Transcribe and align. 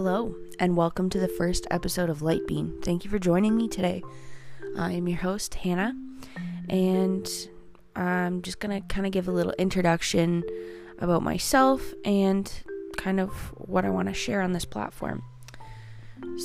Hello, 0.00 0.32
and 0.60 0.76
welcome 0.76 1.10
to 1.10 1.18
the 1.18 1.26
first 1.26 1.66
episode 1.72 2.08
of 2.08 2.22
Light 2.22 2.46
Bean. 2.46 2.80
Thank 2.82 3.02
you 3.02 3.10
for 3.10 3.18
joining 3.18 3.56
me 3.56 3.66
today. 3.66 4.04
I 4.78 4.92
am 4.92 5.08
your 5.08 5.18
host, 5.18 5.54
Hannah, 5.54 5.92
and 6.68 7.28
I'm 7.96 8.40
just 8.42 8.60
going 8.60 8.80
to 8.80 8.86
kind 8.86 9.08
of 9.08 9.12
give 9.12 9.26
a 9.26 9.32
little 9.32 9.54
introduction 9.58 10.44
about 11.00 11.24
myself 11.24 11.94
and 12.04 12.48
kind 12.96 13.18
of 13.18 13.32
what 13.56 13.84
I 13.84 13.90
want 13.90 14.06
to 14.06 14.14
share 14.14 14.40
on 14.40 14.52
this 14.52 14.64
platform. 14.64 15.24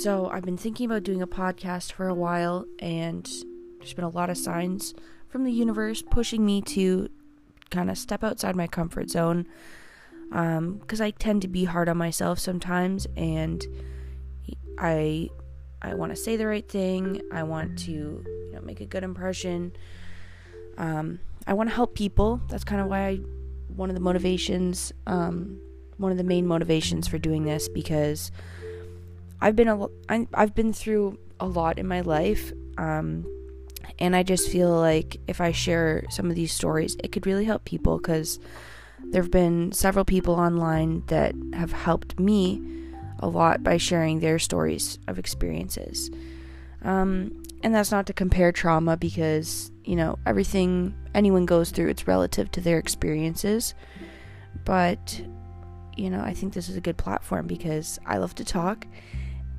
So, 0.02 0.32
I've 0.32 0.46
been 0.46 0.58
thinking 0.58 0.88
about 0.88 1.04
doing 1.04 1.22
a 1.22 1.28
podcast 1.28 1.92
for 1.92 2.08
a 2.08 2.16
while, 2.16 2.66
and 2.80 3.30
there's 3.78 3.94
been 3.94 4.04
a 4.04 4.10
lot 4.10 4.32
of 4.32 4.38
signs 4.40 4.96
from 5.30 5.44
the 5.44 5.54
universe 5.54 6.02
pushing 6.02 6.44
me 6.44 6.64
to 6.64 7.08
kind 7.70 7.92
of 7.92 8.00
step 8.00 8.24
outside 8.24 8.56
my 8.56 8.66
comfort 8.66 9.12
zone 9.12 9.46
because 10.30 11.02
um, 11.02 11.06
I 11.06 11.12
tend 11.12 11.42
to 11.44 11.48
be 11.48 11.66
hard 11.66 11.90
on 11.90 11.98
myself 11.98 12.40
sometimes, 12.40 13.08
and 13.16 13.66
I 14.78 15.30
I 15.82 15.94
want 15.94 16.12
to 16.12 16.16
say 16.16 16.38
the 16.38 16.48
right 16.48 16.68
thing. 16.68 17.22
I 17.32 17.44
want 17.44 17.78
to 17.80 17.92
you 17.92 18.52
know 18.54 18.62
make 18.62 18.82
a 18.82 18.86
good 18.86 19.04
impression. 19.04 19.74
Um, 20.78 21.20
I 21.46 21.54
want 21.54 21.70
to 21.70 21.76
help 21.76 21.96
people. 21.96 22.42
That's 22.50 22.64
kind 22.64 22.82
of 22.82 22.88
why 22.88 23.08
I 23.08 23.16
one 23.68 23.90
of 23.90 23.96
the 23.96 24.02
motivations, 24.02 24.92
um, 25.08 25.60
one 25.98 26.12
of 26.12 26.18
the 26.18 26.24
main 26.24 26.48
motivations 26.48 27.08
for 27.08 27.18
doing 27.18 27.44
this 27.44 27.68
because 27.68 28.32
I've 29.42 29.56
been 29.56 29.68
a 29.68 29.88
I've 30.34 30.56
been 30.56 30.74
through 30.74 31.20
a 31.40 31.46
lot 31.46 31.78
in 31.80 31.88
my 31.88 32.02
life. 32.02 32.52
Um, 32.78 33.26
and 34.00 34.16
I 34.16 34.24
just 34.24 34.50
feel 34.50 34.72
like 34.72 35.18
if 35.28 35.42
I 35.42 35.52
share 35.52 36.06
some 36.10 36.30
of 36.30 36.36
these 36.36 36.52
stories, 36.52 36.96
it 37.04 37.12
could 37.12 37.28
really 37.28 37.46
help 37.46 37.66
people 37.66 37.98
because 37.98 38.40
there 39.14 39.22
have 39.22 39.32
been 39.32 39.72
several 39.72 40.04
people 40.04 40.34
online 40.34 41.04
that 41.06 41.36
have 41.54 41.72
helped 41.72 42.20
me 42.20 42.60
a 43.20 43.28
lot 43.28 43.62
by 43.62 43.78
sharing 43.78 44.20
their 44.20 44.40
stories 44.40 44.98
of 45.08 45.20
experiences. 45.20 46.10
Um, 46.82 47.44
and 47.62 47.76
that's 47.76 47.92
not 47.92 48.08
to 48.08 48.14
compare 48.14 48.52
trauma 48.52 48.98
because, 48.98 49.72
you 49.86 49.96
know, 49.96 50.18
everything 50.26 50.96
anyone 51.14 51.46
goes 51.46 51.70
through, 51.70 51.90
it's 51.90 52.08
relative 52.08 52.50
to 52.54 52.62
their 52.62 52.80
experiences. 52.80 53.76
But, 54.66 55.22
you 55.96 56.10
know, 56.10 56.22
I 56.22 56.34
think 56.34 56.54
this 56.54 56.68
is 56.68 56.76
a 56.76 56.82
good 56.82 56.98
platform 56.98 57.46
because 57.46 58.00
I 58.08 58.18
love 58.18 58.34
to 58.36 58.44
talk. 58.44 58.88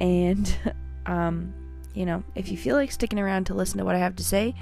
And, 0.00 0.52
um, 1.06 1.54
you 1.94 2.06
know, 2.06 2.24
if 2.34 2.50
you 2.50 2.58
feel 2.58 2.74
like 2.74 2.90
sticking 2.90 3.20
around 3.20 3.44
to 3.44 3.54
listen 3.54 3.78
to 3.78 3.84
what 3.84 3.94
I 3.94 4.00
have 4.00 4.16
to 4.16 4.24
say, 4.24 4.52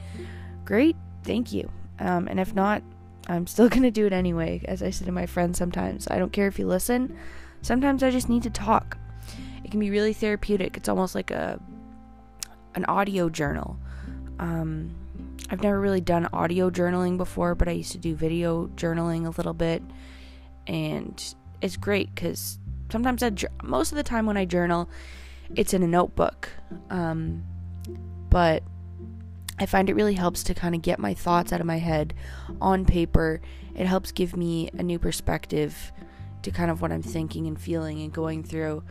great, 0.66 0.96
thank 1.24 1.50
you. 1.50 1.70
Um, 1.98 2.28
and 2.28 2.38
if 2.38 2.54
not, 2.54 2.82
I'm 3.28 3.46
still 3.46 3.68
going 3.70 3.82
to 3.82 3.90
do 3.90 4.06
it 4.06 4.12
anyway, 4.12 4.62
as 4.66 4.82
I 4.82 4.90
say 4.90 5.04
to 5.04 5.12
my 5.12 5.26
friends 5.26 5.58
sometimes. 5.58 6.08
I 6.08 6.18
don't 6.18 6.32
care 6.32 6.48
if 6.48 6.58
you 6.58 6.66
listen. 6.66 7.16
Sometimes 7.62 8.02
I 8.02 8.10
just 8.10 8.28
need 8.28 8.42
to 8.44 8.50
talk. 8.50 8.98
It 9.64 9.70
can 9.70 9.80
be 9.80 9.90
really 9.90 10.12
therapeutic. 10.12 10.76
It's 10.76 10.88
almost 10.88 11.14
like 11.14 11.30
a 11.30 11.60
an 12.74 12.84
audio 12.86 13.28
journal. 13.28 13.78
Um, 14.38 14.94
I've 15.50 15.62
never 15.62 15.78
really 15.78 16.00
done 16.00 16.28
audio 16.32 16.70
journaling 16.70 17.18
before, 17.18 17.54
but 17.54 17.68
I 17.68 17.72
used 17.72 17.92
to 17.92 17.98
do 17.98 18.14
video 18.14 18.68
journaling 18.68 19.26
a 19.26 19.30
little 19.30 19.52
bit, 19.52 19.82
and 20.66 21.34
it's 21.60 21.76
great 21.76 22.14
because 22.14 22.58
sometimes 22.90 23.22
I 23.22 23.30
most 23.62 23.92
of 23.92 23.96
the 23.96 24.02
time 24.02 24.26
when 24.26 24.36
I 24.36 24.46
journal, 24.46 24.88
it's 25.54 25.74
in 25.74 25.82
a 25.82 25.86
notebook. 25.86 26.48
Um, 26.90 27.44
but 28.30 28.62
I 29.62 29.66
find 29.66 29.88
it 29.88 29.94
really 29.94 30.14
helps 30.14 30.42
to 30.44 30.54
kind 30.54 30.74
of 30.74 30.82
get 30.82 30.98
my 30.98 31.14
thoughts 31.14 31.52
out 31.52 31.60
of 31.60 31.66
my 31.66 31.78
head 31.78 32.14
on 32.60 32.84
paper. 32.84 33.40
It 33.76 33.86
helps 33.86 34.10
give 34.10 34.36
me 34.36 34.68
a 34.76 34.82
new 34.82 34.98
perspective 34.98 35.92
to 36.42 36.50
kind 36.50 36.68
of 36.68 36.82
what 36.82 36.90
I'm 36.90 37.00
thinking 37.00 37.46
and 37.46 37.60
feeling 37.60 38.02
and 38.02 38.12
going 38.12 38.42
through. 38.42 38.82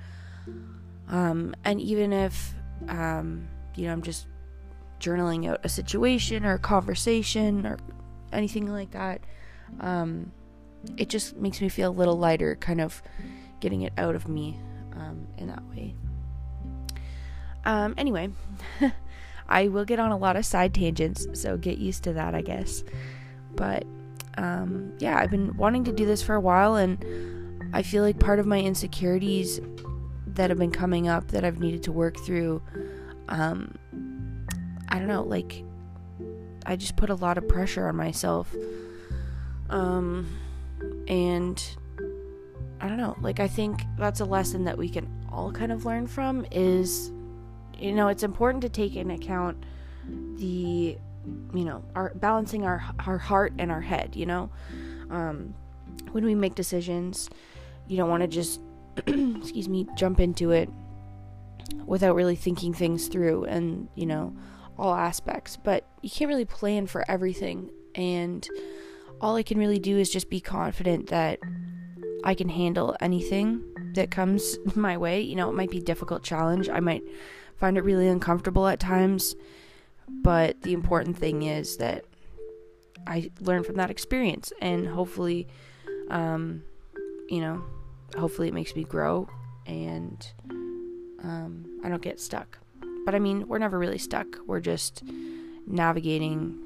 Um, 1.09 1.53
and 1.65 1.81
even 1.81 2.13
if, 2.13 2.55
um, 2.87 3.49
you 3.75 3.85
know, 3.85 3.91
I'm 3.91 4.01
just 4.01 4.27
journaling 5.01 5.49
out 5.49 5.59
a 5.65 5.67
situation 5.67 6.45
or 6.45 6.53
a 6.53 6.59
conversation 6.59 7.65
or 7.65 7.77
anything 8.31 8.71
like 8.71 8.91
that, 8.91 9.19
um, 9.81 10.31
it 10.95 11.09
just 11.09 11.35
makes 11.35 11.59
me 11.59 11.67
feel 11.67 11.89
a 11.89 11.91
little 11.91 12.17
lighter, 12.17 12.55
kind 12.55 12.79
of 12.79 13.03
getting 13.59 13.81
it 13.81 13.91
out 13.97 14.15
of 14.15 14.29
me 14.29 14.57
um, 14.93 15.27
in 15.37 15.47
that 15.47 15.63
way. 15.65 15.95
Um, 17.65 17.93
anyway. 17.97 18.29
I 19.51 19.67
will 19.67 19.83
get 19.83 19.99
on 19.99 20.11
a 20.11 20.17
lot 20.17 20.37
of 20.37 20.45
side 20.45 20.73
tangents, 20.73 21.27
so 21.33 21.57
get 21.57 21.77
used 21.77 22.03
to 22.05 22.13
that, 22.13 22.33
I 22.33 22.41
guess. 22.41 22.83
But 23.55 23.85
um, 24.37 24.93
yeah, 24.97 25.17
I've 25.19 25.29
been 25.29 25.55
wanting 25.57 25.83
to 25.83 25.91
do 25.91 26.05
this 26.05 26.23
for 26.23 26.35
a 26.35 26.39
while, 26.39 26.75
and 26.75 27.69
I 27.73 27.83
feel 27.83 28.01
like 28.01 28.17
part 28.17 28.39
of 28.39 28.45
my 28.45 28.59
insecurities 28.59 29.59
that 30.27 30.49
have 30.49 30.57
been 30.57 30.71
coming 30.71 31.09
up 31.09 31.27
that 31.31 31.43
I've 31.43 31.59
needed 31.59 31.83
to 31.83 31.91
work 31.91 32.17
through, 32.19 32.61
um, 33.27 33.75
I 34.87 34.97
don't 34.97 35.09
know, 35.09 35.23
like 35.23 35.63
I 36.65 36.77
just 36.77 36.95
put 36.95 37.09
a 37.09 37.15
lot 37.15 37.37
of 37.37 37.47
pressure 37.49 37.87
on 37.89 37.97
myself. 37.97 38.55
Um, 39.69 40.27
and 41.09 41.61
I 42.79 42.87
don't 42.87 42.97
know, 42.97 43.17
like 43.21 43.41
I 43.41 43.49
think 43.49 43.83
that's 43.97 44.21
a 44.21 44.25
lesson 44.25 44.63
that 44.63 44.77
we 44.77 44.87
can 44.87 45.09
all 45.29 45.51
kind 45.51 45.73
of 45.73 45.83
learn 45.85 46.07
from 46.07 46.45
is 46.51 47.11
you 47.81 47.91
know, 47.93 48.07
it's 48.07 48.23
important 48.23 48.61
to 48.61 48.69
take 48.69 48.95
into 48.95 49.15
account 49.15 49.63
the, 50.35 50.97
you 51.53 51.65
know, 51.65 51.83
our 51.95 52.13
balancing 52.15 52.65
our 52.65 52.83
our 53.05 53.17
heart 53.17 53.53
and 53.57 53.71
our 53.71 53.81
head. 53.81 54.15
You 54.15 54.25
know, 54.27 54.49
um, 55.09 55.53
when 56.11 56.25
we 56.25 56.35
make 56.35 56.55
decisions, 56.55 57.29
you 57.87 57.97
don't 57.97 58.09
want 58.09 58.21
to 58.21 58.27
just, 58.27 58.61
excuse 59.07 59.67
me, 59.67 59.87
jump 59.95 60.19
into 60.19 60.51
it 60.51 60.69
without 61.85 62.15
really 62.15 62.35
thinking 62.35 62.73
things 62.73 63.07
through 63.07 63.45
and 63.45 63.87
you 63.95 64.05
know 64.05 64.35
all 64.77 64.93
aspects. 64.93 65.57
But 65.57 65.85
you 66.01 66.09
can't 66.09 66.29
really 66.29 66.45
plan 66.45 66.87
for 66.87 67.03
everything, 67.09 67.71
and 67.95 68.47
all 69.19 69.35
I 69.35 69.43
can 69.43 69.57
really 69.57 69.79
do 69.79 69.97
is 69.97 70.09
just 70.09 70.29
be 70.29 70.39
confident 70.39 71.09
that 71.09 71.39
I 72.23 72.35
can 72.35 72.49
handle 72.49 72.95
anything 73.01 73.63
that 73.95 74.11
comes 74.11 74.57
my 74.75 74.97
way. 74.97 75.21
You 75.21 75.35
know, 75.35 75.49
it 75.49 75.53
might 75.53 75.71
be 75.71 75.79
a 75.79 75.83
difficult 75.83 76.23
challenge. 76.23 76.69
I 76.69 76.79
might 76.79 77.03
find 77.61 77.77
it 77.77 77.83
really 77.85 78.07
uncomfortable 78.07 78.67
at 78.67 78.79
times. 78.79 79.35
But 80.09 80.63
the 80.63 80.73
important 80.73 81.17
thing 81.17 81.43
is 81.43 81.77
that 81.77 82.03
I 83.07 83.31
learn 83.39 83.63
from 83.63 83.75
that 83.75 83.89
experience, 83.89 84.51
and 84.61 84.87
hopefully, 84.87 85.47
um, 86.09 86.63
you 87.29 87.39
know, 87.39 87.63
hopefully 88.17 88.49
it 88.49 88.53
makes 88.53 88.75
me 88.75 88.83
grow 88.83 89.29
and 89.65 90.27
um, 91.23 91.79
I 91.83 91.89
don't 91.89 92.01
get 92.01 92.19
stuck. 92.19 92.57
But 93.05 93.15
I 93.15 93.19
mean, 93.19 93.47
we're 93.47 93.59
never 93.59 93.79
really 93.79 93.97
stuck. 93.97 94.27
We're 94.45 94.59
just 94.59 95.03
navigating 95.65 96.59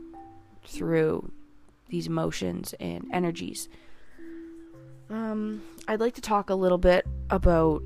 through 0.65 1.31
these 1.89 2.07
emotions 2.07 2.73
and 2.79 3.05
energies. 3.13 3.69
Um, 5.09 5.61
I'd 5.87 5.99
like 5.99 6.15
to 6.15 6.21
talk 6.21 6.49
a 6.49 6.55
little 6.55 6.79
bit 6.79 7.05
about 7.29 7.83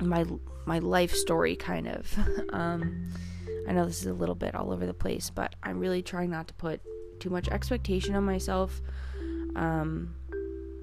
my 0.00 0.24
my 0.66 0.78
life 0.78 1.14
story 1.14 1.56
kind 1.56 1.88
of. 1.88 2.18
um, 2.52 3.10
I 3.68 3.72
know 3.72 3.86
this 3.86 4.00
is 4.00 4.06
a 4.06 4.14
little 4.14 4.34
bit 4.34 4.54
all 4.54 4.72
over 4.72 4.86
the 4.86 4.94
place, 4.94 5.30
but 5.30 5.54
I'm 5.62 5.78
really 5.78 6.02
trying 6.02 6.30
not 6.30 6.48
to 6.48 6.54
put 6.54 6.80
too 7.18 7.30
much 7.30 7.48
expectation 7.48 8.14
on 8.14 8.24
myself. 8.24 8.80
Um, 9.54 10.14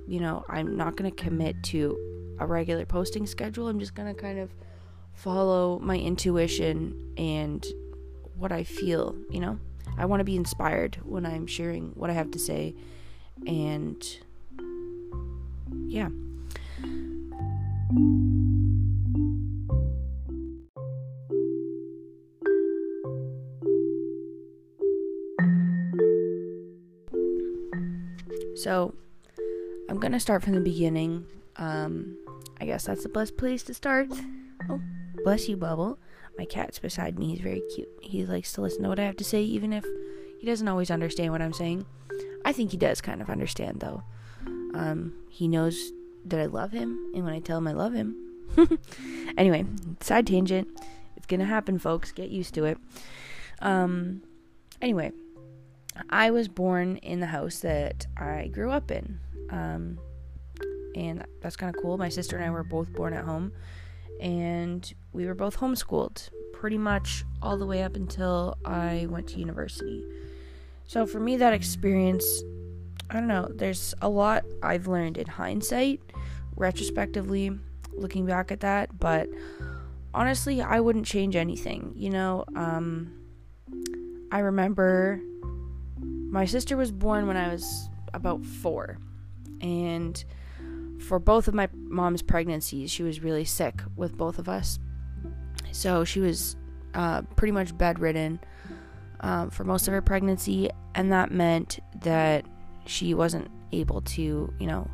you 0.08 0.20
know, 0.20 0.46
I'm 0.48 0.78
not 0.78 0.96
going 0.96 1.12
to 1.12 1.24
commit 1.24 1.62
to 1.64 1.98
a 2.40 2.46
regular 2.46 2.86
posting 2.86 3.26
schedule. 3.26 3.68
I'm 3.68 3.80
just 3.80 3.96
going 3.96 4.14
to 4.14 4.20
kind 4.20 4.40
of 4.40 4.54
follow 5.14 5.80
my 5.80 5.98
intuition 5.98 7.14
and 7.18 7.66
what 8.38 8.52
I 8.52 8.64
feel, 8.64 9.16
you 9.30 9.40
know? 9.40 9.60
I 9.98 10.06
want 10.06 10.20
to 10.20 10.24
be 10.24 10.36
inspired 10.36 11.00
when 11.04 11.26
I'm 11.26 11.48
sharing 11.48 11.90
what 11.96 12.10
I 12.10 12.14
have 12.14 12.32
to 12.32 12.40
say 12.40 12.76
and 13.48 14.04
yeah. 15.88 16.10
So, 28.68 28.94
I'm 29.90 29.98
gonna 29.98 30.20
start 30.20 30.44
from 30.44 30.52
the 30.52 30.60
beginning. 30.60 31.26
Um, 31.56 32.18
I 32.60 32.66
guess 32.66 32.84
that's 32.84 33.04
the 33.04 33.08
best 33.08 33.38
place 33.38 33.64
to 33.64 33.74
start. 33.74 34.10
Oh, 34.70 34.82
bless 35.24 35.48
you, 35.48 35.56
Bubble. 35.56 35.98
My 36.38 36.44
cat's 36.44 36.78
beside 36.78 37.18
me. 37.18 37.30
He's 37.30 37.40
very 37.40 37.64
cute. 37.74 37.88
He 38.02 38.26
likes 38.26 38.52
to 38.52 38.62
listen 38.62 38.84
to 38.84 38.90
what 38.90 39.00
I 39.00 39.06
have 39.06 39.16
to 39.16 39.24
say, 39.24 39.42
even 39.42 39.72
if 39.72 39.86
he 40.42 40.46
doesn't 40.46 40.68
always 40.68 40.92
understand 40.92 41.32
what 41.32 41.42
I'm 41.42 41.54
saying. 41.54 41.86
I 42.44 42.52
think 42.52 42.72
he 42.72 42.78
does 42.78 43.00
kind 43.00 43.22
of 43.22 43.30
understand, 43.30 43.80
though. 43.80 44.04
Um, 44.74 45.14
he 45.30 45.48
knows 45.48 45.94
that 46.26 46.42
I 46.42 46.48
love 46.48 46.74
him, 46.74 47.12
and 47.16 47.24
when 47.24 47.34
I 47.34 47.40
tell 47.40 47.60
him 47.60 47.70
I 47.70 47.72
love 47.72 47.94
him. 47.94 48.18
anyway, 49.38 49.66
side 50.02 50.28
tangent. 50.28 50.68
It's 51.16 51.26
gonna 51.26 51.46
happen, 51.46 51.80
folks. 51.80 52.12
Get 52.12 52.32
used 52.32 52.54
to 52.56 52.66
it. 52.66 52.78
Um, 53.62 54.24
anyway, 54.82 55.14
I 56.10 56.32
was 56.32 56.48
born 56.48 56.98
in 56.98 57.20
the 57.20 57.28
house 57.28 57.60
that 57.60 58.06
I 58.18 58.50
grew 58.52 58.72
up 58.72 58.92
in. 58.92 59.20
Um, 59.50 60.00
and 60.96 61.24
that's 61.42 61.56
kind 61.56 61.74
of 61.76 61.82
cool. 61.82 61.98
My 61.98 62.10
sister 62.10 62.38
and 62.38 62.46
I 62.46 62.50
were 62.50 62.64
both 62.64 62.92
born 62.94 63.14
at 63.14 63.24
home. 63.24 63.52
and 64.20 64.94
we 65.14 65.26
were 65.26 65.36
both 65.36 65.58
homeschooled 65.58 66.30
pretty 66.54 66.78
much 66.78 67.24
all 67.42 67.58
the 67.58 67.66
way 67.66 67.84
up 67.84 67.96
until 67.96 68.58
I 68.66 69.08
went 69.10 69.28
to 69.30 69.40
university. 69.40 70.04
So 70.86 71.06
for 71.06 71.20
me, 71.20 71.38
that 71.38 71.54
experience, 71.54 72.26
I 73.10 73.14
don't 73.16 73.28
know, 73.28 73.48
there's 73.54 73.94
a 74.02 74.10
lot 74.10 74.44
I've 74.64 74.88
learned 74.88 75.18
in 75.18 75.28
hindsight, 75.28 76.02
retrospectively, 76.56 77.52
looking 77.94 78.26
back 78.26 78.52
at 78.52 78.62
that, 78.62 78.98
but 78.98 79.28
honestly, 80.14 80.62
I 80.62 80.80
wouldn't 80.80 81.06
change 81.06 81.36
anything. 81.36 81.94
You 81.96 82.10
know, 82.10 82.46
um, 82.56 83.14
I 84.32 84.40
remember 84.40 85.22
my 86.30 86.46
sister 86.46 86.78
was 86.78 86.92
born 86.92 87.28
when 87.28 87.38
I 87.38 87.52
was 87.52 87.90
about 88.14 88.46
four, 88.46 88.98
and 89.62 90.24
for 91.08 91.20
both 91.20 91.48
of 91.48 91.54
my 91.54 91.70
mom's 91.74 92.22
pregnancies, 92.22 92.92
she 92.92 93.04
was 93.04 93.22
really 93.22 93.46
sick 93.46 93.82
with 93.96 94.18
both 94.18 94.40
of 94.40 94.50
us. 94.50 94.80
So 95.72 96.04
she 96.04 96.20
was 96.20 96.56
uh, 96.94 97.22
pretty 97.36 97.52
much 97.52 97.78
bedridden 97.78 98.40
um, 99.20 99.50
for 99.50 99.64
most 99.64 99.88
of 99.88 99.94
her 99.94 100.02
pregnancy, 100.02 100.70
and 100.96 101.12
that 101.12 101.32
meant 101.32 101.80
that 102.02 102.46
she 102.86 103.14
wasn't 103.14 103.50
able 103.72 104.02
to, 104.02 104.54
you 104.60 104.68
know, 104.68 104.90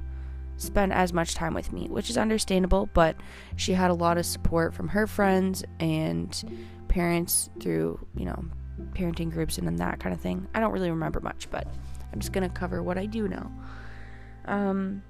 spend 0.57 0.93
as 0.93 1.13
much 1.13 1.35
time 1.35 1.53
with 1.53 1.71
me, 1.71 1.87
which 1.87 2.09
is 2.09 2.17
understandable, 2.17 2.89
but 2.93 3.15
she 3.55 3.73
had 3.73 3.91
a 3.91 3.93
lot 3.93 4.17
of 4.17 4.25
support 4.25 4.73
from 4.73 4.89
her 4.89 5.07
friends 5.07 5.63
and 5.79 6.63
parents 6.87 7.49
through, 7.59 8.05
you 8.15 8.25
know, 8.25 8.45
parenting 8.93 9.31
groups 9.31 9.57
and 9.57 9.67
then 9.67 9.75
that 9.77 9.99
kind 9.99 10.13
of 10.13 10.21
thing. 10.21 10.47
I 10.53 10.59
don't 10.59 10.71
really 10.71 10.89
remember 10.89 11.19
much, 11.19 11.49
but 11.49 11.67
I'm 12.11 12.19
just 12.19 12.33
to 12.33 12.49
cover 12.49 12.83
what 12.83 12.97
I 12.97 13.05
do 13.05 13.27
know. 13.27 13.51
Um 14.45 15.03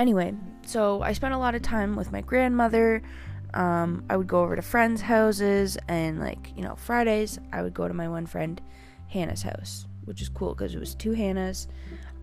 anyway, 0.00 0.34
so 0.66 1.02
I 1.02 1.12
spent 1.12 1.34
a 1.34 1.38
lot 1.38 1.54
of 1.54 1.62
time 1.62 1.94
with 1.94 2.10
my 2.10 2.22
grandmother. 2.22 3.02
Um, 3.52 4.04
I 4.08 4.16
would 4.16 4.28
go 4.28 4.40
over 4.40 4.56
to 4.56 4.62
friends' 4.62 5.00
houses, 5.00 5.76
and 5.88 6.18
like 6.18 6.52
you 6.56 6.62
know, 6.62 6.74
Fridays 6.76 7.38
I 7.52 7.62
would 7.62 7.74
go 7.74 7.86
to 7.86 7.94
my 7.94 8.08
one 8.08 8.26
friend 8.26 8.60
Hannah's 9.08 9.42
house, 9.42 9.86
which 10.04 10.22
is 10.22 10.28
cool 10.28 10.54
because 10.54 10.74
it 10.74 10.80
was 10.80 10.94
two 10.94 11.12
Hannahs. 11.12 11.66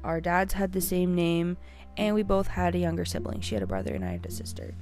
Our 0.04 0.20
dads 0.22 0.54
had 0.54 0.72
the 0.72 0.82
same 0.82 1.16
name, 1.16 1.58
and 1.98 2.16
we 2.16 2.24
both 2.24 2.48
had 2.48 2.76
a 2.76 2.80
younger 2.80 3.06
sibling. 3.06 3.42
She 3.42 3.56
had 3.56 3.64
a 3.64 3.68
brother, 3.68 3.94
and 3.94 4.04
I 4.04 4.14
had 4.14 4.26
a 4.26 4.32
sister. 4.32 4.74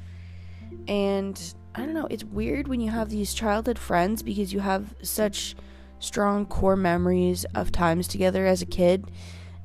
And 0.88 1.56
I 1.78 1.80
don't 1.80 1.94
know, 1.94 2.08
it's 2.10 2.24
weird 2.24 2.70
when 2.70 2.80
you 2.80 2.90
have 2.92 3.10
these 3.10 3.34
childhood 3.34 3.78
friends 3.78 4.24
because 4.24 4.54
you 4.54 4.62
have 4.62 4.96
such 5.02 5.56
strong 6.00 6.46
core 6.46 6.78
memories 6.78 7.46
of 7.54 7.72
times 7.72 8.08
together 8.08 8.46
as 8.46 8.62
a 8.62 8.66
kid. 8.66 9.12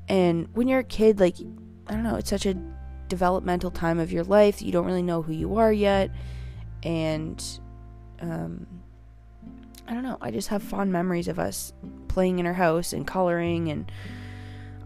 And 0.08 0.48
when 0.54 0.66
you're 0.66 0.80
a 0.80 0.84
kid, 0.84 1.20
like, 1.20 1.36
I 1.86 1.92
don't 1.92 2.02
know, 2.02 2.16
it's 2.16 2.30
such 2.30 2.46
a 2.46 2.56
developmental 3.08 3.70
time 3.70 4.00
of 4.00 4.10
your 4.10 4.24
life. 4.24 4.60
You 4.60 4.72
don't 4.72 4.86
really 4.86 5.04
know 5.04 5.22
who 5.22 5.32
you 5.32 5.56
are 5.56 5.72
yet. 5.72 6.10
And, 6.82 7.44
um, 8.20 8.66
I 9.86 9.94
don't 9.94 10.02
know, 10.02 10.18
I 10.20 10.32
just 10.32 10.48
have 10.48 10.64
fond 10.64 10.92
memories 10.92 11.28
of 11.28 11.38
us 11.38 11.72
playing 12.08 12.40
in 12.40 12.46
her 12.46 12.54
house 12.54 12.92
and 12.92 13.06
coloring. 13.06 13.70
And 13.70 13.90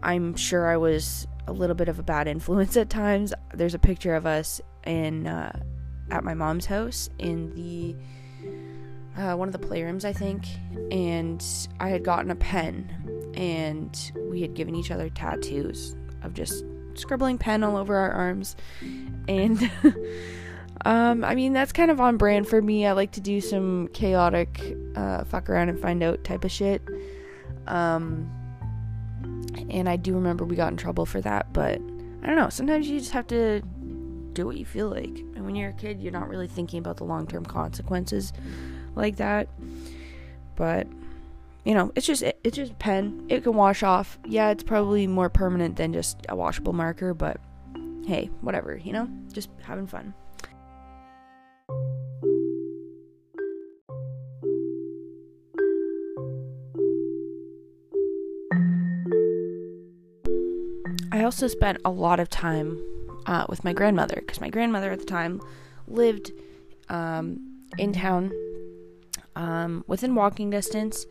I'm 0.03 0.35
sure 0.35 0.67
I 0.67 0.77
was 0.77 1.25
a 1.47 1.53
little 1.53 1.75
bit 1.75 1.89
of 1.89 1.97
a 1.97 2.03
bad 2.03 2.27
influence 2.27 2.77
at 2.77 2.91
times. 2.91 3.33
There's 3.51 3.73
a 3.73 3.79
picture 3.79 4.13
of 4.13 4.27
us 4.27 4.61
in 4.85 5.25
uh, 5.25 5.59
at 6.11 6.23
my 6.23 6.33
mom's 6.33 6.65
house 6.65 7.09
in 7.19 7.53
the 7.55 7.95
uh, 9.17 9.35
one 9.35 9.47
of 9.47 9.53
the 9.53 9.67
playrooms, 9.67 10.03
I 10.03 10.11
think, 10.11 10.45
and 10.91 11.43
I 11.79 11.89
had 11.89 12.03
gotten 12.03 12.31
a 12.31 12.35
pen, 12.35 13.33
and 13.35 14.11
we 14.29 14.41
had 14.41 14.53
given 14.53 14.75
each 14.75 14.91
other 14.91 15.09
tattoos 15.09 15.95
of 16.21 16.33
just 16.33 16.65
scribbling 16.95 17.37
pen 17.37 17.63
all 17.63 17.77
over 17.77 17.95
our 17.95 18.11
arms, 18.11 18.55
and. 19.27 19.71
um, 20.85 21.23
I 21.23 21.33
mean 21.33 21.53
that's 21.53 21.71
kind 21.71 21.89
of 21.89 21.99
on 21.99 22.17
brand 22.17 22.47
for 22.47 22.61
me. 22.61 22.85
I 22.85 22.91
like 22.91 23.13
to 23.13 23.21
do 23.21 23.41
some 23.41 23.87
chaotic, 23.89 24.77
uh, 24.95 25.23
fuck 25.23 25.49
around 25.49 25.69
and 25.69 25.79
find 25.79 26.03
out 26.03 26.23
type 26.23 26.43
of 26.43 26.51
shit. 26.51 26.81
Um, 27.65 28.29
and 29.69 29.89
I 29.89 29.95
do 29.95 30.13
remember 30.13 30.45
we 30.45 30.55
got 30.55 30.71
in 30.71 30.77
trouble 30.77 31.05
for 31.05 31.21
that, 31.21 31.51
but 31.53 31.79
I 32.21 32.27
don't 32.27 32.35
know. 32.35 32.49
Sometimes 32.49 32.87
you 32.87 32.99
just 32.99 33.11
have 33.11 33.27
to 33.27 33.61
do 34.35 34.45
what 34.45 34.57
you 34.57 34.65
feel 34.65 34.89
like. 34.89 35.17
And 35.35 35.45
when 35.45 35.55
you're 35.55 35.71
a 35.71 35.73
kid, 35.73 36.01
you're 36.01 36.11
not 36.11 36.29
really 36.29 36.47
thinking 36.47 36.79
about 36.79 36.97
the 36.97 37.05
long 37.05 37.25
term 37.25 37.45
consequences 37.45 38.33
like 38.93 39.15
that. 39.15 39.47
But 40.55 40.87
you 41.63 41.73
know, 41.73 41.91
it's 41.95 42.05
just 42.05 42.21
it, 42.21 42.39
it's 42.43 42.55
just 42.55 42.73
a 42.73 42.75
pen. 42.75 43.25
It 43.27 43.43
can 43.43 43.55
wash 43.55 43.81
off. 43.81 44.19
Yeah, 44.25 44.49
it's 44.49 44.63
probably 44.63 45.07
more 45.07 45.29
permanent 45.29 45.77
than 45.77 45.93
just 45.93 46.23
a 46.29 46.35
washable 46.35 46.73
marker, 46.73 47.15
but 47.15 47.41
hey, 48.05 48.29
whatever, 48.41 48.77
you 48.77 48.93
know? 48.93 49.09
Just 49.31 49.49
having 49.63 49.87
fun. 49.87 50.13
I 61.11 61.23
also 61.23 61.47
spent 61.47 61.79
a 61.83 61.89
lot 61.89 62.19
of 62.19 62.29
time 62.29 62.79
uh, 63.25 63.45
with 63.49 63.63
my 63.63 63.73
grandmother 63.73 64.15
because 64.15 64.41
my 64.41 64.49
grandmother 64.49 64.91
at 64.91 64.99
the 64.99 65.05
time 65.05 65.41
lived 65.87 66.31
um, 66.89 67.61
in 67.77 67.93
town 67.93 68.31
um, 69.35 69.83
within 69.87 70.15
walking 70.15 70.49
distance, 70.49 71.05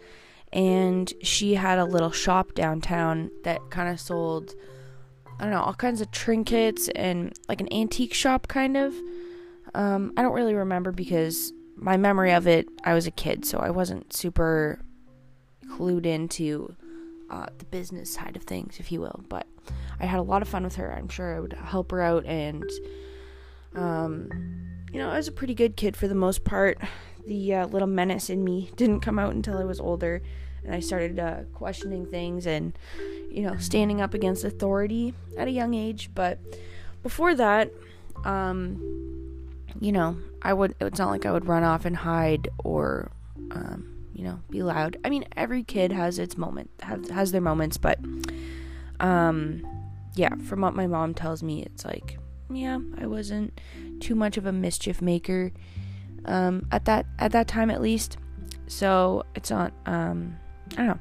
and 0.53 1.13
she 1.23 1.55
had 1.55 1.79
a 1.79 1.85
little 1.85 2.11
shop 2.11 2.55
downtown 2.55 3.31
that 3.45 3.61
kind 3.71 3.89
of 3.89 4.01
sold. 4.01 4.55
I 5.39 5.43
don't 5.43 5.51
know, 5.51 5.63
all 5.63 5.75
kinds 5.75 6.01
of 6.01 6.11
trinkets 6.13 6.89
and 6.95 7.37
like 7.49 7.61
an 7.61 7.73
antique 7.73 8.15
shop, 8.15 8.47
kind 8.47 8.77
of. 8.77 8.95
Um, 9.75 10.13
I 10.17 10.23
don't 10.23 10.33
really 10.33 10.55
remember 10.55 10.93
because 10.93 11.53
my 11.77 11.97
memory 11.97 12.33
of 12.33 12.47
it, 12.47 12.69
I 12.85 12.95
was 12.95 13.09
a 13.09 13.11
kid, 13.11 13.45
so 13.45 13.59
I 13.59 13.71
wasn't 13.71 14.13
super 14.13 14.81
clued 15.67 16.07
into 16.07 16.77
uh, 17.35 17.47
the 17.59 17.65
business 17.65 18.13
side 18.15 18.37
of 18.37 18.45
things, 18.45 18.79
if 18.79 18.93
you 18.93 19.01
will. 19.01 19.25
But 19.29 19.47
I 19.99 20.07
had 20.07 20.21
a 20.21 20.23
lot 20.23 20.41
of 20.41 20.49
fun 20.49 20.63
with 20.63 20.77
her. 20.77 20.93
I'm 20.93 21.09
sure 21.09 21.37
I 21.37 21.41
would 21.41 21.53
help 21.53 21.91
her 21.91 22.01
out, 22.01 22.25
and 22.27 22.65
um, 23.75 24.31
you 24.93 25.01
know, 25.01 25.11
I 25.11 25.17
was 25.17 25.27
a 25.27 25.33
pretty 25.33 25.55
good 25.55 25.77
kid 25.77 25.97
for 25.97 26.07
the 26.07 26.15
most 26.15 26.45
part. 26.45 26.79
The 27.27 27.55
uh, 27.55 27.67
little 27.67 27.89
menace 27.89 28.31
in 28.31 28.45
me 28.45 28.71
didn't 28.77 29.01
come 29.01 29.19
out 29.19 29.35
until 29.35 29.59
I 29.59 29.65
was 29.65 29.81
older, 29.81 30.23
and 30.65 30.75
I 30.75 30.81
started 30.81 31.19
uh, 31.19 31.41
questioning 31.53 32.07
things 32.07 32.47
and 32.47 32.79
you 33.31 33.43
know 33.43 33.57
standing 33.57 34.01
up 34.01 34.15
against 34.15 34.45
authority 34.45 35.13
at 35.37 35.49
a 35.49 35.51
young 35.51 35.75
age. 35.75 36.11
But 36.15 36.39
before 37.03 37.35
that, 37.35 37.73
um, 38.25 38.81
you 39.81 39.91
know, 39.91 40.17
I 40.41 40.53
would. 40.53 40.77
It's 40.81 41.01
not 41.01 41.11
like 41.11 41.27
I 41.27 41.33
would 41.33 41.49
run 41.49 41.65
off 41.65 41.85
and 41.85 41.97
hide 41.97 42.49
or. 42.63 43.11
Um, 43.51 43.94
you 44.15 44.25
know, 44.25 44.41
be 44.49 44.63
loud. 44.63 44.97
I 45.05 45.11
mean, 45.11 45.25
every 45.37 45.63
kid 45.63 45.93
has 45.93 46.19
its 46.19 46.39
moment, 46.39 46.71
has, 46.81 47.09
has 47.11 47.33
their 47.33 47.41
moments, 47.41 47.77
but 47.77 47.99
um, 49.01 49.67
yeah, 50.15 50.35
from 50.37 50.61
what 50.61 50.75
my 50.75 50.87
mom 50.87 51.15
tells 51.15 51.43
me, 51.43 51.63
it's 51.63 51.85
like, 51.85 52.19
yeah, 52.51 52.79
I 52.99 53.07
wasn't 53.07 53.61
too 54.01 54.15
much 54.15 54.37
of 54.37 54.47
a 54.47 54.53
mischief 54.53 55.03
maker 55.03 55.53
um, 56.27 56.67
at 56.71 56.85
that 56.87 57.07
at 57.19 57.33
that 57.33 57.49
time 57.49 57.71
at 57.71 57.81
least. 57.81 58.19
So 58.67 59.25
it's 59.35 59.51
not 59.51 59.73
um, 59.87 60.37
I 60.73 60.77
don't 60.77 60.87
know. 60.87 60.99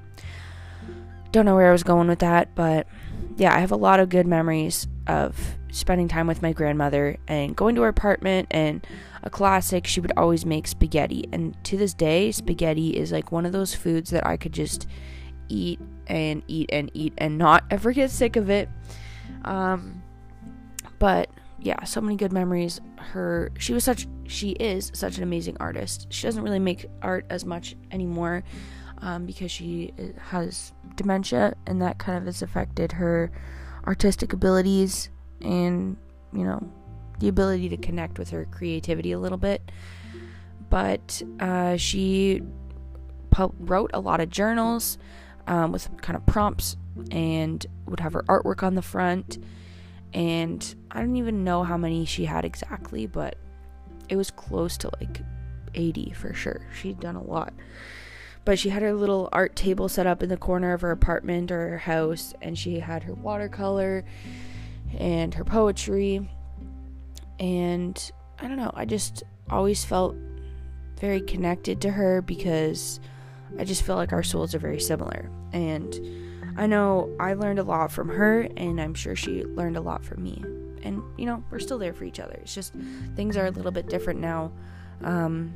Don't 1.32 1.46
know 1.46 1.56
where 1.56 1.70
I 1.70 1.72
was 1.72 1.84
going 1.84 2.08
with 2.08 2.20
that, 2.20 2.54
but 2.56 2.88
yeah, 3.38 3.56
I 3.56 3.60
have 3.60 3.72
a 3.72 3.76
lot 3.76 4.00
of 4.00 4.10
good 4.10 4.28
memories 4.28 4.88
of 5.08 5.58
spending 5.74 6.08
time 6.08 6.28
with 6.28 6.42
my 6.42 6.54
grandmother 6.54 7.18
and 7.28 7.56
going 7.56 7.76
to 7.76 7.82
her 7.82 7.88
apartment 7.88 8.48
and 8.52 8.86
a 9.24 9.30
classic 9.30 9.88
she 9.88 10.00
would 10.00 10.12
always 10.16 10.46
make 10.46 10.68
spaghetti 10.68 11.26
and 11.32 11.62
to 11.64 11.78
this 11.78 11.94
day 11.94 12.32
spaghetti 12.32 12.96
is 12.96 13.12
like 13.12 13.32
one 13.32 13.46
of 13.46 13.52
those 13.52 13.74
foods 13.74 14.10
that 14.12 14.26
I 14.26 14.38
could 14.38 14.54
just 14.54 14.88
eat 15.50 15.80
and 16.08 16.44
eat 16.48 16.70
and 16.72 16.92
eat 16.94 17.14
and 17.18 17.38
not 17.38 17.64
ever 17.72 17.92
get 17.92 18.12
sick 18.12 18.36
of 18.36 18.50
it 18.50 18.70
um, 19.46 20.02
but 21.00 21.30
yeah, 21.64 21.84
so 21.86 22.02
many 22.02 22.18
good 22.18 22.34
memories. 22.34 22.82
Her, 22.98 23.52
she 23.58 23.74
was 23.74 23.84
such, 23.84 24.08
she 24.28 24.52
is 24.52 24.92
such 24.94 25.18
an 25.18 25.24
amazing 25.24 25.58
artist. 25.60 26.08
She 26.10 26.28
doesn't 26.28 26.44
really 26.44 26.60
make 26.60 26.86
art 27.02 27.26
as 27.30 27.46
much 27.46 27.76
anymore 27.92 28.44
um, 29.00 29.26
because 29.26 29.50
she 29.52 29.94
has 30.18 30.74
dementia, 30.96 31.56
and 31.66 31.82
that 31.82 31.98
kind 31.98 32.18
of 32.18 32.26
has 32.26 32.42
affected 32.42 32.92
her 32.94 33.32
artistic 33.88 34.34
abilities 34.34 35.10
and 35.44 35.98
you 36.32 36.44
know 36.44 36.62
the 37.20 37.28
ability 37.28 37.70
to 37.70 37.78
connect 37.78 38.20
with 38.20 38.30
her 38.32 38.46
creativity 38.52 39.12
a 39.12 39.20
little 39.20 39.38
bit. 39.38 39.72
But 40.70 41.22
uh, 41.40 41.78
she 41.78 42.42
pu- 43.30 43.54
wrote 43.60 43.92
a 43.94 44.00
lot 44.00 44.20
of 44.20 44.30
journals 44.30 44.98
um, 45.48 45.72
with 45.72 45.90
kind 46.02 46.18
of 46.18 46.26
prompts 46.26 46.78
and 47.12 47.66
would 47.86 48.00
have 48.00 48.14
her 48.14 48.24
artwork 48.24 48.64
on 48.64 48.76
the 48.76 48.82
front. 48.82 49.44
And 50.14 50.76
I 50.92 51.00
don't 51.00 51.16
even 51.16 51.44
know 51.44 51.64
how 51.64 51.78
many 51.78 52.06
she 52.06 52.26
had 52.26 52.46
exactly, 52.46 53.08
but 53.08 53.36
it 54.10 54.16
was 54.16 54.32
close 54.32 54.78
to 54.80 54.92
like 55.00 55.22
80 55.76 56.12
for 56.12 56.34
sure. 56.34 56.68
She'd 56.80 57.00
done 57.00 57.16
a 57.16 57.24
lot. 57.24 57.54
But 58.46 58.60
she 58.60 58.70
had 58.70 58.82
her 58.82 58.94
little 58.94 59.30
art 59.32 59.56
table 59.56 59.88
set 59.88 60.06
up 60.06 60.22
in 60.22 60.30
the 60.30 60.38
corner 60.38 60.74
of 60.74 60.82
her 60.82 60.92
apartment 60.92 61.52
or 61.52 61.70
her 61.70 61.78
house, 61.78 62.34
and 62.42 62.58
she 62.58 62.80
had 62.80 63.04
her 63.04 63.14
watercolor 63.14 64.04
and 64.98 65.34
her 65.34 65.44
poetry. 65.44 66.30
And 67.40 68.12
I 68.40 68.48
don't 68.48 68.58
know, 68.58 68.72
I 68.74 68.86
just 68.86 69.24
always 69.50 69.84
felt 69.84 70.16
very 71.00 71.22
connected 71.22 71.82
to 71.82 71.92
her 71.92 72.22
because 72.22 73.00
I 73.58 73.64
just 73.66 73.84
feel 73.84 73.96
like 73.96 74.14
our 74.14 74.24
souls 74.24 74.56
are 74.56 74.60
very 74.60 74.80
similar. 74.80 75.30
And 75.52 76.00
I 76.58 76.68
know 76.68 77.16
I 77.20 77.34
learned 77.34 77.60
a 77.60 77.64
lot 77.64 77.92
from 77.92 78.10
her, 78.10 78.48
and 78.58 78.80
I'm 78.80 78.94
sure 78.94 79.16
she 79.16 79.44
learned 79.44 79.78
a 79.78 79.82
lot 79.82 80.06
from 80.06 80.24
me. 80.24 80.42
And, 80.84 81.02
you 81.18 81.26
know, 81.26 81.44
we're 81.50 81.60
still 81.60 81.78
there 81.78 81.94
for 81.94 82.04
each 82.04 82.20
other. 82.20 82.34
It's 82.42 82.54
just 82.54 82.74
things 83.16 83.38
are 83.38 83.46
a 83.46 83.52
little 83.52 83.72
bit 83.72 83.88
different 83.88 84.20
now 84.20 84.52
um, 85.04 85.54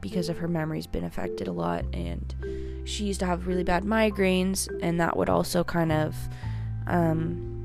because 0.00 0.28
of 0.28 0.38
her 0.38 0.48
memory's 0.48 0.86
been 0.86 1.04
affected 1.04 1.48
a 1.48 1.52
lot. 1.52 1.84
And 1.92 2.82
she 2.84 3.04
used 3.04 3.20
to 3.20 3.26
have 3.26 3.46
really 3.46 3.64
bad 3.64 3.84
migraines, 3.84 4.68
and 4.82 5.00
that 5.00 5.16
would 5.16 5.28
also 5.28 5.64
kind 5.64 5.92
of. 5.92 6.16
Um, 6.86 7.61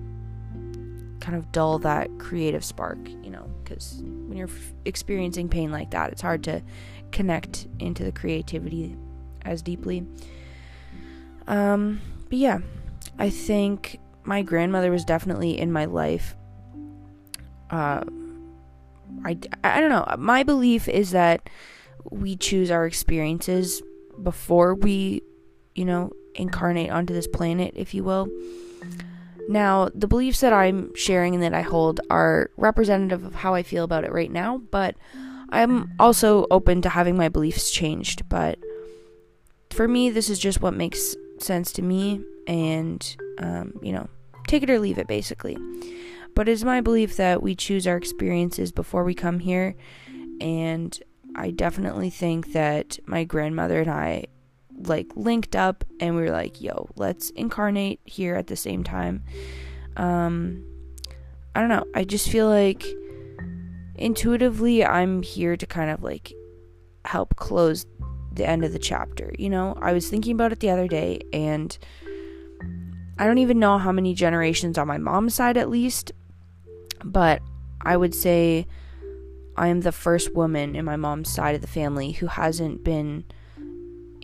kind 1.27 1.37
of 1.37 1.51
dull 1.51 1.77
that 1.77 2.09
creative 2.19 2.63
spark, 2.63 2.97
you 3.21 3.29
know, 3.29 3.51
because 3.61 4.01
when 4.01 4.37
you're 4.37 4.47
f- 4.47 4.73
experiencing 4.85 5.49
pain 5.49 5.73
like 5.73 5.91
that, 5.91 6.09
it's 6.09 6.21
hard 6.21 6.41
to 6.41 6.63
connect 7.11 7.67
into 7.79 8.05
the 8.05 8.13
creativity 8.13 8.95
as 9.41 9.61
deeply. 9.61 10.07
Um, 11.45 11.99
but 12.29 12.37
yeah, 12.37 12.59
I 13.19 13.29
think 13.29 13.99
my 14.23 14.41
grandmother 14.41 14.89
was 14.89 15.03
definitely 15.03 15.59
in 15.59 15.69
my 15.69 15.83
life. 15.83 16.33
Uh, 17.69 18.05
I, 19.25 19.37
I 19.65 19.81
don't 19.81 19.89
know. 19.89 20.07
My 20.17 20.43
belief 20.43 20.87
is 20.87 21.11
that 21.11 21.49
we 22.09 22.37
choose 22.37 22.71
our 22.71 22.85
experiences 22.85 23.81
before 24.23 24.75
we, 24.75 25.23
you 25.75 25.83
know, 25.83 26.13
incarnate 26.35 26.89
onto 26.89 27.13
this 27.13 27.27
planet, 27.27 27.73
if 27.75 27.93
you 27.93 28.05
will. 28.05 28.29
Now, 29.49 29.89
the 29.95 30.07
beliefs 30.07 30.41
that 30.41 30.53
I'm 30.53 30.93
sharing 30.95 31.33
and 31.33 31.43
that 31.43 31.53
I 31.53 31.61
hold 31.61 32.01
are 32.09 32.51
representative 32.57 33.23
of 33.23 33.35
how 33.35 33.53
I 33.53 33.63
feel 33.63 33.83
about 33.83 34.03
it 34.03 34.11
right 34.11 34.31
now, 34.31 34.57
but 34.71 34.95
I'm 35.49 35.93
also 35.99 36.45
open 36.51 36.81
to 36.81 36.89
having 36.89 37.15
my 37.15 37.29
beliefs 37.29 37.71
changed. 37.71 38.27
But 38.27 38.59
for 39.69 39.87
me, 39.87 40.09
this 40.09 40.29
is 40.29 40.39
just 40.39 40.61
what 40.61 40.73
makes 40.73 41.15
sense 41.39 41.71
to 41.73 41.81
me, 41.81 42.21
and, 42.47 43.15
um, 43.37 43.79
you 43.81 43.93
know, 43.93 44.09
take 44.47 44.63
it 44.63 44.69
or 44.69 44.79
leave 44.79 44.97
it 44.97 45.07
basically. 45.07 45.57
But 46.35 46.49
it's 46.49 46.63
my 46.63 46.81
belief 46.81 47.15
that 47.17 47.41
we 47.41 47.55
choose 47.55 47.87
our 47.87 47.97
experiences 47.97 48.71
before 48.71 49.03
we 49.03 49.13
come 49.13 49.39
here, 49.39 49.75
and 50.41 50.97
I 51.35 51.51
definitely 51.51 52.09
think 52.09 52.53
that 52.53 52.99
my 53.05 53.23
grandmother 53.23 53.81
and 53.81 53.89
I 53.89 54.25
like 54.77 55.07
linked 55.15 55.55
up 55.55 55.83
and 55.99 56.15
we 56.15 56.21
were 56.21 56.31
like, 56.31 56.61
yo, 56.61 56.89
let's 56.95 57.29
incarnate 57.31 57.99
here 58.05 58.35
at 58.35 58.47
the 58.47 58.55
same 58.55 58.83
time. 58.83 59.23
Um 59.95 60.63
I 61.55 61.59
don't 61.59 61.69
know. 61.69 61.85
I 61.95 62.03
just 62.03 62.29
feel 62.29 62.47
like 62.47 62.85
intuitively 63.95 64.85
I'm 64.85 65.23
here 65.23 65.57
to 65.57 65.65
kind 65.65 65.89
of 65.89 66.03
like 66.03 66.31
help 67.05 67.35
close 67.35 67.85
the 68.33 68.47
end 68.47 68.63
of 68.63 68.71
the 68.71 68.79
chapter, 68.79 69.33
you 69.39 69.49
know? 69.49 69.75
I 69.81 69.93
was 69.93 70.07
thinking 70.07 70.33
about 70.33 70.51
it 70.51 70.59
the 70.59 70.69
other 70.69 70.87
day 70.87 71.21
and 71.33 71.75
I 73.17 73.25
don't 73.25 73.39
even 73.39 73.57
know 73.57 73.79
how 73.79 73.91
many 73.91 74.13
generations 74.13 74.77
on 74.77 74.87
my 74.87 74.99
mom's 74.99 75.33
side 75.33 75.57
at 75.57 75.69
least, 75.69 76.11
but 77.03 77.41
I 77.81 77.97
would 77.97 78.13
say 78.13 78.67
I 79.55 79.67
am 79.69 79.81
the 79.81 79.91
first 79.91 80.35
woman 80.35 80.75
in 80.75 80.85
my 80.85 80.95
mom's 80.95 81.31
side 81.31 81.55
of 81.55 81.61
the 81.61 81.67
family 81.67 82.11
who 82.11 82.27
hasn't 82.27 82.83
been 82.83 83.25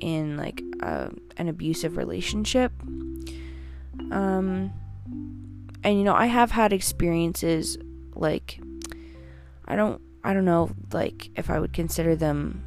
in 0.04 0.36
like 0.36 0.62
uh, 0.82 1.08
an 1.38 1.48
abusive 1.48 1.96
relationship. 1.96 2.74
Um, 4.12 4.74
and 5.84 5.98
you 5.98 6.04
know, 6.04 6.14
I 6.14 6.26
have 6.26 6.52
had 6.52 6.74
experiences 6.74 7.78
like 8.14 8.60
I 9.66 9.78
don't 9.78 10.02
I 10.24 10.34
don't 10.34 10.46
know 10.46 10.72
like 10.92 11.30
if 11.38 11.50
I 11.50 11.60
would 11.60 11.72
consider 11.72 12.18
them 12.18 12.66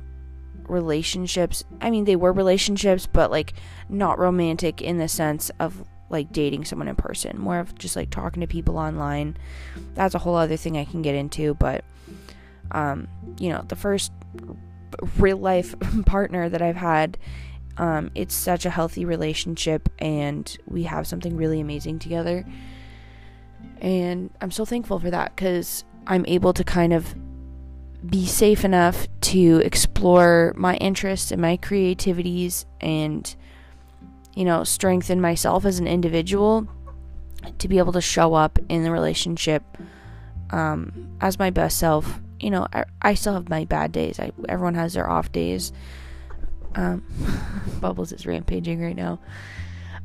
relationships. 0.67 1.63
I 1.81 1.91
mean, 1.91 2.07
they 2.07 2.17
were 2.17 2.33
relationships, 2.33 3.07
but 3.07 3.31
like 3.31 3.53
not 3.91 4.19
romantic 4.19 4.81
in 4.81 4.97
the 4.97 5.09
sense 5.09 5.51
of 5.61 5.85
like 6.09 6.33
dating 6.33 6.65
someone 6.65 6.89
in 6.89 6.97
person, 6.97 7.39
more 7.39 7.59
of 7.59 7.77
just 7.77 7.97
like 7.97 8.09
talking 8.09 8.41
to 8.41 8.47
people 8.47 8.79
online. 8.79 9.37
That's 9.95 10.15
a 10.15 10.19
whole 10.19 10.37
other 10.37 10.57
thing 10.57 10.79
I 10.79 10.87
can 10.87 11.03
get 11.03 11.15
into, 11.15 11.55
but 11.55 11.85
um, 12.71 13.09
you 13.39 13.51
know, 13.51 13.63
the 13.69 13.77
first 13.77 14.11
real 15.19 15.39
life 15.39 15.75
partner 16.07 16.49
that 16.49 16.63
I've 16.63 16.77
had. 16.77 17.19
Um, 17.79 18.11
it's 18.15 18.35
such 18.35 18.65
a 18.65 18.71
healthy 18.71 19.05
relationship, 19.05 19.89
and 19.99 20.57
we 20.67 20.85
have 20.85 21.07
something 21.07 21.37
really 21.37 21.61
amazing 21.61 21.99
together. 21.99 22.45
And 23.81 24.31
I'm 24.41 24.51
so 24.51 24.65
thankful 24.65 24.99
for 24.99 25.11
that 25.11 25.37
because 25.37 25.85
I'm 26.07 26.25
able 26.27 26.53
to 26.55 26.65
kind 26.65 26.93
of 26.93 27.15
be 28.09 28.27
safe 28.27 28.65
enough 28.65 29.09
to 29.21 29.61
explore 29.65 30.55
my 30.57 30.77
interests 30.77 31.31
and 31.31 31.43
my 31.43 31.57
creativities 31.57 32.65
and, 32.81 33.35
you 34.35 34.45
know, 34.45 34.65
strengthen 34.65 35.21
myself 35.21 35.65
as 35.65 35.79
an 35.79 35.87
individual 35.87 36.69
to 37.59 37.69
be 37.69 37.79
able 37.79 37.93
to 37.93 38.01
show 38.01 38.35
up 38.35 38.59
in 38.69 38.85
the 38.85 38.91
relationship 38.91 39.63
um, 40.51 41.17
as 41.21 41.39
my 41.39 41.51
best 41.51 41.79
self 41.79 42.21
you 42.41 42.51
know, 42.51 42.67
I, 42.73 42.85
I 43.03 43.15
still 43.15 43.35
have 43.35 43.49
my 43.49 43.65
bad 43.65 43.93
days. 43.93 44.21
I, 44.21 44.33
everyone 44.49 44.75
has 44.75 44.95
their 44.95 45.09
off 45.09 45.33
days. 45.33 45.73
Um, 46.75 47.05
Bubbles 47.81 48.13
is 48.13 48.27
rampaging 48.27 48.81
right 48.81 48.97
now. 48.97 49.21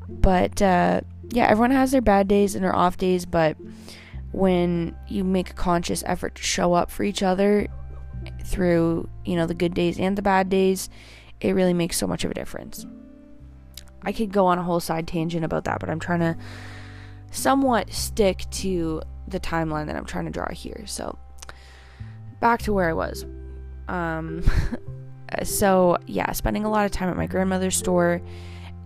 But 0.07 0.61
uh, 0.61 1.01
yeah, 1.29 1.47
everyone 1.47 1.71
has 1.71 1.91
their 1.91 2.01
bad 2.01 2.27
days 2.27 2.55
and 2.55 2.63
their 2.63 2.75
off 2.75 2.97
days. 2.97 3.25
But 3.25 3.57
when 4.31 4.95
you 5.07 5.23
make 5.23 5.50
a 5.51 5.53
conscious 5.53 6.03
effort 6.05 6.35
to 6.35 6.43
show 6.43 6.73
up 6.73 6.91
for 6.91 7.03
each 7.03 7.23
other 7.23 7.67
through, 8.45 9.09
you 9.25 9.35
know, 9.35 9.45
the 9.45 9.53
good 9.53 9.73
days 9.73 10.00
and 10.00 10.17
the 10.17 10.21
bad 10.21 10.50
days, 10.50 10.89
it 11.39 11.53
really 11.53 11.73
makes 11.73 11.97
so 11.97 12.07
much 12.07 12.23
of 12.23 12.31
a 12.31 12.35
difference. 12.35 12.85
I 14.03 14.11
could 14.11 14.31
go 14.31 14.47
on 14.47 14.57
a 14.57 14.63
whole 14.63 14.79
side 14.79 15.07
tangent 15.07 15.45
about 15.45 15.65
that, 15.65 15.79
but 15.79 15.89
I'm 15.89 16.00
trying 16.00 16.21
to 16.21 16.38
somewhat 17.31 17.93
stick 17.93 18.45
to 18.51 19.01
the 19.27 19.39
timeline 19.39 19.88
that 19.88 19.95
I'm 19.95 20.05
trying 20.05 20.25
to 20.25 20.31
draw 20.31 20.50
here. 20.51 20.83
So 20.85 21.17
back 22.41 22.62
to 22.63 22.74
where 22.74 22.89
I 22.89 22.93
was. 22.93 23.25
Um, 23.88 24.43
so 25.43 25.98
yeah, 26.07 26.33
spending 26.33 26.65
a 26.65 26.69
lot 26.69 26.86
of 26.86 26.91
time 26.91 27.10
at 27.10 27.15
my 27.15 27.27
grandmother's 27.27 27.77
store, 27.77 28.21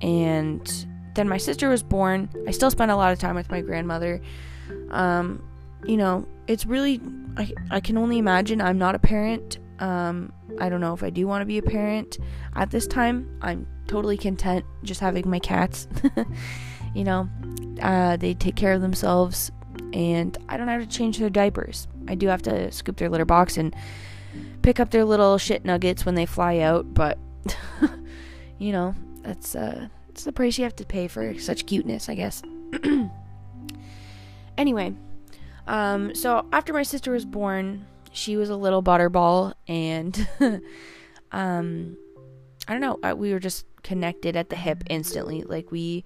and 0.02 0.86
then 1.16 1.28
my 1.28 1.38
sister 1.38 1.70
was 1.70 1.82
born. 1.82 2.30
I 2.48 2.52
still 2.52 2.70
spend 2.70 2.92
a 2.92 2.96
lot 2.96 3.12
of 3.12 3.18
time 3.18 3.34
with 3.34 3.50
my 3.50 3.62
grandmother. 3.62 4.22
Um, 4.92 5.44
you 5.86 5.98
know, 5.98 6.28
it's 6.48 6.66
really 6.66 7.02
I 7.38 7.52
I 7.72 7.80
can 7.80 7.98
only 7.98 8.20
imagine. 8.20 8.62
I'm 8.62 8.78
not 8.78 8.94
a 8.94 9.00
parent. 9.00 9.58
Um, 9.80 10.32
I 10.60 10.70
don't 10.70 10.80
know 10.80 10.94
if 10.94 11.04
I 11.04 11.10
do 11.10 11.28
want 11.28 11.42
to 11.42 11.46
be 11.46 11.58
a 11.58 11.64
parent 11.64 12.18
at 12.56 12.72
this 12.72 12.88
time. 12.88 13.40
I'm 13.42 13.68
totally 13.88 14.18
content 14.18 14.66
just 14.84 15.02
having 15.02 15.30
my 15.30 15.40
cats. 15.40 15.88
you 16.94 17.04
know, 17.04 17.30
uh, 17.82 18.18
they 18.18 18.34
take 18.34 18.56
care 18.56 18.74
of 18.74 18.82
themselves, 18.82 19.52
and 19.96 20.38
I 20.50 20.58
don't 20.58 20.68
have 20.68 20.82
to 20.82 20.88
change 20.88 21.18
their 21.18 21.30
diapers. 21.30 21.88
I 22.10 22.16
do 22.16 22.28
have 22.28 22.42
to 22.44 22.70
scoop 22.72 22.98
their 22.98 23.10
litter 23.10 23.26
box 23.26 23.56
and 23.56 23.74
pick 24.62 24.80
up 24.82 24.92
their 24.92 25.06
little 25.06 25.38
shit 25.38 25.64
nuggets 25.64 26.06
when 26.06 26.16
they 26.16 26.26
fly 26.26 26.60
out, 26.60 26.94
but 26.94 27.18
you 28.60 28.74
know, 28.74 28.94
that's 29.24 29.56
uh 29.56 29.88
it's 30.10 30.26
the 30.26 30.34
price 30.34 30.58
you 30.58 30.66
have 30.66 30.76
to 30.76 30.86
pay 30.86 31.08
for 31.08 31.40
such 31.40 31.66
cuteness, 31.66 32.10
I 32.10 32.16
guess. 32.16 32.44
anyway, 34.58 34.94
um 35.66 36.14
so 36.14 36.46
after 36.52 36.74
my 36.74 36.84
sister 36.84 37.12
was 37.12 37.24
born, 37.24 37.86
she 38.12 38.36
was 38.36 38.50
a 38.50 38.58
little 38.58 38.84
butterball 38.84 39.54
and 39.66 40.28
um 41.32 41.98
I 42.68 42.74
don't 42.74 42.82
know, 42.82 43.00
uh, 43.02 43.16
we 43.16 43.32
were 43.32 43.40
just 43.40 43.66
connected 43.84 44.36
at 44.36 44.50
the 44.50 44.58
hip 44.58 44.84
instantly. 44.90 45.44
Like 45.44 45.72
we 45.72 46.04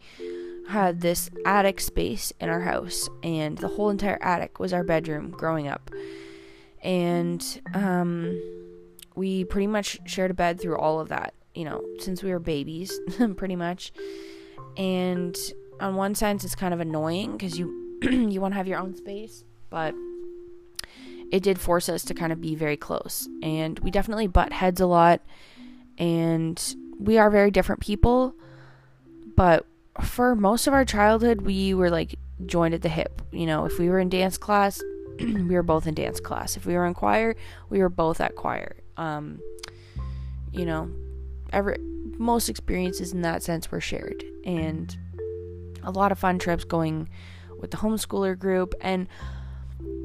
had 0.69 1.01
this 1.01 1.31
attic 1.45 1.81
space 1.81 2.31
in 2.39 2.47
our 2.47 2.61
house, 2.61 3.09
and 3.23 3.57
the 3.57 3.67
whole 3.67 3.89
entire 3.89 4.19
attic 4.21 4.59
was 4.59 4.71
our 4.71 4.83
bedroom 4.83 5.31
growing 5.31 5.67
up. 5.67 5.89
And 6.83 7.43
um, 7.73 8.39
we 9.15 9.45
pretty 9.45 9.67
much 9.67 9.99
shared 10.05 10.31
a 10.31 10.35
bed 10.35 10.61
through 10.61 10.77
all 10.77 10.99
of 10.99 11.09
that, 11.09 11.33
you 11.55 11.65
know, 11.65 11.83
since 11.97 12.21
we 12.21 12.31
were 12.31 12.39
babies, 12.39 12.99
pretty 13.35 13.55
much. 13.55 13.91
And 14.77 15.35
on 15.79 15.95
one 15.95 16.13
sense, 16.13 16.43
it's 16.43 16.55
kind 16.55 16.73
of 16.73 16.79
annoying 16.79 17.31
because 17.31 17.57
you 17.57 17.99
you 18.03 18.39
want 18.39 18.53
to 18.53 18.57
have 18.57 18.67
your 18.67 18.79
own 18.79 18.95
space, 18.95 19.43
but 19.71 19.95
it 21.31 21.41
did 21.41 21.59
force 21.59 21.89
us 21.89 22.03
to 22.05 22.13
kind 22.13 22.31
of 22.31 22.39
be 22.39 22.53
very 22.55 22.77
close, 22.77 23.27
and 23.41 23.79
we 23.79 23.89
definitely 23.89 24.27
butt 24.27 24.53
heads 24.53 24.79
a 24.79 24.85
lot, 24.85 25.21
and 25.97 26.75
we 26.99 27.17
are 27.17 27.29
very 27.29 27.49
different 27.49 27.81
people, 27.81 28.35
but 29.35 29.65
for 30.01 30.35
most 30.35 30.67
of 30.67 30.73
our 30.73 30.85
childhood, 30.85 31.41
we 31.41 31.73
were 31.73 31.89
like 31.89 32.15
joined 32.45 32.73
at 32.73 32.81
the 32.81 32.89
hip. 32.89 33.21
You 33.31 33.45
know, 33.45 33.65
if 33.65 33.79
we 33.79 33.89
were 33.89 33.99
in 33.99 34.09
dance 34.09 34.37
class, 34.37 34.81
we 35.19 35.55
were 35.55 35.63
both 35.63 35.87
in 35.87 35.93
dance 35.93 36.19
class. 36.19 36.57
If 36.57 36.65
we 36.65 36.73
were 36.73 36.85
in 36.85 36.93
choir, 36.93 37.35
we 37.69 37.79
were 37.79 37.89
both 37.89 38.21
at 38.21 38.35
choir. 38.35 38.77
Um, 38.97 39.39
you 40.51 40.65
know, 40.65 40.91
every 41.51 41.77
most 42.17 42.49
experiences 42.49 43.13
in 43.13 43.21
that 43.21 43.43
sense 43.43 43.71
were 43.71 43.81
shared, 43.81 44.23
and 44.45 44.95
a 45.83 45.91
lot 45.91 46.11
of 46.11 46.19
fun 46.19 46.39
trips 46.39 46.63
going 46.63 47.09
with 47.59 47.71
the 47.71 47.77
homeschooler 47.77 48.37
group, 48.37 48.73
and 48.81 49.07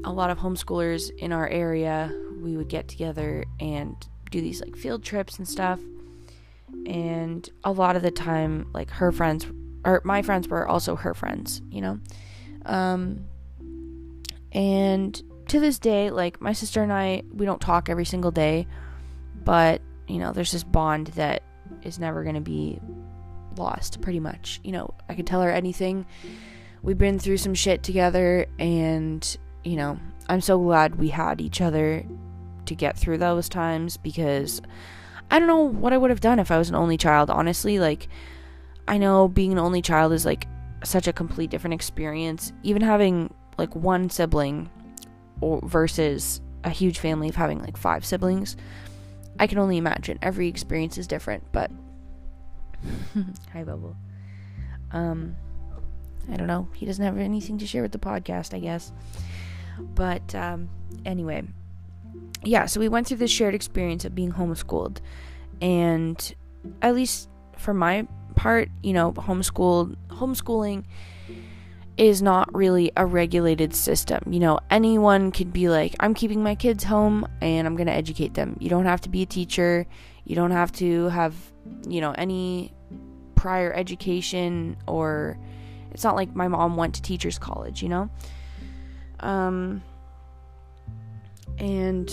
a 0.04 0.12
lot 0.12 0.30
of 0.30 0.38
homeschoolers 0.38 1.10
in 1.18 1.32
our 1.32 1.48
area 1.48 2.12
we 2.40 2.56
would 2.56 2.68
get 2.68 2.88
together 2.88 3.44
and 3.58 3.96
do 4.30 4.40
these 4.40 4.60
like 4.60 4.76
field 4.76 5.02
trips 5.02 5.38
and 5.38 5.48
stuff. 5.48 5.80
And 6.86 7.48
a 7.62 7.72
lot 7.72 7.96
of 7.96 8.02
the 8.02 8.10
time, 8.10 8.68
like 8.74 8.90
her 8.90 9.10
friends 9.12 9.46
or 9.84 10.00
my 10.04 10.22
friends 10.22 10.48
were 10.48 10.66
also 10.66 10.96
her 10.96 11.14
friends, 11.14 11.62
you 11.70 11.80
know. 11.80 12.00
Um, 12.66 13.26
and 14.52 15.20
to 15.48 15.60
this 15.60 15.78
day, 15.78 16.10
like 16.10 16.40
my 16.40 16.52
sister 16.52 16.82
and 16.82 16.92
I, 16.92 17.22
we 17.32 17.46
don't 17.46 17.60
talk 17.60 17.88
every 17.88 18.04
single 18.04 18.30
day, 18.30 18.66
but 19.44 19.82
you 20.08 20.18
know, 20.18 20.32
there's 20.32 20.52
this 20.52 20.64
bond 20.64 21.08
that 21.08 21.42
is 21.82 21.98
never 21.98 22.22
going 22.22 22.34
to 22.34 22.40
be 22.40 22.80
lost, 23.56 24.00
pretty 24.00 24.20
much. 24.20 24.60
You 24.64 24.72
know, 24.72 24.94
I 25.08 25.14
could 25.14 25.26
tell 25.26 25.42
her 25.42 25.50
anything. 25.50 26.06
We've 26.82 26.98
been 26.98 27.18
through 27.18 27.38
some 27.38 27.54
shit 27.54 27.82
together, 27.82 28.46
and 28.58 29.36
you 29.64 29.76
know, 29.76 29.98
I'm 30.28 30.40
so 30.40 30.58
glad 30.58 30.96
we 30.96 31.08
had 31.08 31.40
each 31.40 31.60
other 31.60 32.04
to 32.66 32.74
get 32.74 32.96
through 32.96 33.18
those 33.18 33.48
times 33.48 33.96
because 33.96 34.62
I 35.30 35.38
don't 35.38 35.48
know 35.48 35.62
what 35.62 35.92
I 35.92 35.98
would 35.98 36.10
have 36.10 36.20
done 36.20 36.38
if 36.38 36.50
I 36.50 36.58
was 36.58 36.68
an 36.68 36.74
only 36.74 36.96
child, 36.96 37.30
honestly. 37.30 37.78
Like, 37.78 38.08
I 38.86 38.98
know 38.98 39.28
being 39.28 39.52
an 39.52 39.58
only 39.58 39.82
child 39.82 40.12
is 40.12 40.24
like 40.24 40.46
such 40.84 41.08
a 41.08 41.12
complete 41.12 41.50
different 41.50 41.74
experience. 41.74 42.52
Even 42.62 42.82
having 42.82 43.32
like 43.58 43.74
one 43.74 44.10
sibling 44.10 44.70
or 45.40 45.60
versus 45.64 46.40
a 46.64 46.70
huge 46.70 46.98
family 46.98 47.28
of 47.28 47.36
having 47.36 47.60
like 47.60 47.76
five 47.76 48.04
siblings. 48.04 48.56
I 49.38 49.46
can 49.46 49.58
only 49.58 49.76
imagine. 49.76 50.18
Every 50.22 50.48
experience 50.48 50.98
is 50.98 51.06
different, 51.06 51.44
but 51.52 51.70
hi 53.52 53.64
Bubble. 53.64 53.96
Um 54.92 55.36
I 56.30 56.36
don't 56.36 56.46
know. 56.46 56.68
He 56.74 56.86
doesn't 56.86 57.04
have 57.04 57.18
anything 57.18 57.58
to 57.58 57.66
share 57.66 57.82
with 57.82 57.92
the 57.92 57.98
podcast, 57.98 58.54
I 58.54 58.60
guess. 58.60 58.92
But 59.78 60.34
um 60.34 60.68
anyway, 61.04 61.44
yeah, 62.42 62.66
so 62.66 62.80
we 62.80 62.88
went 62.88 63.06
through 63.06 63.18
this 63.18 63.30
shared 63.30 63.54
experience 63.54 64.04
of 64.04 64.14
being 64.14 64.32
homeschooled. 64.32 64.98
And 65.60 66.34
at 66.82 66.94
least 66.94 67.28
for 67.58 67.74
my 67.74 68.06
part, 68.34 68.68
you 68.82 68.92
know, 68.92 69.12
homeschooled 69.12 69.96
homeschooling 70.08 70.84
is 71.96 72.22
not 72.22 72.52
really 72.54 72.90
a 72.96 73.06
regulated 73.06 73.74
system. 73.74 74.20
You 74.32 74.40
know, 74.40 74.58
anyone 74.70 75.30
could 75.30 75.52
be 75.52 75.68
like, 75.68 75.94
I'm 76.00 76.14
keeping 76.14 76.42
my 76.42 76.54
kids 76.54 76.84
home 76.84 77.26
and 77.40 77.66
I'm 77.66 77.76
going 77.76 77.86
to 77.86 77.92
educate 77.92 78.34
them. 78.34 78.56
You 78.60 78.68
don't 78.68 78.86
have 78.86 79.00
to 79.02 79.08
be 79.08 79.22
a 79.22 79.26
teacher. 79.26 79.86
You 80.24 80.34
don't 80.34 80.50
have 80.50 80.72
to 80.72 81.08
have, 81.08 81.34
you 81.88 82.00
know, 82.00 82.12
any 82.12 82.72
prior 83.36 83.72
education 83.72 84.76
or 84.88 85.38
it's 85.92 86.02
not 86.02 86.16
like 86.16 86.34
my 86.34 86.48
mom 86.48 86.76
went 86.76 86.94
to 86.94 87.02
teachers 87.02 87.38
college, 87.38 87.82
you 87.82 87.88
know? 87.88 88.10
Um 89.20 89.82
and 91.58 92.10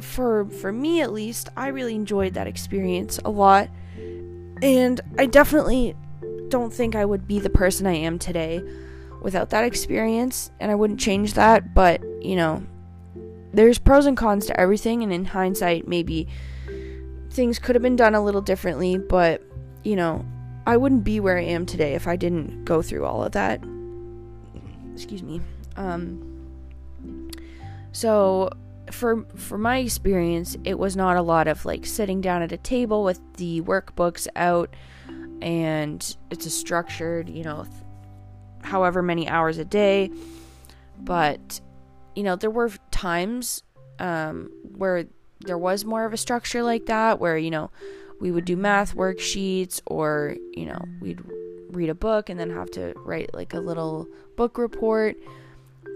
for 0.00 0.46
for 0.46 0.72
me 0.72 1.00
at 1.00 1.12
least, 1.12 1.48
I 1.56 1.68
really 1.68 1.94
enjoyed 1.94 2.34
that 2.34 2.46
experience 2.46 3.18
a 3.24 3.30
lot. 3.30 3.68
And 4.60 5.00
I 5.16 5.26
definitely 5.26 5.94
don't 6.48 6.72
think 6.72 6.96
I 6.96 7.04
would 7.04 7.28
be 7.28 7.38
the 7.38 7.50
person 7.50 7.86
I 7.86 7.94
am 7.94 8.18
today 8.18 8.60
without 9.22 9.50
that 9.50 9.64
experience, 9.64 10.50
and 10.60 10.70
I 10.70 10.74
wouldn't 10.74 11.00
change 11.00 11.34
that, 11.34 11.74
but, 11.74 12.02
you 12.22 12.36
know, 12.36 12.62
there's 13.52 13.78
pros 13.78 14.06
and 14.06 14.16
cons 14.16 14.46
to 14.46 14.58
everything, 14.58 15.02
and 15.02 15.12
in 15.12 15.24
hindsight, 15.24 15.88
maybe 15.88 16.28
things 17.30 17.58
could 17.58 17.74
have 17.74 17.82
been 17.82 17.96
done 17.96 18.14
a 18.14 18.24
little 18.24 18.40
differently, 18.40 18.96
but, 18.96 19.42
you 19.84 19.96
know, 19.96 20.24
I 20.66 20.76
wouldn't 20.76 21.04
be 21.04 21.20
where 21.20 21.38
I 21.38 21.42
am 21.42 21.66
today 21.66 21.94
if 21.94 22.06
I 22.06 22.16
didn't 22.16 22.64
go 22.64 22.82
through 22.82 23.04
all 23.04 23.24
of 23.24 23.32
that. 23.32 23.62
Excuse 24.94 25.22
me. 25.22 25.40
Um, 25.76 27.30
so 27.92 28.50
for 28.90 29.24
for 29.36 29.58
my 29.58 29.78
experience, 29.78 30.56
it 30.64 30.78
was 30.78 30.96
not 30.96 31.16
a 31.16 31.22
lot 31.22 31.48
of 31.48 31.64
like 31.64 31.86
sitting 31.86 32.20
down 32.20 32.42
at 32.42 32.52
a 32.52 32.56
table 32.56 33.04
with 33.04 33.20
the 33.36 33.60
workbooks 33.62 34.26
out 34.36 34.74
and 35.40 36.16
it's 36.30 36.46
a 36.46 36.50
structured, 36.50 37.28
you 37.28 37.44
know, 37.44 37.66
however 38.62 39.02
many 39.02 39.28
hours 39.28 39.58
a 39.58 39.64
day. 39.64 40.10
But, 40.98 41.60
you 42.14 42.22
know, 42.22 42.36
there 42.36 42.50
were 42.50 42.70
times 42.90 43.62
um, 43.98 44.50
where 44.76 45.06
there 45.40 45.58
was 45.58 45.84
more 45.84 46.04
of 46.04 46.12
a 46.12 46.16
structure 46.16 46.62
like 46.62 46.86
that, 46.86 47.20
where, 47.20 47.38
you 47.38 47.50
know, 47.50 47.70
we 48.20 48.30
would 48.30 48.44
do 48.44 48.56
math 48.56 48.96
worksheets 48.96 49.80
or, 49.86 50.36
you 50.52 50.66
know, 50.66 50.84
we'd 51.00 51.20
read 51.70 51.88
a 51.88 51.94
book 51.94 52.28
and 52.28 52.40
then 52.40 52.50
have 52.50 52.70
to 52.72 52.92
write 52.96 53.32
like 53.32 53.54
a 53.54 53.60
little 53.60 54.08
book 54.36 54.58
report. 54.58 55.16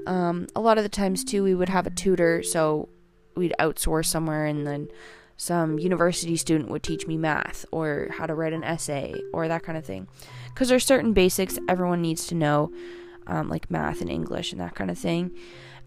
Um, 0.07 0.47
a 0.57 0.61
lot 0.61 0.79
of 0.79 0.85
the 0.85 0.89
times, 0.89 1.25
too, 1.25 1.43
we 1.43 1.55
would 1.55 1.69
have 1.69 1.87
a 1.87 1.91
tutor, 1.91 2.43
so 2.43 2.89
we'd 3.35 3.55
outsource 3.59 4.07
somewhere 4.07 4.47
and 4.47 4.67
then 4.67 4.89
some 5.37 5.79
university 5.79 6.37
student 6.37 6.71
would 6.71 6.83
teach 6.83 7.07
me 7.07 7.17
math 7.17 7.65
or 7.73 8.09
how 8.13 8.27
to 8.27 8.35
write 8.35 8.53
an 8.53 8.63
essay 8.63 9.15
or 9.33 9.49
that 9.49 9.63
kind 9.63 9.77
of 9.79 9.85
thing. 9.85 10.07
Because 10.49 10.69
there's 10.69 10.85
certain 10.85 11.13
basics 11.13 11.59
everyone 11.69 12.03
needs 12.03 12.27
to 12.29 12.35
know, 12.35 12.73
um, 13.27 13.49
like 13.49 13.71
math 13.71 14.01
and 14.01 14.11
English 14.11 14.53
and 14.53 14.61
that 14.61 14.75
kind 14.75 14.91
of 14.91 14.99
thing. 14.99 15.33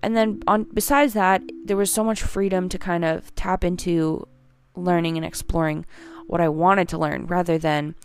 And 0.01 0.15
then 0.17 0.41
on 0.45 0.63
besides 0.73 1.13
that, 1.13 1.41
there 1.63 1.77
was 1.77 1.91
so 1.91 2.03
much 2.03 2.21
freedom 2.21 2.67
to 2.69 2.77
kind 2.77 3.05
of 3.05 3.33
tap 3.35 3.63
into 3.63 4.27
learning 4.75 5.15
and 5.15 5.25
exploring 5.25 5.85
what 6.27 6.41
I 6.41 6.49
wanted 6.49 6.89
to 6.89 6.97
learn 6.97 7.27
rather 7.27 7.57
than, 7.57 7.95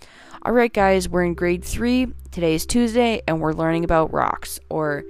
all 0.43 0.53
right, 0.53 0.73
guys, 0.73 1.09
we're 1.09 1.25
in 1.25 1.35
grade 1.35 1.65
three. 1.65 2.07
Today 2.31 2.55
is 2.55 2.65
Tuesday, 2.65 3.23
and 3.27 3.41
we're 3.41 3.53
learning 3.53 3.85
about 3.85 4.13
rocks, 4.13 4.61
or 4.69 5.03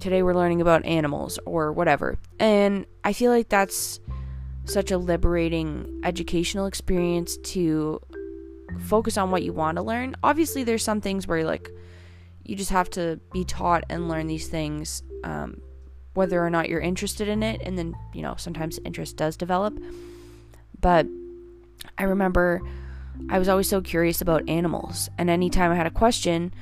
today 0.00 0.22
we're 0.22 0.34
learning 0.34 0.60
about 0.60 0.84
animals, 0.84 1.38
or 1.46 1.72
whatever. 1.72 2.18
And 2.38 2.86
I 3.04 3.12
feel 3.12 3.30
like 3.30 3.48
that's 3.48 4.00
such 4.64 4.90
a 4.90 4.98
liberating 4.98 6.00
educational 6.04 6.66
experience 6.66 7.36
to 7.38 8.00
focus 8.80 9.16
on 9.16 9.30
what 9.30 9.42
you 9.42 9.52
want 9.52 9.76
to 9.76 9.82
learn. 9.82 10.16
Obviously, 10.22 10.64
there's 10.64 10.82
some 10.82 11.00
things 11.00 11.26
where 11.26 11.44
like 11.44 11.70
you 12.44 12.56
just 12.56 12.70
have 12.70 12.90
to 12.90 13.20
be 13.32 13.44
taught 13.44 13.84
and 13.88 14.08
learn 14.08 14.26
these 14.26 14.48
things, 14.48 15.02
um, 15.24 15.60
whether 16.14 16.44
or 16.44 16.50
not 16.50 16.68
you're 16.68 16.80
interested 16.80 17.28
in 17.28 17.42
it, 17.42 17.60
and 17.62 17.78
then 17.78 17.94
you 18.12 18.22
know 18.22 18.34
sometimes 18.36 18.78
interest 18.84 19.16
does 19.16 19.36
develop. 19.36 19.78
But 20.80 21.06
I 21.98 22.04
remember 22.04 22.60
I 23.30 23.38
was 23.38 23.48
always 23.48 23.68
so 23.68 23.80
curious 23.80 24.20
about 24.20 24.48
animals, 24.48 25.08
and 25.18 25.30
anytime 25.30 25.72
I 25.72 25.76
had 25.76 25.86
a 25.86 25.90
question, 25.90 26.52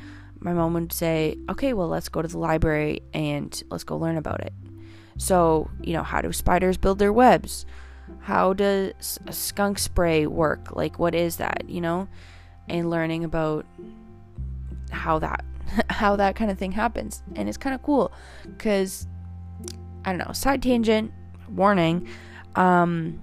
my 0.45 0.53
mom 0.53 0.75
would 0.75 0.93
say, 0.93 1.37
"Okay, 1.51 1.73
well, 1.73 1.89
let's 1.89 2.09
go 2.09 2.23
to 2.23 2.29
the 2.29 2.39
library 2.39 3.01
and 3.13 3.61
let's 3.71 3.83
go 3.83 3.97
learn 3.97 4.17
about 4.17 4.41
it." 4.41 4.53
So, 5.19 5.71
you 5.81 5.93
know, 5.93 6.03
how 6.05 6.21
do 6.21 6.33
spiders 6.33 6.77
build 6.77 7.01
their 7.01 7.13
webs? 7.13 7.67
how 8.21 8.53
does 8.53 9.19
skunk 9.31 9.79
spray 9.79 10.27
work? 10.27 10.75
Like, 10.75 10.99
what 10.99 11.15
is 11.15 11.37
that, 11.37 11.69
you 11.69 11.81
know? 11.81 12.09
And 12.69 12.89
learning 12.91 13.25
about 13.25 13.67
how 14.91 15.19
that 15.19 15.45
how 15.91 16.17
that 16.17 16.37
kind 16.37 16.51
of 16.51 16.59
thing 16.59 16.73
happens 16.73 17.23
and 17.35 17.49
it's 17.49 17.59
kind 17.59 17.75
of 17.75 17.83
cool 17.83 18.13
because 18.45 19.09
i 20.05 20.13
don't 20.13 20.25
know 20.25 20.33
side 20.33 20.63
tangent 20.63 21.11
warning 21.49 22.07
um 22.55 23.21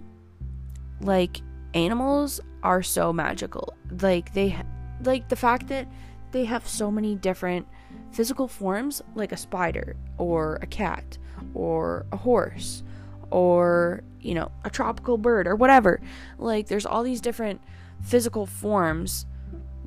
like 0.99 1.39
animals 1.75 2.41
are 2.63 2.83
so 2.83 3.13
magical 3.13 3.73
like 4.01 4.33
they 4.33 4.55
like 5.03 5.29
the 5.29 5.35
fact 5.35 5.67
that 5.67 5.87
they 6.31 6.45
have 6.45 6.67
so 6.67 6.91
many 6.91 7.15
different 7.15 7.67
physical 8.11 8.47
forms 8.47 9.01
like 9.15 9.31
a 9.31 9.37
spider 9.37 9.95
or 10.17 10.59
a 10.61 10.65
cat 10.67 11.17
or 11.53 12.05
a 12.11 12.17
horse 12.17 12.83
or, 13.29 14.03
you 14.19 14.33
know, 14.33 14.51
a 14.63 14.69
tropical 14.69 15.17
bird 15.17 15.47
or 15.47 15.55
whatever. 15.55 16.01
Like, 16.37 16.67
there's 16.67 16.85
all 16.85 17.03
these 17.03 17.21
different 17.21 17.61
physical 18.01 18.45
forms 18.45 19.25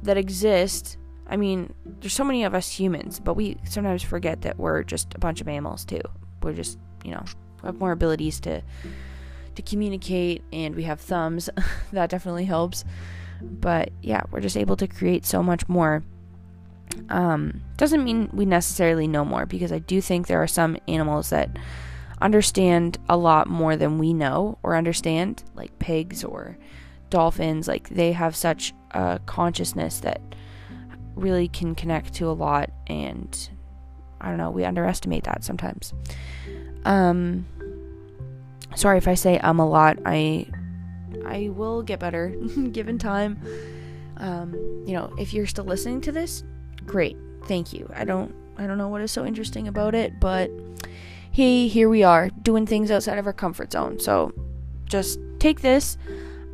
that 0.03 0.17
exist. 0.17 0.97
I 1.27 1.37
mean, 1.37 1.75
there's 1.85 2.13
so 2.13 2.25
many 2.25 2.45
of 2.45 2.55
us 2.55 2.71
humans, 2.71 3.21
but 3.21 3.35
we 3.35 3.59
sometimes 3.65 4.03
forget 4.03 4.43
that 4.43 4.59
we're 4.59 4.83
just 4.83 5.15
a 5.15 5.19
bunch 5.19 5.41
of 5.41 5.47
mammals 5.47 5.85
too. 5.85 6.01
We're 6.43 6.53
just, 6.53 6.79
you 7.05 7.13
know, 7.13 7.25
have 7.63 7.79
more 7.79 7.93
abilities 7.93 8.41
to 8.41 8.63
to 9.55 9.63
communicate 9.63 10.43
and 10.53 10.75
we 10.75 10.83
have 10.83 11.01
thumbs. 11.01 11.49
that 11.93 12.11
definitely 12.11 12.45
helps. 12.45 12.85
But 13.41 13.91
yeah, 14.03 14.23
we're 14.31 14.41
just 14.41 14.57
able 14.57 14.77
to 14.77 14.87
create 14.87 15.25
so 15.25 15.43
much 15.43 15.69
more. 15.69 16.03
Um, 17.09 17.63
doesn't 17.77 18.05
mean 18.05 18.31
we 18.33 18.45
necessarily 18.47 19.07
know 19.07 19.25
more 19.25 19.47
because 19.47 19.73
I 19.73 19.79
do 19.79 20.01
think 20.01 20.27
there 20.27 20.43
are 20.43 20.47
some 20.47 20.77
animals 20.89 21.31
that 21.31 21.57
understand 22.21 22.99
a 23.09 23.17
lot 23.17 23.49
more 23.49 23.77
than 23.77 23.99
we 23.99 24.13
know 24.13 24.59
or 24.63 24.77
understand, 24.77 25.45
like 25.55 25.79
pigs 25.79 26.25
or 26.25 26.57
dolphins. 27.11 27.69
Like 27.69 27.89
they 27.91 28.13
have 28.13 28.37
such 28.37 28.73
a 28.93 29.21
consciousness 29.27 30.01
that 30.01 30.21
really 31.15 31.49
can 31.49 31.75
connect 31.75 32.15
to 32.15 32.29
a 32.29 32.33
lot, 32.33 32.71
and 32.87 33.51
I 34.21 34.29
don't 34.29 34.39
know, 34.39 34.51
we 34.51 34.65
underestimate 34.65 35.25
that 35.25 35.45
sometimes. 35.45 35.93
Um, 36.85 37.47
sorry 38.75 38.99
if 38.99 39.09
I 39.09 39.15
say 39.15 39.39
um 39.39 39.61
a 39.61 39.69
lot. 39.69 39.99
I 40.05 40.47
I 41.27 41.51
will 41.51 41.83
get 41.83 42.01
better 42.01 42.29
given 42.73 42.99
time. 42.99 43.41
Um, 44.17 44.53
you 44.87 44.95
know, 44.95 45.13
if 45.19 45.35
you're 45.35 45.47
still 45.47 45.65
listening 45.65 46.01
to 46.03 46.13
this, 46.13 46.45
great. 46.87 47.17
Thank 47.45 47.73
you. 47.73 47.91
I 47.95 48.05
don't 48.05 48.35
I 48.57 48.67
don't 48.67 48.79
know 48.79 48.89
what 48.89 49.01
is 49.01 49.11
so 49.11 49.25
interesting 49.25 49.69
about 49.69 49.95
it, 49.95 50.21
but 50.21 50.51
hey, 51.31 51.67
here 51.67 51.89
we 51.89 52.03
are 52.03 52.29
doing 52.43 52.67
things 52.67 52.91
outside 52.91 53.19
of 53.19 53.27
our 53.27 53.33
comfort 53.33 53.73
zone. 53.73 53.99
So 53.99 54.33
just 54.87 55.19
take 55.39 55.61
this 55.61 55.99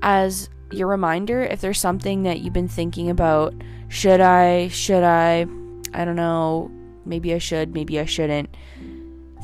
as 0.02 0.48
your 0.72 0.88
reminder 0.88 1.42
if 1.42 1.60
there's 1.60 1.80
something 1.80 2.22
that 2.22 2.40
you've 2.40 2.54
been 2.54 2.68
thinking 2.68 3.10
about. 3.10 3.54
Should 3.88 4.20
I? 4.20 4.68
Should 4.68 5.02
I? 5.02 5.46
I 5.92 6.04
don't 6.04 6.16
know. 6.16 6.70
Maybe 7.04 7.34
I 7.34 7.38
should, 7.38 7.74
maybe 7.74 7.98
I 7.98 8.04
shouldn't. 8.04 8.56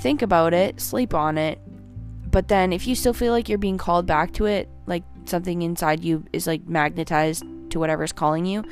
Think 0.01 0.23
about 0.23 0.55
it, 0.55 0.81
sleep 0.81 1.15
on 1.15 1.39
it. 1.39 1.59
But 2.31 2.49
then 2.49 2.73
if 2.73 2.87
you 2.87 2.95
still 2.95 3.13
feel 3.15 3.33
like 3.33 3.49
you're 3.49 3.59
being 3.59 3.79
called 3.79 4.07
back 4.07 4.33
to 4.35 4.47
it, 4.47 4.69
like 4.87 5.05
something 5.25 5.63
inside 5.63 6.05
you 6.05 6.25
is 6.33 6.47
like 6.47 6.67
magnetized 6.69 7.45
to 7.71 7.79
whatever's 7.79 8.13
calling 8.13 8.47
you, 8.47 8.63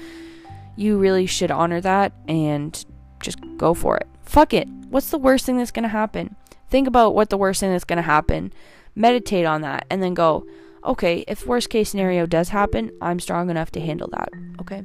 you 0.76 0.98
really 0.98 1.26
should 1.26 1.50
honor 1.50 1.80
that 1.80 2.12
and 2.28 2.84
just 3.20 3.38
go 3.56 3.74
for 3.74 3.96
it. 3.96 4.08
Fuck 4.22 4.52
it. 4.54 4.68
What's 4.88 5.10
the 5.10 5.18
worst 5.18 5.46
thing 5.46 5.58
that's 5.58 5.70
going 5.70 5.84
to 5.84 5.88
happen? 5.88 6.37
Think 6.70 6.88
about 6.88 7.14
what 7.14 7.30
the 7.30 7.37
worst 7.37 7.60
thing 7.60 7.70
that's 7.70 7.84
going 7.84 7.96
to 7.98 8.02
happen. 8.02 8.52
Meditate 8.94 9.46
on 9.46 9.60
that 9.62 9.87
and 9.90 10.02
then 10.02 10.14
go, 10.14 10.46
okay, 10.84 11.24
if 11.26 11.46
worst 11.46 11.70
case 11.70 11.90
scenario 11.90 12.26
does 12.26 12.50
happen, 12.50 12.90
I'm 13.00 13.20
strong 13.20 13.50
enough 13.50 13.70
to 13.72 13.80
handle 13.80 14.08
that. 14.12 14.28
Okay? 14.60 14.84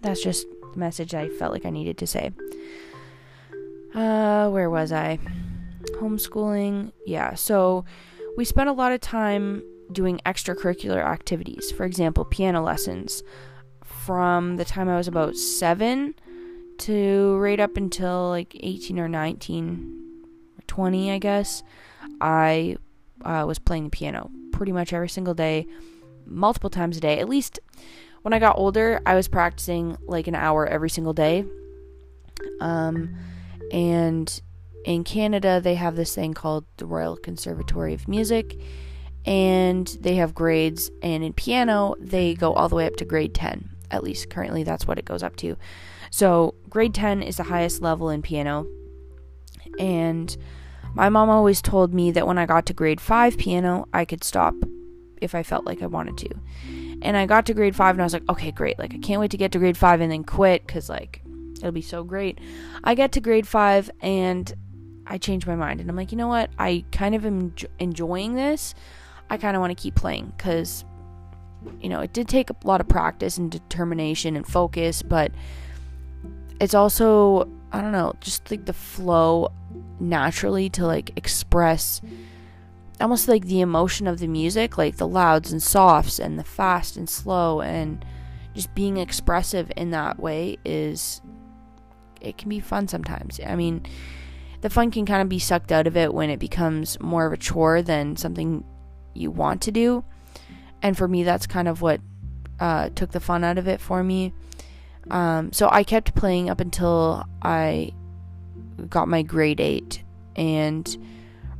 That's 0.00 0.22
just 0.22 0.46
the 0.72 0.78
message 0.78 1.14
I 1.14 1.28
felt 1.28 1.52
like 1.52 1.66
I 1.66 1.70
needed 1.70 1.98
to 1.98 2.06
say. 2.06 2.32
Uh, 3.94 4.48
where 4.50 4.70
was 4.70 4.92
I? 4.92 5.18
Homeschooling. 5.96 6.92
Yeah, 7.06 7.34
so 7.34 7.84
we 8.36 8.44
spent 8.44 8.68
a 8.68 8.72
lot 8.72 8.92
of 8.92 9.00
time 9.00 9.62
doing 9.92 10.20
extracurricular 10.24 11.04
activities. 11.04 11.70
For 11.72 11.84
example, 11.84 12.24
piano 12.24 12.62
lessons 12.62 13.22
from 14.04 14.56
the 14.56 14.64
time 14.64 14.88
I 14.88 14.96
was 14.96 15.08
about 15.08 15.36
seven 15.36 16.14
to 16.78 17.36
right 17.36 17.60
up 17.60 17.76
until 17.76 18.28
like 18.28 18.56
18 18.58 18.98
or 18.98 19.08
19 19.08 20.24
or 20.58 20.62
20, 20.66 21.12
I 21.12 21.18
guess. 21.18 21.62
I 22.20 22.76
uh, 23.24 23.44
was 23.46 23.58
playing 23.58 23.84
the 23.84 23.90
piano 23.90 24.30
pretty 24.52 24.72
much 24.72 24.92
every 24.92 25.08
single 25.08 25.34
day, 25.34 25.66
multiple 26.24 26.70
times 26.70 26.96
a 26.96 27.00
day. 27.00 27.18
At 27.18 27.28
least 27.28 27.60
when 28.22 28.32
I 28.32 28.38
got 28.38 28.56
older, 28.58 29.00
I 29.04 29.14
was 29.14 29.28
practicing 29.28 29.96
like 30.02 30.26
an 30.26 30.34
hour 30.34 30.66
every 30.66 30.90
single 30.90 31.12
day. 31.12 31.44
Um, 32.60 33.14
and 33.70 34.40
in 34.84 35.04
Canada, 35.04 35.60
they 35.62 35.74
have 35.74 35.96
this 35.96 36.14
thing 36.14 36.32
called 36.32 36.64
the 36.78 36.86
Royal 36.86 37.16
Conservatory 37.16 37.92
of 37.92 38.08
Music, 38.08 38.58
and 39.26 39.86
they 40.00 40.16
have 40.16 40.34
grades. 40.34 40.90
And 41.02 41.22
in 41.22 41.34
piano, 41.34 41.96
they 42.00 42.34
go 42.34 42.54
all 42.54 42.68
the 42.70 42.76
way 42.76 42.86
up 42.86 42.96
to 42.96 43.04
grade 43.04 43.34
10. 43.34 43.76
At 43.90 44.04
least 44.04 44.30
currently, 44.30 44.62
that's 44.62 44.86
what 44.86 44.98
it 44.98 45.04
goes 45.04 45.22
up 45.22 45.36
to. 45.36 45.56
So, 46.10 46.54
grade 46.68 46.94
10 46.94 47.22
is 47.22 47.36
the 47.36 47.44
highest 47.44 47.82
level 47.82 48.10
in 48.10 48.22
piano. 48.22 48.66
And 49.78 50.36
my 50.94 51.08
mom 51.08 51.30
always 51.30 51.62
told 51.62 51.94
me 51.94 52.10
that 52.12 52.26
when 52.26 52.38
I 52.38 52.46
got 52.46 52.66
to 52.66 52.72
grade 52.72 53.00
5 53.00 53.38
piano, 53.38 53.86
I 53.92 54.04
could 54.04 54.24
stop 54.24 54.54
if 55.20 55.34
I 55.34 55.42
felt 55.42 55.64
like 55.64 55.82
I 55.82 55.86
wanted 55.86 56.18
to. 56.18 56.28
And 57.02 57.16
I 57.16 57.26
got 57.26 57.46
to 57.46 57.54
grade 57.54 57.76
5 57.76 57.94
and 57.94 58.02
I 58.02 58.04
was 58.04 58.12
like, 58.12 58.28
okay, 58.28 58.50
great. 58.50 58.78
Like, 58.78 58.94
I 58.94 58.98
can't 58.98 59.20
wait 59.20 59.30
to 59.30 59.36
get 59.36 59.52
to 59.52 59.58
grade 59.58 59.76
5 59.76 60.00
and 60.00 60.12
then 60.12 60.24
quit 60.24 60.66
because, 60.66 60.88
like, 60.88 61.22
it'll 61.58 61.72
be 61.72 61.82
so 61.82 62.04
great. 62.04 62.38
I 62.84 62.94
get 62.94 63.12
to 63.12 63.20
grade 63.20 63.46
5 63.46 63.90
and 64.00 64.52
I 65.06 65.18
change 65.18 65.46
my 65.46 65.56
mind. 65.56 65.80
And 65.80 65.88
I'm 65.88 65.96
like, 65.96 66.12
you 66.12 66.18
know 66.18 66.28
what? 66.28 66.50
I 66.58 66.84
kind 66.92 67.14
of 67.14 67.24
am 67.24 67.54
enjoying 67.78 68.34
this. 68.34 68.74
I 69.28 69.36
kind 69.36 69.56
of 69.56 69.60
want 69.60 69.76
to 69.76 69.80
keep 69.80 69.94
playing 69.94 70.32
because, 70.36 70.84
you 71.80 71.88
know, 71.88 72.00
it 72.00 72.12
did 72.12 72.28
take 72.28 72.50
a 72.50 72.56
lot 72.64 72.80
of 72.80 72.88
practice 72.88 73.38
and 73.38 73.50
determination 73.50 74.36
and 74.36 74.46
focus, 74.46 75.02
but 75.02 75.32
it's 76.60 76.74
also, 76.74 77.48
I 77.72 77.80
don't 77.80 77.92
know, 77.92 78.14
just 78.20 78.50
like 78.50 78.66
the 78.66 78.72
flow 78.72 79.52
naturally 79.98 80.68
to 80.70 80.86
like 80.86 81.12
express 81.16 82.00
almost 83.00 83.28
like 83.28 83.46
the 83.46 83.60
emotion 83.60 84.06
of 84.06 84.18
the 84.18 84.26
music, 84.26 84.76
like 84.76 84.96
the 84.96 85.08
louds 85.08 85.52
and 85.52 85.62
softs 85.62 86.18
and 86.18 86.38
the 86.38 86.44
fast 86.44 86.96
and 86.96 87.08
slow 87.08 87.60
and 87.60 88.04
just 88.54 88.74
being 88.74 88.96
expressive 88.98 89.72
in 89.76 89.90
that 89.90 90.18
way 90.18 90.58
is 90.64 91.22
it 92.20 92.36
can 92.36 92.48
be 92.48 92.60
fun 92.60 92.88
sometimes. 92.88 93.40
I 93.44 93.56
mean, 93.56 93.86
the 94.60 94.70
fun 94.70 94.90
can 94.90 95.06
kind 95.06 95.22
of 95.22 95.28
be 95.28 95.38
sucked 95.38 95.72
out 95.72 95.86
of 95.86 95.96
it 95.96 96.12
when 96.12 96.28
it 96.28 96.38
becomes 96.38 97.00
more 97.00 97.26
of 97.26 97.32
a 97.32 97.38
chore 97.38 97.80
than 97.80 98.16
something 98.16 98.64
you 99.14 99.30
want 99.30 99.62
to 99.62 99.72
do. 99.72 100.04
And 100.82 100.96
for 100.96 101.06
me, 101.06 101.22
that's 101.24 101.46
kind 101.46 101.68
of 101.68 101.82
what 101.82 102.00
uh, 102.58 102.90
took 102.90 103.10
the 103.10 103.20
fun 103.20 103.44
out 103.44 103.58
of 103.58 103.68
it 103.68 103.80
for 103.80 104.02
me. 104.02 104.32
Um, 105.10 105.52
so 105.52 105.68
I 105.70 105.82
kept 105.82 106.14
playing 106.14 106.50
up 106.50 106.60
until 106.60 107.24
I 107.42 107.92
got 108.88 109.08
my 109.08 109.22
grade 109.22 109.60
8. 109.60 110.02
And 110.36 111.06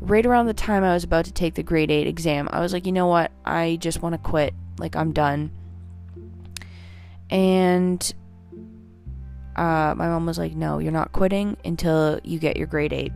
right 0.01 0.25
around 0.25 0.47
the 0.47 0.55
time 0.55 0.85
I 0.85 0.95
was 0.95 1.05
about 1.05 1.25
to 1.27 1.33
take 1.33 1.55
the 1.55 1.63
grade 1.63 1.91
8 1.91 2.07
exam, 2.07 2.49
I 2.53 2.61
was 2.61 2.73
like, 2.73 2.87
you 2.87 2.93
know 2.93 3.07
what? 3.07 3.31
I 3.45 3.79
just 3.81 4.03
want 4.03 4.15
to 4.15 4.19
quit. 4.19 4.55
Like, 4.79 4.97
I'm 4.97 5.13
done. 5.13 5.51
And 7.29 8.15
uh, 9.57 9.95
my 9.97 10.09
mom 10.09 10.27
was 10.27 10.39
like, 10.39 10.55
no, 10.55 10.79
you're 10.79 10.93
not 10.93 11.13
quitting 11.13 11.57
until 11.65 12.21
you 12.25 12.39
get 12.39 12.57
your 12.57 12.67
grade 12.67 12.93
8. 12.93 13.13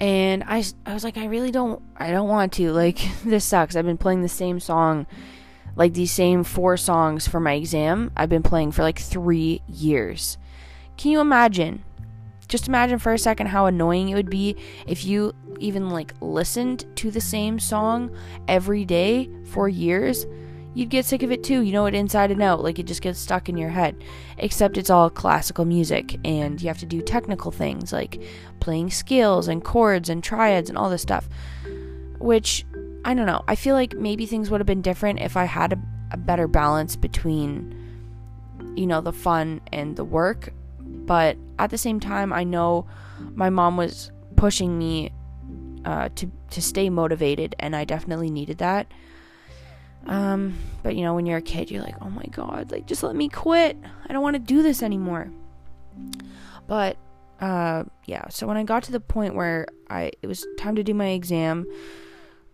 And 0.00 0.44
I, 0.46 0.62
I 0.84 0.94
was 0.94 1.04
like, 1.04 1.16
I 1.16 1.26
really 1.26 1.50
don't, 1.50 1.82
I 1.96 2.10
don't 2.10 2.28
want 2.28 2.52
to. 2.54 2.72
Like, 2.72 2.98
this 3.24 3.44
sucks. 3.44 3.76
I've 3.76 3.86
been 3.86 3.98
playing 3.98 4.22
the 4.22 4.28
same 4.28 4.60
song, 4.60 5.06
like 5.74 5.94
these 5.94 6.12
same 6.12 6.44
four 6.44 6.76
songs 6.76 7.26
for 7.26 7.40
my 7.40 7.54
exam. 7.54 8.10
I've 8.16 8.28
been 8.28 8.42
playing 8.42 8.72
for 8.72 8.82
like 8.82 8.98
three 8.98 9.62
years. 9.68 10.38
Can 10.96 11.10
you 11.10 11.20
imagine 11.20 11.84
just 12.48 12.68
imagine 12.68 12.98
for 12.98 13.12
a 13.12 13.18
second 13.18 13.48
how 13.48 13.66
annoying 13.66 14.08
it 14.08 14.14
would 14.14 14.30
be 14.30 14.56
if 14.86 15.04
you 15.04 15.34
even 15.58 15.90
like 15.90 16.14
listened 16.20 16.84
to 16.96 17.10
the 17.10 17.20
same 17.20 17.58
song 17.58 18.16
every 18.46 18.84
day 18.84 19.28
for 19.44 19.68
years. 19.68 20.26
You'd 20.76 20.90
get 20.90 21.06
sick 21.06 21.22
of 21.22 21.32
it 21.32 21.42
too. 21.42 21.62
You 21.62 21.72
know 21.72 21.86
it 21.86 21.94
inside 21.94 22.30
and 22.30 22.42
out. 22.42 22.62
Like 22.62 22.78
it 22.78 22.86
just 22.86 23.02
gets 23.02 23.18
stuck 23.18 23.48
in 23.48 23.56
your 23.56 23.70
head. 23.70 23.96
Except 24.38 24.76
it's 24.76 24.90
all 24.90 25.08
classical 25.10 25.64
music 25.64 26.18
and 26.24 26.60
you 26.60 26.68
have 26.68 26.78
to 26.78 26.86
do 26.86 27.00
technical 27.00 27.50
things 27.50 27.92
like 27.92 28.22
playing 28.60 28.90
scales 28.90 29.48
and 29.48 29.64
chords 29.64 30.08
and 30.08 30.22
triads 30.22 30.68
and 30.68 30.76
all 30.78 30.90
this 30.90 31.02
stuff. 31.02 31.28
Which 32.18 32.64
I 33.04 33.14
don't 33.14 33.26
know. 33.26 33.42
I 33.48 33.54
feel 33.54 33.74
like 33.74 33.94
maybe 33.94 34.26
things 34.26 34.50
would 34.50 34.60
have 34.60 34.66
been 34.66 34.82
different 34.82 35.20
if 35.20 35.36
I 35.36 35.44
had 35.44 35.72
a, 35.72 35.78
a 36.12 36.16
better 36.16 36.46
balance 36.46 36.94
between 36.94 37.72
you 38.76 38.86
know 38.86 39.00
the 39.00 39.12
fun 39.12 39.62
and 39.72 39.96
the 39.96 40.04
work 40.04 40.52
but 41.06 41.36
at 41.58 41.70
the 41.70 41.78
same 41.78 42.00
time, 42.00 42.32
I 42.32 42.44
know 42.44 42.86
my 43.34 43.48
mom 43.48 43.76
was 43.76 44.10
pushing 44.36 44.76
me 44.76 45.12
uh, 45.84 46.08
to 46.16 46.30
to 46.50 46.62
stay 46.62 46.90
motivated, 46.90 47.54
and 47.58 47.74
I 47.74 47.84
definitely 47.84 48.30
needed 48.30 48.58
that. 48.58 48.88
Um, 50.06 50.56
but 50.82 50.96
you 50.96 51.02
know, 51.02 51.14
when 51.14 51.26
you're 51.26 51.38
a 51.38 51.42
kid, 51.42 51.70
you're 51.70 51.82
like, 51.82 51.96
oh 52.00 52.10
my 52.10 52.24
god, 52.30 52.70
like 52.70 52.86
just 52.86 53.02
let 53.02 53.16
me 53.16 53.28
quit. 53.28 53.76
I 54.08 54.12
don't 54.12 54.22
want 54.22 54.34
to 54.34 54.40
do 54.40 54.62
this 54.62 54.82
anymore. 54.82 55.30
But 56.66 56.96
uh, 57.40 57.84
yeah, 58.06 58.28
so 58.28 58.46
when 58.46 58.56
I 58.56 58.62
got 58.62 58.82
to 58.84 58.92
the 58.92 59.00
point 59.00 59.34
where 59.34 59.66
I 59.90 60.12
it 60.22 60.26
was 60.26 60.46
time 60.58 60.76
to 60.76 60.84
do 60.84 60.94
my 60.94 61.08
exam, 61.08 61.66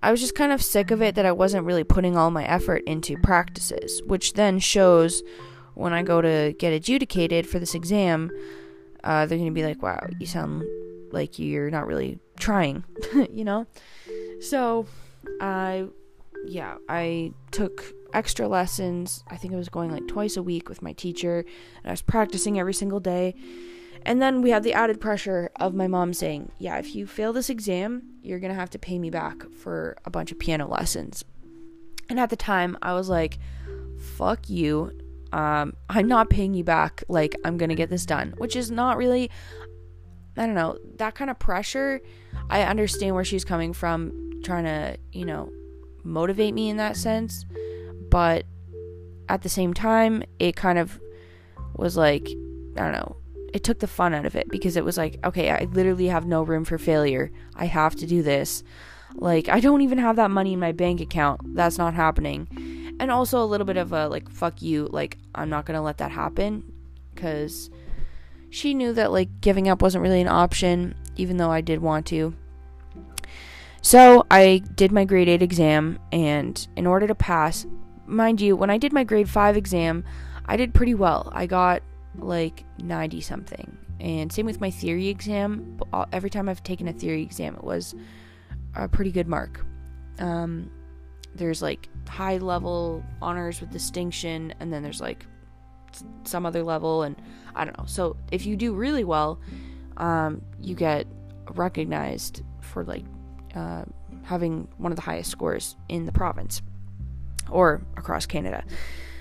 I 0.02 0.10
was 0.10 0.20
just 0.20 0.34
kind 0.34 0.50
of 0.52 0.62
sick 0.62 0.90
of 0.90 1.00
it 1.02 1.14
that 1.14 1.26
I 1.26 1.32
wasn't 1.32 1.66
really 1.66 1.84
putting 1.84 2.16
all 2.16 2.30
my 2.30 2.44
effort 2.44 2.82
into 2.86 3.16
practices, 3.18 4.02
which 4.06 4.32
then 4.32 4.58
shows 4.58 5.22
when 5.74 5.92
I 5.92 6.02
go 6.02 6.20
to 6.20 6.54
get 6.58 6.72
adjudicated 6.72 7.46
for 7.46 7.58
this 7.58 7.74
exam, 7.74 8.30
uh, 9.04 9.26
they're 9.26 9.38
to 9.38 9.50
be 9.50 9.64
like, 9.64 9.82
wow, 9.82 10.04
you 10.18 10.26
sound 10.26 10.64
like 11.12 11.38
you're 11.38 11.70
not 11.70 11.86
really 11.86 12.18
trying, 12.38 12.84
you 13.30 13.44
know? 13.44 13.66
So, 14.40 14.86
I, 15.40 15.86
yeah, 16.46 16.76
I 16.88 17.32
took 17.50 17.92
extra 18.12 18.48
lessons. 18.48 19.24
I 19.28 19.36
think 19.36 19.54
I 19.54 19.56
was 19.56 19.68
going 19.68 19.90
like 19.90 20.06
twice 20.08 20.36
a 20.36 20.42
week 20.42 20.68
with 20.68 20.82
my 20.82 20.92
teacher, 20.92 21.40
and 21.40 21.86
I 21.86 21.90
was 21.90 22.02
practicing 22.02 22.58
every 22.58 22.74
single 22.74 23.00
day. 23.00 23.34
And 24.04 24.20
then 24.20 24.42
we 24.42 24.50
had 24.50 24.64
the 24.64 24.72
added 24.72 25.00
pressure 25.00 25.50
of 25.60 25.74
my 25.74 25.86
mom 25.86 26.12
saying, 26.12 26.50
yeah, 26.58 26.76
if 26.78 26.94
you 26.94 27.06
fail 27.06 27.32
this 27.32 27.48
exam, 27.48 28.02
you're 28.20 28.40
going 28.40 28.50
to 28.50 28.58
have 28.58 28.70
to 28.70 28.78
pay 28.78 28.98
me 28.98 29.10
back 29.10 29.48
for 29.52 29.96
a 30.04 30.10
bunch 30.10 30.32
of 30.32 30.40
piano 30.40 30.66
lessons. 30.66 31.24
And 32.10 32.18
at 32.18 32.28
the 32.28 32.36
time, 32.36 32.76
I 32.82 32.94
was 32.94 33.08
like, 33.08 33.38
fuck 34.16 34.50
you 34.50 34.90
um, 35.32 35.74
I'm 35.88 36.06
not 36.06 36.30
paying 36.30 36.54
you 36.54 36.64
back. 36.64 37.02
Like, 37.08 37.34
I'm 37.44 37.56
going 37.56 37.70
to 37.70 37.74
get 37.74 37.90
this 37.90 38.04
done, 38.04 38.34
which 38.36 38.54
is 38.54 38.70
not 38.70 38.96
really, 38.96 39.30
I 40.36 40.46
don't 40.46 40.54
know, 40.54 40.78
that 40.96 41.14
kind 41.14 41.30
of 41.30 41.38
pressure. 41.38 42.00
I 42.50 42.62
understand 42.62 43.14
where 43.14 43.24
she's 43.24 43.44
coming 43.44 43.72
from, 43.72 44.40
trying 44.44 44.64
to, 44.64 44.98
you 45.12 45.24
know, 45.24 45.50
motivate 46.04 46.54
me 46.54 46.68
in 46.68 46.76
that 46.76 46.96
sense. 46.96 47.44
But 48.10 48.44
at 49.28 49.42
the 49.42 49.48
same 49.48 49.74
time, 49.74 50.22
it 50.38 50.56
kind 50.56 50.78
of 50.78 51.00
was 51.74 51.96
like, 51.96 52.28
I 52.76 52.82
don't 52.82 52.92
know, 52.92 53.16
it 53.52 53.64
took 53.64 53.78
the 53.78 53.86
fun 53.86 54.14
out 54.14 54.26
of 54.26 54.36
it 54.36 54.48
because 54.48 54.76
it 54.76 54.84
was 54.84 54.96
like, 54.96 55.18
okay, 55.24 55.50
I 55.50 55.64
literally 55.64 56.08
have 56.08 56.26
no 56.26 56.42
room 56.42 56.64
for 56.64 56.78
failure. 56.78 57.30
I 57.54 57.66
have 57.66 57.94
to 57.96 58.06
do 58.06 58.22
this. 58.22 58.62
Like, 59.14 59.48
I 59.48 59.60
don't 59.60 59.82
even 59.82 59.98
have 59.98 60.16
that 60.16 60.30
money 60.30 60.54
in 60.54 60.60
my 60.60 60.72
bank 60.72 61.00
account. 61.00 61.54
That's 61.54 61.78
not 61.78 61.94
happening 61.94 62.48
and 63.00 63.10
also 63.10 63.42
a 63.42 63.46
little 63.46 63.64
bit 63.64 63.78
of 63.78 63.92
a 63.92 64.06
like 64.06 64.28
fuck 64.30 64.60
you 64.60 64.86
like 64.92 65.16
i'm 65.34 65.48
not 65.48 65.64
gonna 65.64 65.82
let 65.82 65.96
that 65.96 66.10
happen 66.10 66.62
because 67.14 67.70
she 68.52 68.74
knew 68.74 68.92
that 68.92 69.10
like 69.10 69.40
giving 69.40 69.66
up 69.66 69.80
wasn't 69.80 70.02
really 70.02 70.20
an 70.20 70.28
option 70.28 70.94
even 71.16 71.38
though 71.38 71.50
I 71.50 71.60
did 71.60 71.80
want 71.80 72.06
to. 72.06 72.34
So 73.82 74.24
I 74.30 74.62
did 74.76 74.92
my 74.92 75.04
grade 75.04 75.28
8 75.28 75.42
exam, 75.42 75.98
and 76.12 76.66
in 76.76 76.86
order 76.86 77.08
to 77.08 77.16
pass, 77.16 77.66
mind 78.06 78.40
you, 78.40 78.54
when 78.54 78.70
I 78.70 78.78
did 78.78 78.92
my 78.92 79.02
grade 79.02 79.28
5 79.28 79.56
exam, 79.56 80.04
I 80.46 80.56
did 80.56 80.72
pretty 80.72 80.94
well. 80.94 81.30
I 81.34 81.46
got 81.46 81.82
like 82.16 82.64
90 82.78 83.20
something. 83.20 83.76
And 83.98 84.32
same 84.32 84.46
with 84.46 84.60
my 84.60 84.70
theory 84.70 85.08
exam. 85.08 85.80
Every 86.12 86.30
time 86.30 86.48
I've 86.48 86.62
taken 86.62 86.86
a 86.86 86.92
theory 86.92 87.22
exam, 87.22 87.56
it 87.56 87.64
was 87.64 87.94
a 88.76 88.88
pretty 88.88 89.10
good 89.10 89.26
mark. 89.26 89.64
Um, 90.20 90.70
there's 91.34 91.60
like 91.60 91.88
high 92.08 92.38
level 92.38 93.04
honors 93.20 93.60
with 93.60 93.70
distinction, 93.70 94.54
and 94.60 94.72
then 94.72 94.84
there's 94.84 95.00
like 95.00 95.26
some 96.24 96.46
other 96.46 96.62
level, 96.62 97.02
and 97.02 97.20
I 97.54 97.64
don't 97.64 97.76
know. 97.78 97.86
So 97.86 98.16
if 98.30 98.46
you 98.46 98.56
do 98.56 98.74
really 98.74 99.04
well, 99.04 99.40
um, 99.96 100.40
you 100.60 100.76
get 100.76 101.06
recognized 101.50 102.42
for 102.60 102.84
like 102.84 103.04
uh, 103.54 103.84
having 104.24 104.68
one 104.78 104.92
of 104.92 104.96
the 104.96 105.02
highest 105.02 105.30
scores 105.30 105.76
in 105.88 106.06
the 106.06 106.12
province 106.12 106.62
or 107.50 107.82
across 107.96 108.26
Canada. 108.26 108.64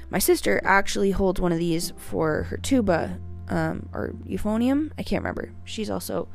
My 0.10 0.20
sister 0.20 0.62
actually 0.64 1.12
holds 1.12 1.40
one 1.40 1.52
of 1.52 1.58
these 1.58 1.94
for 1.98 2.44
her 2.44 2.58
tuba 2.58 3.20
um, 3.50 3.90
or 3.94 4.14
euphonium. 4.26 4.92
I 4.98 5.04
can't 5.04 5.22
remember. 5.22 5.52
She's 5.66 5.90
also 5.90 6.28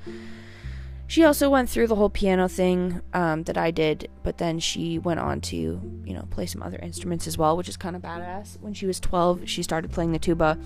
she 1.09 1.25
also 1.25 1.49
went 1.49 1.69
through 1.69 1.87
the 1.87 1.95
whole 1.95 2.11
piano 2.11 2.49
thing 2.49 3.01
um, 3.15 3.45
that 3.45 3.57
I 3.57 3.71
did, 3.71 4.11
but 4.25 4.39
then 4.39 4.59
she 4.59 4.99
went 4.99 5.21
on 5.21 5.41
to 5.43 5.57
you 6.05 6.15
know 6.15 6.27
play 6.31 6.47
some 6.47 6.63
other 6.63 6.79
instruments 6.79 7.27
as 7.27 7.39
well, 7.39 7.57
which 7.57 7.69
is 7.69 7.77
kind 7.77 7.95
of 7.95 8.03
badass. 8.03 8.61
When 8.61 8.75
she 8.75 8.87
was 8.87 8.99
12, 9.01 9.49
she 9.49 9.63
started 9.63 9.93
playing 9.93 10.13
the 10.13 10.19
tuba, 10.19 10.59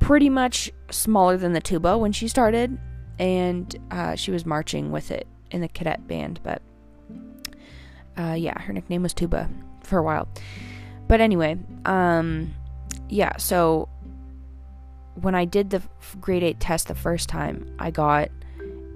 pretty 0.00 0.28
much 0.28 0.70
smaller 0.90 1.36
than 1.36 1.52
the 1.52 1.60
tuba 1.60 1.96
when 1.96 2.12
she 2.12 2.28
started, 2.28 2.78
and 3.18 3.74
uh, 3.90 4.16
she 4.16 4.30
was 4.30 4.44
marching 4.44 4.90
with 4.90 5.10
it 5.10 5.26
in 5.54 5.60
the 5.60 5.68
cadet 5.68 6.06
band. 6.06 6.40
But 6.42 6.60
uh, 8.18 8.34
yeah, 8.34 8.60
her 8.60 8.72
nickname 8.72 9.02
was 9.02 9.14
Tuba 9.14 9.48
for 9.82 9.98
a 9.98 10.02
while. 10.02 10.28
But 11.08 11.20
anyway, 11.20 11.56
um, 11.84 12.54
yeah. 13.08 13.36
So 13.36 13.88
when 15.20 15.34
I 15.34 15.44
did 15.44 15.70
the 15.70 15.82
grade 16.20 16.42
eight 16.42 16.60
test 16.60 16.88
the 16.88 16.94
first 16.94 17.28
time, 17.28 17.74
I 17.78 17.90
got 17.90 18.30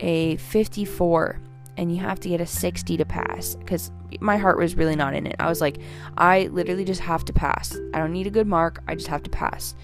a 0.00 0.36
54 0.36 1.40
and 1.76 1.94
you 1.94 2.02
have 2.02 2.18
to 2.20 2.28
get 2.28 2.40
a 2.40 2.46
60 2.46 2.96
to 2.96 3.04
pass 3.04 3.54
because 3.54 3.92
my 4.20 4.36
heart 4.36 4.58
was 4.58 4.74
really 4.74 4.96
not 4.96 5.14
in 5.14 5.26
it. 5.26 5.36
I 5.38 5.48
was 5.48 5.60
like, 5.60 5.78
I 6.16 6.48
literally 6.48 6.84
just 6.84 7.00
have 7.00 7.24
to 7.26 7.32
pass. 7.32 7.76
I 7.94 7.98
don't 7.98 8.12
need 8.12 8.26
a 8.26 8.30
good 8.30 8.48
mark, 8.48 8.82
I 8.88 8.96
just 8.96 9.06
have 9.06 9.22
to 9.22 9.30
pass. 9.30 9.74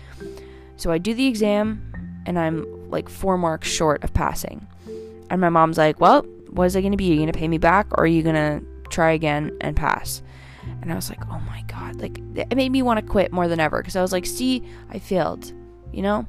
So 0.77 0.91
I 0.91 0.99
do 0.99 1.15
the 1.15 1.27
exam 1.27 2.23
and 2.27 2.39
I'm 2.39 2.91
like 2.91 3.09
four 3.09 3.39
marks 3.39 3.69
short 3.69 4.03
of 4.03 4.13
passing. 4.13 4.67
And 5.31 5.41
my 5.41 5.51
mom's 5.51 5.79
like, 5.79 6.01
Well, 6.01 6.27
what 6.55 6.65
is 6.65 6.77
it 6.77 6.81
going 6.81 6.93
to 6.93 6.97
be? 6.97 7.11
Are 7.11 7.15
you 7.15 7.21
going 7.21 7.33
to 7.33 7.39
pay 7.39 7.49
me 7.49 7.59
back 7.59 7.87
or 7.93 8.05
are 8.05 8.07
you 8.07 8.23
going 8.23 8.35
to 8.35 8.65
try 8.89 9.13
again 9.13 9.57
and 9.61 9.77
pass? 9.77 10.23
And 10.81 10.91
I 10.91 10.95
was 10.95 11.11
like, 11.11 11.21
Oh 11.27 11.41
my 11.41 11.63
God. 11.67 12.01
Like, 12.01 12.19
it 12.37 12.57
made 12.57 12.71
me 12.71 12.83
want 12.83 13.01
to 13.01 13.07
quit 13.07 13.33
more 13.33 13.49
than 13.49 13.61
ever 13.61 13.81
because 13.81 13.97
I 13.97 14.03
was 14.03 14.13
like, 14.13 14.25
See, 14.25 14.63
I 14.91 14.99
failed, 14.99 15.53
you 15.93 16.03
know? 16.03 16.27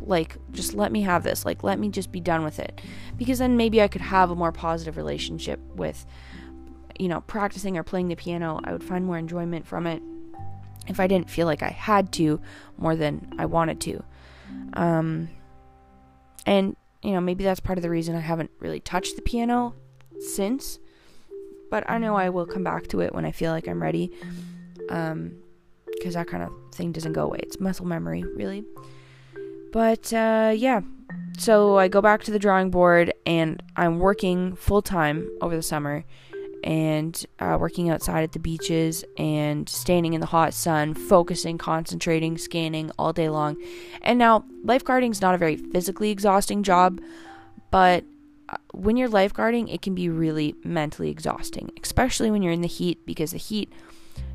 Like, 0.00 0.36
just 0.52 0.74
let 0.74 0.92
me 0.92 1.02
have 1.02 1.22
this. 1.22 1.46
Like, 1.46 1.62
let 1.62 1.78
me 1.78 1.88
just 1.88 2.12
be 2.12 2.20
done 2.20 2.44
with 2.44 2.58
it. 2.58 2.80
Because 3.16 3.38
then 3.38 3.56
maybe 3.56 3.80
I 3.80 3.88
could 3.88 4.02
have 4.02 4.30
a 4.30 4.34
more 4.34 4.52
positive 4.52 4.96
relationship 4.96 5.60
with, 5.74 6.04
you 6.98 7.08
know, 7.08 7.22
practicing 7.22 7.78
or 7.78 7.82
playing 7.82 8.08
the 8.08 8.16
piano. 8.16 8.60
I 8.64 8.72
would 8.72 8.84
find 8.84 9.06
more 9.06 9.16
enjoyment 9.16 9.66
from 9.66 9.86
it 9.86 10.02
if 10.88 11.00
I 11.00 11.06
didn't 11.06 11.30
feel 11.30 11.46
like 11.46 11.62
I 11.62 11.70
had 11.70 12.12
to 12.14 12.40
more 12.76 12.96
than 12.96 13.34
I 13.38 13.46
wanted 13.46 13.80
to. 13.82 14.04
Um, 14.74 15.30
and, 16.44 16.76
you 17.04 17.12
know, 17.12 17.20
maybe 17.20 17.44
that's 17.44 17.60
part 17.60 17.78
of 17.78 17.82
the 17.82 17.90
reason 17.90 18.14
I 18.14 18.20
haven't 18.20 18.50
really 18.58 18.80
touched 18.80 19.16
the 19.16 19.22
piano 19.22 19.74
since. 20.20 20.78
But 21.70 21.88
I 21.88 21.98
know 21.98 22.14
I 22.16 22.30
will 22.30 22.46
come 22.46 22.64
back 22.64 22.86
to 22.88 23.00
it 23.00 23.14
when 23.14 23.24
I 23.24 23.32
feel 23.32 23.52
like 23.52 23.68
I'm 23.68 23.82
ready. 23.82 24.12
Um, 24.88 25.36
because 25.86 26.14
that 26.14 26.26
kind 26.26 26.42
of 26.42 26.52
thing 26.74 26.92
doesn't 26.92 27.12
go 27.12 27.24
away. 27.24 27.38
It's 27.42 27.60
muscle 27.60 27.86
memory, 27.86 28.22
really. 28.22 28.64
But 29.72 30.12
uh, 30.12 30.52
yeah, 30.54 30.80
so 31.38 31.78
I 31.78 31.88
go 31.88 32.00
back 32.00 32.22
to 32.24 32.30
the 32.30 32.38
drawing 32.38 32.70
board 32.70 33.12
and 33.26 33.62
I'm 33.76 33.98
working 33.98 34.54
full 34.54 34.82
time 34.82 35.28
over 35.40 35.56
the 35.56 35.62
summer 35.62 36.04
and 36.64 37.26
uh, 37.38 37.56
working 37.60 37.90
outside 37.90 38.24
at 38.24 38.32
the 38.32 38.38
beaches 38.38 39.04
and 39.18 39.68
standing 39.68 40.14
in 40.14 40.20
the 40.20 40.26
hot 40.26 40.54
sun, 40.54 40.94
focusing, 40.94 41.58
concentrating, 41.58 42.38
scanning 42.38 42.90
all 42.98 43.12
day 43.12 43.28
long. 43.28 43.62
And 44.02 44.18
now, 44.18 44.44
lifeguarding 44.64 45.10
is 45.10 45.20
not 45.20 45.34
a 45.34 45.38
very 45.38 45.56
physically 45.56 46.10
exhausting 46.10 46.62
job, 46.62 47.00
but 47.70 48.04
uh, 48.48 48.56
when 48.72 48.96
you're 48.96 49.10
lifeguarding, 49.10 49.72
it 49.72 49.82
can 49.82 49.94
be 49.94 50.08
really 50.08 50.54
mentally 50.64 51.10
exhausting, 51.10 51.70
especially 51.82 52.30
when 52.30 52.42
you're 52.42 52.52
in 52.52 52.62
the 52.62 52.68
heat 52.68 53.04
because 53.04 53.32
the 53.32 53.38
heat 53.38 53.70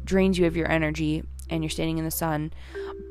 drains 0.06 0.38
you 0.38 0.46
of 0.46 0.56
your 0.56 0.70
energy 0.72 1.24
and 1.50 1.64
you're 1.64 1.70
standing 1.70 1.98
in 1.98 2.06
the 2.06 2.12
sun 2.12 2.52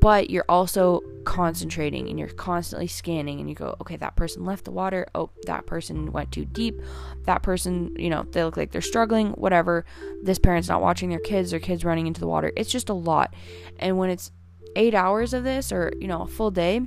but 0.01 0.29
you're 0.29 0.45
also 0.47 1.01
concentrating 1.25 2.09
and 2.09 2.17
you're 2.17 2.29
constantly 2.29 2.87
scanning 2.87 3.39
and 3.39 3.49
you 3.49 3.55
go 3.55 3.75
okay 3.81 3.97
that 3.97 4.15
person 4.15 4.45
left 4.45 4.65
the 4.65 4.71
water. 4.71 5.05
Oh 5.13 5.29
that 5.45 5.65
person 5.65 6.11
went 6.11 6.31
too 6.31 6.45
deep. 6.45 6.81
That 7.25 7.43
person 7.43 7.95
you 7.97 8.09
know 8.09 8.25
they 8.31 8.43
look 8.43 8.57
like 8.57 8.71
they're 8.71 8.81
struggling 8.81 9.31
whatever. 9.31 9.85
This 10.23 10.39
parent's 10.39 10.69
not 10.69 10.81
watching 10.81 11.09
their 11.09 11.19
kids 11.19 11.51
their 11.51 11.59
kids 11.59 11.83
running 11.83 12.07
into 12.07 12.19
the 12.19 12.27
water. 12.27 12.51
It's 12.55 12.71
just 12.71 12.89
a 12.89 12.93
lot. 12.93 13.33
And 13.77 13.97
when 13.97 14.09
it's 14.09 14.31
eight 14.75 14.93
hours 14.93 15.33
of 15.33 15.43
this 15.43 15.71
or 15.71 15.91
you 15.99 16.07
know 16.07 16.23
a 16.23 16.27
full 16.27 16.51
day 16.51 16.81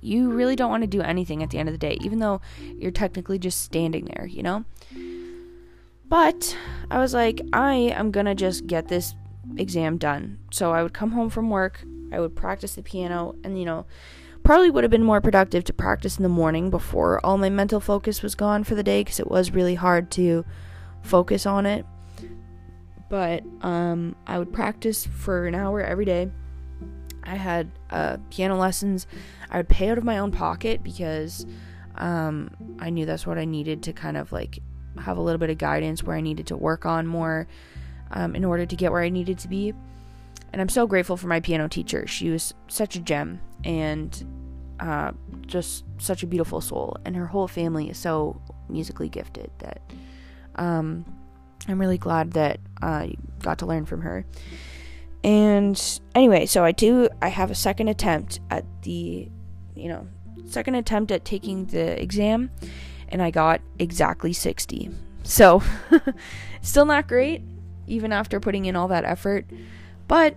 you 0.00 0.30
really 0.30 0.54
don't 0.54 0.70
want 0.70 0.82
to 0.82 0.86
do 0.86 1.02
anything 1.02 1.42
at 1.42 1.50
the 1.50 1.58
end 1.58 1.68
of 1.68 1.72
the 1.72 1.78
day 1.78 1.98
even 2.00 2.18
though 2.18 2.40
you're 2.76 2.90
technically 2.90 3.38
just 3.38 3.62
standing 3.62 4.04
there 4.06 4.26
you 4.26 4.42
know? 4.42 4.64
But 6.08 6.56
i 6.90 6.98
was 6.98 7.12
like 7.12 7.42
i 7.52 7.74
am 7.74 8.10
gonna 8.10 8.34
just 8.34 8.66
get 8.66 8.88
this 8.88 9.14
exam 9.56 9.98
done. 9.98 10.38
So 10.50 10.72
I 10.72 10.82
would 10.82 10.94
come 10.94 11.12
home 11.12 11.30
from 11.30 11.50
work, 11.50 11.84
I 12.12 12.20
would 12.20 12.36
practice 12.36 12.74
the 12.74 12.82
piano, 12.82 13.34
and 13.44 13.58
you 13.58 13.64
know, 13.64 13.86
probably 14.42 14.70
would 14.70 14.84
have 14.84 14.90
been 14.90 15.02
more 15.02 15.20
productive 15.20 15.64
to 15.64 15.72
practice 15.72 16.16
in 16.16 16.22
the 16.22 16.28
morning 16.28 16.70
before 16.70 17.24
all 17.24 17.38
my 17.38 17.50
mental 17.50 17.80
focus 17.80 18.22
was 18.22 18.34
gone 18.34 18.64
for 18.64 18.74
the 18.74 18.82
day 18.82 19.00
because 19.02 19.20
it 19.20 19.30
was 19.30 19.50
really 19.50 19.74
hard 19.74 20.10
to 20.12 20.44
focus 21.02 21.46
on 21.46 21.66
it. 21.66 21.84
But 23.08 23.42
um, 23.62 24.16
I 24.26 24.38
would 24.38 24.52
practice 24.52 25.06
for 25.06 25.46
an 25.46 25.54
hour 25.54 25.82
every 25.82 26.04
day. 26.04 26.30
I 27.24 27.36
had 27.36 27.70
uh, 27.90 28.18
piano 28.30 28.56
lessons. 28.56 29.06
I 29.50 29.58
would 29.58 29.68
pay 29.68 29.90
out 29.90 29.98
of 29.98 30.04
my 30.04 30.18
own 30.18 30.30
pocket 30.30 30.82
because 30.82 31.46
um, 31.96 32.50
I 32.78 32.90
knew 32.90 33.06
that's 33.06 33.26
what 33.26 33.38
I 33.38 33.44
needed 33.44 33.82
to 33.84 33.92
kind 33.92 34.16
of 34.16 34.32
like 34.32 34.60
have 34.98 35.16
a 35.16 35.20
little 35.20 35.38
bit 35.38 35.50
of 35.50 35.58
guidance 35.58 36.02
where 36.02 36.16
I 36.16 36.20
needed 36.20 36.46
to 36.48 36.56
work 36.56 36.86
on 36.86 37.06
more 37.06 37.46
um, 38.12 38.34
in 38.34 38.44
order 38.44 38.66
to 38.66 38.76
get 38.76 38.92
where 38.92 39.02
I 39.02 39.08
needed 39.08 39.38
to 39.40 39.48
be. 39.48 39.74
And 40.52 40.62
I'm 40.62 40.68
so 40.68 40.86
grateful 40.86 41.16
for 41.16 41.26
my 41.26 41.40
piano 41.40 41.68
teacher. 41.68 42.06
She 42.06 42.30
was 42.30 42.54
such 42.68 42.96
a 42.96 43.00
gem 43.00 43.40
and 43.64 44.24
uh, 44.80 45.12
just 45.46 45.84
such 45.98 46.22
a 46.22 46.26
beautiful 46.26 46.60
soul. 46.60 46.96
And 47.04 47.16
her 47.16 47.26
whole 47.26 47.48
family 47.48 47.90
is 47.90 47.98
so 47.98 48.40
musically 48.68 49.08
gifted 49.08 49.50
that 49.58 49.80
um, 50.56 51.04
I'm 51.66 51.80
really 51.80 51.98
glad 51.98 52.32
that 52.32 52.60
I 52.80 53.14
got 53.42 53.58
to 53.58 53.66
learn 53.66 53.86
from 53.86 54.02
her. 54.02 54.24
And 55.24 56.00
anyway, 56.14 56.46
so 56.46 56.64
I 56.64 56.72
do, 56.72 57.08
I 57.20 57.28
have 57.28 57.50
a 57.50 57.54
second 57.54 57.88
attempt 57.88 58.40
at 58.50 58.64
the, 58.82 59.28
you 59.74 59.88
know, 59.88 60.06
second 60.46 60.76
attempt 60.76 61.10
at 61.10 61.24
taking 61.24 61.66
the 61.66 62.00
exam, 62.00 62.50
and 63.08 63.20
I 63.20 63.30
got 63.30 63.60
exactly 63.78 64.32
60. 64.32 64.90
So, 65.24 65.62
still 66.62 66.86
not 66.86 67.08
great, 67.08 67.42
even 67.88 68.12
after 68.12 68.40
putting 68.40 68.66
in 68.66 68.76
all 68.76 68.88
that 68.88 69.04
effort. 69.04 69.46
But 70.06 70.36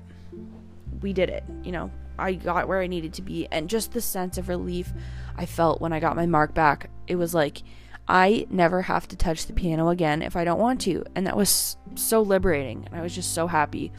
we 1.02 1.14
did 1.14 1.30
it, 1.30 1.44
you 1.64 1.72
know. 1.72 1.92
I 2.20 2.34
got 2.34 2.68
where 2.68 2.82
I 2.82 2.88
needed 2.88 3.14
to 3.14 3.22
be, 3.22 3.48
and 3.52 3.70
just 3.70 3.94
the 3.94 4.02
sense 4.02 4.38
of 4.38 4.50
relief 4.50 4.94
I 5.36 5.46
felt 5.46 5.82
when 5.82 5.94
I 5.94 6.00
got 6.00 6.16
my 6.16 6.26
mark 6.26 6.54
back. 6.54 6.90
It 7.08 7.16
was 7.16 7.34
like 7.34 7.64
I 8.08 8.46
never 8.50 8.84
have 8.84 9.08
to 9.10 9.16
touch 9.16 9.48
the 9.48 9.54
piano 9.54 9.90
again 9.90 10.22
if 10.22 10.36
I 10.36 10.44
don't 10.44 10.60
want 10.60 10.82
to, 10.82 11.04
and 11.16 11.26
that 11.26 11.38
was 11.38 11.78
so 11.96 12.22
liberating, 12.22 12.86
and 12.86 13.00
I 13.00 13.02
was 13.02 13.16
just 13.16 13.34
so 13.34 13.48
happy. 13.48 13.92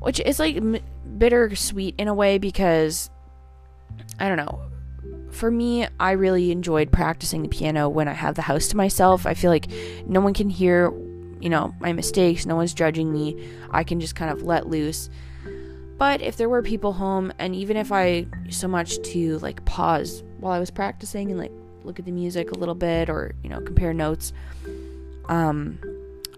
Which 0.00 0.20
is 0.20 0.38
like 0.38 0.56
m- 0.56 0.78
bittersweet 1.18 1.94
in 1.98 2.08
a 2.08 2.14
way 2.14 2.38
because 2.38 3.10
I 4.18 4.28
don't 4.28 4.36
know. 4.36 4.62
For 5.30 5.50
me, 5.50 5.86
I 6.00 6.12
really 6.12 6.50
enjoyed 6.50 6.90
practicing 6.90 7.42
the 7.42 7.48
piano 7.48 7.88
when 7.88 8.08
I 8.08 8.14
have 8.14 8.34
the 8.34 8.42
house 8.42 8.68
to 8.68 8.76
myself. 8.76 9.26
I 9.26 9.34
feel 9.34 9.50
like 9.50 9.68
no 10.06 10.20
one 10.20 10.34
can 10.34 10.48
hear 10.48 10.92
you 11.40 11.48
know, 11.48 11.74
my 11.80 11.92
mistakes, 11.92 12.46
no 12.46 12.56
one's 12.56 12.74
judging 12.74 13.12
me. 13.12 13.48
I 13.70 13.84
can 13.84 14.00
just 14.00 14.14
kind 14.14 14.30
of 14.30 14.42
let 14.42 14.68
loose. 14.68 15.10
But 15.98 16.22
if 16.22 16.36
there 16.36 16.48
were 16.48 16.62
people 16.62 16.92
home, 16.92 17.32
and 17.38 17.54
even 17.54 17.76
if 17.76 17.90
I 17.90 18.26
so 18.50 18.68
much 18.68 19.02
to 19.02 19.38
like 19.38 19.64
pause 19.64 20.22
while 20.38 20.52
I 20.52 20.60
was 20.60 20.70
practicing 20.70 21.30
and 21.30 21.38
like 21.38 21.52
look 21.82 21.98
at 21.98 22.04
the 22.04 22.12
music 22.12 22.52
a 22.52 22.54
little 22.54 22.74
bit 22.74 23.10
or, 23.10 23.34
you 23.42 23.50
know, 23.50 23.60
compare 23.60 23.92
notes, 23.92 24.32
um, 25.28 25.78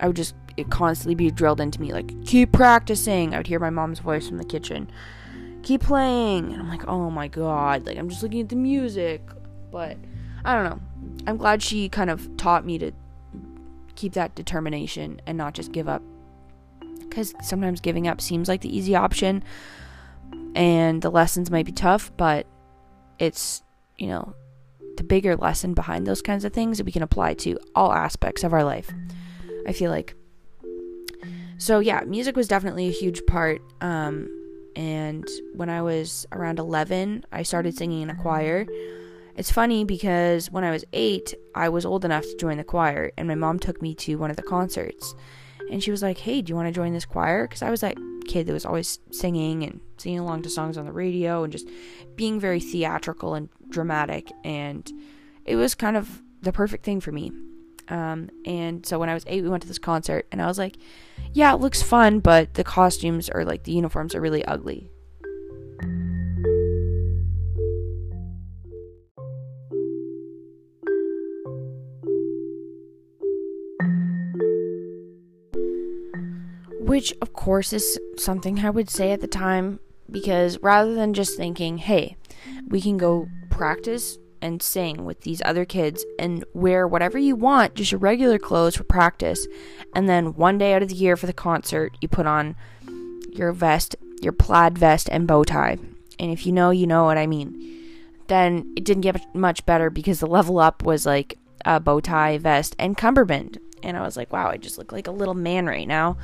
I 0.01 0.07
would 0.07 0.17
just 0.17 0.35
it 0.57 0.71
constantly 0.71 1.15
be 1.15 1.31
drilled 1.31 1.61
into 1.61 1.81
me 1.81 1.93
like, 1.93 2.25
keep 2.25 2.53
practicing. 2.53 3.35
I 3.35 3.39
would 3.39 3.47
hear 3.47 3.59
my 3.59 3.71
mom's 3.71 3.99
voice 3.99 4.29
from 4.29 4.39
the 4.39 4.45
kitchen, 4.45 4.91
keep 5.63 5.83
playing. 5.83 6.53
And 6.53 6.63
I'm 6.63 6.69
like, 6.69 6.89
oh 6.89 7.11
my 7.11 7.29
god, 7.29 7.87
like 7.87 7.99
I'm 7.99 8.09
just 8.09 8.23
looking 8.23 8.41
at 8.41 8.49
the 8.49 8.57
music. 8.57 9.23
But 9.71 9.99
I 10.45 10.55
don't 10.55 10.65
know. 10.65 10.81
I'm 11.27 11.37
glad 11.37 11.63
she 11.63 11.89
kind 11.89 12.09
of 12.09 12.37
taught 12.39 12.65
me 12.65 12.79
to 12.79 12.93
keep 13.94 14.14
that 14.14 14.35
determination 14.35 15.20
and 15.26 15.37
not 15.37 15.55
just 15.55 15.72
give 15.72 15.88
up. 15.88 16.03
Because 17.00 17.35
sometimes 17.42 17.81
giving 17.81 18.07
up 18.07 18.20
seems 18.20 18.48
like 18.48 18.61
the 18.61 18.76
easy 18.76 18.94
option, 18.94 19.42
and 20.55 21.03
the 21.03 21.11
lessons 21.11 21.50
might 21.50 21.66
be 21.66 21.72
tough, 21.72 22.12
but 22.16 22.46
it's, 23.18 23.62
you 23.98 24.07
know, 24.07 24.35
the 24.96 25.05
bigger 25.05 25.37
lesson 25.37 25.74
behind 25.74 26.07
those 26.07 26.22
kinds 26.22 26.44
of 26.44 26.53
things 26.53 26.79
that 26.79 26.85
we 26.85 26.92
can 26.92 27.03
apply 27.03 27.35
to 27.35 27.59
all 27.74 27.92
aspects 27.92 28.44
of 28.44 28.53
our 28.53 28.64
life. 28.64 28.92
I 29.66 29.72
feel 29.72 29.90
like. 29.90 30.14
So, 31.59 31.79
yeah, 31.79 32.00
music 32.07 32.37
was 32.37 32.48
definitely 32.48 32.88
a 32.88 32.92
huge 32.92 33.24
part. 33.26 33.61
Um, 33.81 34.29
and 34.76 35.29
when 35.55 35.68
I 35.68 35.83
was 35.83 36.26
around 36.33 36.59
11, 36.59 37.24
I 37.33 37.42
started 37.42 37.76
singing 37.76 38.03
in 38.03 38.11
a 38.11 38.14
choir. 38.14 38.66
It's 39.40 39.50
funny 39.50 39.87
because 39.87 40.50
when 40.50 40.64
I 40.64 40.70
was 40.70 40.85
eight, 40.92 41.35
I 41.55 41.70
was 41.70 41.87
old 41.87 42.05
enough 42.05 42.24
to 42.24 42.37
join 42.37 42.59
the 42.59 42.62
choir, 42.62 43.11
and 43.16 43.26
my 43.26 43.35
mom 43.35 43.59
took 43.59 43.81
me 43.81 43.94
to 43.94 44.16
one 44.16 44.29
of 44.29 44.37
the 44.37 44.42
concerts. 44.42 45.14
And 45.70 45.83
she 45.83 45.90
was 45.90 46.03
like, 46.03 46.18
Hey, 46.18 46.42
do 46.42 46.50
you 46.50 46.57
want 46.57 46.68
to 46.68 46.79
join 46.79 46.92
this 46.92 47.07
choir? 47.07 47.48
Because 47.48 47.62
I 47.62 47.70
was 47.70 47.81
that 47.81 47.96
kid 48.26 48.46
that 48.46 48.53
was 48.53 48.66
always 48.66 48.98
singing 49.11 49.62
and 49.62 49.81
singing 49.96 50.18
along 50.18 50.42
to 50.42 50.50
songs 50.50 50.76
on 50.76 50.85
the 50.85 50.92
radio 50.92 51.42
and 51.42 51.50
just 51.50 51.66
being 52.16 52.38
very 52.38 52.61
theatrical 52.61 53.33
and 53.33 53.48
dramatic. 53.70 54.31
And 54.44 54.92
it 55.46 55.57
was 55.57 55.74
kind 55.74 55.96
of 55.96 56.20
the 56.42 56.53
perfect 56.53 56.85
thing 56.85 57.00
for 57.00 57.11
me. 57.11 57.33
Um, 57.88 58.29
and 58.44 58.85
so 58.85 58.98
when 58.98 59.09
I 59.09 59.14
was 59.14 59.24
eight, 59.26 59.42
we 59.42 59.48
went 59.48 59.62
to 59.62 59.68
this 59.68 59.79
concert, 59.79 60.26
and 60.31 60.42
I 60.42 60.48
was 60.48 60.59
like, 60.59 60.76
Yeah, 61.33 61.55
it 61.55 61.61
looks 61.61 61.81
fun, 61.81 62.20
but 62.20 62.53
the 62.53 62.64
costumes 62.64 63.31
or 63.31 63.46
like 63.46 63.62
the 63.64 63.72
uniforms 63.72 64.14
are 64.14 64.20
really 64.20 64.44
ugly. 64.44 64.90
Which, 76.90 77.14
of 77.22 77.33
course, 77.33 77.72
is 77.72 78.00
something 78.16 78.59
I 78.59 78.70
would 78.70 78.90
say 78.90 79.12
at 79.12 79.20
the 79.20 79.29
time 79.29 79.79
because 80.11 80.59
rather 80.59 80.92
than 80.92 81.14
just 81.14 81.37
thinking, 81.37 81.79
hey, 81.79 82.16
we 82.66 82.81
can 82.81 82.96
go 82.96 83.29
practice 83.48 84.18
and 84.42 84.61
sing 84.61 85.05
with 85.05 85.20
these 85.20 85.40
other 85.44 85.64
kids 85.64 86.05
and 86.18 86.44
wear 86.53 86.88
whatever 86.88 87.16
you 87.16 87.37
want, 87.37 87.76
just 87.76 87.92
your 87.92 88.00
regular 88.00 88.40
clothes 88.40 88.74
for 88.74 88.83
practice, 88.83 89.46
and 89.94 90.09
then 90.09 90.35
one 90.35 90.59
day 90.59 90.74
out 90.74 90.83
of 90.83 90.88
the 90.88 90.96
year 90.96 91.16
for 91.16 91.29
the 91.29 91.33
concert, 91.33 91.96
you 92.00 92.09
put 92.09 92.26
on 92.26 92.57
your 93.31 93.53
vest, 93.53 93.94
your 94.20 94.33
plaid 94.33 94.76
vest, 94.76 95.09
and 95.12 95.29
bow 95.29 95.44
tie. 95.44 95.79
And 96.18 96.33
if 96.33 96.44
you 96.44 96.50
know, 96.50 96.70
you 96.70 96.88
know 96.88 97.05
what 97.05 97.18
I 97.18 97.29
mean. 97.29 97.87
Then 98.26 98.72
it 98.76 98.83
didn't 98.83 99.03
get 99.03 99.33
much 99.33 99.64
better 99.64 99.90
because 99.90 100.18
the 100.18 100.26
level 100.26 100.59
up 100.59 100.83
was 100.83 101.07
like 101.07 101.38
a 101.64 101.79
bow 101.79 102.00
tie, 102.00 102.38
vest, 102.38 102.74
and 102.81 102.96
cummerbund. 102.96 103.61
And 103.81 103.96
I 103.96 104.00
was 104.00 104.16
like, 104.16 104.33
wow, 104.33 104.50
I 104.50 104.57
just 104.57 104.76
look 104.76 104.90
like 104.90 105.07
a 105.07 105.12
little 105.12 105.35
man 105.35 105.66
right 105.66 105.87
now 105.87 106.16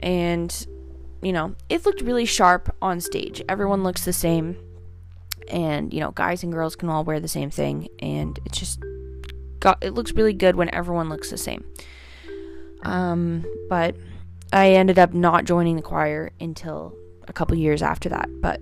and 0.00 0.66
you 1.22 1.32
know, 1.32 1.54
it 1.68 1.84
looked 1.84 2.00
really 2.00 2.24
sharp 2.24 2.74
on 2.80 3.00
stage. 3.00 3.42
Everyone 3.48 3.82
looks 3.82 4.04
the 4.04 4.12
same, 4.12 4.56
and 5.48 5.92
you 5.92 6.00
know, 6.00 6.10
guys 6.12 6.42
and 6.42 6.52
girls 6.52 6.76
can 6.76 6.88
all 6.88 7.04
wear 7.04 7.20
the 7.20 7.28
same 7.28 7.50
thing, 7.50 7.88
and 7.98 8.38
it's 8.44 8.58
just 8.58 8.82
got 9.60 9.78
it 9.82 9.92
looks 9.92 10.12
really 10.12 10.32
good 10.32 10.56
when 10.56 10.72
everyone 10.74 11.08
looks 11.08 11.30
the 11.30 11.38
same. 11.38 11.64
Um, 12.82 13.44
but 13.68 13.94
I 14.52 14.70
ended 14.70 14.98
up 14.98 15.12
not 15.12 15.44
joining 15.44 15.76
the 15.76 15.82
choir 15.82 16.32
until 16.40 16.94
a 17.28 17.32
couple 17.32 17.56
years 17.56 17.82
after 17.82 18.08
that. 18.08 18.28
But 18.40 18.60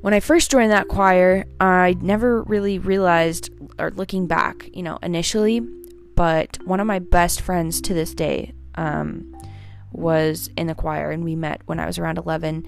when 0.00 0.14
I 0.14 0.20
first 0.20 0.50
joined 0.50 0.72
that 0.72 0.88
choir, 0.88 1.44
I 1.60 1.96
never 2.00 2.42
really 2.42 2.78
realized, 2.78 3.50
or 3.78 3.90
looking 3.90 4.26
back, 4.26 4.68
you 4.72 4.82
know, 4.82 4.98
initially, 5.02 5.60
but 6.16 6.58
one 6.64 6.80
of 6.80 6.86
my 6.86 6.98
best 6.98 7.42
friends 7.42 7.80
to 7.82 7.94
this 7.94 8.14
day, 8.14 8.54
um, 8.76 9.34
was 9.92 10.50
in 10.56 10.66
the 10.66 10.74
choir 10.74 11.10
and 11.10 11.24
we 11.24 11.36
met 11.36 11.62
when 11.66 11.80
I 11.80 11.86
was 11.86 11.98
around 11.98 12.18
11. 12.18 12.66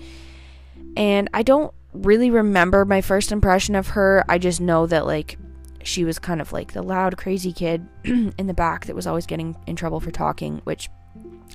And 0.97 1.31
I 1.33 1.43
don't 1.43 1.73
really 1.93 2.31
remember 2.31 2.85
my 2.85 3.01
first 3.01 3.33
impression 3.33 3.75
of 3.75 3.89
her. 3.89 4.25
I 4.29 4.39
just 4.39 4.61
know 4.61 4.87
that 4.87 5.07
like 5.07 5.39
she 5.83 6.05
was 6.05 6.19
kind 6.19 6.41
of 6.41 6.53
like 6.53 6.73
the 6.73 6.83
loud 6.83 7.17
crazy 7.17 7.53
kid 7.53 7.87
in 8.05 8.47
the 8.47 8.55
back 8.55 8.87
that 8.87 8.97
was 8.97 9.07
always 9.07 9.27
getting 9.27 9.57
in 9.67 9.77
trouble 9.77 10.01
for 10.01 10.11
talking, 10.11 10.61
which 10.65 10.89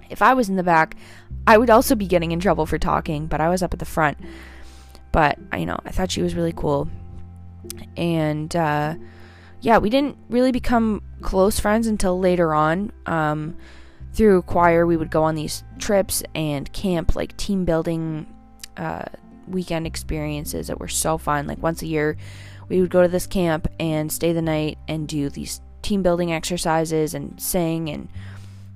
if 0.10 0.21
I 0.21 0.34
was 0.34 0.49
in 0.49 0.56
the 0.56 0.63
back, 0.63 0.95
I 1.45 1.58
would 1.58 1.69
also 1.69 1.95
be 1.95 2.08
getting 2.08 2.32
in 2.32 2.39
trouble 2.39 2.65
for 2.65 2.77
talking, 2.77 3.27
but 3.27 3.41
I 3.41 3.49
was 3.49 3.63
up 3.63 3.73
at 3.73 3.80
the 3.80 3.86
front. 3.86 4.17
But 5.12 5.38
you 5.58 5.65
know, 5.65 5.80
I 5.86 5.91
thought 5.91 6.12
she 6.12 6.21
was 6.21 6.36
really 6.36 6.53
cool. 6.53 6.89
And 7.95 8.56
uh 8.56 8.95
yeah, 9.62 9.80
we 9.80 9.89
didn't 9.89 10.17
really 10.30 10.51
become 10.51 11.01
close 11.21 11.60
friends 11.60 11.88
until 11.88 12.19
later 12.19 12.53
on. 12.53 12.91
Um 13.06 13.58
through 14.17 14.41
choir, 14.41 14.88
we 14.88 14.97
would 14.97 15.12
go 15.12 15.21
on 15.21 15.36
these 15.36 15.63
trips 15.77 16.23
and 16.34 16.73
camp, 16.73 17.15
like 17.15 17.38
team 17.38 17.65
building 17.65 18.25
uh, 18.75 19.06
weekend 19.47 19.86
experiences 19.86 20.67
that 20.67 20.80
were 20.80 20.88
so 20.88 21.19
fun. 21.19 21.45
Like 21.45 21.62
once 21.62 21.84
a 21.84 21.88
year, 21.88 22.17
we 22.67 22.82
would 22.82 22.89
go 22.89 23.03
to 23.03 23.08
this 23.08 23.27
camp 23.27 23.67
and 23.80 24.12
stay 24.12 24.34
the 24.34 24.41
night 24.41 24.80
and 24.88 25.08
do 25.08 25.30
these 25.30 25.62
team 25.84 26.01
building 26.01 26.34
exercises 26.34 27.13
and 27.13 27.39
sing 27.39 27.89
and 27.89 28.10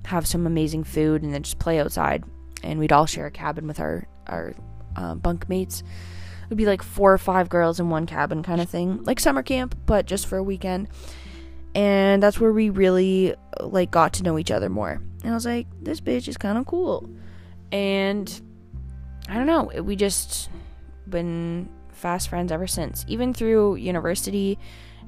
have 0.04 0.28
some 0.28 0.46
amazing 0.46 0.84
food 0.84 1.24
and 1.24 1.34
then 1.34 1.42
just 1.42 1.58
play 1.58 1.80
outside. 1.80 2.22
And 2.62 2.78
we'd 2.78 2.92
all 2.92 3.06
share 3.06 3.26
a 3.26 3.30
cabin 3.32 3.66
with 3.66 3.80
our 3.80 4.06
our 4.28 4.54
uh, 4.94 5.16
bunk 5.16 5.48
mates. 5.48 5.80
It 5.80 6.50
would 6.50 6.58
be 6.58 6.66
like 6.66 6.84
four 6.84 7.12
or 7.12 7.18
five 7.18 7.48
girls 7.48 7.80
in 7.80 7.90
one 7.90 8.06
cabin 8.06 8.44
kind 8.44 8.60
of 8.60 8.70
thing, 8.70 9.02
like 9.02 9.18
summer 9.18 9.42
camp, 9.42 9.76
but 9.86 10.06
just 10.06 10.26
for 10.28 10.38
a 10.38 10.42
weekend. 10.42 10.88
And 11.74 12.22
that's 12.22 12.38
where 12.38 12.52
we 12.52 12.70
really 12.70 13.34
like 13.60 13.90
got 13.90 14.14
to 14.14 14.22
know 14.22 14.38
each 14.38 14.50
other 14.50 14.68
more. 14.68 15.00
And 15.22 15.30
I 15.30 15.34
was 15.34 15.46
like, 15.46 15.66
this 15.80 16.00
bitch 16.00 16.28
is 16.28 16.36
kind 16.36 16.58
of 16.58 16.66
cool. 16.66 17.08
And 17.70 18.40
I 19.28 19.34
don't 19.34 19.46
know, 19.46 19.82
we 19.82 19.96
just 19.96 20.50
been 21.08 21.68
fast 21.90 22.28
friends 22.28 22.52
ever 22.52 22.66
since. 22.66 23.04
Even 23.08 23.32
through 23.32 23.76
university, 23.76 24.58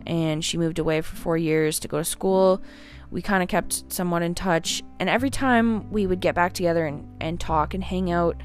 and 0.06 0.44
she 0.44 0.58
moved 0.58 0.78
away 0.78 1.00
for 1.00 1.16
four 1.16 1.36
years 1.36 1.78
to 1.80 1.88
go 1.88 1.98
to 1.98 2.04
school. 2.04 2.62
We 3.10 3.22
kind 3.22 3.42
of 3.42 3.48
kept 3.48 3.92
somewhat 3.92 4.22
in 4.22 4.34
touch, 4.34 4.82
and 4.98 5.08
every 5.08 5.30
time 5.30 5.90
we 5.90 6.06
would 6.06 6.20
get 6.20 6.34
back 6.34 6.52
together 6.52 6.86
and, 6.86 7.06
and 7.20 7.38
talk 7.38 7.74
and 7.74 7.82
hang 7.82 8.10
out, 8.10 8.36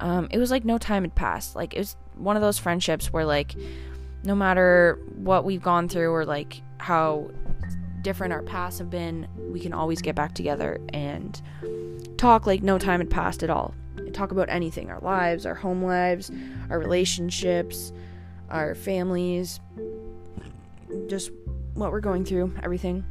um, 0.00 0.28
it 0.30 0.38
was 0.38 0.50
like 0.50 0.64
no 0.64 0.78
time 0.78 1.02
had 1.02 1.14
passed. 1.14 1.54
Like 1.56 1.74
it 1.74 1.78
was 1.78 1.96
one 2.16 2.36
of 2.36 2.42
those 2.42 2.58
friendships 2.58 3.12
where 3.12 3.24
like 3.24 3.54
no 4.24 4.34
matter 4.34 4.98
what 5.16 5.44
we've 5.44 5.62
gone 5.62 5.88
through 5.88 6.10
or 6.10 6.24
like 6.24 6.62
how 6.78 7.30
different 8.02 8.32
our 8.32 8.42
paths 8.42 8.78
have 8.78 8.90
been, 8.90 9.28
we 9.50 9.60
can 9.60 9.72
always 9.72 10.00
get 10.00 10.14
back 10.14 10.34
together 10.34 10.80
and 10.92 11.40
talk 12.16 12.46
like 12.46 12.62
no 12.62 12.78
time 12.78 13.00
had 13.00 13.10
passed 13.10 13.42
at 13.42 13.50
all. 13.50 13.74
Talk 14.12 14.30
about 14.30 14.48
anything 14.48 14.90
our 14.90 15.00
lives, 15.00 15.44
our 15.44 15.54
home 15.54 15.82
lives, 15.82 16.30
our 16.70 16.78
relationships, 16.78 17.92
our 18.50 18.74
families, 18.74 19.60
just 21.08 21.30
what 21.74 21.90
we're 21.90 22.00
going 22.00 22.24
through, 22.24 22.54
everything. 22.62 23.04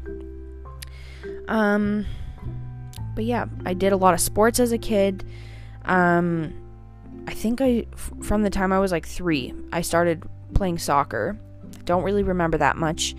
Um, 1.47 2.05
but 3.15 3.25
yeah, 3.25 3.45
I 3.65 3.73
did 3.73 3.91
a 3.91 3.97
lot 3.97 4.13
of 4.13 4.19
sports 4.21 4.59
as 4.59 4.71
a 4.71 4.77
kid. 4.77 5.25
Um, 5.85 6.53
I 7.27 7.33
think 7.33 7.61
I, 7.61 7.85
from 8.21 8.43
the 8.43 8.49
time 8.49 8.71
I 8.71 8.79
was 8.79 8.91
like 8.91 9.05
three, 9.05 9.53
I 9.71 9.81
started 9.81 10.23
playing 10.63 10.77
soccer. 10.77 11.37
Don't 11.83 12.03
really 12.03 12.23
remember 12.23 12.57
that 12.57 12.77
much. 12.77 13.15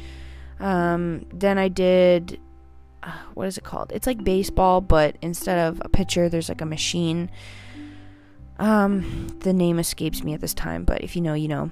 Um, 0.61 1.27
then 1.31 1.59
I 1.59 1.69
did 1.69 2.41
uh, 3.03 3.13
what 3.35 3.47
is 3.47 3.59
it 3.59 3.65
called? 3.65 3.93
It's 3.93 4.07
like 4.07 4.25
baseball, 4.25 4.81
but 4.81 5.19
instead 5.21 5.59
of 5.59 5.83
a 5.85 5.91
pitcher, 5.91 6.31
there's 6.31 6.49
like 6.49 6.63
a 6.63 6.67
machine. 6.67 7.31
Um, 8.59 9.29
the 9.41 9.53
name 9.53 9.79
escapes 9.79 10.25
me 10.25 10.33
at 10.33 10.41
this 10.41 10.55
time, 10.55 10.85
but 10.85 11.03
if 11.03 11.17
you 11.17 11.21
know, 11.21 11.35
you 11.35 11.49
know. 11.49 11.71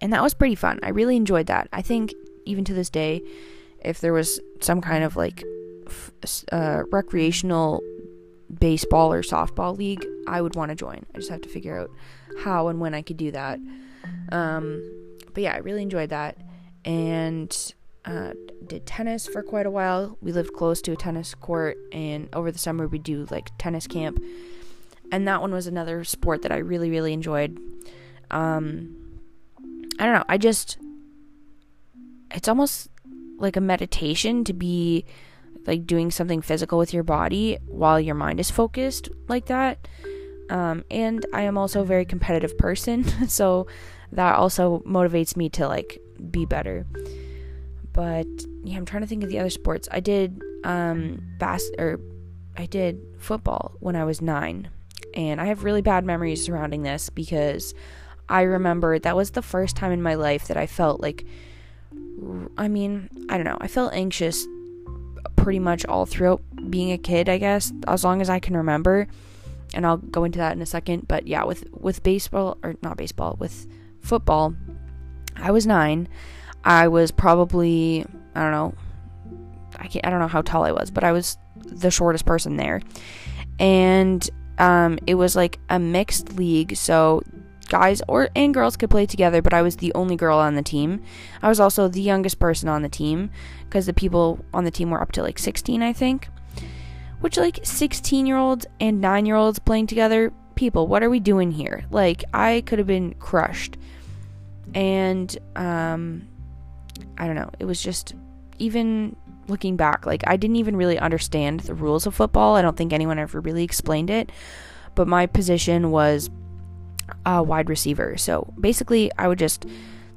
And 0.00 0.12
that 0.12 0.22
was 0.22 0.32
pretty 0.32 0.54
fun. 0.54 0.78
I 0.84 0.90
really 0.90 1.16
enjoyed 1.16 1.48
that. 1.48 1.68
I 1.72 1.82
think 1.82 2.14
even 2.44 2.64
to 2.66 2.72
this 2.72 2.88
day, 2.88 3.20
if 3.84 4.00
there 4.00 4.12
was 4.12 4.38
some 4.60 4.80
kind 4.80 5.02
of 5.02 5.16
like 5.16 5.42
uh, 6.52 6.84
recreational 6.92 7.82
baseball 8.60 9.12
or 9.12 9.22
softball 9.22 9.76
league, 9.76 10.06
I 10.28 10.40
would 10.40 10.54
want 10.54 10.68
to 10.68 10.76
join. 10.76 11.04
I 11.12 11.18
just 11.18 11.30
have 11.30 11.40
to 11.40 11.48
figure 11.48 11.76
out 11.76 11.90
how 12.44 12.68
and 12.68 12.78
when 12.78 12.94
I 12.94 13.02
could 13.02 13.16
do 13.16 13.32
that. 13.32 13.58
Um, 14.30 14.82
but 15.32 15.42
yeah, 15.42 15.54
I 15.54 15.58
really 15.58 15.82
enjoyed 15.82 16.10
that. 16.10 16.36
And 16.84 17.74
uh, 18.04 18.32
did 18.66 18.86
tennis 18.86 19.26
for 19.26 19.42
quite 19.42 19.66
a 19.66 19.70
while. 19.70 20.16
We 20.22 20.32
lived 20.32 20.52
close 20.54 20.80
to 20.82 20.92
a 20.92 20.96
tennis 20.96 21.34
court, 21.34 21.76
and 21.92 22.28
over 22.34 22.50
the 22.50 22.58
summer 22.58 22.86
we 22.86 22.98
do 22.98 23.26
like 23.30 23.50
tennis 23.58 23.86
camp, 23.86 24.22
and 25.12 25.28
that 25.28 25.40
one 25.40 25.52
was 25.52 25.66
another 25.66 26.04
sport 26.04 26.42
that 26.42 26.52
I 26.52 26.56
really 26.56 26.90
really 26.90 27.12
enjoyed. 27.12 27.58
Um, 28.30 28.96
I 29.98 30.04
don't 30.04 30.14
know. 30.14 30.24
I 30.28 30.38
just 30.38 30.78
it's 32.30 32.48
almost 32.48 32.88
like 33.38 33.56
a 33.56 33.60
meditation 33.60 34.44
to 34.44 34.52
be 34.52 35.04
like 35.66 35.86
doing 35.86 36.10
something 36.10 36.40
physical 36.40 36.78
with 36.78 36.94
your 36.94 37.02
body 37.02 37.58
while 37.66 38.00
your 38.00 38.14
mind 38.14 38.40
is 38.40 38.50
focused 38.50 39.10
like 39.28 39.46
that. 39.46 39.86
Um, 40.48 40.82
and 40.90 41.26
I 41.34 41.42
am 41.42 41.58
also 41.58 41.82
a 41.82 41.84
very 41.84 42.06
competitive 42.06 42.56
person, 42.56 43.04
so 43.28 43.66
that 44.12 44.36
also 44.36 44.80
motivates 44.80 45.36
me 45.36 45.48
to 45.50 45.66
like 45.68 46.00
be 46.30 46.44
better. 46.44 46.86
but 47.92 48.26
yeah, 48.64 48.76
I'm 48.76 48.84
trying 48.84 49.02
to 49.02 49.08
think 49.08 49.22
of 49.22 49.28
the 49.28 49.38
other 49.38 49.50
sports. 49.50 49.88
I 49.90 50.00
did 50.00 50.40
um 50.64 51.22
bas 51.38 51.70
or 51.78 52.00
I 52.56 52.66
did 52.66 53.00
football 53.18 53.76
when 53.80 53.96
I 53.96 54.04
was 54.04 54.20
9. 54.20 54.68
And 55.14 55.40
I 55.40 55.46
have 55.46 55.64
really 55.64 55.82
bad 55.82 56.04
memories 56.04 56.44
surrounding 56.44 56.82
this 56.82 57.08
because 57.08 57.74
I 58.28 58.42
remember 58.42 58.98
that 58.98 59.16
was 59.16 59.30
the 59.30 59.42
first 59.42 59.74
time 59.76 59.90
in 59.92 60.02
my 60.02 60.14
life 60.14 60.48
that 60.48 60.56
I 60.56 60.66
felt 60.66 61.00
like 61.00 61.24
I 62.56 62.68
mean, 62.68 63.08
I 63.28 63.36
don't 63.36 63.46
know. 63.46 63.58
I 63.60 63.68
felt 63.68 63.92
anxious 63.94 64.46
pretty 65.36 65.60
much 65.60 65.86
all 65.86 66.04
throughout 66.04 66.42
being 66.68 66.92
a 66.92 66.98
kid, 66.98 67.28
I 67.28 67.38
guess, 67.38 67.72
as 67.86 68.04
long 68.04 68.20
as 68.20 68.28
I 68.28 68.40
can 68.40 68.56
remember. 68.56 69.06
And 69.72 69.86
I'll 69.86 69.98
go 69.98 70.24
into 70.24 70.38
that 70.38 70.52
in 70.56 70.62
a 70.62 70.66
second, 70.66 71.06
but 71.08 71.26
yeah, 71.26 71.44
with 71.44 71.64
with 71.72 72.02
baseball 72.02 72.58
or 72.62 72.74
not 72.82 72.96
baseball, 72.96 73.36
with 73.38 73.66
football, 74.02 74.54
I 75.36 75.50
was 75.50 75.66
9. 75.66 76.08
I 76.64 76.88
was 76.88 77.10
probably 77.10 78.04
I 78.34 78.42
don't 78.42 78.52
know. 78.52 78.74
I 79.76 79.86
can't 79.86 80.06
I 80.06 80.10
don't 80.10 80.20
know 80.20 80.28
how 80.28 80.42
tall 80.42 80.64
I 80.64 80.72
was, 80.72 80.90
but 80.90 81.04
I 81.04 81.12
was 81.12 81.38
the 81.56 81.90
shortest 81.90 82.26
person 82.26 82.56
there. 82.56 82.80
And 83.58 84.28
um, 84.58 84.98
it 85.06 85.14
was 85.14 85.36
like 85.36 85.58
a 85.68 85.78
mixed 85.78 86.34
league, 86.34 86.76
so 86.76 87.22
guys 87.68 88.02
or 88.08 88.28
and 88.34 88.54
girls 88.54 88.76
could 88.76 88.90
play 88.90 89.06
together, 89.06 89.42
but 89.42 89.54
I 89.54 89.62
was 89.62 89.76
the 89.76 89.92
only 89.94 90.16
girl 90.16 90.38
on 90.38 90.54
the 90.54 90.62
team. 90.62 91.02
I 91.42 91.48
was 91.48 91.60
also 91.60 91.88
the 91.88 92.00
youngest 92.00 92.38
person 92.38 92.68
on 92.68 92.82
the 92.82 92.88
team 92.88 93.30
because 93.64 93.86
the 93.86 93.92
people 93.92 94.44
on 94.52 94.64
the 94.64 94.70
team 94.70 94.90
were 94.90 95.00
up 95.00 95.12
to 95.12 95.22
like 95.22 95.38
16, 95.38 95.82
I 95.82 95.92
think. 95.92 96.28
Which 97.20 97.36
like 97.36 97.56
16-year-olds 97.56 98.66
and 98.80 99.02
9-year-olds 99.02 99.58
playing 99.58 99.88
together, 99.88 100.32
people, 100.54 100.86
what 100.86 101.02
are 101.02 101.10
we 101.10 101.20
doing 101.20 101.50
here? 101.50 101.84
Like 101.90 102.24
I 102.32 102.62
could 102.64 102.78
have 102.78 102.86
been 102.86 103.14
crushed. 103.14 103.76
And 104.74 105.36
um 105.56 106.28
I 107.16 107.26
don't 107.26 107.36
know, 107.36 107.50
it 107.58 107.64
was 107.64 107.82
just 107.82 108.14
even 108.58 109.16
looking 109.48 109.76
back, 109.76 110.06
like 110.06 110.22
I 110.26 110.36
didn't 110.36 110.56
even 110.56 110.76
really 110.76 110.98
understand 110.98 111.60
the 111.60 111.74
rules 111.74 112.06
of 112.06 112.14
football. 112.14 112.56
I 112.56 112.62
don't 112.62 112.76
think 112.76 112.92
anyone 112.92 113.18
ever 113.18 113.40
really 113.40 113.64
explained 113.64 114.10
it. 114.10 114.30
But 114.94 115.08
my 115.08 115.26
position 115.26 115.90
was 115.90 116.30
a 117.24 117.42
wide 117.42 117.68
receiver. 117.68 118.16
So 118.16 118.52
basically, 118.60 119.10
I 119.16 119.28
would 119.28 119.38
just 119.38 119.64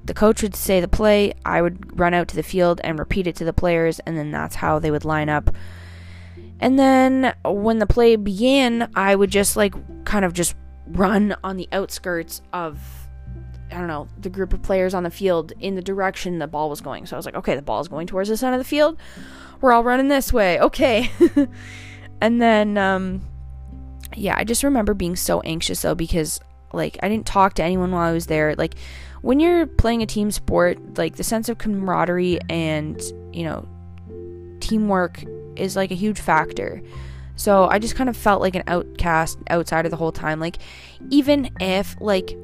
the 0.04 0.14
coach 0.14 0.42
would 0.42 0.56
say 0.56 0.82
the 0.82 0.88
play, 0.88 1.34
I 1.46 1.62
would 1.62 2.00
run 2.00 2.14
out 2.14 2.28
to 2.30 2.36
the 2.36 2.44
field 2.44 2.82
and 2.84 2.98
repeat 2.98 3.28
it 3.28 3.36
to 3.36 3.46
the 3.46 3.54
players, 3.54 4.00
and 4.00 4.18
then 4.18 4.32
that's 4.32 4.56
how 4.56 4.80
they 4.80 4.90
would 4.90 5.06
line 5.06 5.30
up. 5.30 5.54
And 6.60 6.78
then 6.78 7.36
when 7.46 7.80
the 7.80 7.88
play 7.88 8.16
began, 8.16 8.90
I 8.96 9.16
would 9.16 9.32
just 9.32 9.56
like 9.56 9.74
kind 10.06 10.26
of 10.26 10.34
just 10.34 10.56
run 10.88 11.36
on 11.44 11.58
the 11.58 11.70
outskirts 11.72 12.42
of 12.54 13.01
I 13.72 13.78
don't 13.78 13.88
know, 13.88 14.08
the 14.18 14.30
group 14.30 14.54
of 14.54 14.62
players 14.62 14.94
on 14.94 15.04
the 15.04 15.12
field 15.12 15.54
in 15.60 15.76
the 15.76 15.82
direction 15.82 16.40
the 16.40 16.48
ball 16.48 16.70
was 16.70 16.82
going. 16.82 17.06
So 17.06 17.16
I 17.16 17.18
was 17.18 17.26
like, 17.26 17.36
okay, 17.36 17.56
the 17.56 17.62
ball 17.62 17.82
is 17.82 17.88
going 17.88 18.08
towards 18.08 18.30
the 18.30 18.38
center 18.38 18.54
of 18.54 18.60
the 18.60 18.66
field. 18.66 18.98
We're 19.62 19.72
all 19.72 19.84
running 19.84 20.08
this 20.08 20.34
way. 20.34 20.60
Okay. 20.60 21.10
and 22.22 22.42
then 22.42 22.78
um 22.78 23.22
yeah, 24.16 24.36
I 24.38 24.44
just 24.44 24.64
remember 24.64 24.94
being 24.94 25.16
so 25.16 25.42
anxious 25.42 25.82
though 25.82 25.96
because 25.96 26.40
like 26.74 26.98
I 27.02 27.10
didn't 27.10 27.26
talk 27.26 27.54
to 27.56 27.64
anyone 27.64 27.92
while 27.92 28.10
I 28.10 28.12
was 28.12 28.28
there. 28.28 28.56
Like 28.56 28.76
when 29.22 29.40
you're 29.40 29.68
playing 29.68 30.02
a 30.02 30.06
team 30.06 30.32
sport, 30.32 30.98
like 30.98 31.16
the 31.16 31.24
sense 31.24 31.50
of 31.50 31.58
camaraderie 31.58 32.40
and, 32.50 33.02
you 33.32 33.44
know, 33.44 33.68
teamwork 34.60 35.24
is 35.56 35.76
like 35.76 35.92
a 35.92 35.96
huge 35.96 36.20
factor. 36.20 36.82
So 37.36 37.66
I 37.66 37.80
just 37.80 37.96
kind 37.96 38.10
of 38.10 38.18
felt 38.18 38.42
like 38.42 38.56
an 38.56 38.64
outcast 38.68 39.40
outsider 39.50 39.90
the 39.90 39.96
whole 39.96 40.12
time. 40.12 40.40
Like 40.40 40.58
even 41.10 41.52
if 41.60 41.96
like 42.00 42.36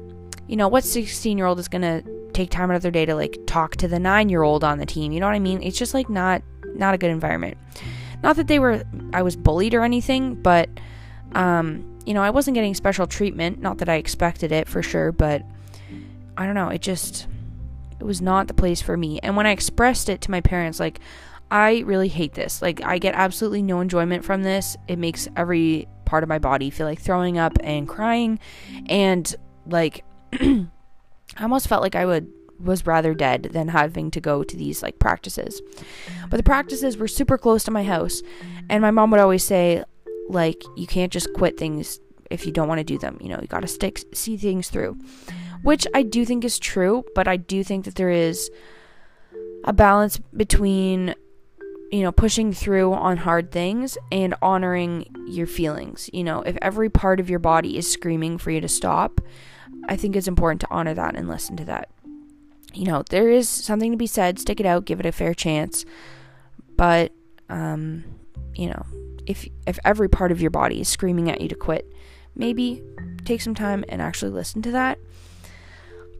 you 0.48 0.56
know, 0.56 0.66
what 0.66 0.82
16 0.82 1.38
year 1.38 1.46
old 1.46 1.58
is 1.58 1.68
going 1.68 1.82
to 1.82 2.02
take 2.32 2.50
time 2.50 2.70
out 2.70 2.76
of 2.76 2.82
their 2.82 2.90
day 2.90 3.06
to 3.06 3.14
like 3.14 3.38
talk 3.46 3.76
to 3.76 3.88
the 3.88 3.98
nine 3.98 4.28
year 4.28 4.42
old 4.42 4.64
on 4.64 4.78
the 4.78 4.86
team? 4.86 5.12
You 5.12 5.20
know 5.20 5.26
what 5.26 5.34
I 5.34 5.40
mean? 5.40 5.62
It's 5.62 5.78
just 5.78 5.94
like 5.94 6.08
not, 6.08 6.42
not 6.74 6.94
a 6.94 6.98
good 6.98 7.10
environment. 7.10 7.56
Not 8.22 8.36
that 8.36 8.48
they 8.48 8.58
were, 8.58 8.82
I 9.12 9.22
was 9.22 9.36
bullied 9.36 9.74
or 9.74 9.84
anything, 9.84 10.34
but, 10.34 10.68
um, 11.32 11.98
you 12.04 12.14
know, 12.14 12.22
I 12.22 12.30
wasn't 12.30 12.54
getting 12.54 12.74
special 12.74 13.06
treatment. 13.06 13.60
Not 13.60 13.78
that 13.78 13.88
I 13.88 13.94
expected 13.96 14.50
it 14.50 14.68
for 14.68 14.82
sure, 14.82 15.12
but 15.12 15.42
I 16.36 16.46
don't 16.46 16.54
know. 16.54 16.68
It 16.68 16.80
just, 16.80 17.28
it 18.00 18.04
was 18.04 18.20
not 18.20 18.48
the 18.48 18.54
place 18.54 18.80
for 18.80 18.96
me. 18.96 19.20
And 19.22 19.36
when 19.36 19.46
I 19.46 19.50
expressed 19.50 20.08
it 20.08 20.20
to 20.22 20.30
my 20.30 20.40
parents, 20.40 20.80
like, 20.80 21.00
I 21.50 21.80
really 21.80 22.08
hate 22.08 22.34
this. 22.34 22.62
Like, 22.62 22.82
I 22.84 22.98
get 22.98 23.14
absolutely 23.14 23.62
no 23.62 23.80
enjoyment 23.80 24.24
from 24.24 24.42
this. 24.42 24.76
It 24.86 24.98
makes 24.98 25.28
every 25.36 25.88
part 26.04 26.22
of 26.22 26.28
my 26.28 26.38
body 26.38 26.70
feel 26.70 26.86
like 26.86 27.00
throwing 27.00 27.38
up 27.38 27.56
and 27.62 27.88
crying. 27.88 28.38
And, 28.86 29.34
like, 29.66 30.04
I 30.40 31.42
almost 31.42 31.68
felt 31.68 31.82
like 31.82 31.94
I 31.94 32.06
would 32.06 32.30
was 32.60 32.86
rather 32.86 33.14
dead 33.14 33.44
than 33.52 33.68
having 33.68 34.10
to 34.10 34.20
go 34.20 34.42
to 34.42 34.56
these 34.56 34.82
like 34.82 34.98
practices. 34.98 35.62
But 36.28 36.38
the 36.38 36.42
practices 36.42 36.96
were 36.96 37.06
super 37.06 37.38
close 37.38 37.64
to 37.64 37.70
my 37.70 37.84
house, 37.84 38.22
and 38.68 38.82
my 38.82 38.90
mom 38.90 39.10
would 39.10 39.20
always 39.20 39.44
say 39.44 39.84
like 40.28 40.62
you 40.76 40.86
can't 40.86 41.12
just 41.12 41.32
quit 41.34 41.56
things 41.56 42.00
if 42.30 42.44
you 42.44 42.52
don't 42.52 42.68
want 42.68 42.78
to 42.78 42.84
do 42.84 42.98
them. 42.98 43.18
You 43.20 43.28
know, 43.28 43.38
you 43.40 43.46
got 43.46 43.60
to 43.60 43.68
stick 43.68 44.02
see 44.12 44.36
things 44.36 44.68
through. 44.68 44.98
Which 45.62 45.86
I 45.92 46.02
do 46.02 46.24
think 46.24 46.44
is 46.44 46.58
true, 46.58 47.04
but 47.14 47.26
I 47.26 47.36
do 47.36 47.64
think 47.64 47.84
that 47.84 47.96
there 47.96 48.10
is 48.10 48.50
a 49.64 49.72
balance 49.72 50.18
between 50.36 51.14
you 51.90 52.02
know, 52.02 52.12
pushing 52.12 52.52
through 52.52 52.92
on 52.92 53.16
hard 53.16 53.50
things 53.50 53.96
and 54.12 54.34
honoring 54.42 55.06
your 55.26 55.46
feelings. 55.46 56.10
You 56.12 56.22
know, 56.22 56.42
if 56.42 56.56
every 56.60 56.90
part 56.90 57.18
of 57.18 57.30
your 57.30 57.38
body 57.38 57.78
is 57.78 57.90
screaming 57.90 58.36
for 58.36 58.50
you 58.50 58.60
to 58.60 58.68
stop, 58.68 59.20
I 59.86 59.96
think 59.96 60.16
it's 60.16 60.28
important 60.28 60.60
to 60.62 60.68
honor 60.70 60.94
that 60.94 61.14
and 61.14 61.28
listen 61.28 61.56
to 61.56 61.64
that. 61.66 61.88
You 62.74 62.84
know, 62.84 63.02
there 63.10 63.30
is 63.30 63.48
something 63.48 63.90
to 63.92 63.96
be 63.96 64.06
said, 64.06 64.38
stick 64.38 64.60
it 64.60 64.66
out, 64.66 64.84
give 64.84 65.00
it 65.00 65.06
a 65.06 65.12
fair 65.12 65.34
chance. 65.34 65.84
But 66.76 67.12
um, 67.48 68.04
you 68.54 68.68
know, 68.68 68.84
if 69.26 69.48
if 69.66 69.78
every 69.84 70.08
part 70.08 70.32
of 70.32 70.40
your 70.40 70.50
body 70.50 70.80
is 70.80 70.88
screaming 70.88 71.30
at 71.30 71.40
you 71.40 71.48
to 71.48 71.54
quit, 71.54 71.90
maybe 72.34 72.82
take 73.24 73.40
some 73.40 73.54
time 73.54 73.84
and 73.88 74.00
actually 74.00 74.30
listen 74.30 74.62
to 74.62 74.70
that. 74.72 74.98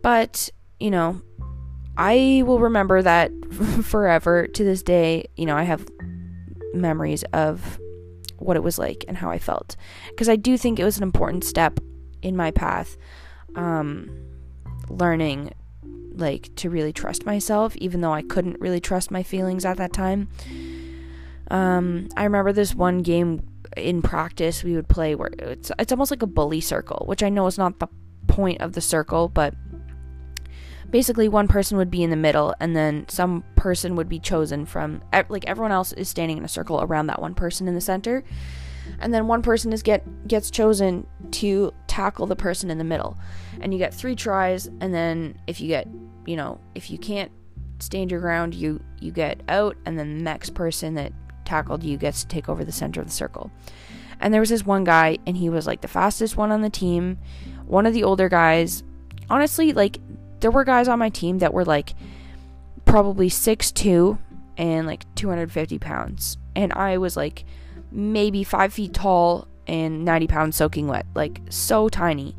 But, 0.02 0.50
you 0.78 0.90
know, 0.90 1.20
I 1.96 2.42
will 2.46 2.60
remember 2.60 3.02
that 3.02 3.32
forever 3.82 4.46
to 4.46 4.64
this 4.64 4.82
day. 4.82 5.26
You 5.36 5.46
know, 5.46 5.56
I 5.56 5.64
have 5.64 5.86
memories 6.74 7.24
of 7.32 7.78
what 8.36 8.56
it 8.56 8.62
was 8.62 8.78
like 8.78 9.04
and 9.08 9.16
how 9.16 9.30
I 9.30 9.38
felt. 9.38 9.76
Because 10.10 10.28
I 10.28 10.36
do 10.36 10.56
think 10.56 10.78
it 10.78 10.84
was 10.84 10.96
an 10.96 11.02
important 11.02 11.44
step 11.44 11.80
in 12.22 12.36
my 12.36 12.50
path 12.50 12.96
um, 13.54 14.10
learning 14.88 15.52
like 16.14 16.54
to 16.56 16.70
really 16.70 16.92
trust 16.92 17.24
myself, 17.26 17.76
even 17.76 18.00
though 18.00 18.12
I 18.12 18.22
couldn't 18.22 18.60
really 18.60 18.80
trust 18.80 19.10
my 19.10 19.22
feelings 19.22 19.64
at 19.64 19.76
that 19.76 19.92
time. 19.92 20.28
Um, 21.50 22.08
I 22.16 22.24
remember 22.24 22.52
this 22.52 22.74
one 22.74 22.98
game 22.98 23.46
in 23.76 24.02
practice 24.02 24.64
we 24.64 24.74
would 24.74 24.88
play 24.88 25.14
where 25.14 25.30
it's 25.38 25.70
it's 25.78 25.92
almost 25.92 26.10
like 26.10 26.22
a 26.22 26.26
bully 26.26 26.60
circle, 26.60 27.04
which 27.06 27.22
I 27.22 27.28
know 27.28 27.46
is 27.46 27.58
not 27.58 27.78
the 27.78 27.88
point 28.26 28.60
of 28.60 28.72
the 28.72 28.80
circle, 28.80 29.28
but 29.28 29.54
basically 30.90 31.28
one 31.28 31.48
person 31.48 31.76
would 31.76 31.90
be 31.90 32.02
in 32.02 32.10
the 32.10 32.16
middle 32.16 32.54
and 32.60 32.74
then 32.74 33.06
some 33.08 33.44
person 33.56 33.94
would 33.96 34.08
be 34.08 34.18
chosen 34.18 34.64
from 34.64 35.02
like 35.28 35.46
everyone 35.46 35.72
else 35.72 35.92
is 35.92 36.08
standing 36.08 36.38
in 36.38 36.44
a 36.44 36.48
circle 36.48 36.80
around 36.82 37.08
that 37.08 37.20
one 37.20 37.34
person 37.34 37.68
in 37.68 37.74
the 37.74 37.80
center 37.80 38.24
and 39.00 39.12
then 39.12 39.26
one 39.26 39.42
person 39.42 39.72
is 39.72 39.82
get 39.82 40.04
gets 40.28 40.50
chosen 40.50 41.06
to 41.30 41.72
tackle 41.86 42.26
the 42.26 42.36
person 42.36 42.70
in 42.70 42.78
the 42.78 42.84
middle. 42.84 43.18
And 43.60 43.72
you 43.72 43.78
get 43.78 43.94
three 43.94 44.14
tries 44.14 44.66
and 44.66 44.94
then 44.94 45.38
if 45.46 45.60
you 45.60 45.68
get 45.68 45.88
you 46.26 46.36
know 46.36 46.60
if 46.74 46.90
you 46.90 46.98
can't 46.98 47.30
stand 47.80 48.10
your 48.10 48.20
ground 48.20 48.54
you 48.54 48.82
you 49.00 49.12
get 49.12 49.40
out 49.48 49.76
and 49.86 49.98
then 49.98 50.18
the 50.18 50.22
next 50.22 50.54
person 50.54 50.94
that 50.94 51.12
tackled 51.44 51.82
you 51.82 51.96
gets 51.96 52.22
to 52.22 52.28
take 52.28 52.48
over 52.48 52.64
the 52.64 52.72
center 52.72 53.00
of 53.00 53.06
the 53.06 53.12
circle. 53.12 53.50
And 54.20 54.34
there 54.34 54.40
was 54.40 54.50
this 54.50 54.66
one 54.66 54.84
guy 54.84 55.18
and 55.26 55.36
he 55.36 55.48
was 55.48 55.66
like 55.66 55.80
the 55.80 55.88
fastest 55.88 56.36
one 56.36 56.52
on 56.52 56.62
the 56.62 56.70
team 56.70 57.18
one 57.66 57.86
of 57.86 57.94
the 57.94 58.04
older 58.04 58.28
guys. 58.28 58.82
Honestly 59.30 59.72
like 59.72 59.98
there 60.40 60.50
were 60.50 60.64
guys 60.64 60.88
on 60.88 60.98
my 60.98 61.08
team 61.08 61.38
that 61.38 61.52
were 61.52 61.64
like 61.64 61.94
probably 62.84 63.28
six 63.28 63.70
two 63.72 64.18
and 64.56 64.86
like 64.86 65.02
250 65.14 65.78
pounds. 65.78 66.36
And 66.54 66.72
i 66.72 66.98
was 66.98 67.16
like 67.16 67.44
maybe 67.90 68.44
five 68.44 68.72
feet 68.72 68.94
tall 68.94 69.48
and 69.66 70.04
90 70.04 70.26
pounds 70.26 70.56
soaking 70.56 70.88
wet, 70.88 71.06
like 71.14 71.40
so 71.50 71.88
tiny. 71.88 72.34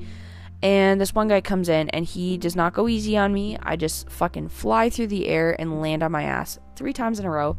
And 0.62 1.00
this 1.00 1.16
one 1.16 1.30
guy 1.30 1.42
comes 1.42 1.70
in 1.70 1.90
and 1.90 2.06
he 2.06 2.38
does 2.38 2.56
not 2.56 2.74
go 2.74 2.88
easy 2.88 3.16
on 3.16 3.34
me. 3.34 3.58
I 3.62 3.76
just 3.76 4.10
fucking 4.10 4.50
fly 4.50 4.90
through 4.90 5.08
the 5.08 5.28
air 5.28 5.56
and 5.60 5.82
land 5.82 6.04
on 6.04 6.12
my 6.12 6.24
ass 6.24 6.60
three 6.76 6.94
times 6.94 7.20
in 7.20 7.26
a 7.26 7.30
row. 7.30 7.56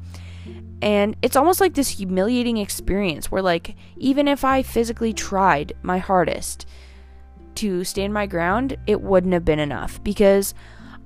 And 0.83 1.17
it's 1.23 1.37
almost 1.37 1.61
like 1.61 1.75
this 1.75 1.89
humiliating 1.89 2.57
experience 2.57 3.31
where, 3.31 3.43
like, 3.43 3.77
even 3.97 4.29
if 4.29 4.45
I 4.45 4.63
physically 4.63 5.13
tried 5.13 5.75
my 5.83 5.99
hardest 5.99 6.67
to 7.57 7.85
stand 7.85 8.15
my 8.15 8.27
ground, 8.27 8.77
it 8.87 9.01
wouldn't 9.01 9.35
have 9.35 9.45
been 9.45 9.59
enough 9.59 10.03
because 10.03 10.55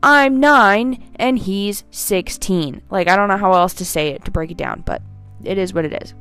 I'm 0.02 0.38
nine 0.38 1.12
and 1.16 1.38
he's 1.38 1.84
16. 1.90 2.82
Like, 2.90 3.08
I 3.08 3.16
don't 3.16 3.28
know 3.28 3.36
how 3.36 3.52
else 3.52 3.74
to 3.74 3.84
say 3.84 4.08
it 4.08 4.24
to 4.24 4.30
break 4.30 4.50
it 4.50 4.56
down, 4.56 4.82
but 4.86 5.02
it 5.42 5.58
is 5.58 5.74
what 5.74 5.84
it 5.84 6.02
is. 6.02 6.14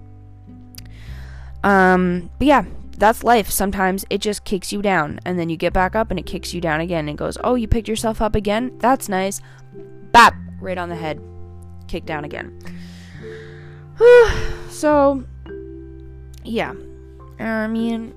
Um, 1.63 2.29
but 2.37 2.47
yeah, 2.47 2.65
that's 2.97 3.23
life. 3.23 3.49
Sometimes 3.49 4.05
it 4.09 4.19
just 4.19 4.43
kicks 4.43 4.71
you 4.71 4.81
down, 4.81 5.19
and 5.25 5.39
then 5.39 5.49
you 5.49 5.57
get 5.57 5.73
back 5.73 5.95
up 5.95 6.11
and 6.11 6.19
it 6.19 6.25
kicks 6.25 6.53
you 6.53 6.61
down 6.61 6.81
again 6.81 7.09
and 7.09 7.17
goes, 7.17 7.37
Oh, 7.43 7.55
you 7.55 7.67
picked 7.67 7.87
yourself 7.87 8.21
up 8.21 8.35
again? 8.35 8.77
That's 8.79 9.09
nice. 9.09 9.41
Bap! 10.11 10.35
Right 10.59 10.77
on 10.77 10.89
the 10.89 10.95
head. 10.95 11.21
kicked 11.87 12.05
down 12.05 12.23
again. 12.23 12.57
so, 14.69 15.23
yeah. 16.43 16.73
I 17.39 17.67
mean, 17.67 18.13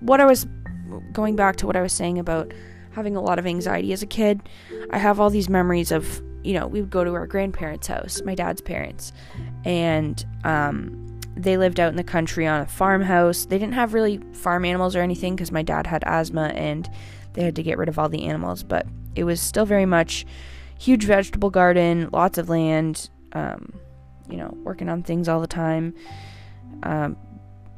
what 0.00 0.20
I 0.20 0.24
was 0.24 0.46
going 1.12 1.36
back 1.36 1.56
to 1.56 1.66
what 1.66 1.76
I 1.76 1.82
was 1.82 1.92
saying 1.92 2.18
about 2.18 2.52
having 2.92 3.16
a 3.16 3.20
lot 3.20 3.38
of 3.38 3.46
anxiety 3.46 3.92
as 3.92 4.02
a 4.02 4.06
kid, 4.06 4.48
I 4.90 4.98
have 4.98 5.20
all 5.20 5.30
these 5.30 5.48
memories 5.48 5.92
of, 5.92 6.22
you 6.42 6.54
know, 6.54 6.66
we 6.66 6.80
would 6.80 6.90
go 6.90 7.04
to 7.04 7.12
our 7.14 7.26
grandparents' 7.26 7.86
house, 7.86 8.22
my 8.24 8.34
dad's 8.34 8.60
parents, 8.60 9.12
and 9.64 10.24
um, 10.44 11.05
they 11.36 11.56
lived 11.56 11.78
out 11.78 11.90
in 11.90 11.96
the 11.96 12.04
country 12.04 12.46
on 12.46 12.62
a 12.62 12.66
farmhouse. 12.66 13.44
They 13.44 13.58
didn't 13.58 13.74
have 13.74 13.94
really 13.94 14.18
farm 14.32 14.64
animals 14.64 14.96
or 14.96 15.00
anything 15.00 15.36
because 15.36 15.52
my 15.52 15.62
dad 15.62 15.86
had 15.86 16.02
asthma 16.06 16.46
and 16.54 16.88
they 17.34 17.44
had 17.44 17.56
to 17.56 17.62
get 17.62 17.76
rid 17.78 17.88
of 17.88 17.98
all 17.98 18.08
the 18.08 18.24
animals, 18.24 18.62
but 18.62 18.86
it 19.14 19.24
was 19.24 19.40
still 19.40 19.66
very 19.66 19.86
much 19.86 20.24
huge 20.78 21.04
vegetable 21.04 21.50
garden, 21.50 22.08
lots 22.12 22.38
of 22.38 22.48
land, 22.48 23.10
um, 23.32 23.72
you 24.30 24.36
know, 24.36 24.56
working 24.64 24.88
on 24.88 25.02
things 25.02 25.28
all 25.28 25.40
the 25.40 25.46
time, 25.46 25.94
um, 26.82 27.16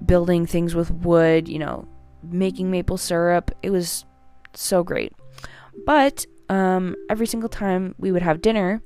building 0.06 0.46
things 0.46 0.74
with 0.74 0.90
wood, 0.90 1.48
you 1.48 1.58
know, 1.58 1.86
making 2.22 2.70
maple 2.70 2.96
syrup. 2.96 3.50
It 3.62 3.70
was 3.70 4.04
so 4.54 4.84
great. 4.84 5.12
But 5.84 6.26
um, 6.48 6.96
every 7.10 7.26
single 7.26 7.48
time 7.48 7.94
we 7.98 8.12
would 8.12 8.22
have 8.22 8.40
dinner 8.40 8.82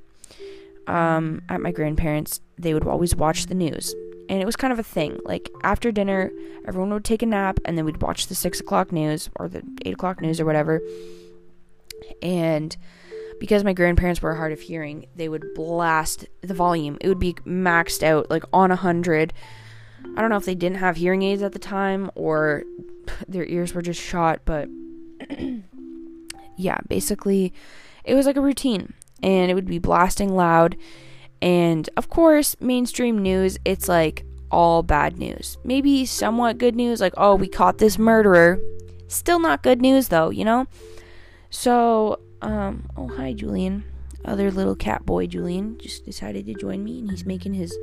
um, 0.87 1.41
at 1.49 1.61
my 1.61 1.71
grandparents', 1.71 2.41
they 2.57 2.73
would 2.73 2.85
always 2.87 3.15
watch 3.15 3.45
the 3.45 3.55
news. 3.55 3.93
And 4.33 4.41
it 4.41 4.47
was 4.47 4.55
kind 4.55 4.73
of 4.73 4.79
a 4.79 4.83
thing. 4.83 5.19
Like 5.25 5.51
after 5.61 5.91
dinner, 5.91 6.31
everyone 6.67 6.91
would 6.91 7.05
take 7.05 7.21
a 7.21 7.27
nap, 7.27 7.59
and 7.65 7.77
then 7.77 7.85
we'd 7.85 8.01
watch 8.01 8.25
the 8.25 8.33
six 8.33 8.59
o'clock 8.59 8.91
news 8.91 9.29
or 9.35 9.47
the 9.47 9.61
eight 9.85 9.93
o'clock 9.93 10.21
news 10.21 10.41
or 10.41 10.45
whatever. 10.45 10.81
And 12.19 12.75
because 13.39 13.63
my 13.63 13.73
grandparents 13.73 14.23
were 14.23 14.33
hard 14.33 14.51
of 14.51 14.59
hearing, 14.59 15.05
they 15.15 15.29
would 15.29 15.53
blast 15.53 16.25
the 16.41 16.55
volume. 16.55 16.97
It 16.99 17.09
would 17.09 17.19
be 17.19 17.35
maxed 17.45 18.01
out, 18.01 18.31
like 18.31 18.43
on 18.51 18.71
a 18.71 18.75
hundred. 18.75 19.33
I 20.17 20.21
don't 20.21 20.31
know 20.31 20.37
if 20.37 20.45
they 20.45 20.55
didn't 20.55 20.79
have 20.79 20.95
hearing 20.95 21.21
aids 21.21 21.43
at 21.43 21.51
the 21.51 21.59
time 21.59 22.09
or 22.15 22.63
their 23.27 23.45
ears 23.45 23.75
were 23.75 23.83
just 23.83 24.01
shot, 24.01 24.39
but 24.45 24.67
yeah, 26.57 26.79
basically, 26.87 27.53
it 28.03 28.15
was 28.15 28.25
like 28.25 28.37
a 28.37 28.41
routine, 28.41 28.95
and 29.21 29.51
it 29.51 29.53
would 29.53 29.67
be 29.67 29.77
blasting 29.77 30.33
loud. 30.33 30.75
And 31.43 31.89
of 31.97 32.09
course, 32.09 32.55
mainstream 32.61 33.21
news, 33.21 33.57
it's 33.65 33.89
like 33.89 34.25
all 34.49 34.81
bad 34.81 35.19
news. 35.19 35.57
Maybe 35.65 36.05
somewhat 36.05 36.57
good 36.57 36.73
news, 36.73 37.01
like, 37.01 37.13
oh, 37.17 37.35
we 37.35 37.49
caught 37.49 37.79
this 37.79 37.99
murderer. 37.99 38.59
Still 39.09 39.39
not 39.39 39.61
good 39.61 39.81
news, 39.81 40.07
though, 40.07 40.29
you 40.29 40.45
know? 40.45 40.67
So, 41.49 42.21
um, 42.41 42.87
oh, 42.95 43.09
hi, 43.09 43.33
Julian. 43.33 43.83
Other 44.23 44.51
little 44.51 44.73
cat 44.73 45.05
boy, 45.05 45.27
Julian, 45.27 45.77
just 45.79 46.05
decided 46.05 46.45
to 46.45 46.53
join 46.53 46.81
me, 46.81 46.99
and 46.99 47.11
he's 47.11 47.25
making 47.25 47.55
his 47.55 47.77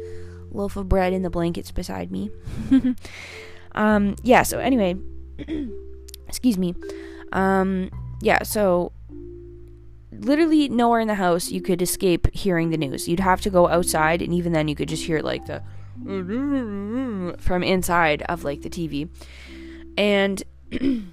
loaf 0.50 0.76
of 0.76 0.88
bread 0.88 1.12
in 1.12 1.20
the 1.20 1.28
blankets 1.28 1.70
beside 1.70 2.11
me. 2.11 2.30
um, 3.72 4.16
yeah, 4.22 4.42
so 4.42 4.58
anyway, 4.58 4.96
excuse 6.26 6.56
me. 6.56 6.74
Um, 7.32 7.90
yeah, 8.22 8.42
so 8.42 8.92
literally 10.12 10.68
nowhere 10.68 11.00
in 11.00 11.08
the 11.08 11.14
house 11.14 11.50
you 11.50 11.61
could 11.61 11.82
escape 11.82 12.32
hearing 12.34 12.70
the 12.70 12.76
news. 12.76 13.08
You'd 13.08 13.20
have 13.20 13.40
to 13.42 13.50
go 13.50 13.68
outside, 13.68 14.22
and 14.22 14.32
even 14.34 14.52
then, 14.52 14.68
you 14.68 14.74
could 14.74 14.88
just 14.88 15.04
hear 15.04 15.20
like 15.20 15.46
the 15.46 15.62
from 17.38 17.62
inside 17.62 18.22
of 18.22 18.44
like 18.44 18.62
the 18.62 18.70
TV. 18.70 19.08
And 19.96 20.42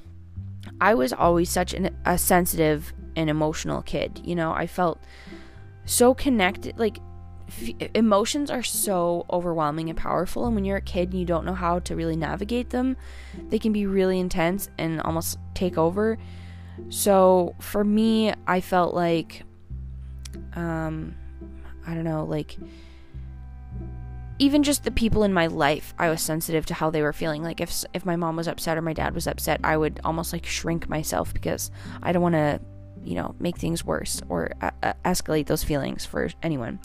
I 0.82 0.94
was 0.94 1.14
always 1.14 1.50
such 1.50 1.74
an, 1.74 1.96
a 2.06 2.18
sensitive 2.18 2.94
and 3.16 3.30
emotional 3.30 3.82
kid. 3.82 4.22
You 4.24 4.36
know, 4.36 4.54
I 4.54 4.68
felt 4.68 5.00
so 5.86 6.14
connected. 6.14 6.78
Like 6.78 7.00
f- 7.48 7.90
emotions 7.96 8.50
are 8.52 8.64
so 8.64 9.26
overwhelming 9.32 9.90
and 9.90 9.98
powerful, 9.98 10.46
and 10.46 10.56
when 10.56 10.66
you're 10.66 10.78
a 10.78 10.82
kid 10.82 11.10
and 11.10 11.20
you 11.20 11.26
don't 11.26 11.46
know 11.46 11.56
how 11.56 11.80
to 11.80 11.96
really 11.96 12.16
navigate 12.16 12.70
them, 12.70 12.96
they 13.50 13.60
can 13.60 13.74
be 13.74 13.86
really 13.86 14.20
intense 14.20 14.70
and 14.78 15.02
almost 15.02 15.38
take 15.54 15.78
over. 15.78 16.18
So 16.90 17.56
for 17.60 17.84
me, 17.84 18.34
I 18.46 18.62
felt 18.62 18.94
like, 18.94 19.44
um, 20.56 21.16
I 21.86 21.94
don't 21.94 22.04
know, 22.04 22.26
like 22.26 22.58
even 24.40 24.62
just 24.64 24.84
the 24.84 24.92
people 24.92 25.24
in 25.24 25.34
my 25.34 25.48
life, 25.48 25.94
I 25.98 26.10
was 26.10 26.22
sensitive 26.22 26.66
to 26.68 26.74
how 26.74 26.90
they 26.90 27.02
were 27.02 27.14
feeling. 27.14 27.44
Like 27.44 27.60
if 27.60 27.84
if 27.94 28.06
my 28.06 28.16
mom 28.16 28.36
was 28.36 28.48
upset 28.48 28.78
or 28.78 28.82
my 28.82 28.94
dad 28.94 29.16
was 29.16 29.28
upset, 29.28 29.60
I 29.64 29.78
would 29.78 30.00
almost 30.04 30.32
like 30.34 30.46
shrink 30.46 30.88
myself 30.88 31.34
because 31.34 31.72
I 32.04 32.12
don't 32.12 32.22
want 32.22 32.36
to, 32.36 32.60
you 33.04 33.16
know, 33.16 33.36
make 33.40 33.58
things 33.58 33.84
worse 33.84 34.22
or 34.30 34.52
uh, 34.62 34.94
escalate 35.06 35.48
those 35.48 35.64
feelings 35.64 36.06
for 36.06 36.30
anyone. 36.44 36.80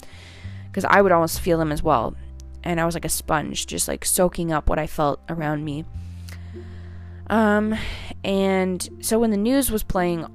Because 0.67 0.87
I 0.87 1.03
would 1.03 1.13
almost 1.13 1.41
feel 1.41 1.59
them 1.59 1.73
as 1.73 1.83
well, 1.83 2.17
and 2.65 2.81
I 2.81 2.87
was 2.87 2.95
like 2.95 3.05
a 3.05 3.11
sponge, 3.11 3.67
just 3.67 3.89
like 3.89 4.07
soaking 4.07 4.53
up 4.53 4.71
what 4.71 4.79
I 4.79 4.87
felt 4.87 5.21
around 5.29 5.65
me. 5.65 5.85
Um, 7.33 7.75
and 8.25 8.87
so 9.01 9.19
when 9.19 9.31
the 9.31 9.39
news 9.39 9.71
was 9.71 9.83
playing 9.83 10.27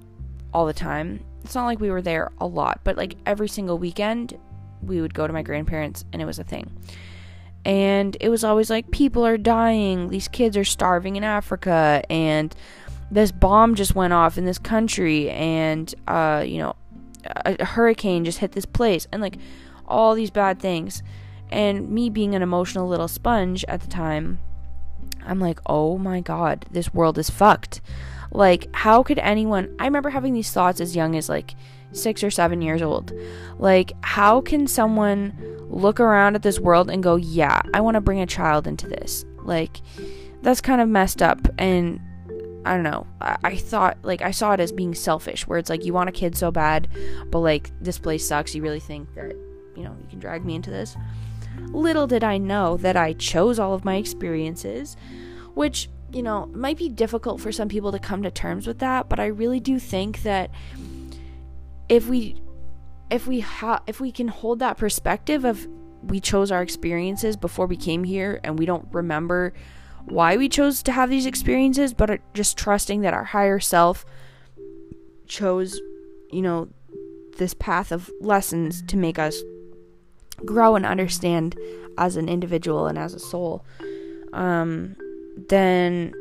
all 0.51 0.65
the 0.65 0.73
time, 0.73 1.23
it's 1.43 1.53
not 1.53 1.65
like 1.65 1.79
we 1.79 1.91
were 1.91 2.01
there 2.01 2.31
a 2.39 2.47
lot, 2.47 2.79
but 2.83 2.97
like 2.97 3.13
every 3.27 3.47
single 3.47 3.77
weekend, 3.77 4.35
we 4.81 4.99
would 4.99 5.13
go 5.13 5.27
to 5.27 5.31
my 5.31 5.43
grandparents 5.43 6.05
and 6.11 6.23
it 6.23 6.25
was 6.25 6.39
a 6.39 6.43
thing. 6.43 6.75
And 7.63 8.17
it 8.19 8.29
was 8.29 8.43
always 8.43 8.71
like, 8.71 8.89
people 8.89 9.23
are 9.27 9.37
dying, 9.37 10.09
these 10.09 10.27
kids 10.27 10.57
are 10.57 10.63
starving 10.63 11.17
in 11.17 11.23
Africa, 11.23 12.01
and 12.09 12.55
this 13.11 13.31
bomb 13.31 13.75
just 13.75 13.93
went 13.93 14.13
off 14.13 14.37
in 14.37 14.45
this 14.45 14.57
country, 14.57 15.29
and, 15.29 15.93
uh, 16.07 16.43
you 16.47 16.59
know, 16.59 16.75
a, 17.45 17.63
hurricane 17.63 18.25
just 18.25 18.39
hit 18.39 18.53
this 18.53 18.65
place, 18.65 19.05
and 19.11 19.21
like 19.21 19.37
all 19.85 20.15
these 20.15 20.31
bad 20.31 20.59
things. 20.59 21.03
And 21.51 21.89
me 21.89 22.09
being 22.09 22.35
an 22.35 22.41
emotional 22.41 22.87
little 22.87 23.07
sponge 23.07 23.65
at 23.67 23.81
the 23.81 23.87
time, 23.87 24.39
I'm 25.27 25.39
like, 25.39 25.59
oh 25.65 25.97
my 25.97 26.21
god, 26.21 26.65
this 26.71 26.93
world 26.93 27.17
is 27.17 27.29
fucked. 27.29 27.81
Like, 28.31 28.67
how 28.73 29.03
could 29.03 29.19
anyone. 29.19 29.75
I 29.79 29.85
remember 29.85 30.09
having 30.09 30.33
these 30.33 30.51
thoughts 30.51 30.81
as 30.81 30.95
young 30.95 31.15
as 31.15 31.29
like 31.29 31.55
six 31.91 32.23
or 32.23 32.31
seven 32.31 32.61
years 32.61 32.81
old. 32.81 33.11
Like, 33.57 33.93
how 34.01 34.41
can 34.41 34.67
someone 34.67 35.33
look 35.69 35.99
around 35.99 36.35
at 36.35 36.43
this 36.43 36.59
world 36.59 36.89
and 36.89 37.03
go, 37.03 37.15
yeah, 37.15 37.61
I 37.73 37.81
want 37.81 37.95
to 37.95 38.01
bring 38.01 38.19
a 38.19 38.25
child 38.25 38.67
into 38.67 38.87
this? 38.87 39.25
Like, 39.39 39.81
that's 40.41 40.61
kind 40.61 40.81
of 40.81 40.89
messed 40.89 41.21
up. 41.21 41.47
And 41.57 41.99
I 42.65 42.73
don't 42.73 42.83
know. 42.83 43.07
I, 43.21 43.37
I, 43.43 43.55
thought, 43.55 43.97
like, 44.03 44.21
I 44.21 44.31
saw 44.31 44.53
it 44.53 44.59
as 44.59 44.71
being 44.71 44.93
selfish, 44.93 45.47
where 45.47 45.57
it's 45.59 45.69
like, 45.69 45.85
you 45.85 45.93
want 45.93 46.09
a 46.09 46.13
kid 46.13 46.35
so 46.35 46.51
bad, 46.51 46.87
but 47.31 47.39
like, 47.39 47.71
this 47.81 47.97
place 47.97 48.27
sucks. 48.27 48.53
You 48.55 48.61
really 48.61 48.79
think 48.79 49.13
that, 49.15 49.33
you 49.75 49.83
know, 49.83 49.95
you 50.01 50.07
can 50.09 50.19
drag 50.19 50.45
me 50.45 50.55
into 50.55 50.69
this? 50.69 50.95
Little 51.71 52.07
did 52.07 52.23
I 52.23 52.37
know 52.37 52.77
that 52.77 52.95
I 52.95 53.13
chose 53.13 53.59
all 53.59 53.73
of 53.73 53.85
my 53.85 53.95
experiences, 53.95 54.95
which, 55.53 55.89
you 56.11 56.23
know, 56.23 56.47
might 56.47 56.77
be 56.77 56.89
difficult 56.89 57.41
for 57.41 57.51
some 57.51 57.69
people 57.69 57.91
to 57.91 57.99
come 57.99 58.23
to 58.23 58.31
terms 58.31 58.67
with 58.67 58.79
that, 58.79 59.09
but 59.09 59.19
I 59.19 59.27
really 59.27 59.59
do 59.59 59.79
think 59.79 60.23
that 60.23 60.51
if 61.89 62.07
we 62.07 62.35
if 63.09 63.25
we 63.25 63.39
ha- 63.39 63.83
if 63.87 63.99
we 63.99 64.11
can 64.11 64.27
hold 64.27 64.59
that 64.59 64.77
perspective 64.77 65.45
of 65.45 65.67
we 66.03 66.19
chose 66.19 66.51
our 66.51 66.61
experiences 66.61 67.35
before 67.35 67.65
we 67.65 67.77
came 67.77 68.03
here 68.03 68.39
and 68.43 68.59
we 68.59 68.65
don't 68.65 68.87
remember 68.91 69.53
why 70.05 70.37
we 70.37 70.47
chose 70.47 70.83
to 70.83 70.91
have 70.91 71.09
these 71.09 71.25
experiences 71.25 71.93
but 71.93 72.19
just 72.33 72.57
trusting 72.57 73.01
that 73.01 73.13
our 73.13 73.23
higher 73.23 73.59
self 73.59 74.05
chose 75.27 75.79
you 76.31 76.41
know 76.41 76.67
this 77.37 77.53
path 77.53 77.91
of 77.91 78.11
lessons 78.19 78.81
to 78.83 78.97
make 78.97 79.19
us 79.19 79.41
grow 80.45 80.75
and 80.75 80.85
understand 80.85 81.57
as 81.97 82.15
an 82.15 82.29
individual 82.29 82.87
and 82.87 82.97
as 82.97 83.13
a 83.13 83.19
soul 83.19 83.65
um, 84.33 84.95
then 85.49 86.13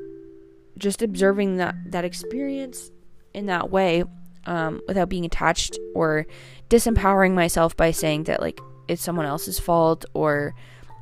just 0.78 1.02
observing 1.02 1.56
that 1.56 1.74
that 1.86 2.04
experience 2.04 2.90
in 3.34 3.46
that 3.46 3.70
way 3.70 4.04
um, 4.46 4.80
without 4.86 5.08
being 5.08 5.24
attached 5.24 5.78
or 5.94 6.26
disempowering 6.68 7.34
myself 7.34 7.76
by 7.76 7.90
saying 7.90 8.24
that 8.24 8.40
like 8.40 8.60
it's 8.88 9.02
someone 9.02 9.26
else's 9.26 9.58
fault 9.58 10.04
or 10.14 10.54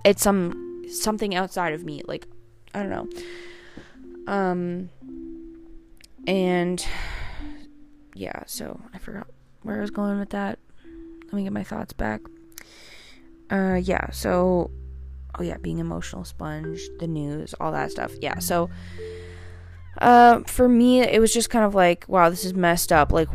it's 0.05 0.23
some 0.23 0.85
something 0.89 1.35
outside 1.35 1.73
of 1.73 1.85
me 1.85 2.03
like 2.07 2.27
i 2.75 2.83
don't 2.83 2.91
know. 2.91 4.33
Um 4.33 4.91
and 6.27 6.85
yeah 8.15 8.43
so 8.47 8.81
i 8.93 8.99
forgot 8.99 9.27
where 9.63 9.79
i 9.79 9.81
was 9.81 9.91
going 9.91 10.19
with 10.19 10.31
that. 10.31 10.59
Let 11.25 11.35
me 11.35 11.43
get 11.45 11.53
my 11.53 11.65
thoughts 11.65 11.93
back 11.93 12.21
uh 13.51 13.79
yeah 13.83 14.11
so 14.11 14.71
oh 15.39 15.43
yeah 15.43 15.57
being 15.59 15.79
emotional 15.79 16.25
sponge 16.25 16.81
the 16.99 17.07
news 17.07 17.55
all 17.61 17.73
that 17.73 17.91
stuff. 17.91 18.13
Yeah 18.21 18.39
so 18.39 18.71
uh 19.99 20.41
for 20.41 20.69
me 20.69 21.01
it 21.03 21.21
was 21.21 21.33
just 21.33 21.51
kind 21.51 21.65
of 21.65 21.75
like 21.75 22.05
wow 22.09 22.29
this 22.31 22.45
is 22.45 22.55
messed 22.55 22.93
up 22.93 23.13
like 23.13 23.29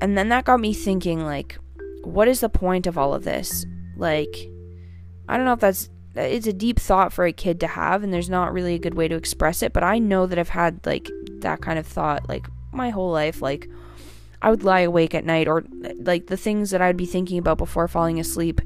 and 0.00 0.16
then 0.16 0.28
that 0.28 0.44
got 0.44 0.60
me 0.60 0.72
thinking 0.72 1.24
like 1.24 1.58
what 2.02 2.28
is 2.28 2.40
the 2.40 2.48
point 2.48 2.86
of 2.86 2.96
all 2.96 3.12
of 3.12 3.24
this? 3.24 3.66
Like 3.96 4.48
i 5.28 5.36
don't 5.36 5.46
know 5.46 5.52
if 5.52 5.60
that's 5.60 5.90
it's 6.16 6.46
a 6.46 6.52
deep 6.52 6.80
thought 6.80 7.12
for 7.12 7.24
a 7.24 7.32
kid 7.32 7.60
to 7.60 7.66
have 7.66 8.02
and 8.02 8.12
there's 8.12 8.30
not 8.30 8.52
really 8.52 8.74
a 8.74 8.78
good 8.78 8.94
way 8.94 9.06
to 9.06 9.14
express 9.14 9.62
it 9.62 9.72
but 9.72 9.84
i 9.84 9.96
know 9.96 10.26
that 10.26 10.40
i've 10.40 10.48
had 10.48 10.84
like 10.84 11.08
that 11.38 11.60
kind 11.60 11.78
of 11.78 11.86
thought 11.86 12.28
like 12.28 12.48
my 12.72 12.90
whole 12.90 13.12
life 13.12 13.40
like 13.40 13.68
I 14.42 14.50
would 14.50 14.64
lie 14.64 14.80
awake 14.80 15.14
at 15.14 15.24
night, 15.24 15.48
or 15.48 15.64
like 15.98 16.28
the 16.28 16.36
things 16.36 16.70
that 16.70 16.80
I'd 16.80 16.96
be 16.96 17.06
thinking 17.06 17.38
about 17.38 17.58
before 17.58 17.88
falling 17.88 18.18
asleep 18.18 18.60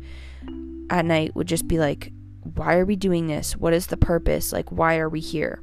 at 0.91 1.05
night 1.05 1.35
would 1.35 1.49
just 1.49 1.69
be 1.69 1.79
like, 1.79 2.13
why 2.55 2.77
are 2.77 2.85
we 2.85 2.97
doing 2.97 3.27
this? 3.27 3.57
What 3.57 3.73
is 3.73 3.87
the 3.87 3.97
purpose? 3.97 4.53
Like, 4.53 4.71
why 4.71 4.99
are 4.99 5.09
we 5.09 5.21
here? 5.21 5.63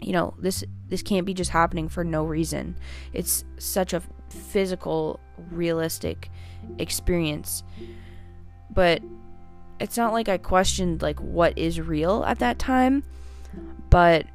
You 0.00 0.12
know, 0.12 0.34
this 0.38 0.64
this 0.88 1.02
can't 1.02 1.26
be 1.26 1.34
just 1.34 1.50
happening 1.50 1.88
for 1.88 2.02
no 2.02 2.24
reason. 2.24 2.76
It's 3.12 3.44
such 3.58 3.92
a 3.92 4.02
physical, 4.28 5.20
realistic 5.50 6.30
experience. 6.78 7.62
But 8.70 9.02
it's 9.80 9.96
not 9.96 10.12
like 10.12 10.28
I 10.28 10.38
questioned 10.38 11.02
like 11.02 11.20
what 11.20 11.56
is 11.58 11.80
real 11.80 12.24
at 12.24 12.38
that 12.38 12.58
time, 12.58 13.04
but 13.90 14.26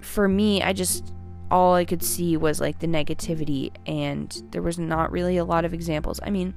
for 0.00 0.28
me, 0.28 0.62
I 0.62 0.72
just 0.72 1.12
all 1.50 1.74
I 1.74 1.84
could 1.84 2.02
see 2.02 2.36
was 2.36 2.60
like 2.60 2.80
the 2.80 2.86
negativity 2.86 3.70
and 3.86 4.42
there 4.50 4.62
was 4.62 4.78
not 4.78 5.12
really 5.12 5.36
a 5.36 5.44
lot 5.44 5.64
of 5.64 5.72
examples. 5.72 6.18
I 6.22 6.30
mean, 6.30 6.54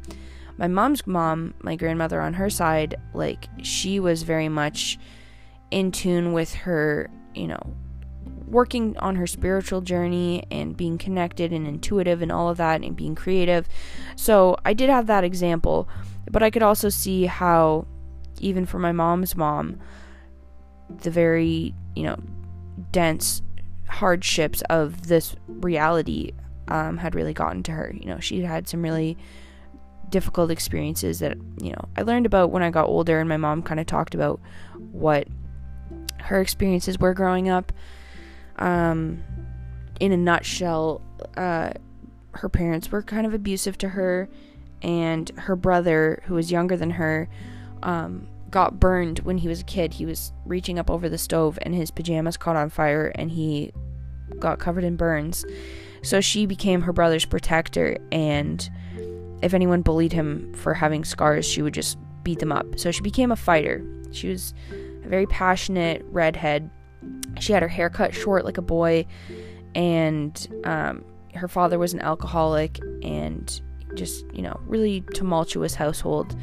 my 0.60 0.68
mom's 0.68 1.08
mom, 1.08 1.54
my 1.62 1.78
grandmother 1.78 2.20
on 2.20 2.34
her 2.34 2.50
side, 2.50 2.96
like 3.14 3.48
she 3.64 4.00
was 4.00 4.24
very 4.24 4.50
much 4.50 5.00
in 5.72 5.90
tune 5.90 6.34
with 6.34 6.54
her, 6.54 7.10
you 7.34 7.48
know, 7.48 7.76
working 8.46 8.98
on 8.98 9.16
her 9.16 9.26
spiritual 9.26 9.80
journey 9.80 10.44
and 10.52 10.76
being 10.76 10.98
connected 10.98 11.54
and 11.54 11.66
intuitive 11.66 12.22
and 12.22 12.30
all 12.30 12.50
of 12.50 12.58
that 12.58 12.84
and 12.84 12.98
being 12.98 13.16
creative. 13.16 13.70
So 14.18 14.58
I 14.66 14.74
did 14.74 14.90
have 14.90 15.08
that 15.08 15.24
example, 15.24 15.88
but 16.30 16.44
I 16.44 16.50
could 16.50 16.64
also 16.64 16.90
see 16.90 17.26
how, 17.26 17.88
even 18.42 18.66
for 18.66 18.80
my 18.80 18.92
mom's 18.92 19.38
mom, 19.38 19.80
the 20.90 21.12
very, 21.12 21.74
you 21.96 22.04
know, 22.04 22.18
dense 22.92 23.42
hardships 23.88 24.62
of 24.64 25.08
this 25.08 25.38
reality 25.48 26.32
um, 26.68 26.98
had 26.98 27.16
really 27.16 27.34
gotten 27.34 27.64
to 27.64 27.72
her. 27.72 27.96
You 27.98 28.08
know, 28.08 28.20
she 28.20 28.42
had 28.42 28.68
some 28.68 28.82
really 28.82 29.18
difficult 30.10 30.52
experiences 30.52 31.20
that, 31.20 31.38
you 31.62 31.72
know, 31.72 31.90
I 31.98 32.02
learned 32.02 32.26
about 32.26 32.52
when 32.52 32.64
I 32.64 32.70
got 32.70 32.88
older, 32.88 33.20
and 33.20 33.30
my 33.30 33.38
mom 33.38 33.64
kind 33.64 33.80
of 33.80 33.86
talked 33.86 34.16
about 34.16 34.40
what 34.92 35.28
her 36.22 36.42
experiences 36.42 37.00
were 37.00 37.14
growing 37.14 37.50
up. 37.50 37.72
Um, 38.58 39.24
in 40.00 40.12
a 40.12 40.18
nutshell, 40.18 41.02
uh, 41.38 41.72
her 42.32 42.50
parents 42.50 42.92
were 42.92 43.02
kind 43.02 43.26
of 43.26 43.34
abusive 43.34 43.78
to 43.80 43.90
her, 43.90 44.30
and 44.82 45.30
her 45.38 45.56
brother, 45.56 46.22
who 46.26 46.36
was 46.36 46.52
younger 46.52 46.78
than 46.78 46.92
her, 46.92 47.30
um, 47.84 48.28
got 48.50 48.80
burned 48.80 49.20
when 49.20 49.38
he 49.38 49.48
was 49.48 49.62
a 49.62 49.66
kid. 49.66 49.94
He 49.94 50.06
was 50.06 50.34
reaching 50.46 50.80
up 50.80 50.90
over 50.90 51.10
the 51.10 51.18
stove 51.18 51.60
and 51.62 51.74
his 51.74 51.92
pajamas 51.92 52.38
caught 52.38 52.56
on 52.56 52.70
fire 52.70 53.12
and 53.16 53.32
he 53.32 53.72
got 54.40 54.60
covered 54.60 54.84
in 54.84 54.96
burns. 54.96 55.46
So 56.02 56.22
she 56.22 56.46
became 56.46 56.82
her 56.82 56.94
brother's 56.94 57.26
protector 57.26 57.98
and 58.12 58.70
if 59.42 59.54
anyone 59.54 59.82
bullied 59.82 60.14
him 60.14 60.54
for 60.54 60.74
having 60.74 61.04
scars, 61.04 61.46
she 61.46 61.62
would 61.62 61.74
just 61.74 61.98
beat 62.24 62.40
them 62.40 62.52
up. 62.52 62.66
So 62.78 62.92
she 62.92 63.02
became 63.02 63.32
a 63.32 63.36
fighter. 63.36 63.84
She 64.12 64.30
was 64.30 64.54
a 65.04 65.08
very 65.08 65.26
passionate 65.28 66.04
redhead. 66.10 66.70
She 67.40 67.54
had 67.54 67.62
her 67.62 67.70
hair 67.70 67.90
cut 67.90 68.14
short 68.14 68.46
like 68.46 68.58
a 68.58 68.62
boy 68.62 69.06
and 69.76 70.62
um, 70.66 71.06
her 71.36 71.48
father 71.48 71.80
was 71.80 71.94
an 71.94 72.02
alcoholic 72.02 72.80
and 73.04 73.62
just, 73.96 74.26
you 74.34 74.42
know, 74.42 74.60
really 74.66 75.02
tumultuous 75.14 75.76
household 75.76 76.36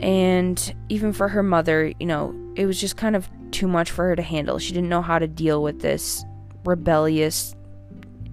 and 0.00 0.74
even 0.88 1.12
for 1.12 1.28
her 1.28 1.42
mother, 1.42 1.92
you 2.00 2.06
know, 2.06 2.34
it 2.56 2.66
was 2.66 2.80
just 2.80 2.96
kind 2.96 3.16
of 3.16 3.28
too 3.50 3.68
much 3.68 3.90
for 3.90 4.04
her 4.08 4.16
to 4.16 4.22
handle. 4.22 4.58
She 4.58 4.72
didn't 4.72 4.88
know 4.88 5.02
how 5.02 5.18
to 5.18 5.28
deal 5.28 5.62
with 5.62 5.80
this 5.80 6.24
rebellious, 6.64 7.54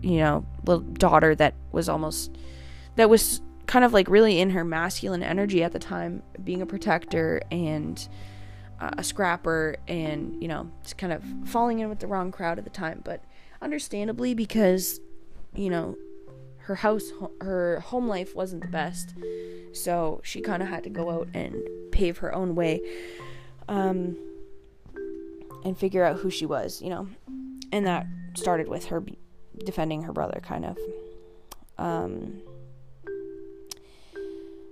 you 0.02 0.18
know, 0.18 0.45
little 0.66 0.84
daughter 0.84 1.36
that 1.36 1.54
was 1.72 1.88
almost, 1.88 2.36
that 3.00 3.10
was 3.10 3.41
kind 3.66 3.86
of 3.86 3.93
like 3.93 4.10
really 4.10 4.39
in 4.39 4.50
her 4.50 4.66
masculine 4.66 5.24
energy 5.24 5.64
at 5.64 5.72
the 5.72 5.80
time, 5.80 6.22
being 6.43 6.62
a 6.62 6.66
protector 6.66 7.41
and 7.50 8.10
uh, 8.82 8.91
a 8.97 9.04
scrapper 9.06 9.78
and, 9.88 10.41
you 10.41 10.50
know, 10.50 10.70
just 10.84 10.97
kind 10.97 11.14
of 11.14 11.24
falling 11.45 11.80
in 11.80 11.88
with 11.88 12.00
the 12.00 12.08
wrong 12.08 12.30
crowd 12.30 12.58
at 12.58 12.66
the 12.66 12.70
time. 12.70 13.02
But 13.06 13.24
understandably, 13.62 14.34
because, 14.34 15.00
you 15.56 15.70
know, 15.70 15.95
her 16.58 16.76
house 16.76 17.12
her 17.41 17.80
home 17.80 18.08
life 18.08 18.36
wasn't 18.36 18.62
the 18.62 18.68
best 18.68 19.16
so 19.74 20.22
she 20.24 20.39
kind 20.39 20.62
of 20.62 20.70
had 20.70 20.84
to 20.84 20.89
go 20.91 21.10
out 21.10 21.28
and 21.34 21.56
pave 21.91 22.20
her 22.20 22.32
own 22.36 22.54
way 22.54 22.80
um, 23.68 24.16
and 25.66 25.76
figure 25.76 26.04
out 26.04 26.18
who 26.18 26.30
she 26.30 26.45
was 26.45 26.80
you 26.80 26.91
know 26.91 27.08
and 27.72 27.88
that 27.88 28.06
started 28.36 28.68
with 28.68 28.86
her 28.86 29.04
defending 29.66 30.04
her 30.04 30.14
brother 30.14 30.39
kind 30.43 30.64
of 30.64 30.78
um, 31.80 32.39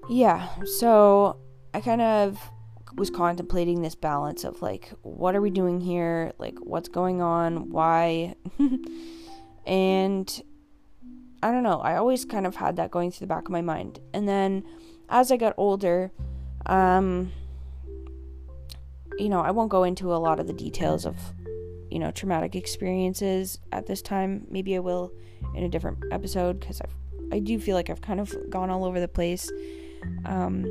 yeah 0.09 0.49
so 0.65 1.37
i 1.73 1.81
kind 1.81 2.01
of 2.01 2.39
was 2.95 3.09
contemplating 3.09 3.81
this 3.81 3.95
balance 3.95 4.43
of 4.43 4.61
like 4.61 4.91
what 5.03 5.35
are 5.35 5.41
we 5.41 5.49
doing 5.49 5.79
here 5.79 6.31
like 6.39 6.57
what's 6.59 6.89
going 6.89 7.21
on 7.21 7.69
why 7.69 8.35
and 9.67 10.41
I 11.43 11.51
don't 11.51 11.63
know. 11.63 11.79
I 11.81 11.97
always 11.97 12.25
kind 12.25 12.47
of 12.47 12.55
had 12.55 12.77
that 12.77 12.91
going 12.91 13.11
through 13.11 13.27
the 13.27 13.33
back 13.33 13.45
of 13.45 13.51
my 13.51 13.61
mind. 13.61 13.99
And 14.13 14.27
then 14.27 14.63
as 15.09 15.31
I 15.31 15.37
got 15.37 15.53
older, 15.57 16.11
um, 16.65 17.31
you 19.17 19.29
know, 19.29 19.41
I 19.41 19.51
won't 19.51 19.69
go 19.69 19.83
into 19.83 20.13
a 20.13 20.17
lot 20.17 20.39
of 20.39 20.47
the 20.47 20.53
details 20.53 21.05
of, 21.05 21.15
you 21.91 21.99
know, 21.99 22.11
traumatic 22.11 22.55
experiences 22.55 23.59
at 23.71 23.85
this 23.85 24.01
time. 24.01 24.47
Maybe 24.49 24.75
I 24.75 24.79
will 24.79 25.11
in 25.55 25.63
a 25.63 25.69
different 25.69 25.99
episode 26.11 26.59
because 26.59 26.81
I 26.81 26.85
I 27.29 27.39
do 27.39 27.59
feel 27.59 27.75
like 27.75 27.89
I've 27.89 27.99
kind 27.99 28.21
of 28.21 28.33
gone 28.49 28.69
all 28.69 28.85
over 28.85 29.01
the 29.01 29.07
place. 29.07 29.51
Um, 30.25 30.65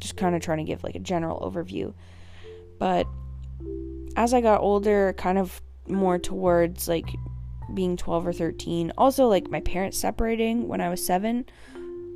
just 0.00 0.16
kind 0.16 0.34
of 0.34 0.42
trying 0.42 0.58
to 0.58 0.64
give 0.64 0.82
like 0.82 0.94
a 0.94 1.00
general 1.00 1.40
overview. 1.40 1.94
But 2.78 3.06
as 4.16 4.34
I 4.34 4.40
got 4.40 4.60
older, 4.60 5.14
kind 5.16 5.38
of 5.38 5.62
more 5.88 6.18
towards 6.18 6.88
like 6.88 7.06
being 7.74 7.96
12 7.96 8.26
or 8.26 8.32
13. 8.32 8.92
Also, 8.98 9.26
like 9.28 9.50
my 9.50 9.60
parents 9.60 9.98
separating 9.98 10.68
when 10.68 10.80
I 10.80 10.88
was 10.88 11.04
seven. 11.04 11.46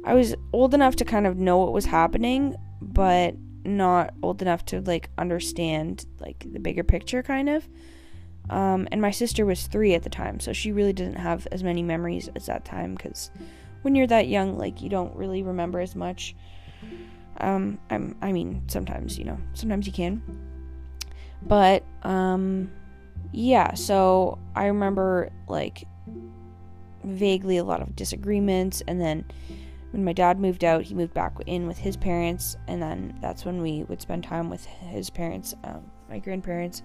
I 0.05 0.14
was 0.14 0.35
old 0.53 0.74
enough 0.74 0.97
to 0.97 1.05
kind 1.05 1.27
of 1.27 1.37
know 1.37 1.59
what 1.59 1.72
was 1.72 1.85
happening, 1.85 2.55
but 2.81 3.35
not 3.64 4.14
old 4.22 4.41
enough 4.43 4.64
to 4.66 4.81
like 4.83 5.11
understand 5.18 6.07
like 6.20 6.47
the 6.53 6.61
bigger 6.61 6.85
picture, 6.85 7.22
kind 7.22 7.49
of. 7.49 7.68
Um, 8.49 8.87
and 8.93 9.03
my 9.03 9.11
sister 9.11 9.45
was 9.45 9.66
three 9.66 9.95
at 9.95 10.05
the 10.05 10.11
time, 10.11 10.39
so 10.39 10.53
she 10.53 10.70
really 10.70 10.93
didn't 10.93 11.16
have 11.16 11.49
as 11.51 11.64
many 11.64 11.83
memories 11.83 12.29
as 12.37 12.47
that 12.47 12.64
time 12.64 12.95
because 12.95 13.31
when 13.87 13.95
you're 13.95 14.09
that 14.09 14.26
young, 14.26 14.59
like 14.59 14.82
you 14.82 14.89
don't 14.89 15.14
really 15.14 15.45
remember 15.45 15.78
as 15.78 15.95
much. 15.95 16.34
Um, 17.39 17.78
I'm, 17.89 18.16
I 18.20 18.32
mean, 18.32 18.64
sometimes 18.66 19.16
you 19.16 19.24
know, 19.24 19.39
sometimes 19.55 19.87
you 19.87 19.93
can, 19.93 20.20
but 21.43 21.84
um, 22.03 22.68
yeah, 23.30 23.74
so 23.74 24.41
I 24.57 24.66
remember 24.66 25.30
like 25.47 25.87
vaguely 27.05 27.59
a 27.59 27.64
lot 27.64 27.80
of 27.80 27.95
disagreements, 27.95 28.82
and 28.89 29.01
then 29.01 29.24
when 29.93 30.05
my 30.05 30.12
dad 30.12 30.41
moved 30.41 30.64
out, 30.64 30.82
he 30.82 30.93
moved 30.93 31.14
back 31.14 31.37
in 31.47 31.68
with 31.68 31.78
his 31.78 31.97
parents, 31.97 32.57
and 32.66 32.82
then 32.82 33.16
that's 33.22 33.45
when 33.45 33.62
we 33.62 33.84
would 33.84 34.03
spend 34.03 34.24
time 34.24 34.51
with 34.51 34.64
his 34.64 35.11
parents, 35.11 35.55
um, 35.62 35.89
my 36.11 36.18
grandparents, 36.18 36.82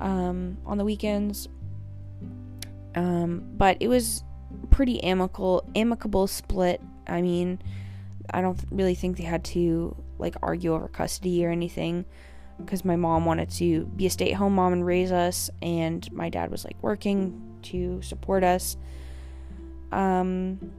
um, 0.00 0.58
on 0.64 0.78
the 0.78 0.84
weekends. 0.84 1.48
Um, 2.94 3.48
but 3.56 3.78
it 3.80 3.88
was 3.88 4.22
pretty 4.70 5.02
amicable, 5.02 5.64
amicable 5.74 6.26
split. 6.26 6.80
I 7.06 7.20
mean, 7.22 7.60
I 8.30 8.40
don't 8.40 8.58
really 8.70 8.94
think 8.94 9.16
they 9.16 9.24
had 9.24 9.44
to 9.46 9.96
like 10.18 10.36
argue 10.42 10.74
over 10.74 10.88
custody 10.88 11.44
or 11.44 11.50
anything 11.50 12.04
because 12.58 12.84
my 12.84 12.96
mom 12.96 13.24
wanted 13.24 13.50
to 13.50 13.84
be 13.86 14.06
a 14.06 14.10
stay 14.10 14.30
at 14.30 14.36
home 14.36 14.54
mom 14.54 14.72
and 14.72 14.86
raise 14.86 15.12
us, 15.12 15.50
and 15.60 16.10
my 16.12 16.28
dad 16.28 16.50
was 16.50 16.64
like 16.64 16.76
working 16.82 17.58
to 17.62 18.00
support 18.02 18.44
us. 18.44 18.76
Um, 19.92 20.72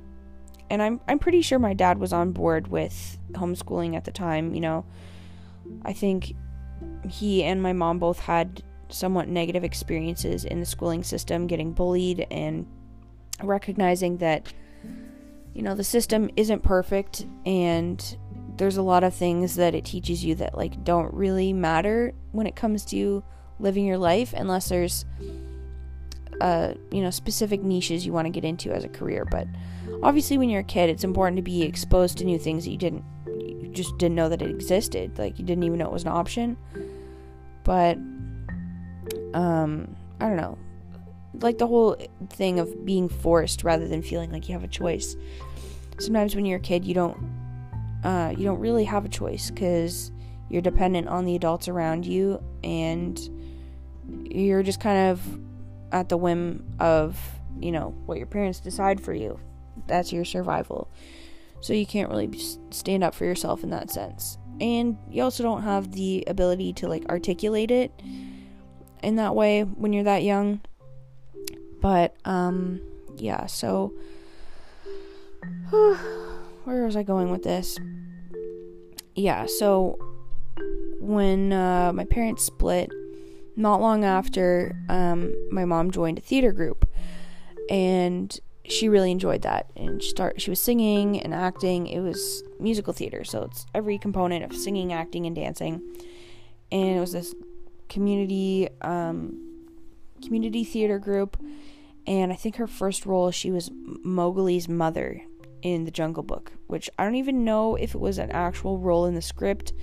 and 0.70 0.82
I'm 0.82 1.00
I'm 1.08 1.20
pretty 1.20 1.42
sure 1.42 1.60
my 1.60 1.74
dad 1.74 2.00
was 2.00 2.14
on 2.14 2.32
board 2.32 2.68
with 2.68 3.18
homeschooling 3.32 3.96
at 3.96 4.06
the 4.06 4.12
time. 4.12 4.54
You 4.54 4.62
know, 4.62 4.86
I 5.84 5.94
think 5.94 6.34
he 7.08 7.44
and 7.44 7.62
my 7.62 7.74
mom 7.74 8.00
both 8.00 8.20
had 8.20 8.64
somewhat 8.90 9.28
negative 9.28 9.64
experiences 9.64 10.46
in 10.46 10.60
the 10.60 10.66
schooling 10.66 11.04
system, 11.04 11.48
getting 11.48 11.72
bullied 11.72 12.28
and 12.32 12.66
recognizing 13.44 14.18
that 14.18 14.54
you 15.54 15.62
know 15.62 15.76
the 15.76 15.84
system 15.84 16.30
isn't 16.36 16.64
perfect 16.64 17.26
and 17.46 18.18
there's 18.58 18.78
a 18.78 18.82
lot 18.82 19.04
of 19.04 19.14
things 19.14 19.56
that 19.56 19.76
it 19.76 19.86
teaches 19.86 20.24
you 20.24 20.36
that 20.36 20.56
like 20.58 20.84
don't 20.84 21.14
really 21.14 21.54
matter 21.54 22.14
when 22.32 22.48
it 22.48 22.56
comes 22.56 22.86
to 22.86 23.24
living 23.60 23.86
your 23.86 23.98
life 23.98 24.34
unless 24.34 24.70
there's 24.70 25.06
uh 26.42 26.74
you 26.92 27.02
know 27.02 27.10
specific 27.10 27.64
niches 27.64 28.06
you 28.06 28.12
want 28.12 28.26
to 28.26 28.30
get 28.30 28.44
into 28.44 28.72
as 28.72 28.84
a 28.84 28.90
career. 28.90 29.26
But 29.26 29.48
obviously 30.04 30.38
when 30.38 30.50
you're 30.50 30.62
a 30.62 30.66
kid 30.66 30.90
it's 30.90 31.04
important 31.04 31.38
to 31.38 31.42
be 31.42 31.64
exposed 31.64 32.18
to 32.18 32.26
new 32.26 32.40
things 32.40 32.66
that 32.66 32.72
you 32.72 32.78
didn't 32.78 33.04
you 33.28 33.70
just 33.72 33.98
didn't 33.98 34.16
know 34.16 34.30
that 34.30 34.42
it 34.42 34.50
existed 34.50 35.18
like 35.18 35.40
you 35.40 35.46
didn't 35.46 35.64
even 35.64 35.80
know 35.80 35.86
it 35.86 35.94
was 35.94 36.04
an 36.04 36.10
option. 36.10 36.58
But 37.64 37.98
um 39.34 39.96
i 40.20 40.28
don't 40.28 40.38
know 40.38 40.58
like 41.42 41.58
the 41.58 41.68
whole 41.68 41.98
thing 42.30 42.60
of 42.60 42.86
being 42.86 43.10
forced 43.10 43.64
rather 43.64 43.88
than 43.88 44.02
feeling 44.02 44.32
like 44.32 44.48
you 44.48 44.54
have 44.54 44.64
a 44.64 44.68
choice. 44.68 45.16
Sometimes 46.00 46.36
when 46.36 46.46
you're 46.46 46.60
a 46.60 46.62
kid, 46.62 46.86
you 46.86 46.94
don't 46.94 47.18
uh, 48.04 48.34
you 48.38 48.46
don't 48.46 48.60
really 48.60 48.84
have 48.84 49.06
a 49.06 49.10
choice 49.10 49.50
because 49.50 50.12
you're 50.50 50.62
dependent 50.62 51.08
on 51.08 51.26
the 51.26 51.36
adults 51.36 51.68
around 51.68 52.06
you 52.06 52.42
and 52.64 53.30
you're 54.24 54.62
just 54.62 54.80
kind 54.80 55.10
of 55.10 55.40
at 55.92 56.10
the 56.10 56.18
whim 56.18 56.64
of 56.80 57.20
you 57.60 57.72
know 57.72 57.96
what 58.06 58.18
your 58.18 58.28
parents 58.28 58.60
decide 58.60 59.02
for 59.02 59.14
you. 59.14 59.40
That's 59.88 60.14
your 60.14 60.26
survival. 60.26 60.90
So 61.62 61.74
you 61.74 61.86
can't 61.86 62.10
really 62.10 62.30
stand 62.70 63.04
up 63.04 63.16
for 63.16 63.26
yourself 63.26 63.64
in 63.64 63.72
that 63.72 63.90
sense. 63.90 64.38
And 64.62 64.98
you 65.10 65.24
also 65.24 65.42
don't 65.42 65.64
have 65.64 65.92
the 65.92 66.24
ability 66.28 66.74
to 66.74 66.88
like 66.88 67.06
articulate 67.10 67.72
it 67.72 67.92
in 69.02 69.16
that 69.16 69.36
way 69.36 69.64
when 69.64 69.94
you're 69.94 70.04
that 70.04 70.24
young 70.24 70.62
but 71.82 72.16
um 72.26 72.80
yeah 73.18 73.46
so 73.46 73.94
where 76.64 76.86
was 76.86 76.96
i 76.96 77.04
going 77.04 77.32
with 77.32 77.44
this? 77.44 77.78
Yeah 79.16 79.46
so 79.48 79.98
when 81.00 81.54
uh, 81.54 81.94
my 81.94 82.06
parents 82.06 82.44
split 82.44 82.92
not 83.56 83.80
long 83.80 84.04
after 84.04 84.76
um, 84.90 85.34
my 85.52 85.64
mom 85.64 85.92
joined 85.92 86.18
a 86.18 86.22
theater 86.22 86.52
group 86.52 86.90
and 87.70 88.40
she 88.68 88.90
really 88.90 89.12
enjoyed 89.12 89.44
that 89.44 89.70
and 89.76 90.02
she 90.02 90.10
start 90.10 90.42
she 90.42 90.50
was 90.50 90.60
singing 90.60 91.22
and 91.22 91.34
acting. 91.34 91.88
It 91.88 92.00
was 92.00 92.44
musical 92.60 92.94
theater 92.94 93.24
so 93.24 93.44
it's 93.44 93.66
every 93.74 93.98
component 93.98 94.44
of 94.44 94.56
singing 94.56 94.92
acting 94.92 95.26
and 95.26 95.36
dancing. 95.36 95.82
And 96.72 96.98
it 96.98 97.00
was 97.00 97.12
this 97.12 97.36
community 97.90 98.68
um, 98.82 99.68
community 100.24 100.64
theater 100.64 100.98
group 100.98 101.38
and 102.08 102.32
i 102.32 102.36
think 102.36 102.56
her 102.56 102.68
first 102.68 103.06
role 103.06 103.32
she 103.32 103.52
was 103.52 103.70
mowgli's 104.04 104.70
mother 104.70 105.22
in 105.62 105.86
the 105.86 105.92
jungle 105.92 106.24
book 106.24 106.52
which 106.68 106.90
i 106.98 107.04
don't 107.04 107.16
even 107.16 107.44
know 107.44 107.76
if 107.76 107.96
it 107.96 108.02
was 108.02 108.18
an 108.18 108.32
actual 108.32 108.78
role 108.78 109.06
in 109.06 109.16
the 109.16 109.22
script 109.22 109.74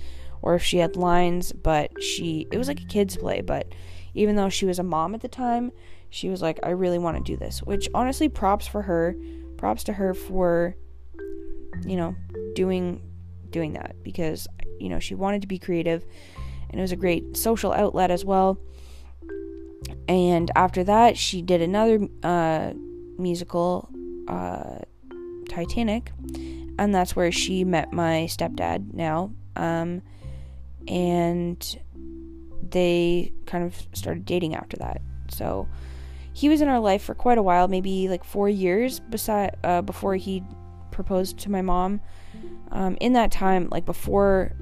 or 0.41 0.55
if 0.55 0.63
she 0.63 0.77
had 0.77 0.95
lines 0.95 1.51
but 1.51 1.91
she 2.01 2.47
it 2.51 2.57
was 2.57 2.67
like 2.67 2.81
a 2.81 2.85
kids 2.85 3.17
play 3.17 3.41
but 3.41 3.73
even 4.13 4.35
though 4.35 4.49
she 4.49 4.65
was 4.65 4.79
a 4.79 4.83
mom 4.83 5.15
at 5.15 5.21
the 5.21 5.27
time 5.27 5.71
she 6.13 6.29
was 6.29 6.43
like, 6.43 6.59
I 6.61 6.69
really 6.69 6.99
want 6.99 7.17
to 7.17 7.23
do 7.23 7.35
this. 7.35 7.63
Which 7.63 7.89
honestly, 7.95 8.29
props 8.29 8.67
for 8.67 8.83
her. 8.83 9.15
Props 9.57 9.83
to 9.85 9.93
her 9.93 10.13
for, 10.13 10.75
you 11.87 11.97
know, 11.97 12.15
doing 12.53 13.01
doing 13.49 13.73
that 13.73 13.95
because 14.03 14.47
you 14.79 14.89
know 14.89 14.99
she 14.99 15.15
wanted 15.15 15.41
to 15.41 15.47
be 15.47 15.57
creative, 15.57 16.05
and 16.69 16.79
it 16.79 16.83
was 16.83 16.91
a 16.91 16.95
great 16.95 17.35
social 17.35 17.73
outlet 17.73 18.11
as 18.11 18.23
well. 18.23 18.59
And 20.07 20.51
after 20.55 20.83
that, 20.83 21.17
she 21.17 21.41
did 21.41 21.61
another 21.61 22.07
uh, 22.23 22.73
musical, 23.17 23.89
uh, 24.27 24.79
Titanic, 25.49 26.11
and 26.77 26.93
that's 26.93 27.15
where 27.15 27.31
she 27.31 27.63
met 27.63 27.93
my 27.93 28.27
stepdad 28.29 28.93
now. 28.93 29.31
Um, 29.55 30.01
and 30.87 31.79
they 32.69 33.31
kind 33.45 33.63
of 33.63 33.87
started 33.93 34.25
dating 34.25 34.55
after 34.55 34.77
that. 34.77 35.01
So 35.29 35.67
he 36.33 36.49
was 36.49 36.61
in 36.61 36.67
our 36.67 36.79
life 36.79 37.03
for 37.03 37.13
quite 37.13 37.37
a 37.37 37.43
while, 37.43 37.67
maybe 37.67 38.09
like 38.09 38.23
four 38.23 38.49
years 38.49 38.99
beside 38.99 39.55
uh, 39.63 39.81
before 39.81 40.15
he 40.15 40.43
proposed 40.91 41.37
to 41.39 41.51
my 41.51 41.61
mom. 41.61 42.01
Um, 42.71 42.97
in 42.99 43.13
that 43.13 43.31
time, 43.31 43.69
like 43.71 43.85
before 43.85 44.53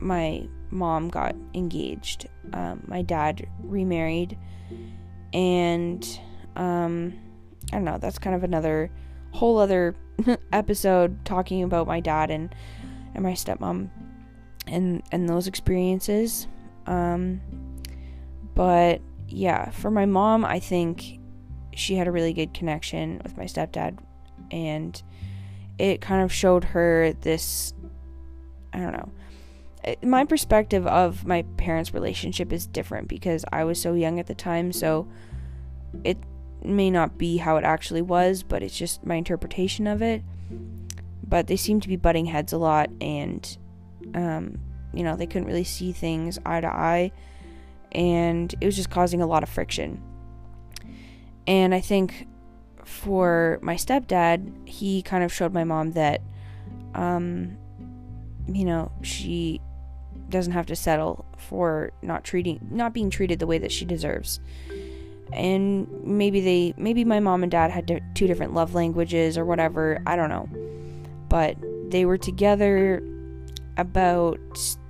my 0.00 0.48
mom 0.70 1.08
got 1.08 1.34
engaged, 1.54 2.28
um, 2.52 2.82
my 2.86 3.02
dad 3.02 3.46
remarried, 3.62 4.38
and 5.32 6.20
um, 6.56 7.14
I 7.72 7.76
don't 7.76 7.84
know. 7.84 7.98
That's 7.98 8.18
kind 8.18 8.34
of 8.34 8.44
another 8.44 8.90
whole 9.32 9.58
other 9.58 9.94
episode 10.52 11.24
talking 11.24 11.62
about 11.62 11.86
my 11.86 12.00
dad 12.00 12.30
and 12.30 12.54
and 13.14 13.22
my 13.22 13.32
stepmom 13.32 13.90
and 14.66 15.02
and 15.12 15.28
those 15.28 15.46
experiences. 15.46 16.46
Um, 16.86 17.40
but 18.54 19.00
yeah, 19.28 19.70
for 19.70 19.90
my 19.90 20.06
mom, 20.06 20.44
I 20.44 20.58
think 20.60 21.18
she 21.74 21.96
had 21.96 22.08
a 22.08 22.12
really 22.12 22.32
good 22.32 22.54
connection 22.54 23.20
with 23.22 23.36
my 23.36 23.44
stepdad, 23.44 23.98
and 24.50 25.00
it 25.78 26.00
kind 26.00 26.22
of 26.22 26.32
showed 26.32 26.64
her 26.64 27.12
this. 27.20 27.74
I 28.72 28.78
don't 28.78 28.92
know. 28.92 29.10
My 30.02 30.24
perspective 30.24 30.86
of 30.86 31.26
my 31.26 31.42
parents' 31.56 31.94
relationship 31.94 32.52
is 32.52 32.66
different 32.66 33.08
because 33.08 33.44
I 33.52 33.64
was 33.64 33.80
so 33.80 33.94
young 33.94 34.18
at 34.18 34.26
the 34.26 34.34
time, 34.34 34.72
so 34.72 35.08
it 36.02 36.18
may 36.62 36.90
not 36.90 37.18
be 37.18 37.36
how 37.36 37.56
it 37.56 37.64
actually 37.64 38.02
was, 38.02 38.42
but 38.42 38.62
it's 38.62 38.76
just 38.76 39.06
my 39.06 39.14
interpretation 39.14 39.86
of 39.86 40.02
it. 40.02 40.22
But 41.26 41.46
they 41.46 41.56
seem 41.56 41.80
to 41.80 41.88
be 41.88 41.96
butting 41.96 42.26
heads 42.26 42.52
a 42.52 42.58
lot, 42.58 42.90
and, 43.00 43.56
um, 44.14 44.58
you 44.92 45.02
know, 45.04 45.16
they 45.16 45.26
couldn't 45.26 45.46
really 45.46 45.64
see 45.64 45.92
things 45.92 46.38
eye 46.44 46.60
to 46.60 46.68
eye 46.68 47.12
and 47.96 48.54
it 48.60 48.66
was 48.66 48.76
just 48.76 48.90
causing 48.90 49.22
a 49.22 49.26
lot 49.26 49.42
of 49.42 49.48
friction. 49.48 50.00
And 51.46 51.74
I 51.74 51.80
think 51.80 52.28
for 52.84 53.58
my 53.62 53.74
stepdad, 53.74 54.68
he 54.68 55.02
kind 55.02 55.24
of 55.24 55.32
showed 55.32 55.52
my 55.52 55.64
mom 55.64 55.92
that, 55.92 56.20
um, 56.94 57.56
you 58.46 58.64
know, 58.64 58.92
she 59.02 59.60
doesn't 60.28 60.52
have 60.52 60.66
to 60.66 60.76
settle 60.76 61.24
for 61.36 61.92
not 62.02 62.24
treating, 62.24 62.60
not 62.70 62.92
being 62.92 63.10
treated 63.10 63.38
the 63.38 63.46
way 63.46 63.58
that 63.58 63.72
she 63.72 63.84
deserves. 63.84 64.40
And 65.32 65.88
maybe 66.04 66.40
they, 66.40 66.74
maybe 66.76 67.04
my 67.04 67.20
mom 67.20 67.42
and 67.42 67.50
dad 67.50 67.70
had 67.70 68.02
two 68.14 68.26
different 68.26 68.54
love 68.54 68.74
languages 68.74 69.36
or 69.36 69.44
whatever. 69.44 70.00
I 70.06 70.16
don't 70.16 70.30
know. 70.30 70.48
But 71.28 71.56
they 71.90 72.04
were 72.04 72.18
together 72.18 73.02
about 73.76 74.38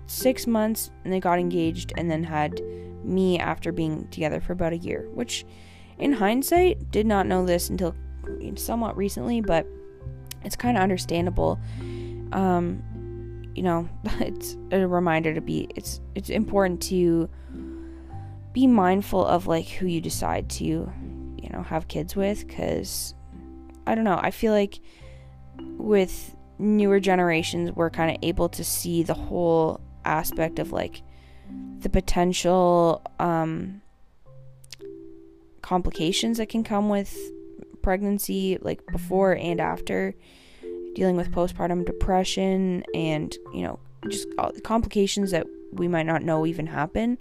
six 0.06 0.46
months 0.46 0.90
and 1.04 1.12
they 1.12 1.20
got 1.20 1.38
engaged 1.38 1.92
and 1.96 2.10
then 2.10 2.22
had 2.22 2.60
me 3.02 3.38
after 3.38 3.72
being 3.72 4.08
together 4.08 4.40
for 4.40 4.52
about 4.52 4.72
a 4.72 4.78
year, 4.78 5.08
which 5.12 5.44
in 5.98 6.12
hindsight 6.12 6.90
did 6.90 7.06
not 7.06 7.26
know 7.26 7.44
this 7.46 7.70
until 7.70 7.94
somewhat 8.56 8.96
recently, 8.96 9.40
but 9.40 9.66
it's 10.44 10.56
kind 10.56 10.76
of 10.76 10.82
understandable. 10.82 11.58
Um, 12.32 12.82
you 13.56 13.62
know, 13.62 13.88
it's 14.20 14.56
a 14.70 14.86
reminder 14.86 15.34
to 15.34 15.40
be 15.40 15.68
it's 15.74 16.00
it's 16.14 16.30
important 16.30 16.82
to 16.82 17.28
be 18.52 18.66
mindful 18.66 19.24
of 19.24 19.46
like 19.46 19.66
who 19.66 19.86
you 19.86 20.00
decide 20.00 20.48
to, 20.48 20.64
you 20.64 21.48
know, 21.50 21.62
have 21.62 21.88
kids 21.88 22.14
with 22.14 22.48
cuz 22.48 23.14
I 23.86 23.94
don't 23.94 24.04
know, 24.04 24.18
I 24.20 24.30
feel 24.30 24.52
like 24.52 24.80
with 25.78 26.34
newer 26.58 27.00
generations 27.00 27.70
we're 27.72 27.90
kind 27.90 28.10
of 28.10 28.16
able 28.22 28.48
to 28.48 28.64
see 28.64 29.02
the 29.02 29.14
whole 29.14 29.80
aspect 30.04 30.58
of 30.58 30.72
like 30.72 31.02
the 31.80 31.88
potential 31.88 33.02
um, 33.18 33.82
complications 35.62 36.38
that 36.38 36.48
can 36.48 36.64
come 36.64 36.88
with 36.88 37.16
pregnancy, 37.82 38.58
like 38.60 38.84
before 38.86 39.32
and 39.36 39.60
after, 39.60 40.14
dealing 40.96 41.14
with 41.14 41.30
postpartum 41.30 41.84
depression, 41.84 42.82
and 42.94 43.36
you 43.54 43.62
know, 43.62 43.78
just 44.08 44.26
complications 44.64 45.30
that 45.30 45.46
we 45.72 45.86
might 45.86 46.06
not 46.06 46.22
know 46.22 46.46
even 46.46 46.66
happen. 46.66 47.18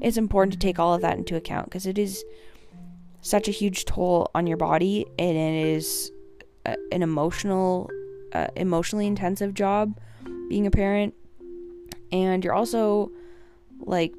It's 0.00 0.16
important 0.16 0.52
to 0.52 0.58
take 0.58 0.78
all 0.78 0.94
of 0.94 1.02
that 1.02 1.18
into 1.18 1.36
account 1.36 1.66
because 1.66 1.86
it 1.86 1.98
is 1.98 2.24
such 3.20 3.48
a 3.48 3.50
huge 3.50 3.84
toll 3.84 4.30
on 4.34 4.46
your 4.46 4.56
body, 4.56 5.04
and 5.18 5.36
it 5.36 5.66
is 5.66 6.12
a, 6.64 6.76
an 6.92 7.02
emotional, 7.02 7.90
uh, 8.32 8.46
emotionally 8.54 9.06
intensive 9.06 9.52
job 9.52 9.98
being 10.48 10.66
a 10.66 10.70
parent, 10.70 11.12
and 12.12 12.44
you're 12.44 12.54
also 12.54 13.10
like 13.80 14.14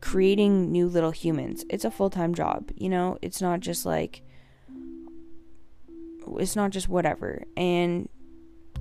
creating 0.00 0.70
new 0.70 0.86
little 0.86 1.10
humans. 1.10 1.64
It's 1.68 1.84
a 1.84 1.90
full-time 1.90 2.34
job, 2.34 2.70
you 2.76 2.88
know? 2.88 3.18
It's 3.22 3.40
not 3.40 3.60
just 3.60 3.84
like 3.84 4.22
it's 6.38 6.56
not 6.56 6.70
just 6.70 6.88
whatever. 6.88 7.44
And 7.56 8.08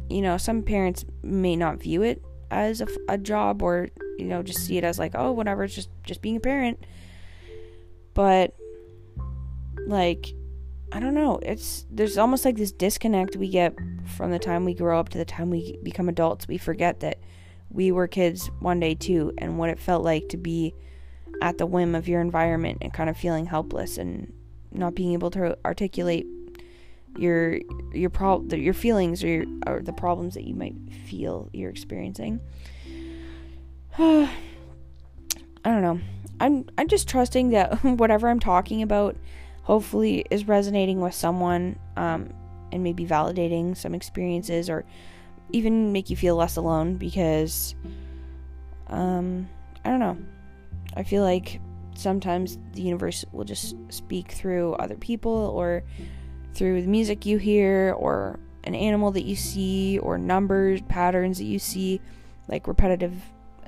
you 0.09 0.21
know, 0.21 0.37
some 0.37 0.63
parents 0.63 1.05
may 1.21 1.55
not 1.55 1.81
view 1.81 2.03
it 2.03 2.21
as 2.51 2.81
a, 2.81 2.87
a 3.09 3.17
job 3.17 3.61
or 3.61 3.89
you 4.17 4.25
know, 4.25 4.43
just 4.43 4.65
see 4.65 4.77
it 4.77 4.83
as 4.83 4.99
like, 4.99 5.13
oh, 5.15 5.31
whatever, 5.31 5.63
it's 5.63 5.75
just 5.75 5.89
just 6.03 6.21
being 6.21 6.37
a 6.37 6.39
parent. 6.39 6.85
But 8.13 8.55
like 9.87 10.33
I 10.91 10.99
don't 10.99 11.15
know. 11.15 11.39
It's 11.41 11.87
there's 11.89 12.19
almost 12.19 12.45
like 12.45 12.55
this 12.55 12.71
disconnect 12.71 13.35
we 13.35 13.49
get 13.49 13.75
from 14.15 14.29
the 14.29 14.37
time 14.37 14.63
we 14.63 14.75
grow 14.75 14.99
up 14.99 15.09
to 15.09 15.17
the 15.17 15.25
time 15.25 15.49
we 15.49 15.79
become 15.81 16.07
adults. 16.07 16.47
We 16.47 16.59
forget 16.59 16.99
that 16.99 17.17
we 17.71 17.91
were 17.91 18.07
kids 18.07 18.51
one 18.59 18.79
day 18.79 18.93
too, 18.93 19.33
and 19.39 19.57
what 19.57 19.71
it 19.71 19.79
felt 19.79 20.03
like 20.03 20.29
to 20.29 20.37
be 20.37 20.75
at 21.41 21.57
the 21.57 21.65
whim 21.65 21.95
of 21.95 22.07
your 22.07 22.21
environment 22.21 22.77
and 22.81 22.93
kind 22.93 23.09
of 23.09 23.17
feeling 23.17 23.47
helpless 23.47 23.97
and 23.97 24.31
not 24.71 24.93
being 24.93 25.13
able 25.13 25.31
to 25.31 25.57
articulate 25.65 26.27
your 27.17 27.59
your 27.93 28.09
pro 28.09 28.43
your 28.51 28.73
feelings 28.73 29.23
or, 29.23 29.27
your, 29.27 29.45
or 29.67 29.81
the 29.81 29.93
problems 29.93 30.33
that 30.33 30.43
you 30.43 30.55
might 30.55 30.75
feel 31.05 31.49
you're 31.53 31.69
experiencing. 31.69 32.39
I 33.97 34.29
don't 35.63 35.81
know. 35.81 35.99
I'm 36.39 36.65
I'm 36.77 36.87
just 36.87 37.07
trusting 37.07 37.49
that 37.49 37.83
whatever 37.83 38.27
I'm 38.29 38.39
talking 38.39 38.81
about, 38.81 39.15
hopefully 39.63 40.25
is 40.29 40.47
resonating 40.47 40.99
with 40.99 41.13
someone 41.13 41.77
um, 41.95 42.33
and 42.71 42.83
maybe 42.83 43.05
validating 43.05 43.77
some 43.77 43.93
experiences 43.93 44.69
or 44.69 44.85
even 45.51 45.91
make 45.93 46.09
you 46.09 46.17
feel 46.17 46.35
less 46.35 46.57
alone 46.57 46.95
because 46.97 47.75
um, 48.87 49.47
I 49.85 49.89
don't 49.89 49.99
know. 49.99 50.17
I 50.95 51.03
feel 51.03 51.23
like 51.23 51.59
sometimes 51.95 52.57
the 52.73 52.81
universe 52.81 53.23
will 53.31 53.45
just 53.45 53.75
speak 53.89 54.31
through 54.31 54.73
other 54.73 54.95
people 54.95 55.31
or 55.31 55.83
through 56.53 56.81
the 56.81 56.87
music 56.87 57.25
you 57.25 57.37
hear 57.37 57.93
or 57.97 58.39
an 58.63 58.75
animal 58.75 59.11
that 59.11 59.23
you 59.23 59.35
see 59.35 59.99
or 59.99 60.17
numbers 60.17 60.81
patterns 60.87 61.37
that 61.37 61.45
you 61.45 61.59
see 61.59 61.99
like 62.47 62.67
repetitive 62.67 63.13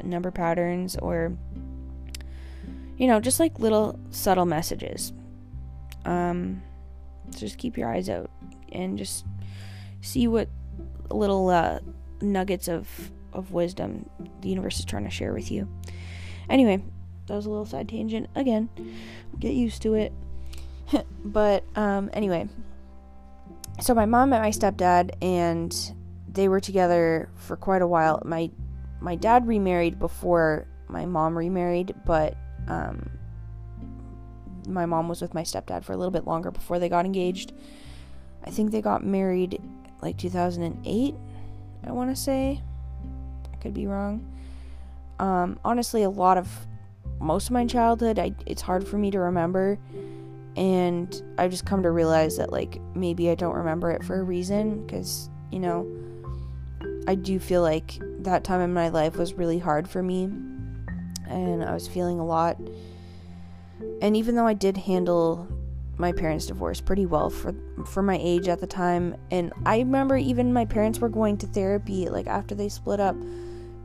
number 0.04 0.32
patterns 0.32 0.96
or 0.98 1.36
you 2.98 3.08
know 3.08 3.20
just 3.20 3.40
like 3.40 3.60
little 3.60 4.00
subtle 4.12 4.46
messages. 4.46 5.14
Um 6.06 6.62
so 7.32 7.40
just 7.40 7.58
keep 7.58 7.78
your 7.78 7.90
eyes 7.90 8.10
out 8.10 8.30
and 8.72 8.98
just 8.98 9.26
see 10.02 10.28
what 10.28 10.48
little 11.10 11.50
uh, 11.50 11.80
nuggets 12.22 12.68
of 12.68 13.12
of 13.34 13.52
wisdom 13.52 14.10
the 14.42 14.50
universe 14.50 14.80
is 14.80 14.86
trying 14.86 15.04
to 15.04 15.10
share 15.10 15.34
with 15.34 15.52
you. 15.52 15.68
Anyway 16.50 16.82
that 17.28 17.34
was 17.34 17.46
a 17.46 17.50
little 17.50 17.66
side 17.66 17.90
tangent. 17.90 18.30
Again 18.36 18.70
get 19.40 19.54
used 19.54 19.82
to 19.82 19.96
it. 19.96 20.14
But 21.26 21.64
um 21.76 22.12
anyway 22.14 22.48
so 23.82 23.94
my 23.94 24.06
mom 24.06 24.30
met 24.30 24.42
my 24.42 24.52
stepdad 24.52 25.12
and 25.22 25.94
they 26.32 26.48
were 26.48 26.60
together 26.60 27.30
for 27.36 27.56
quite 27.56 27.82
a 27.82 27.88
while. 27.88 28.22
My 28.26 28.52
my 29.02 29.16
dad 29.16 29.48
remarried 29.48 30.00
before 30.00 30.68
my 30.88 31.06
mom 31.06 31.38
remarried 31.38 31.94
but 32.06 32.36
um 32.68 33.10
my 34.68 34.86
mom 34.86 35.08
was 35.08 35.22
with 35.22 35.34
my 35.34 35.44
stepdad 35.44 35.84
for 35.84 35.94
a 35.94 35.98
little 35.98 36.12
bit 36.12 36.26
longer 36.26 36.52
before 36.52 36.80
they 36.80 36.90
got 36.90 37.06
engaged. 37.06 37.54
I 38.44 38.50
think 38.50 38.72
they 38.72 38.82
got 38.82 39.04
married 39.04 39.62
like 40.02 40.18
2008 40.18 41.16
i 41.84 41.92
want 41.92 42.10
to 42.10 42.16
say. 42.16 42.62
I 43.54 43.58
could 43.58 43.74
be 43.74 43.88
wrong. 43.88 44.26
Um 45.20 45.60
honestly 45.64 46.04
a 46.04 46.10
lot 46.10 46.38
of 46.38 46.68
most 47.20 47.48
of 47.48 47.52
my 47.52 47.66
childhood 47.66 48.20
I, 48.20 48.34
it's 48.46 48.62
hard 48.62 48.88
for 48.88 48.98
me 48.98 49.12
to 49.12 49.20
remember 49.20 49.80
and 50.56 51.22
I've 51.38 51.52
just 51.52 51.66
come 51.66 51.84
to 51.84 51.92
realize 51.92 52.38
that 52.38 52.52
like 52.52 52.80
maybe 52.96 53.30
I 53.30 53.36
don't 53.36 53.56
remember 53.56 53.92
it 53.92 54.04
for 54.04 54.20
a 54.20 54.24
reason 54.24 54.86
because 54.86 55.30
you 55.52 55.60
know 55.60 55.86
I 57.08 57.16
do 57.16 57.40
feel 57.40 57.62
like 57.62 58.00
that 58.20 58.44
time 58.44 58.62
in 58.62 58.74
my 58.74 58.90
life 58.90 59.18
was 59.18 59.34
really 59.34 59.60
hard 59.60 59.88
for 59.88 60.02
me 60.02 60.24
and 61.28 61.64
I 61.64 61.74
was 61.74 61.88
feeling 61.88 62.20
a 62.20 62.26
lot 62.26 62.58
and 64.02 64.16
even 64.16 64.36
though 64.36 64.48
I 64.48 64.54
did 64.54 64.78
handle 64.78 65.48
my 65.98 66.12
parents' 66.12 66.46
divorce 66.46 66.82
pretty 66.82 67.06
well 67.06 67.30
for 67.30 67.54
for 67.86 68.02
my 68.02 68.18
age 68.22 68.48
at 68.48 68.60
the 68.60 68.68
time 68.68 69.16
and 69.32 69.52
I 69.66 69.80
remember 69.80 70.18
even 70.18 70.54
my 70.54 70.66
parents 70.66 71.00
were 71.00 71.10
going 71.10 71.38
to 71.38 71.48
therapy 71.48 72.10
like 72.10 72.28
after 72.28 72.56
they 72.56 72.70
split 72.70 73.00
up 73.00 73.16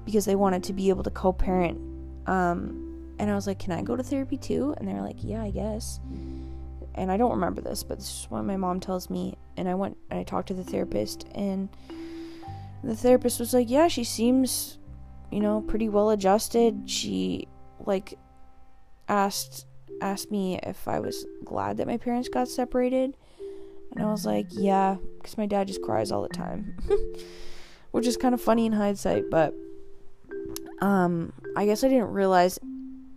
because 0.04 0.24
they 0.24 0.36
wanted 0.36 0.64
to 0.64 0.72
be 0.72 0.88
able 0.88 1.02
to 1.02 1.10
co-parent 1.10 1.78
um 2.26 2.86
and 3.20 3.30
I 3.30 3.34
was 3.34 3.46
like, 3.46 3.58
"Can 3.58 3.72
I 3.72 3.82
go 3.82 3.96
to 3.96 4.02
therapy 4.02 4.38
too?" 4.38 4.74
And 4.78 4.88
they 4.88 4.94
were 4.94 5.02
like, 5.02 5.22
"Yeah, 5.22 5.42
I 5.42 5.50
guess." 5.50 6.00
And 6.95 7.11
I 7.11 7.16
don't 7.16 7.32
remember 7.32 7.61
this, 7.61 7.82
but 7.82 7.99
this 7.99 8.09
is 8.09 8.26
what 8.30 8.45
my 8.45 8.57
mom 8.57 8.80
tells 8.80 9.11
me. 9.11 9.36
And 9.57 9.68
I 9.68 9.74
went 9.74 9.97
and 10.11 10.20
I 10.20 10.22
talked 10.22 10.49
to 10.49 10.55
the 10.55 10.64
therapist, 10.64 11.26
and 11.34 11.68
the 12.82 12.97
therapist 12.97 13.38
was 13.38 13.55
like, 13.55 13.70
"Yeah, 13.70 13.88
she 13.88 14.05
seems, 14.05 14.78
you 15.30 15.41
know, 15.41 15.61
pretty 15.61 15.88
well 15.88 16.11
adjusted." 16.11 16.88
She 16.88 17.49
like 17.78 18.18
asked 19.09 19.66
asked 20.01 20.30
me 20.30 20.59
if 20.62 20.88
I 20.88 21.01
was 21.01 21.26
glad 21.45 21.76
that 21.76 21.86
my 21.86 21.97
parents 21.97 22.28
got 22.28 22.49
separated, 22.49 23.16
and 23.93 24.05
I 24.05 24.11
was 24.11 24.26
like, 24.26 24.47
"Yeah," 24.51 24.97
because 25.18 25.38
my 25.38 25.47
dad 25.47 25.68
just 25.68 25.82
cries 25.82 26.11
all 26.11 26.22
the 26.22 26.28
time, 26.28 26.76
which 27.91 28.07
is 28.07 28.16
kind 28.16 28.34
of 28.34 28.41
funny 28.41 28.66
in 28.66 28.72
hindsight, 28.72 29.30
but 29.30 29.55
um, 30.80 31.32
I 31.57 31.66
guess 31.66 31.84
I 31.84 31.88
didn't 31.88 32.12
realize 32.12 32.59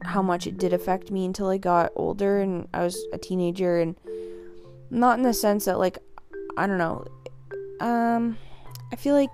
how 0.05 0.21
much 0.21 0.47
it 0.47 0.57
did 0.57 0.73
affect 0.73 1.11
me 1.11 1.25
until 1.25 1.49
I 1.49 1.57
got 1.57 1.91
older 1.95 2.39
and 2.39 2.67
I 2.73 2.83
was 2.83 3.01
a 3.13 3.17
teenager 3.17 3.79
and 3.79 3.95
not 4.89 5.17
in 5.17 5.23
the 5.23 5.33
sense 5.33 5.65
that 5.65 5.79
like 5.79 5.97
I 6.57 6.67
don't 6.67 6.77
know 6.77 7.05
um 7.79 8.37
I 8.91 8.95
feel 8.95 9.15
like 9.15 9.33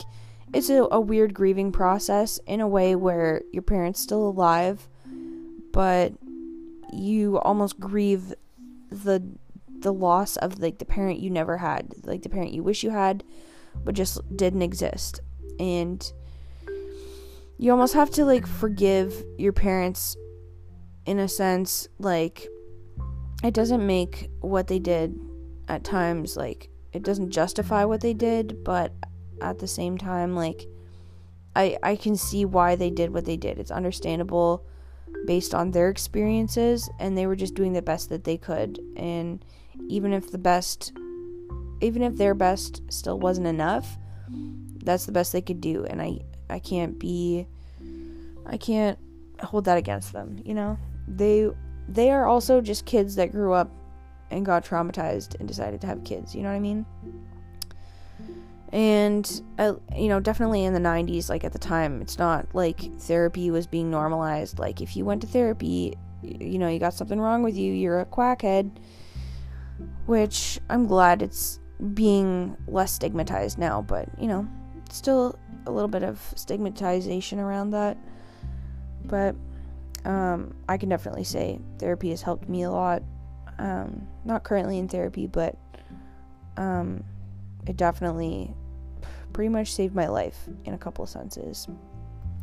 it's 0.53 0.69
a, 0.69 0.87
a 0.91 0.99
weird 0.99 1.33
grieving 1.33 1.71
process 1.71 2.39
in 2.47 2.61
a 2.61 2.67
way 2.67 2.95
where 2.95 3.41
your 3.51 3.63
parents 3.63 3.99
still 3.99 4.27
alive 4.27 4.87
but 5.71 6.13
you 6.91 7.39
almost 7.39 7.79
grieve 7.79 8.33
the 8.89 9.23
the 9.67 9.93
loss 9.93 10.37
of 10.37 10.59
like 10.59 10.79
the 10.79 10.85
parent 10.85 11.19
you 11.19 11.29
never 11.29 11.57
had 11.57 11.93
like 12.03 12.23
the 12.23 12.29
parent 12.29 12.51
you 12.51 12.63
wish 12.63 12.83
you 12.83 12.89
had 12.89 13.23
but 13.83 13.95
just 13.95 14.19
didn't 14.35 14.61
exist. 14.61 15.21
And 15.59 16.11
you 17.57 17.71
almost 17.71 17.93
have 17.93 18.09
to 18.11 18.25
like 18.25 18.47
forgive 18.47 19.23
your 19.37 19.53
parents 19.53 20.15
in 21.09 21.17
a 21.17 21.27
sense, 21.27 21.87
like, 21.97 22.47
it 23.43 23.55
doesn't 23.55 23.83
make 23.83 24.29
what 24.41 24.67
they 24.67 24.77
did 24.77 25.19
at 25.67 25.83
times, 25.83 26.37
like, 26.37 26.69
it 26.93 27.01
doesn't 27.01 27.31
justify 27.31 27.83
what 27.83 28.01
they 28.01 28.13
did, 28.13 28.63
but 28.63 28.93
at 29.41 29.57
the 29.57 29.67
same 29.67 29.97
time, 29.97 30.35
like, 30.35 30.67
I, 31.55 31.79
I 31.81 31.95
can 31.95 32.15
see 32.15 32.45
why 32.45 32.75
they 32.75 32.91
did 32.91 33.11
what 33.11 33.25
they 33.25 33.37
did. 33.37 33.57
It's 33.57 33.71
understandable 33.71 34.67
based 35.25 35.55
on 35.55 35.71
their 35.71 35.89
experiences, 35.89 36.87
and 36.99 37.17
they 37.17 37.25
were 37.25 37.35
just 37.35 37.55
doing 37.55 37.73
the 37.73 37.81
best 37.81 38.09
that 38.09 38.23
they 38.23 38.37
could. 38.37 38.79
And 38.95 39.43
even 39.87 40.13
if 40.13 40.31
the 40.31 40.37
best, 40.37 40.93
even 41.81 42.03
if 42.03 42.17
their 42.17 42.35
best 42.35 42.83
still 42.93 43.19
wasn't 43.19 43.47
enough, 43.47 43.97
that's 44.83 45.07
the 45.07 45.11
best 45.11 45.33
they 45.33 45.41
could 45.41 45.59
do. 45.59 45.85
And 45.85 46.03
I, 46.03 46.19
I 46.51 46.59
can't 46.59 46.99
be, 46.99 47.47
I 48.45 48.57
can't 48.57 48.99
hold 49.41 49.65
that 49.65 49.79
against 49.79 50.13
them, 50.13 50.39
you 50.45 50.53
know? 50.53 50.77
They 51.09 51.49
they 51.87 52.11
are 52.11 52.25
also 52.25 52.61
just 52.61 52.85
kids 52.85 53.15
that 53.15 53.31
grew 53.31 53.53
up 53.53 53.71
and 54.31 54.45
got 54.45 54.63
traumatized 54.63 55.39
and 55.39 55.47
decided 55.47 55.81
to 55.81 55.87
have 55.87 56.03
kids. 56.03 56.35
You 56.35 56.43
know 56.43 56.49
what 56.49 56.55
I 56.55 56.59
mean? 56.59 56.85
And 58.71 59.41
uh, 59.57 59.73
you 59.95 60.09
know, 60.09 60.19
definitely 60.19 60.63
in 60.63 60.73
the 60.73 60.79
90s, 60.79 61.29
like 61.29 61.43
at 61.43 61.53
the 61.53 61.59
time, 61.59 62.01
it's 62.01 62.19
not 62.19 62.47
like 62.53 62.79
therapy 62.99 63.49
was 63.49 63.65
being 63.65 63.89
normalized. 63.89 64.59
Like 64.59 64.81
if 64.81 64.95
you 64.95 65.05
went 65.05 65.21
to 65.21 65.27
therapy, 65.27 65.95
you 66.21 66.59
know, 66.59 66.67
you 66.67 66.77
got 66.79 66.93
something 66.93 67.19
wrong 67.19 67.41
with 67.41 67.57
you, 67.57 67.73
you're 67.73 68.01
a 68.01 68.05
quackhead. 68.05 68.71
Which 70.05 70.59
I'm 70.69 70.87
glad 70.87 71.21
it's 71.21 71.59
being 71.93 72.57
less 72.67 72.91
stigmatized 72.91 73.57
now, 73.57 73.81
but 73.81 74.07
you 74.19 74.27
know, 74.27 74.47
still 74.91 75.39
a 75.65 75.71
little 75.71 75.87
bit 75.87 76.03
of 76.03 76.21
stigmatization 76.35 77.39
around 77.39 77.71
that. 77.71 77.97
But 79.05 79.35
um, 80.05 80.53
I 80.67 80.77
can 80.77 80.89
definitely 80.89 81.23
say 81.23 81.59
therapy 81.77 82.09
has 82.11 82.21
helped 82.21 82.47
me 82.47 82.63
a 82.63 82.71
lot. 82.71 83.03
Um, 83.57 84.07
not 84.23 84.43
currently 84.43 84.77
in 84.77 84.87
therapy, 84.87 85.27
but 85.27 85.57
um, 86.57 87.03
it 87.67 87.77
definitely 87.77 88.53
pretty 89.33 89.49
much 89.49 89.73
saved 89.73 89.93
my 89.93 90.07
life 90.07 90.47
in 90.65 90.73
a 90.73 90.77
couple 90.77 91.03
of 91.03 91.09
senses, 91.09 91.67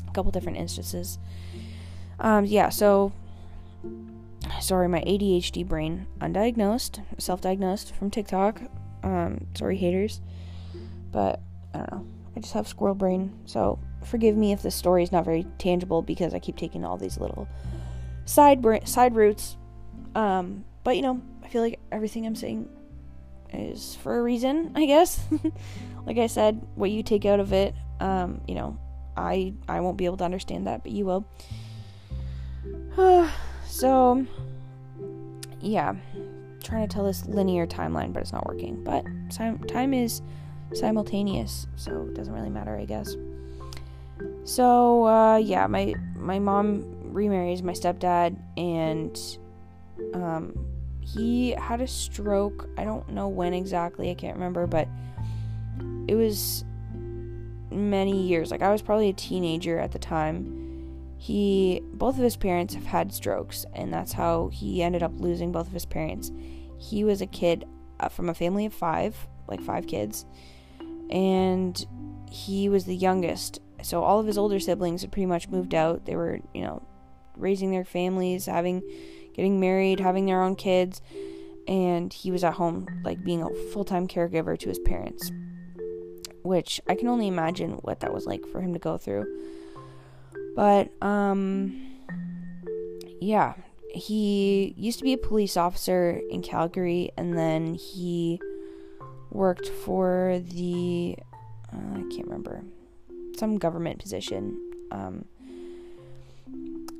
a 0.09 0.13
couple 0.13 0.31
different 0.31 0.59
instances. 0.59 1.19
Um, 2.21 2.45
yeah, 2.45 2.69
so 2.69 3.13
sorry, 4.61 4.89
my 4.89 5.01
ADHD 5.01 5.67
brain, 5.67 6.07
undiagnosed, 6.21 7.03
self-diagnosed 7.19 7.95
from 7.95 8.11
TikTok. 8.11 8.61
Um, 9.03 9.47
sorry, 9.55 9.77
haters, 9.77 10.21
but 11.13 11.41
I 11.75 11.79
don't 11.79 11.93
know. 11.93 12.07
I 12.37 12.41
just 12.41 12.53
have 12.55 12.69
squirrel 12.69 12.95
brain, 12.95 13.33
so 13.47 13.79
forgive 14.07 14.37
me 14.37 14.53
if 14.53 14.63
the 14.63 14.71
story 14.71 15.03
is 15.03 15.13
not 15.13 15.25
very 15.25 15.47
tangible 15.59 16.03
because 16.03 16.35
I 16.35 16.39
keep 16.39 16.57
taking 16.57 16.85
all 16.85 16.97
these 16.97 17.19
little 17.19 17.49
side 18.25 18.65
side 18.89 19.15
routes. 19.15 19.57
Um, 20.15 20.65
but 20.85 20.97
you 20.97 21.03
know, 21.03 21.21
I 21.43 21.49
feel 21.49 21.63
like 21.63 21.79
everything 21.91 22.27
I'm 22.27 22.35
saying 22.35 22.69
is 23.53 23.95
for 23.97 24.19
a 24.19 24.23
reason, 24.23 24.73
I 24.75 24.87
guess. 24.87 25.23
like 26.07 26.19
I 26.19 26.27
said, 26.27 26.61
what 26.75 26.91
you 26.91 27.03
take 27.03 27.25
out 27.25 27.41
of 27.41 27.53
it, 27.53 27.75
um, 28.01 28.41
you 28.47 28.55
know, 28.55 28.79
I 29.17 29.55
I 29.69 29.81
won't 29.81 29.97
be 29.97 30.05
able 30.05 30.19
to 30.19 30.25
understand 30.25 30.67
that, 30.67 30.83
but 30.83 30.93
you 30.93 31.05
will. 31.07 31.27
so 33.67 34.27
yeah, 35.61 35.95
trying 36.63 36.87
to 36.87 36.93
tell 36.93 37.05
this 37.05 37.27
linear 37.27 37.67
timeline, 37.67 38.13
but 38.13 38.21
it's 38.21 38.33
not 38.33 38.47
working. 38.47 38.83
But 38.83 39.05
time 39.31 39.59
time 39.65 39.95
is 39.95 40.23
simultaneous, 40.73 41.67
so 41.77 42.07
it 42.09 42.15
doesn't 42.15 42.33
really 42.33 42.51
matter, 42.51 42.77
I 42.77 42.85
guess. 42.85 43.17
So 44.47 45.05
uh, 45.07 45.37
yeah, 45.39 45.67
my 45.67 45.95
my 46.15 46.39
mom 46.39 46.85
remarries 47.13 47.63
my 47.63 47.73
stepdad, 47.73 48.39
and 48.57 49.21
um, 50.15 50.57
he 51.01 51.51
had 51.51 51.81
a 51.81 51.87
stroke. 51.89 52.69
I 52.79 52.85
don't 52.85 53.09
know 53.11 53.27
when 53.27 53.53
exactly. 53.53 54.09
I 54.09 54.15
can't 54.15 54.35
remember, 54.35 54.69
but 54.69 54.87
it 56.07 56.15
was 56.15 56.65
many 57.73 58.23
years. 58.23 58.53
Like 58.53 58.63
I 58.63 58.71
was 58.71 58.83
probably 58.83 59.09
a 59.09 59.15
teenager 59.15 59.81
at 59.81 59.91
the 59.91 59.99
time. 59.99 60.63
He 61.19 61.83
both 61.95 62.17
of 62.17 62.23
his 62.23 62.37
parents 62.37 62.73
have 62.75 62.87
had 62.87 63.13
strokes, 63.13 63.67
and 63.75 63.93
that's 63.93 64.13
how 64.13 64.49
he 64.53 64.81
ended 64.81 65.03
up 65.03 65.13
losing 65.19 65.51
both 65.51 65.67
of 65.67 65.73
his 65.73 65.87
parents. 65.87 66.31
he 66.79 67.03
was 67.03 67.21
a 67.21 67.27
kid 67.27 67.65
uh, 67.99 68.09
from 68.09 68.29
a 68.29 68.35
family 68.35 68.67
of 68.67 68.73
five, 68.73 69.17
like 69.49 69.61
five 69.61 69.89
kids, 69.89 70.25
and 71.11 71.85
he 72.31 72.69
was 72.69 72.85
the 72.85 72.95
youngest. 72.95 73.61
So 73.83 74.03
all 74.03 74.19
of 74.19 74.27
his 74.27 74.39
older 74.39 74.59
siblings 74.59 75.03
had 75.03 75.13
pretty 75.13 75.27
much 75.27 75.49
moved 75.49 75.75
out. 75.75 76.07
They 76.07 76.17
were, 76.17 76.41
you 76.55 76.63
know, 76.63 76.83
raising 77.37 77.71
their 77.71 77.85
families, 77.85 78.47
having, 78.47 78.83
getting 79.35 79.61
married, 79.61 80.01
having 80.01 80.27
their 80.27 80.43
own 80.43 80.57
kids, 80.57 81.03
and 81.69 82.13
he 82.13 82.31
was 82.31 82.45
at 82.45 82.55
home, 82.55 82.87
like 83.05 83.23
being 83.25 83.43
a 83.43 83.51
full 83.73 83.85
time 83.85 84.09
caregiver 84.09 84.59
to 84.59 84.69
his 84.69 84.79
parents, 84.81 85.31
which 86.43 86.81
I 86.89 86.95
can 86.95 87.09
only 87.09 87.29
imagine 87.29 87.73
what 87.83 88.01
that 88.01 88.13
was 88.13 88.27
like 88.27 88.47
for 88.47 88.61
him 88.61 88.73
to 88.73 88.79
go 88.79 88.97
through. 88.97 89.27
But, 90.55 90.91
um, 91.03 91.99
yeah, 93.21 93.55
he 93.91 94.75
used 94.77 94.99
to 94.99 95.05
be 95.05 95.13
a 95.13 95.19
police 95.19 95.57
officer 95.57 96.21
in 96.31 96.43
Calgary, 96.43 97.11
and 97.17 97.37
then 97.37 97.75
he 97.75 98.41
worked 99.31 99.69
for 99.69 100.41
the 100.43 101.17
uh, 101.73 101.99
I 101.99 102.03
can't 102.15 102.25
remember 102.25 102.63
some 103.39 103.59
government 103.59 103.99
position 103.99 104.59
um, 104.91 105.25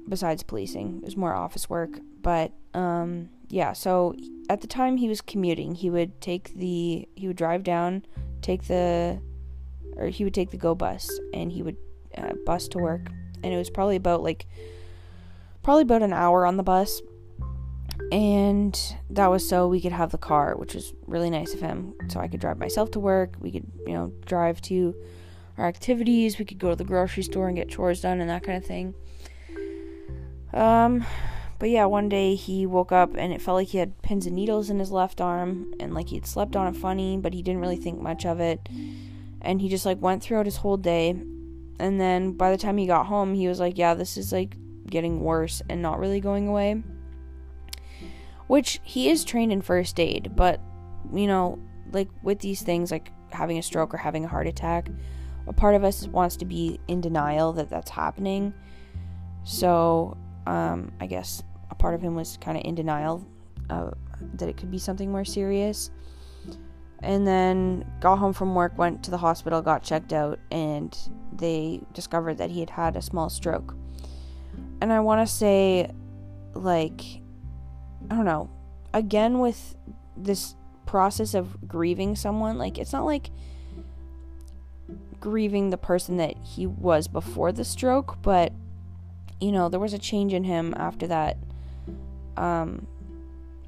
besides 0.09 0.43
policing. 0.43 0.99
It 0.99 1.05
was 1.05 1.17
more 1.17 1.35
office 1.35 1.69
work, 1.69 1.99
but 2.23 2.53
um, 2.75 3.31
yeah. 3.49 3.73
So 3.73 4.15
at 4.49 4.61
the 4.61 4.67
time 4.67 4.97
he 4.97 5.09
was 5.09 5.21
commuting, 5.21 5.75
he 5.75 5.91
would 5.91 6.21
take 6.21 6.55
the 6.55 7.09
he 7.15 7.27
would 7.27 7.37
drive 7.37 7.65
down, 7.65 8.05
take 8.43 8.65
the 8.65 9.21
or 9.97 10.09
he 10.09 10.25
would 10.25 10.35
take 10.35 10.51
the 10.51 10.57
go 10.57 10.75
bus, 10.75 11.09
and 11.33 11.51
he 11.51 11.63
would 11.63 11.77
uh, 12.17 12.33
bus 12.45 12.69
to 12.69 12.79
work, 12.79 13.11
and 13.43 13.53
it 13.53 13.57
was 13.57 13.71
probably 13.71 13.97
about 13.97 14.23
like 14.23 14.47
probably 15.63 15.83
about 15.83 16.03
an 16.03 16.13
hour 16.13 16.47
on 16.47 16.57
the 16.57 16.63
bus. 16.63 17.01
And 18.13 18.79
that 19.11 19.29
was 19.29 19.49
so 19.49 19.67
we 19.67 19.81
could 19.81 19.91
have 19.91 20.13
the 20.13 20.19
car, 20.19 20.55
which 20.57 20.75
was 20.75 20.93
really 21.07 21.31
nice 21.31 21.55
of 21.55 21.61
him. 21.61 21.95
So 22.09 22.21
I 22.21 22.29
could 22.29 22.41
drive 22.41 22.59
myself 22.59 22.93
to 22.93 23.01
work. 23.01 23.35
We 23.41 23.51
could, 23.51 23.67
you 23.85 23.95
know, 23.95 24.13
drive 24.27 24.61
to 24.63 24.95
our 25.59 25.67
activities. 25.67 26.39
We 26.39 26.45
could 26.45 26.59
go 26.59 26.71
to 26.71 26.77
the 26.77 26.85
grocery 26.85 27.23
store 27.23 27.49
and 27.49 27.57
get 27.57 27.69
chores 27.69 28.01
done 28.03 28.21
and 28.21 28.31
that 28.31 28.43
kind 28.43 28.59
of 28.59 28.65
thing. 28.65 28.95
Um, 30.53 31.05
but 31.59 31.71
yeah, 31.71 31.87
one 31.87 32.09
day 32.09 32.35
he 32.35 32.67
woke 32.67 32.93
up 32.93 33.15
and 33.17 33.33
it 33.33 33.41
felt 33.41 33.57
like 33.57 33.69
he 33.69 33.79
had 33.79 34.01
pins 34.03 34.27
and 34.27 34.37
needles 34.37 34.71
in 34.71 34.79
his 34.79 34.91
left 34.91 35.21
arm 35.21 35.73
and 35.81 35.95
like 35.95 36.09
he'd 36.09 36.27
slept 36.27 36.57
on 36.57 36.67
it 36.67 36.77
funny, 36.77 37.17
but 37.17 37.33
he 37.33 37.43
didn't 37.43 37.61
really 37.61 37.77
think 37.77 38.01
much 38.01 38.27
of 38.27 38.41
it. 38.41 38.69
And 39.41 39.61
he 39.61 39.69
just 39.69 39.87
like 39.87 40.01
went 40.01 40.23
throughout 40.23 40.47
his 40.47 40.57
whole 40.57 40.77
day. 40.77 41.11
And 41.79 42.01
then 42.01 42.33
by 42.33 42.51
the 42.51 42.57
time 42.57 42.77
he 42.79 42.87
got 42.87 43.07
home, 43.07 43.35
he 43.35 43.49
was 43.49 43.61
like, 43.61 43.79
yeah, 43.79 43.95
this 43.95 44.17
is 44.17 44.33
like 44.33 44.57
getting 44.87 45.21
worse 45.21 45.63
and 45.69 45.83
not 45.83 45.99
really 45.99 46.21
going 46.21 46.49
away. 46.49 46.83
Which 48.47 48.81
he 48.85 49.11
is 49.11 49.25
trained 49.25 49.53
in 49.53 49.61
first 49.61 49.99
aid, 49.99 50.33
but 50.37 50.61
you 51.13 51.27
know, 51.27 51.59
like 51.93 52.09
with 52.23 52.41
these 52.41 52.63
things, 52.63 52.91
like 52.91 53.13
having 53.31 53.59
a 53.59 53.63
stroke 53.63 53.93
or 53.95 53.99
having 53.99 54.25
a 54.25 54.29
heart 54.29 54.47
attack, 54.47 54.89
a 55.47 55.53
part 55.53 55.75
of 55.75 55.85
us 55.85 56.07
wants 56.09 56.37
to 56.37 56.45
be 56.45 56.81
in 56.89 57.01
denial 57.01 57.53
that 57.55 57.71
that's 57.71 57.91
happening. 57.91 58.53
So, 59.45 60.17
um, 60.47 60.93
I 61.01 61.07
guess 61.07 61.43
a 61.71 61.75
part 61.75 61.95
of 61.95 62.03
him 62.03 62.15
was 62.15 62.37
kind 62.41 62.57
of 62.57 62.65
in 62.65 62.75
denial 62.75 63.27
uh, 63.71 63.91
that 64.35 64.49
it 64.49 64.57
could 64.57 64.71
be 64.71 64.79
something 64.79 65.11
more 65.11 65.25
serious. 65.25 65.91
And 67.01 67.27
then 67.27 67.85
got 68.01 68.17
home 68.17 68.33
from 68.33 68.55
work, 68.55 68.79
went 68.79 69.03
to 69.05 69.11
the 69.11 69.19
hospital, 69.19 69.61
got 69.61 69.83
checked 69.83 70.13
out, 70.13 70.41
and 70.51 70.97
they 71.33 71.83
discovered 71.93 72.39
that 72.39 72.51
he 72.51 72.61
had 72.61 72.71
had 72.71 72.97
a 72.97 73.03
small 73.03 73.29
stroke 73.29 73.77
and 74.81 74.93
I 74.93 75.01
want 75.01 75.27
to 75.27 75.33
say, 75.33 75.91
like, 76.55 77.03
I 78.11 78.15
don't 78.15 78.25
know, 78.25 78.51
again 78.93 79.39
with 79.39 79.75
this 80.17 80.55
process 80.87 81.35
of 81.35 81.67
grieving 81.67 82.17
someone, 82.17 82.59
like, 82.59 82.79
it's 82.79 82.93
not 82.93 83.05
like 83.05 83.31
grieving 85.21 85.71
the 85.71 85.77
person 85.77 86.17
that 86.17 86.37
he 86.43 86.67
was 86.67 87.09
before 87.09 87.53
the 87.53 87.65
stroke, 87.65 88.19
but, 88.23 88.53
you 89.41 89.53
know, 89.53 89.69
there 89.69 89.81
was 89.81 89.93
a 89.93 89.99
change 89.99 90.33
in 90.33 90.45
him 90.45 90.75
after 90.77 91.07
that. 91.07 91.37
Um, 92.37 92.87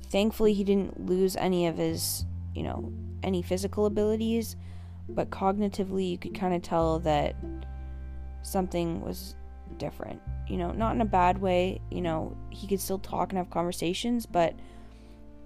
thankfully, 0.07 0.53
he 0.53 0.65
didn't 0.65 1.07
lose 1.07 1.37
any 1.37 1.67
of 1.67 1.77
his, 1.77 2.25
you 2.55 2.63
know, 2.63 2.93
any 3.23 3.43
physical 3.43 3.87
abilities, 3.87 4.57
but 5.09 5.31
cognitively, 5.31 6.11
you 6.11 6.19
could 6.19 6.35
kind 6.35 6.55
of 6.55 6.63
tell 6.63 6.99
that 7.01 7.35
something 8.43 9.01
was 9.01 9.35
different 9.79 10.21
you 10.49 10.57
know, 10.57 10.73
not 10.73 10.95
in 10.95 11.01
a 11.01 11.07
bad 11.07 11.39
way. 11.41 11.81
You 11.91 12.01
know, 12.01 12.37
he 12.51 12.67
could 12.67 12.81
still 12.81 12.99
talk 12.99 13.31
and 13.31 13.39
have 13.39 13.51
conversations, 13.51 14.27
but 14.27 14.55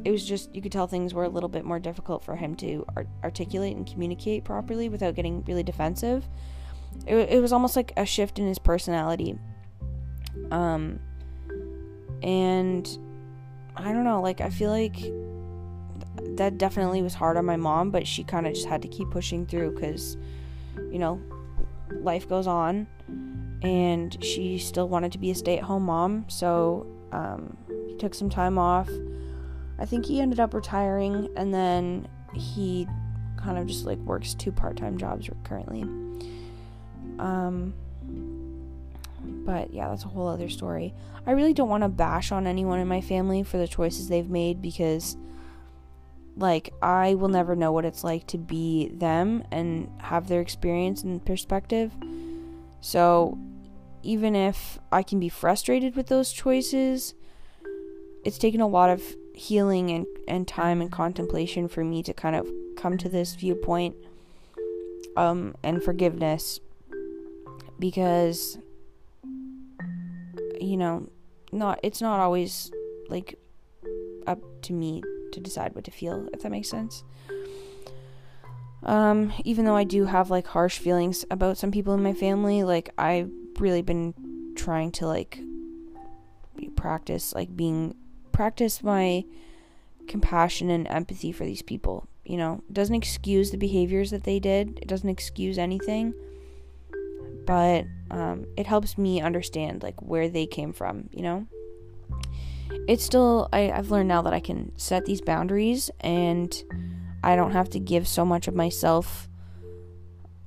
it 0.05 0.11
was 0.11 0.25
just 0.25 0.55
you 0.55 0.63
could 0.63 0.73
tell 0.73 0.87
things 0.87 1.15
were 1.15 1.25
a 1.25 1.29
little 1.29 1.49
bit 1.49 1.65
more 1.65 1.79
difficult 1.79 2.25
for 2.25 2.37
him 2.37 2.55
to 2.57 2.85
art- 2.97 3.09
articulate 3.23 3.77
and 3.77 3.87
communicate 3.87 4.45
properly 4.45 4.89
without 4.89 5.15
getting 5.15 5.45
really 5.45 5.63
defensive. 5.63 6.29
It, 7.07 7.17
it 7.17 7.41
was 7.41 7.53
almost 7.53 7.77
like 7.77 7.93
a 7.97 8.05
shift 8.05 8.39
in 8.39 8.47
his 8.47 8.59
personality. 8.59 9.39
Um, 10.51 11.01
and 12.23 12.87
I 13.77 13.93
don't 13.93 14.05
know, 14.05 14.21
like 14.21 14.41
I 14.41 14.51
feel 14.51 14.71
like 14.71 14.97
that 16.37 16.59
definitely 16.59 17.03
was 17.03 17.15
hard 17.15 17.37
on 17.37 17.45
my 17.45 17.57
mom, 17.57 17.91
but 17.91 18.07
she 18.07 18.25
kind 18.25 18.47
of 18.47 18.55
just 18.55 18.67
had 18.67 18.83
to 18.83 18.89
keep 18.89 19.11
pushing 19.11 19.47
through 19.47 19.73
because, 19.73 20.17
you 20.91 20.99
know, 20.99 21.21
life 22.01 22.29
goes 22.29 22.47
on 22.47 22.87
and 23.63 24.23
she 24.25 24.59
still 24.59 24.89
wanted 24.89 25.13
to 25.13 25.19
be 25.19 25.31
a 25.31 25.35
stay 25.35 25.59
at 25.59 25.65
home 25.65 25.85
mom, 25.85 26.25
so 26.29 26.87
um, 27.13 27.57
he 27.87 27.97
took 27.97 28.15
some 28.15 28.29
time 28.29 28.59
off. 28.59 28.89
I 29.79 29.85
think 29.85 30.07
he 30.07 30.21
ended 30.21 30.41
up 30.41 30.55
retiring, 30.55 31.29
and 31.37 31.53
then 31.53 32.09
he 32.35 32.87
kind 33.37 33.59
of 33.59 33.67
just 33.67 33.85
like 33.85 33.99
works 33.99 34.35
two 34.35 34.53
part 34.53 34.77
time 34.77 34.97
jobs 34.99 35.29
currently. 35.45 35.83
Um, 37.19 37.75
but 39.45 39.73
yeah, 39.73 39.89
that's 39.89 40.05
a 40.05 40.09
whole 40.09 40.29
other 40.29 40.49
story. 40.49 40.95
I 41.27 41.33
really 41.33 41.53
don't 41.53 41.69
want 41.69 41.83
to 41.83 41.89
bash 41.89 42.33
on 42.33 42.47
anyone 42.47 42.81
in 42.81 42.89
my 42.89 43.01
family 43.01 43.43
for 43.43 43.59
the 43.59 43.69
choices 43.69 44.09
they've 44.09 44.29
made 44.29 44.61
because, 44.61 45.17
like, 46.37 46.73
I 46.83 47.15
will 47.15 47.29
never 47.29 47.55
know 47.55 47.73
what 47.73 47.85
it's 47.85 48.03
like 48.05 48.27
to 48.29 48.39
be 48.39 48.89
them 48.89 49.45
and 49.51 49.89
have 49.99 50.29
their 50.29 50.41
experience 50.41 51.03
and 51.03 51.25
perspective. 51.25 51.93
So 52.81 53.39
even 54.03 54.35
if 54.35 54.79
I 54.91 55.03
can 55.03 55.21
be 55.21 55.29
frustrated 55.29 55.95
with 55.95 56.09
those 56.09 56.33
choices, 56.33 57.15
it's 58.25 58.39
taken 58.39 58.61
a 58.61 58.67
lot 58.67 58.91
of 58.91 59.03
healing 59.35 59.91
and, 59.91 60.07
and 60.29 60.47
time 60.47 60.81
and 60.81 60.91
contemplation 60.91 61.69
for 61.69 61.85
me 61.85 62.03
to 62.03 62.13
kind 62.13 62.37
of 62.37 62.49
come 62.77 62.99
to 62.99 63.09
this 63.09 63.35
viewpoint 63.35 63.97
um, 65.17 65.55
and 65.63 65.83
forgiveness. 65.83 66.61
Because 67.79 68.59
you 70.63 70.77
know 70.77 71.09
not 71.51 71.81
it's 71.83 72.01
not 72.01 72.21
always 72.21 72.71
like 73.09 73.39
up 74.27 74.41
to 74.63 74.73
me 74.73 75.03
to 75.33 75.41
decide 75.41 75.75
what 75.75 75.85
to 75.85 75.91
feel 75.91 76.29
if 76.33 76.43
that 76.43 76.51
makes 76.51 76.69
sense. 76.69 77.05
Um 78.85 79.33
even 79.45 79.65
though 79.65 79.77
i 79.77 79.85
do 79.85 80.07
have 80.07 80.31
like 80.31 80.47
harsh 80.49 80.79
feelings 80.79 81.25
about 81.31 81.59
some 81.59 81.71
people 81.71 81.95
in 81.95 82.03
my 82.03 82.15
family 82.15 82.65
like 82.65 82.91
I've 82.99 83.31
really 83.59 83.83
been 83.83 84.15
trying 84.57 84.91
to 84.93 85.07
like 85.07 85.41
practice 86.77 87.33
like 87.33 87.57
being 87.57 87.95
practice 88.33 88.83
my 88.83 89.25
compassion 90.09 90.71
and 90.71 90.89
empathy 90.89 91.33
for 91.33 91.45
these 91.45 91.63
people 91.63 92.09
you 92.25 92.37
know? 92.37 92.63
It 92.69 92.75
doesn't 92.75 92.95
excuse 92.95 93.51
the 93.51 93.57
behaviors 93.57 94.11
that 94.11 94.25
they 94.25 94.39
did. 94.39 94.79
It 94.81 94.89
doesn't 94.89 95.09
excuse 95.09 95.59
anything. 95.59 96.15
But 97.47 97.87
um, 98.11 98.47
it 98.57 98.67
helps 98.67 98.97
me 98.97 99.21
understand 99.21 99.83
like 99.83 100.01
where 100.01 100.29
they 100.29 100.47
came 100.47 100.73
from 100.73 101.09
you 101.13 101.23
know? 101.23 101.47
It's 102.89 103.05
still 103.05 103.49
I, 103.53 103.71
i've 103.71 103.91
learned 103.91 104.09
now 104.09 104.23
that 104.23 104.33
i 104.33 104.41
can 104.41 104.73
set 104.79 105.05
these 105.05 105.21
boundaries 105.21 105.91
and 106.01 106.51
i 107.23 107.37
don't 107.37 107.53
have 107.53 107.69
to 107.71 107.79
give 107.79 108.09
so 108.09 108.25
much 108.25 108.49
of 108.49 108.55
myself 108.55 109.29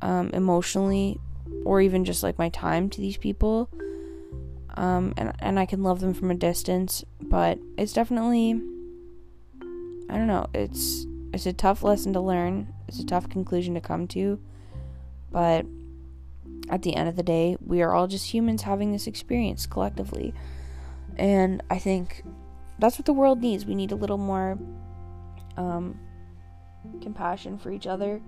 um, 0.01 0.31
emotionally 0.33 1.19
or 1.65 1.81
even 1.81 2.03
just 2.03 2.23
like 2.23 2.37
my 2.37 2.49
time 2.49 2.89
to 2.89 3.01
these 3.01 3.17
people. 3.17 3.69
Um, 4.75 5.13
and 5.17 5.33
and 5.39 5.59
I 5.59 5.65
can 5.65 5.83
love 5.83 5.99
them 5.99 6.13
from 6.13 6.31
a 6.31 6.35
distance, 6.35 7.03
but 7.21 7.59
it's 7.77 7.93
definitely 7.93 8.61
I 10.09 10.17
don't 10.17 10.27
know, 10.27 10.47
it's 10.53 11.05
it's 11.33 11.45
a 11.45 11.53
tough 11.53 11.83
lesson 11.83 12.13
to 12.13 12.19
learn. 12.19 12.73
It's 12.87 12.99
a 12.99 13.05
tough 13.05 13.29
conclusion 13.29 13.73
to 13.75 13.81
come 13.81 14.07
to. 14.09 14.39
But 15.31 15.65
at 16.69 16.81
the 16.81 16.95
end 16.95 17.09
of 17.09 17.15
the 17.15 17.23
day, 17.23 17.57
we 17.65 17.81
are 17.81 17.93
all 17.93 18.07
just 18.07 18.33
humans 18.33 18.61
having 18.61 18.91
this 18.91 19.07
experience 19.07 19.65
collectively. 19.65 20.33
And 21.17 21.63
I 21.69 21.79
think 21.79 22.23
that's 22.79 22.97
what 22.97 23.05
the 23.05 23.13
world 23.13 23.41
needs. 23.41 23.65
We 23.65 23.75
need 23.75 23.91
a 23.91 23.95
little 23.95 24.17
more 24.17 24.57
um, 25.57 25.99
compassion 27.01 27.57
for 27.57 27.71
each 27.71 27.87
other 27.87 28.21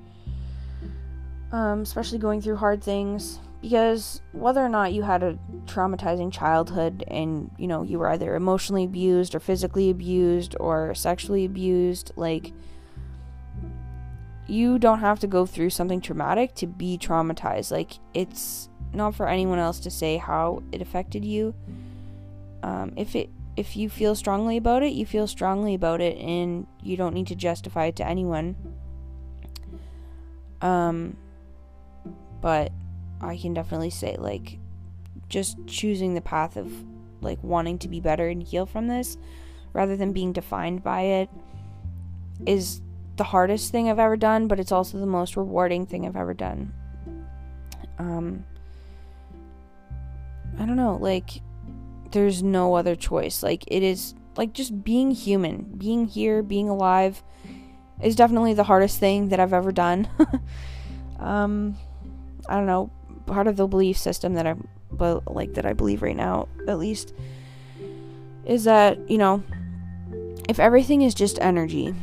um, 1.52 1.82
especially 1.82 2.20
going 2.20 2.42
through 2.42 2.58
hard 2.58 2.84
things 2.84 3.40
because 3.62 4.22
whether 4.34 4.64
or 4.64 4.70
not 4.70 4.94
you 4.94 5.04
had 5.04 5.24
a 5.24 5.38
traumatizing 5.66 6.32
childhood 6.32 7.04
and 7.08 7.52
you 7.58 7.68
know 7.68 7.82
you 7.84 7.98
were 8.00 8.10
either 8.10 8.36
emotionally 8.36 8.84
abused 8.84 9.34
or 9.34 9.40
physically 9.40 9.90
abused 9.90 10.56
or 10.60 10.94
sexually 10.94 11.44
abused 11.44 12.12
like 12.16 12.54
you 14.48 14.80
don't 14.80 15.00
have 15.00 15.20
to 15.20 15.28
go 15.28 15.46
through 15.46 15.70
something 15.70 16.02
traumatic 16.02 16.56
to 16.56 16.68
be 16.68 16.98
traumatized. 16.98 17.72
Like 17.72 17.94
it's 18.14 18.70
not 18.94 19.14
for 19.14 19.28
anyone 19.28 19.60
else 19.60 19.80
to 19.82 19.92
say 19.92 20.18
how 20.18 20.64
it 20.72 20.82
affected 20.82 21.24
you. 21.26 21.54
Um, 22.64 22.94
if 22.96 23.16
it 23.16 23.30
if 23.56 23.76
you 23.76 23.90
feel 23.90 24.14
strongly 24.14 24.56
about 24.56 24.84
it 24.84 24.94
you 24.94 25.04
feel 25.06 25.26
strongly 25.26 25.74
about 25.74 26.00
it 26.00 26.16
and 26.18 26.68
you 26.84 26.96
don't 26.96 27.14
need 27.14 27.28
to 27.28 27.36
justify 27.36 27.88
it 27.88 27.96
to 27.98 28.08
anyone. 28.08 28.56
Um 30.62 31.18
but 32.42 32.72
I 33.22 33.38
can 33.38 33.54
definitely 33.54 33.90
say 33.90 34.16
like 34.18 34.60
just 35.30 35.58
choosing 35.68 36.14
the 36.14 36.22
path 36.22 36.56
of 36.56 36.72
like 37.22 37.44
wanting 37.44 37.80
to 37.80 37.88
be 37.88 38.00
better 38.00 38.28
and 38.28 38.42
heal 38.42 38.66
from 38.66 38.88
this 38.88 39.18
rather 39.74 39.96
than 39.96 40.14
being 40.14 40.34
defined 40.34 40.84
by 40.84 41.02
it 41.02 41.30
is 42.46 42.82
the 43.18 43.24
hardest 43.24 43.72
thing 43.72 43.90
I've 43.90 44.00
ever 44.00 44.16
done, 44.16 44.48
but 44.48 44.60
it's 44.60 44.72
also 44.72 45.00
the 45.00 45.06
most 45.06 45.36
rewarding 45.36 45.86
thing 45.86 46.06
I've 46.06 46.16
ever 46.16 46.34
done. 46.34 46.74
Um 47.98 48.46
I 50.60 50.66
don't 50.66 50.76
know, 50.76 50.98
like 50.98 51.42
there's 52.12 52.42
no 52.42 52.76
other 52.76 52.96
choice. 52.96 53.44
Like 53.44 53.64
it 53.68 53.84
is 53.84 54.14
like 54.36 54.54
just 54.54 54.84
being 54.84 55.12
human, 55.12 55.64
being 55.78 56.06
here, 56.06 56.44
being 56.44 56.70
alive 56.70 57.24
is 58.02 58.16
definitely 58.16 58.54
the 58.54 58.64
hardest 58.64 59.00
thing 59.00 59.30
that 59.30 59.40
I've 59.40 59.54
ever 59.54 59.72
done. 59.72 60.08
um 61.20 61.76
I 62.48 62.56
don't 62.56 62.68
know, 62.68 62.92
part 63.28 63.48
of 63.48 63.58
the 63.58 63.68
belief 63.68 63.98
system 63.98 64.34
that 64.34 64.48
I 64.48 64.56
but 64.92 65.34
like 65.34 65.54
that 65.56 65.66
I 65.66 65.74
believe 65.74 66.02
right 66.02 66.16
now 66.16 66.48
at 66.68 66.80
least 66.80 67.14
is 68.46 68.64
that, 68.64 68.98
you 69.10 69.18
know, 69.18 69.44
if 70.48 70.60
everything 70.60 71.02
is 71.02 71.14
just 71.14 71.38
energy 71.42 71.94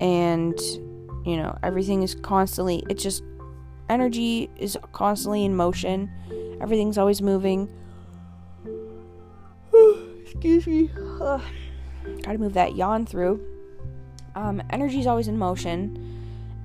and 0.00 0.58
you 1.24 1.36
know, 1.36 1.56
everything 1.62 2.02
is 2.02 2.14
constantly 2.16 2.84
it's 2.90 3.02
just 3.02 3.22
energy 3.88 4.50
is 4.58 4.76
constantly 4.92 5.44
in 5.44 5.56
motion. 5.56 6.10
Everything's 6.60 6.98
always 6.98 7.22
moving. 7.22 7.72
Excuse 10.22 10.66
me. 10.66 10.88
Gotta 12.22 12.38
move 12.38 12.54
that 12.54 12.76
yawn 12.76 13.06
through. 13.06 13.44
Um, 14.34 14.62
energy 14.70 15.00
is 15.00 15.06
always 15.06 15.28
in 15.28 15.38
motion 15.38 16.05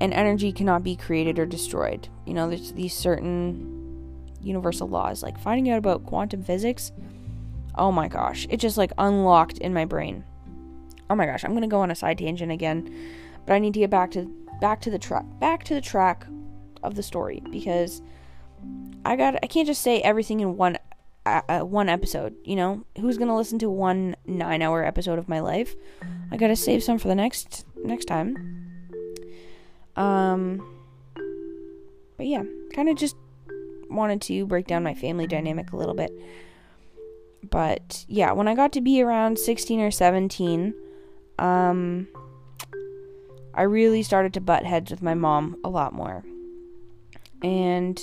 and 0.02 0.16
energy 0.16 0.52
cannot 0.52 0.84
be 0.84 0.95
created 0.95 1.38
or 1.38 1.45
destroyed. 1.45 2.10
You 2.26 2.34
know, 2.34 2.49
there's 2.49 2.74
these 2.74 2.93
certain 2.93 4.20
universal 4.41 4.89
laws. 4.89 5.22
Like 5.22 5.39
finding 5.39 5.72
out 5.72 5.78
about 5.78 6.08
quantum 6.08 6.43
physics, 6.43 6.91
oh 7.76 7.91
my 7.91 8.08
gosh, 8.08 8.47
it 8.49 8.58
just 8.58 8.78
like 8.78 8.91
unlocked 8.97 9.60
in 9.60 9.76
my 9.76 9.86
brain. 9.86 10.24
Oh 11.08 11.16
my 11.16 11.28
gosh, 11.28 11.43
I'm 11.43 11.54
gonna 11.54 11.68
go 11.68 11.82
on 11.82 11.91
a 11.91 11.95
side 11.95 12.18
tangent 12.18 12.52
again, 12.52 12.91
but 13.45 13.54
I 13.54 13.60
need 13.60 13.76
to 13.76 13.80
get 13.80 13.91
back 13.91 14.10
to 14.12 14.26
back 14.60 14.82
to 14.82 14.89
the 14.89 14.97
track 14.97 15.26
back 15.39 15.64
to 15.66 15.76
the 15.76 15.82
track 15.82 16.26
of 16.82 16.95
the 16.95 17.04
story 17.04 17.43
because 17.52 18.02
I 19.06 19.16
got 19.16 19.36
I 19.43 19.47
can't 19.47 19.68
just 19.68 19.84
say 19.84 20.02
everything 20.02 20.39
in 20.39 20.58
one 20.58 20.80
uh, 21.28 21.41
uh 21.47 21.60
one 21.60 21.89
episode. 21.89 22.36
You 22.43 22.56
know, 22.56 22.86
who's 22.99 23.20
gonna 23.20 23.38
listen 23.38 23.60
to 23.60 23.70
one 23.70 24.16
nine 24.26 24.64
hour 24.64 24.84
episode 24.84 25.20
of 25.20 25.30
my 25.30 25.41
life? 25.41 25.76
I 26.32 26.38
gotta 26.38 26.56
save 26.56 26.82
some 26.82 26.97
for 26.97 27.08
the 27.08 27.16
next 27.16 27.68
next 27.84 28.06
time. 28.06 28.61
Um, 29.96 30.66
but 32.18 32.28
yeah, 32.28 32.44
kind 32.74 32.89
of 32.89 32.98
just 32.98 33.16
wanted 33.89 34.22
to 34.22 34.46
break 34.46 34.68
down 34.68 34.84
my 34.84 34.94
family 34.94 35.28
dynamic 35.28 35.72
a 35.74 35.78
little 35.78 35.96
bit. 35.96 36.12
But 37.50 38.06
yeah, 38.08 38.32
when 38.32 38.48
I 38.48 38.56
got 38.56 38.72
to 38.74 38.82
be 38.82 39.02
around 39.02 39.38
16 39.39 39.80
or 39.82 39.92
17, 39.92 40.74
um, 41.39 42.08
I 43.54 43.64
really 43.64 44.04
started 44.04 44.34
to 44.36 44.42
butt 44.42 44.66
heads 44.66 44.92
with 44.92 45.02
my 45.02 45.14
mom 45.14 45.58
a 45.64 45.70
lot 45.70 45.94
more. 45.94 46.24
And 47.42 48.00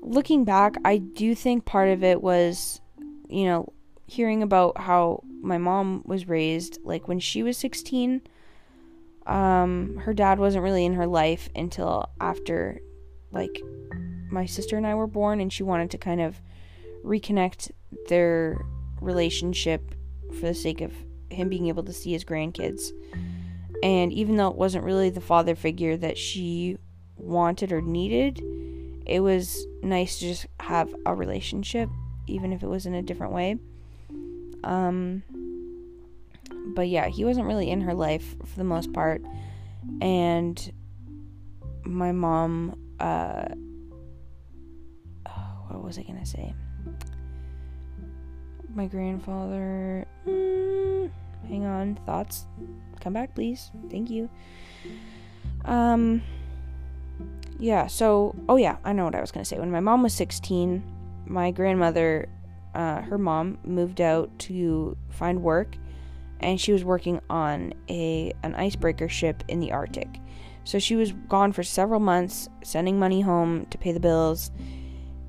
looking 0.00 0.44
back, 0.44 0.76
I 0.84 0.96
do 0.96 1.34
think 1.34 1.64
part 1.64 1.90
of 1.90 2.02
it 2.02 2.22
was, 2.22 2.80
you 3.28 3.44
know, 3.44 3.72
hearing 4.06 4.42
about 4.42 4.78
how 4.78 5.22
my 5.40 5.58
mom 5.58 6.02
was 6.04 6.26
raised, 6.26 6.78
like 6.82 7.06
when 7.06 7.20
she 7.20 7.42
was 7.42 7.56
16 7.58 8.22
um, 9.30 9.96
her 9.96 10.12
dad 10.12 10.38
wasn't 10.38 10.64
really 10.64 10.84
in 10.84 10.94
her 10.94 11.06
life 11.06 11.48
until 11.54 12.10
after, 12.20 12.80
like, 13.30 13.62
my 14.30 14.46
sister 14.46 14.76
and 14.76 14.86
I 14.86 14.94
were 14.94 15.06
born, 15.06 15.40
and 15.40 15.52
she 15.52 15.62
wanted 15.62 15.90
to 15.92 15.98
kind 15.98 16.20
of 16.20 16.40
reconnect 17.04 17.70
their 18.08 18.64
relationship 19.00 19.94
for 20.34 20.46
the 20.46 20.54
sake 20.54 20.80
of 20.80 20.92
him 21.30 21.48
being 21.48 21.68
able 21.68 21.84
to 21.84 21.92
see 21.92 22.12
his 22.12 22.24
grandkids. 22.24 22.90
And 23.82 24.12
even 24.12 24.36
though 24.36 24.48
it 24.48 24.56
wasn't 24.56 24.84
really 24.84 25.10
the 25.10 25.20
father 25.20 25.54
figure 25.54 25.96
that 25.96 26.18
she 26.18 26.76
wanted 27.16 27.72
or 27.72 27.80
needed, 27.80 28.42
it 29.06 29.20
was 29.20 29.66
nice 29.82 30.18
to 30.18 30.26
just 30.26 30.46
have 30.58 30.94
a 31.06 31.14
relationship, 31.14 31.88
even 32.26 32.52
if 32.52 32.62
it 32.62 32.68
was 32.68 32.84
in 32.84 32.94
a 32.94 33.02
different 33.02 33.32
way. 33.32 33.56
Um, 34.64 35.22
but 36.74 36.88
yeah, 36.88 37.08
he 37.08 37.24
wasn't 37.24 37.46
really 37.46 37.70
in 37.70 37.80
her 37.82 37.94
life 37.94 38.36
for 38.44 38.56
the 38.56 38.64
most 38.64 38.92
part. 38.92 39.22
And 40.00 40.72
my 41.84 42.12
mom, 42.12 42.76
uh, 42.98 43.46
what 45.68 45.82
was 45.82 45.98
I 45.98 46.02
gonna 46.02 46.26
say? 46.26 46.54
My 48.74 48.86
grandfather. 48.86 50.06
Mm, 50.26 51.10
hang 51.48 51.64
on, 51.64 51.98
thoughts. 52.06 52.46
Come 53.00 53.12
back, 53.12 53.34
please. 53.34 53.70
Thank 53.90 54.10
you. 54.10 54.28
Um. 55.64 56.22
Yeah. 57.58 57.88
So, 57.88 58.34
oh 58.48 58.56
yeah, 58.56 58.76
I 58.84 58.92
know 58.92 59.04
what 59.04 59.14
I 59.14 59.20
was 59.20 59.32
gonna 59.32 59.44
say. 59.44 59.58
When 59.58 59.70
my 59.70 59.80
mom 59.80 60.02
was 60.02 60.14
sixteen, 60.14 60.82
my 61.26 61.50
grandmother, 61.50 62.28
uh, 62.74 63.02
her 63.02 63.18
mom 63.18 63.58
moved 63.64 64.00
out 64.00 64.30
to 64.40 64.96
find 65.10 65.42
work 65.42 65.76
and 66.40 66.60
she 66.60 66.72
was 66.72 66.84
working 66.84 67.20
on 67.30 67.74
a 67.88 68.32
an 68.42 68.54
icebreaker 68.54 69.08
ship 69.08 69.44
in 69.48 69.60
the 69.60 69.72
Arctic. 69.72 70.20
So 70.64 70.78
she 70.78 70.96
was 70.96 71.12
gone 71.12 71.52
for 71.52 71.62
several 71.62 72.00
months, 72.00 72.48
sending 72.62 72.98
money 72.98 73.20
home 73.20 73.66
to 73.66 73.78
pay 73.78 73.92
the 73.92 74.00
bills, 74.00 74.50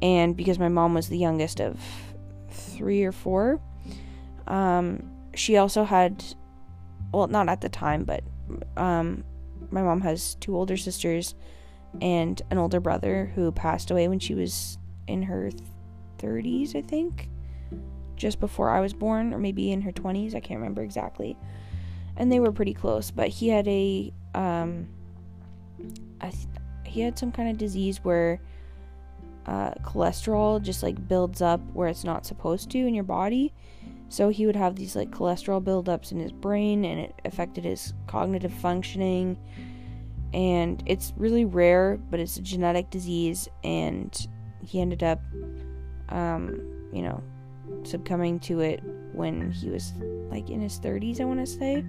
and 0.02 0.36
because 0.36 0.60
my 0.60 0.68
mom 0.68 0.94
was 0.94 1.08
the 1.08 1.18
youngest 1.18 1.62
of 1.62 1.80
three 2.50 3.04
or 3.04 3.12
four, 3.12 3.62
um, 4.48 5.10
she 5.34 5.58
also 5.58 5.84
had, 5.84 6.24
well, 7.14 7.28
not 7.28 7.48
at 7.48 7.62
the 7.62 7.70
time, 7.70 8.04
but 8.04 8.24
um, 8.76 9.24
my 9.70 9.82
mom 9.82 10.02
has 10.02 10.36
two 10.36 10.56
older 10.56 10.76
sisters 10.76 11.36
and 12.02 12.42
an 12.50 12.58
older 12.58 12.80
brother 12.80 13.32
who 13.36 13.52
passed 13.52 13.92
away 13.92 14.08
when 14.08 14.20
she 14.20 14.34
was 14.34 14.78
in 15.08 15.24
her 15.24 15.52
30s, 16.20 16.76
I 16.76 16.82
think 16.82 17.30
just 18.22 18.40
before 18.40 18.70
I 18.70 18.80
was 18.80 18.94
born, 18.94 19.34
or 19.34 19.40
maybe 19.40 19.72
in 19.72 19.82
her 19.82 19.92
20s. 19.92 20.36
I 20.36 20.40
can't 20.40 20.60
remember 20.60 20.84
exactly. 20.84 21.36
And 22.16 22.32
they 22.32 22.40
were 22.40 22.52
pretty 22.52 22.74
close, 22.74 23.10
but 23.10 23.30
he 23.30 23.50
had 23.50 23.68
a, 23.68 24.14
um, 24.36 24.88
th- 26.22 26.36
he 26.86 27.02
had 27.02 27.18
some 27.18 27.32
kind 27.32 27.50
of 27.50 27.58
disease 27.58 28.00
where 28.04 28.40
uh, 29.48 29.72
cholesterol 29.84 30.62
just 30.62 30.84
like 30.84 31.08
builds 31.08 31.42
up 31.42 31.60
where 31.74 31.88
it's 31.88 32.04
not 32.04 32.26
supposed 32.26 32.70
to 32.70 32.78
in 32.78 32.94
your 32.94 33.04
body. 33.04 33.54
So 34.10 34.30
he 34.30 34.46
would 34.46 34.56
have 34.56 34.76
these 34.76 34.96
like 34.96 35.10
cholesterol 35.10 35.64
buildups 35.64 36.12
in 36.12 36.20
his 36.20 36.32
brain, 36.32 36.86
and 36.86 37.00
it 37.00 37.16
affected 37.26 37.66
his 37.66 37.94
cognitive 38.06 38.54
functioning. 38.54 39.36
And 40.34 40.84
it's 40.86 41.12
really 41.18 41.46
rare, 41.46 41.98
but 42.12 42.20
it's 42.20 42.38
a 42.38 42.42
genetic 42.42 42.92
disease, 42.92 43.50
and 43.64 44.28
he 44.62 44.80
ended 44.80 45.02
up, 45.02 45.22
um, 46.10 46.62
you 46.94 47.02
know, 47.02 47.24
succumbing 47.84 48.40
to 48.42 48.60
it 48.60 48.82
when 49.14 49.52
he 49.52 49.70
was 49.70 49.94
like 50.30 50.50
in 50.50 50.62
his 50.62 50.80
30s, 50.80 51.20
I 51.20 51.26
want 51.26 51.40
to 51.40 51.46
say. 51.46 51.84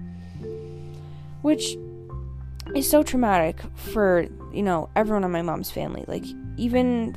Which 1.43 1.77
is 2.75 2.89
so 2.89 3.03
traumatic 3.03 3.61
for, 3.75 4.27
you 4.53 4.63
know, 4.63 4.89
everyone 4.97 5.25
in 5.25 5.31
my 5.31 5.43
mom's 5.43 5.71
family. 5.71 6.05
Like, 6.07 6.25
even, 6.57 7.17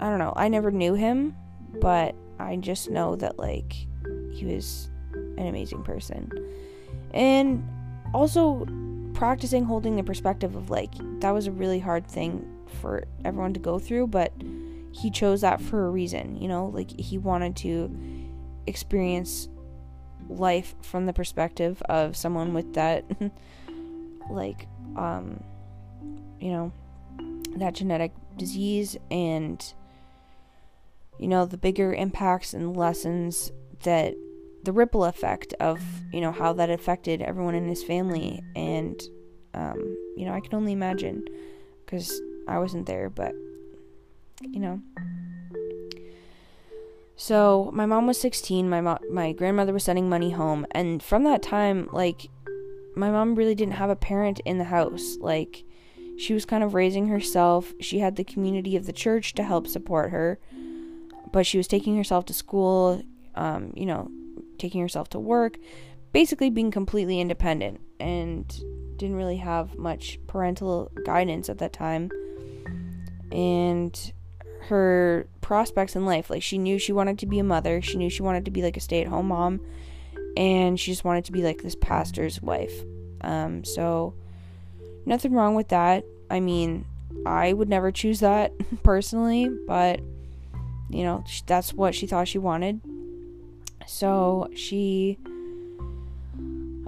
I 0.00 0.08
don't 0.08 0.18
know, 0.18 0.32
I 0.36 0.48
never 0.48 0.70
knew 0.70 0.94
him, 0.94 1.34
but 1.80 2.14
I 2.38 2.56
just 2.56 2.90
know 2.90 3.16
that, 3.16 3.38
like, 3.38 3.74
he 4.32 4.46
was 4.46 4.90
an 5.12 5.46
amazing 5.46 5.82
person. 5.82 6.30
And 7.12 7.68
also, 8.14 8.66
practicing 9.14 9.64
holding 9.64 9.96
the 9.96 10.02
perspective 10.02 10.54
of, 10.54 10.70
like, 10.70 10.92
that 11.20 11.32
was 11.32 11.46
a 11.46 11.52
really 11.52 11.80
hard 11.80 12.06
thing 12.06 12.46
for 12.80 13.04
everyone 13.24 13.52
to 13.54 13.60
go 13.60 13.78
through, 13.78 14.06
but 14.06 14.32
he 14.92 15.10
chose 15.10 15.40
that 15.42 15.60
for 15.60 15.86
a 15.86 15.90
reason, 15.90 16.36
you 16.36 16.48
know, 16.48 16.66
like 16.66 16.98
he 16.98 17.18
wanted 17.18 17.56
to 17.56 17.94
experience 18.66 19.48
life 20.28 20.74
from 20.82 21.06
the 21.06 21.12
perspective 21.12 21.82
of 21.88 22.16
someone 22.16 22.54
with 22.54 22.74
that 22.74 23.04
like 24.30 24.68
um 24.96 25.42
you 26.38 26.52
know 26.52 26.72
that 27.56 27.74
genetic 27.74 28.12
disease 28.36 28.96
and 29.10 29.74
you 31.20 31.28
know, 31.28 31.44
the 31.44 31.58
bigger 31.58 31.92
impacts 31.92 32.54
and 32.54 32.74
lessons 32.74 33.52
that 33.82 34.14
the 34.64 34.72
ripple 34.72 35.04
effect 35.04 35.52
of, 35.60 35.78
you 36.12 36.20
know, 36.20 36.32
how 36.32 36.54
that 36.54 36.70
affected 36.70 37.20
everyone 37.20 37.54
in 37.54 37.68
his 37.68 37.84
family. 37.84 38.42
And, 38.56 39.00
um, 39.52 39.78
you 40.16 40.24
know, 40.24 40.32
I 40.32 40.40
can 40.40 40.54
only 40.54 40.72
imagine 40.72 41.26
because 41.84 42.22
I 42.48 42.58
wasn't 42.58 42.86
there, 42.86 43.10
but, 43.10 43.34
you 44.40 44.60
know. 44.60 44.80
So 47.16 47.70
my 47.74 47.84
mom 47.84 48.06
was 48.06 48.18
16. 48.18 48.68
My 48.68 48.80
mo- 48.80 48.98
my 49.10 49.32
grandmother 49.32 49.72
was 49.72 49.84
sending 49.84 50.08
money 50.08 50.30
home, 50.30 50.66
and 50.70 51.02
from 51.02 51.24
that 51.24 51.42
time, 51.42 51.88
like, 51.92 52.30
my 52.96 53.10
mom 53.10 53.34
really 53.34 53.54
didn't 53.54 53.74
have 53.74 53.90
a 53.90 53.96
parent 53.96 54.40
in 54.44 54.58
the 54.58 54.64
house. 54.64 55.16
Like, 55.20 55.64
she 56.18 56.32
was 56.34 56.44
kind 56.44 56.64
of 56.64 56.74
raising 56.74 57.08
herself. 57.08 57.72
She 57.80 57.98
had 57.98 58.16
the 58.16 58.24
community 58.24 58.74
of 58.76 58.86
the 58.86 58.92
church 58.92 59.34
to 59.34 59.42
help 59.42 59.66
support 59.66 60.10
her, 60.10 60.38
but 61.32 61.46
she 61.46 61.58
was 61.58 61.68
taking 61.68 61.96
herself 61.96 62.24
to 62.26 62.34
school. 62.34 63.02
Um, 63.34 63.72
you 63.76 63.86
know, 63.86 64.10
taking 64.58 64.80
herself 64.80 65.08
to 65.10 65.18
work, 65.18 65.58
basically 66.12 66.50
being 66.50 66.70
completely 66.70 67.20
independent, 67.20 67.80
and 68.00 68.48
didn't 68.96 69.16
really 69.16 69.38
have 69.38 69.76
much 69.76 70.18
parental 70.26 70.90
guidance 71.04 71.48
at 71.48 71.58
that 71.58 71.72
time. 71.72 72.10
And 73.32 74.12
her 74.68 75.26
prospects 75.40 75.96
in 75.96 76.06
life. 76.06 76.30
Like 76.30 76.42
she 76.42 76.58
knew 76.58 76.78
she 76.78 76.92
wanted 76.92 77.18
to 77.20 77.26
be 77.26 77.38
a 77.38 77.44
mother. 77.44 77.82
She 77.82 77.96
knew 77.96 78.10
she 78.10 78.22
wanted 78.22 78.44
to 78.44 78.50
be 78.50 78.62
like 78.62 78.76
a 78.76 78.80
stay-at-home 78.80 79.28
mom, 79.28 79.60
and 80.36 80.78
she 80.78 80.92
just 80.92 81.04
wanted 81.04 81.24
to 81.26 81.32
be 81.32 81.42
like 81.42 81.62
this 81.62 81.74
pastor's 81.74 82.40
wife. 82.40 82.72
Um, 83.22 83.64
so 83.64 84.14
nothing 85.06 85.32
wrong 85.32 85.54
with 85.54 85.68
that. 85.68 86.04
I 86.30 86.40
mean, 86.40 86.84
I 87.26 87.52
would 87.52 87.68
never 87.68 87.90
choose 87.90 88.20
that 88.20 88.52
personally, 88.82 89.48
but 89.66 90.00
you 90.88 91.04
know, 91.04 91.24
that's 91.46 91.72
what 91.72 91.94
she 91.94 92.06
thought 92.06 92.28
she 92.28 92.38
wanted. 92.38 92.80
So 93.86 94.48
she 94.54 95.18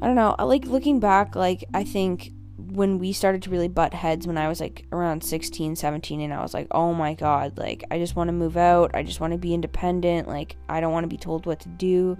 I 0.03 0.07
don't 0.07 0.17
know, 0.17 0.35
I 0.37 0.43
like 0.43 0.67
looking 0.67 0.99
back, 0.99 1.37
like 1.37 1.65
I 1.73 1.85
think 1.85 2.33
when 2.75 2.99
we 2.99 3.13
started 3.13 3.43
to 3.43 3.51
really 3.51 3.69
butt 3.69 3.93
heads 3.93 4.27
when 4.27 4.39
I 4.39 4.49
was 4.49 4.61
like 4.61 4.87
around 4.93 5.23
16, 5.23 5.77
17 5.77 6.21
and 6.21 6.33
I 6.33 6.43
was 6.43 6.55
like, 6.55 6.69
"Oh 6.71 6.95
my 6.95 7.15
god, 7.15 7.59
like 7.59 7.85
I 7.91 7.99
just 7.99 8.17
want 8.17 8.29
to 8.29 8.33
move 8.33 8.57
out. 8.57 8.93
I 8.95 9.03
just 9.03 9.21
want 9.21 9.33
to 9.33 9.39
be 9.39 9.55
independent. 9.55 10.29
Like 10.29 10.57
I 10.69 10.81
don't 10.81 10.93
want 10.93 11.05
to 11.05 11.09
be 11.09 11.19
told 11.19 11.47
what 11.47 11.61
to 11.61 11.69
do." 11.69 12.17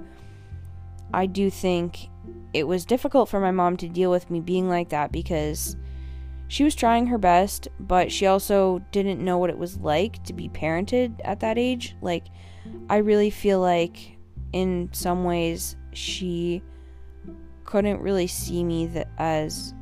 I 1.15 1.27
do 1.27 1.51
think 1.51 2.09
it 2.55 2.67
was 2.67 2.85
difficult 2.85 3.29
for 3.29 3.41
my 3.41 3.51
mom 3.51 3.77
to 3.79 3.89
deal 3.89 4.11
with 4.11 4.31
me 4.31 4.41
being 4.41 4.69
like 4.69 4.91
that 4.91 5.13
because 5.13 5.77
she 6.49 6.65
was 6.65 6.75
trying 6.75 7.07
her 7.07 7.19
best, 7.19 7.69
but 7.81 8.13
she 8.13 8.27
also 8.27 8.81
didn't 8.93 9.25
know 9.25 9.39
what 9.39 9.51
it 9.51 9.59
was 9.59 9.79
like 9.79 10.23
to 10.25 10.33
be 10.33 10.49
parented 10.49 11.19
at 11.25 11.41
that 11.41 11.59
age. 11.59 11.97
Like 12.03 12.27
I 12.91 12.99
really 12.99 13.31
feel 13.31 13.61
like 13.61 14.19
in 14.53 14.91
some 14.93 15.25
ways 15.25 15.77
she 15.93 16.63
couldn't 17.65 18.01
really 18.01 18.27
see 18.27 18.65
me 18.65 18.91
as 19.19 19.73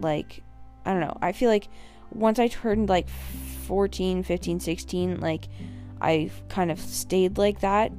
like 0.00 0.42
I 0.84 0.92
don't 0.92 1.00
know. 1.00 1.16
I 1.20 1.32
feel 1.32 1.50
like 1.50 1.68
once 2.12 2.38
I 2.38 2.48
turned 2.48 2.88
like 2.88 3.08
14, 3.66 4.22
15, 4.22 4.60
16, 4.60 5.20
like 5.20 5.48
I 6.00 6.30
kind 6.48 6.70
of 6.70 6.80
stayed 6.80 7.38
like 7.38 7.60
that 7.60 7.92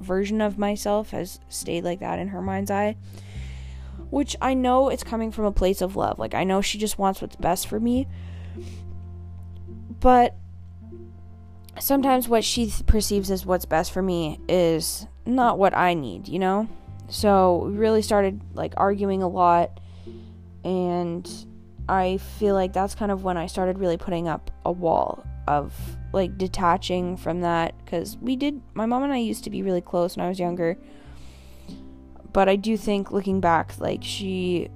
version 0.00 0.40
of 0.40 0.58
myself 0.58 1.10
has 1.10 1.40
stayed 1.48 1.84
like 1.84 2.00
that 2.00 2.18
in 2.18 2.28
her 2.28 2.42
mind's 2.42 2.70
eye. 2.70 2.96
Which 4.10 4.36
I 4.42 4.54
know 4.54 4.88
it's 4.88 5.04
coming 5.04 5.30
from 5.30 5.46
a 5.46 5.52
place 5.52 5.80
of 5.80 5.96
love. 5.96 6.18
Like 6.18 6.34
I 6.34 6.44
know 6.44 6.60
she 6.60 6.78
just 6.78 6.98
wants 6.98 7.20
what's 7.20 7.36
best 7.36 7.66
for 7.66 7.80
me. 7.80 8.06
But 10.00 10.36
sometimes 11.78 12.28
what 12.28 12.44
she 12.44 12.66
th- 12.66 12.86
perceives 12.86 13.30
as 13.30 13.46
what's 13.46 13.64
best 13.64 13.92
for 13.92 14.02
me 14.02 14.38
is 14.48 15.06
not 15.24 15.58
what 15.58 15.76
I 15.76 15.94
need, 15.94 16.28
you 16.28 16.38
know? 16.38 16.68
So 17.08 17.68
we 17.70 17.76
really 17.76 18.02
started 18.02 18.40
like 18.54 18.74
arguing 18.76 19.22
a 19.22 19.28
lot 19.28 19.80
and 20.64 21.28
I 21.88 22.18
feel 22.18 22.54
like 22.54 22.72
that's 22.72 22.94
kind 22.94 23.10
of 23.10 23.24
when 23.24 23.36
I 23.36 23.46
started 23.46 23.78
really 23.78 23.96
putting 23.96 24.28
up 24.28 24.50
a 24.64 24.72
wall 24.72 25.24
of 25.48 25.74
like 26.12 26.38
detaching 26.38 27.16
from 27.16 27.40
that 27.40 27.74
because 27.84 28.16
we 28.18 28.36
did 28.36 28.60
my 28.74 28.86
mom 28.86 29.02
and 29.02 29.12
I 29.12 29.18
used 29.18 29.44
to 29.44 29.50
be 29.50 29.62
really 29.62 29.80
close 29.80 30.16
when 30.16 30.24
I 30.24 30.28
was 30.28 30.38
younger. 30.38 30.78
But 32.32 32.48
I 32.48 32.56
do 32.56 32.76
think 32.76 33.10
looking 33.10 33.40
back 33.40 33.78
like 33.78 34.02
she 34.02 34.70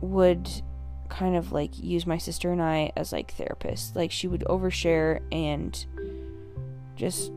would 0.00 0.50
kind 1.08 1.36
of 1.36 1.52
like 1.52 1.78
use 1.78 2.06
my 2.06 2.18
sister 2.18 2.50
and 2.50 2.60
I 2.60 2.92
as 2.96 3.12
like 3.12 3.34
therapists. 3.36 3.94
Like 3.94 4.10
she 4.10 4.26
would 4.26 4.44
overshare 4.48 5.20
and 5.30 5.86
just 6.96 7.30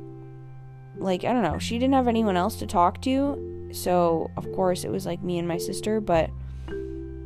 like 0.97 1.23
I 1.23 1.31
don't 1.31 1.43
know 1.43 1.59
she 1.59 1.77
didn't 1.77 1.93
have 1.93 2.07
anyone 2.07 2.35
else 2.35 2.55
to 2.57 2.67
talk 2.67 3.01
to. 3.03 3.69
So 3.71 4.31
of 4.35 4.51
course 4.53 4.83
it 4.83 4.89
was 4.89 5.05
like 5.05 5.21
me 5.21 5.37
and 5.37 5.47
my 5.47 5.57
sister 5.57 6.01
but 6.01 6.29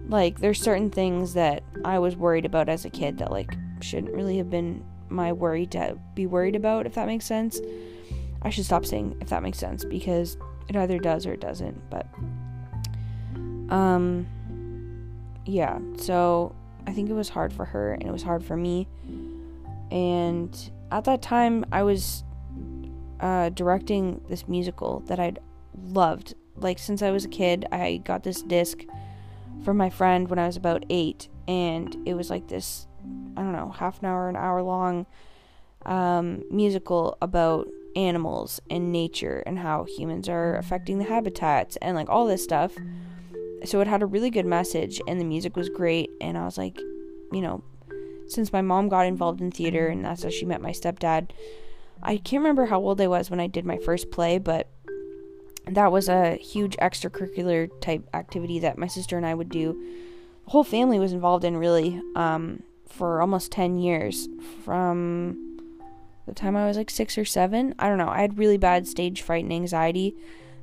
like 0.08 0.40
there's 0.40 0.60
certain 0.60 0.90
things 0.90 1.34
that 1.34 1.64
I 1.86 2.00
was 2.00 2.16
worried 2.16 2.46
about 2.46 2.70
as 2.70 2.86
a 2.86 2.90
kid 2.90 3.18
that 3.20 3.32
like 3.32 3.56
shouldn't 3.82 4.14
really 4.14 4.38
have 4.38 4.50
been 4.50 4.84
my 5.10 5.32
worry 5.32 5.66
to 5.68 5.98
be 6.16 6.26
worried 6.26 6.56
about 6.56 6.86
if 6.86 6.96
that 6.96 7.08
makes 7.08 7.26
sense. 7.26 7.60
I 8.42 8.50
should 8.50 8.66
stop 8.66 8.86
saying 8.86 9.18
if 9.22 9.30
that 9.30 9.44
makes 9.44 9.58
sense 9.58 9.86
because 9.86 10.38
it 10.68 10.76
either 10.76 10.98
does 10.98 11.26
or 11.26 11.34
it 11.34 11.42
doesn't, 11.42 11.90
but 11.90 12.08
um 13.70 14.28
yeah, 15.46 15.80
so 15.98 16.56
I 16.88 16.94
think 16.94 17.10
it 17.10 17.14
was 17.14 17.30
hard 17.30 17.54
for 17.54 17.66
her 17.66 17.94
and 17.94 18.04
it 18.04 18.12
was 18.12 18.24
hard 18.24 18.44
for 18.44 18.56
me. 18.56 18.88
And 19.92 20.72
at 20.92 21.06
that 21.06 21.22
time 21.22 21.66
I 21.72 21.84
was 21.84 22.24
uh, 23.20 23.50
directing 23.50 24.22
this 24.30 24.48
musical 24.48 25.00
that 25.08 25.20
I'd 25.20 25.40
loved. 25.82 26.36
Like 26.56 26.78
since 26.78 27.02
I 27.02 27.12
was 27.12 27.26
a 27.26 27.30
kid, 27.30 27.66
I 27.72 28.02
got 28.04 28.24
this 28.24 28.42
disc 28.42 28.84
from 29.64 29.78
my 29.78 29.90
friend 29.90 30.30
when 30.30 30.40
I 30.40 30.48
was 30.48 30.58
about 30.58 30.86
eight, 30.90 31.30
and 31.48 31.96
it 32.06 32.14
was 32.14 32.30
like 32.30 32.48
this, 32.48 32.88
I 33.38 33.42
don't 33.42 33.54
know, 33.54 33.72
half 33.72 34.00
an 34.00 34.06
hour, 34.06 34.30
an 34.30 34.36
hour 34.36 34.62
long 34.62 35.06
um, 35.86 36.44
musical 36.50 37.18
about 37.22 37.68
animals 37.96 38.60
and 38.70 38.92
nature 38.92 39.44
and 39.46 39.60
how 39.60 39.84
humans 39.84 40.28
are 40.28 40.56
affecting 40.56 40.98
the 40.98 41.06
habitats 41.06 41.78
and 41.78 41.96
like 41.96 42.10
all 42.10 42.26
this 42.26 42.44
stuff. 42.44 42.74
So 43.66 43.80
it 43.82 43.88
had 43.88 44.02
a 44.02 44.06
really 44.06 44.30
good 44.30 44.46
message, 44.46 45.00
and 45.08 45.20
the 45.20 45.26
music 45.26 45.56
was 45.56 45.70
great. 45.70 46.10
And 46.20 46.38
I 46.38 46.46
was 46.46 46.58
like, 46.58 46.78
you 47.32 47.42
know, 47.42 47.64
since 48.28 48.52
my 48.52 48.62
mom 48.62 48.90
got 48.90 49.06
involved 49.06 49.42
in 49.42 49.52
theater 49.52 49.88
and 49.88 50.04
that's 50.04 50.24
how 50.24 50.30
she 50.30 50.46
met 50.46 50.62
my 50.62 50.72
stepdad. 50.72 51.30
I 52.02 52.18
can't 52.18 52.42
remember 52.42 52.66
how 52.66 52.80
old 52.80 53.00
I 53.00 53.08
was 53.08 53.30
when 53.30 53.40
I 53.40 53.48
did 53.48 53.66
my 53.66 53.78
first 53.78 54.12
play, 54.12 54.38
but 54.38 54.70
that 55.68 55.92
was 55.92 56.10
a 56.10 56.36
huge 56.36 56.76
extracurricular 56.78 57.70
type 57.82 58.08
activity 58.14 58.60
that 58.60 58.78
my 58.78 58.88
sister 58.88 59.18
and 59.18 59.26
I 59.26 59.34
would 59.34 59.50
do. 59.50 59.74
The 60.46 60.52
whole 60.52 60.64
family 60.64 61.00
was 61.00 61.14
involved 61.14 61.46
in 61.46 61.56
really 61.58 62.02
um, 62.16 62.64
for 62.88 63.22
almost 63.22 63.52
10 63.52 63.78
years 63.78 64.28
from 64.64 65.60
the 66.26 66.34
time 66.34 66.56
I 66.56 66.68
was 66.68 66.78
like 66.78 66.90
6 66.90 67.18
or 67.18 67.26
7. 67.26 67.76
I 67.80 67.88
don't 67.88 67.98
know. 67.98 68.10
I 68.10 68.22
had 68.22 68.38
really 68.38 68.58
bad 68.58 68.88
stage 68.88 69.22
fright 69.22 69.44
and 69.44 69.54
anxiety. 69.54 70.16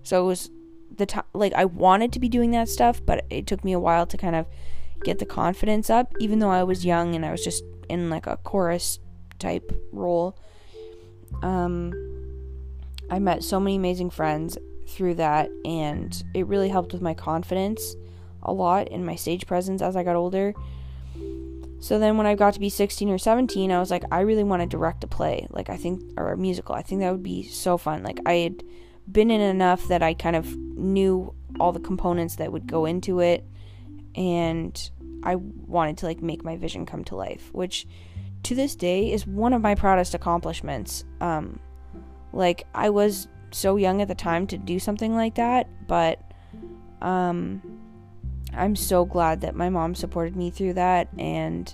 So 0.03 0.23
it 0.23 0.27
was 0.27 0.51
the 0.95 1.07
time 1.07 1.25
like 1.33 1.55
I 1.55 1.65
wanted 1.65 2.13
to 2.13 2.21
be 2.21 2.29
doing 2.29 2.51
that 2.51 2.69
stuff, 2.69 3.01
but 3.05 3.25
it 3.31 3.47
took 3.47 3.65
me 3.65 3.73
a 3.73 3.81
while 3.81 4.07
to 4.07 4.17
kind 4.17 4.37
of 4.37 4.47
get 5.03 5.19
the 5.19 5.27
confidence 5.27 5.89
up 5.89 6.13
even 6.21 6.41
though 6.41 6.51
I 6.51 6.63
was 6.63 6.85
young 6.85 7.15
and 7.15 7.25
I 7.25 7.31
was 7.31 7.43
just 7.43 7.65
in 7.89 8.11
like 8.11 8.27
a 8.27 8.37
chorus 8.39 8.99
type 9.39 9.73
role. 9.93 10.37
Um 11.43 11.95
I 13.11 13.19
met 13.19 13.43
so 13.43 13.59
many 13.59 13.77
amazing 13.77 14.11
friends 14.11 14.59
through 14.91 15.15
that, 15.15 15.51
and 15.65 16.23
it 16.35 16.47
really 16.47 16.69
helped 16.69 16.93
with 16.93 17.03
my 17.03 17.15
confidence 17.15 17.97
a 18.43 18.53
lot 18.53 18.89
in 18.89 19.05
my 19.05 19.15
stage 19.15 19.47
presence 19.47 19.83
as 19.83 19.97
I 19.97 20.03
got 20.03 20.17
older. 20.17 20.55
So 21.81 21.99
then 21.99 22.19
when 22.19 22.27
I 22.27 22.35
got 22.35 22.55
to 22.55 22.61
be 22.61 22.69
16 22.69 23.09
or 23.09 23.19
17, 23.19 23.73
I 23.73 23.81
was 23.81 23.91
like, 23.91 24.05
I 24.13 24.21
really 24.21 24.45
want 24.45 24.61
to 24.63 24.67
direct 24.67 25.03
a 25.03 25.07
play, 25.07 25.47
like 25.51 25.71
I 25.71 25.77
think, 25.77 26.03
or 26.19 26.33
a 26.33 26.37
musical. 26.37 26.75
I 26.75 26.83
think 26.83 27.01
that 27.01 27.11
would 27.11 27.23
be 27.23 27.43
so 27.45 27.79
fun. 27.79 28.03
Like 28.03 28.21
I 28.27 28.35
had 28.35 28.63
been 29.11 29.31
in 29.31 29.41
enough 29.41 29.89
that 29.89 30.03
I 30.03 30.13
kind 30.13 30.37
of 30.37 30.55
knew 30.57 31.35
all 31.59 31.73
the 31.73 31.81
components 31.81 32.37
that 32.37 32.53
would 32.53 32.67
go 32.67 32.85
into 32.85 33.21
it, 33.21 33.45
and 34.15 34.91
I 35.23 35.37
wanted 35.37 35.99
to 35.99 36.07
like 36.07 36.23
make 36.23 36.45
my 36.45 36.57
vision 36.57 36.85
come 36.85 37.05
to 37.05 37.17
life, 37.17 37.49
which 37.53 37.87
to 38.45 38.55
this 38.55 38.75
day 38.75 39.13
is 39.13 39.27
one 39.27 39.53
of 39.53 39.63
my 39.63 39.75
proudest 39.75 40.15
accomplishments. 40.15 41.05
Um, 41.21 41.61
like 42.33 42.67
I 42.75 42.91
was 42.91 43.27
so 43.51 43.77
young 43.77 44.01
at 44.03 44.09
the 44.09 44.15
time 44.15 44.47
to 44.49 44.59
do 44.59 44.79
something 44.79 45.15
like 45.15 45.35
that, 45.37 45.69
but 45.87 46.21
um 47.03 47.63
I'm 48.53 48.75
so 48.77 49.05
glad 49.05 49.43
that 49.43 49.55
my 49.55 49.69
mom 49.69 49.95
supported 49.95 50.37
me 50.37 50.51
through 50.51 50.75
that 50.75 51.09
and 51.19 51.73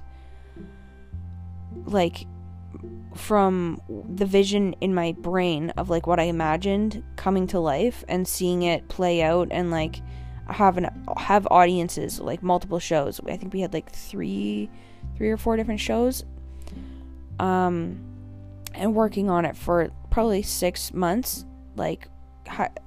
like 1.87 2.27
from 3.15 3.81
the 4.15 4.27
vision 4.27 4.75
in 4.81 4.95
my 4.95 5.13
brain 5.13 5.71
of 5.71 5.89
like 5.89 6.07
what 6.07 6.21
I 6.21 6.25
imagined 6.25 7.03
coming 7.17 7.47
to 7.49 7.61
life 7.61 8.05
and 8.09 8.29
seeing 8.29 8.63
it 8.63 8.89
play 8.89 9.23
out 9.23 9.49
and 9.51 9.71
like 9.71 10.03
have 10.49 10.77
an 10.77 10.89
have 11.17 11.49
audiences 11.51 12.21
like 12.21 12.43
multiple 12.43 12.79
shows. 12.79 13.21
I 13.27 13.37
think 13.37 13.53
we 13.53 13.61
had 13.61 13.73
like 13.73 13.91
3 13.91 14.71
3 15.17 15.31
or 15.31 15.37
4 15.37 15.57
different 15.57 15.81
shows. 15.81 16.25
Um 17.39 18.01
and 18.75 18.95
working 18.95 19.31
on 19.31 19.47
it 19.47 19.57
for 19.57 19.91
probably 20.11 20.43
six 20.43 20.93
months. 20.93 21.46
Like, 21.77 22.09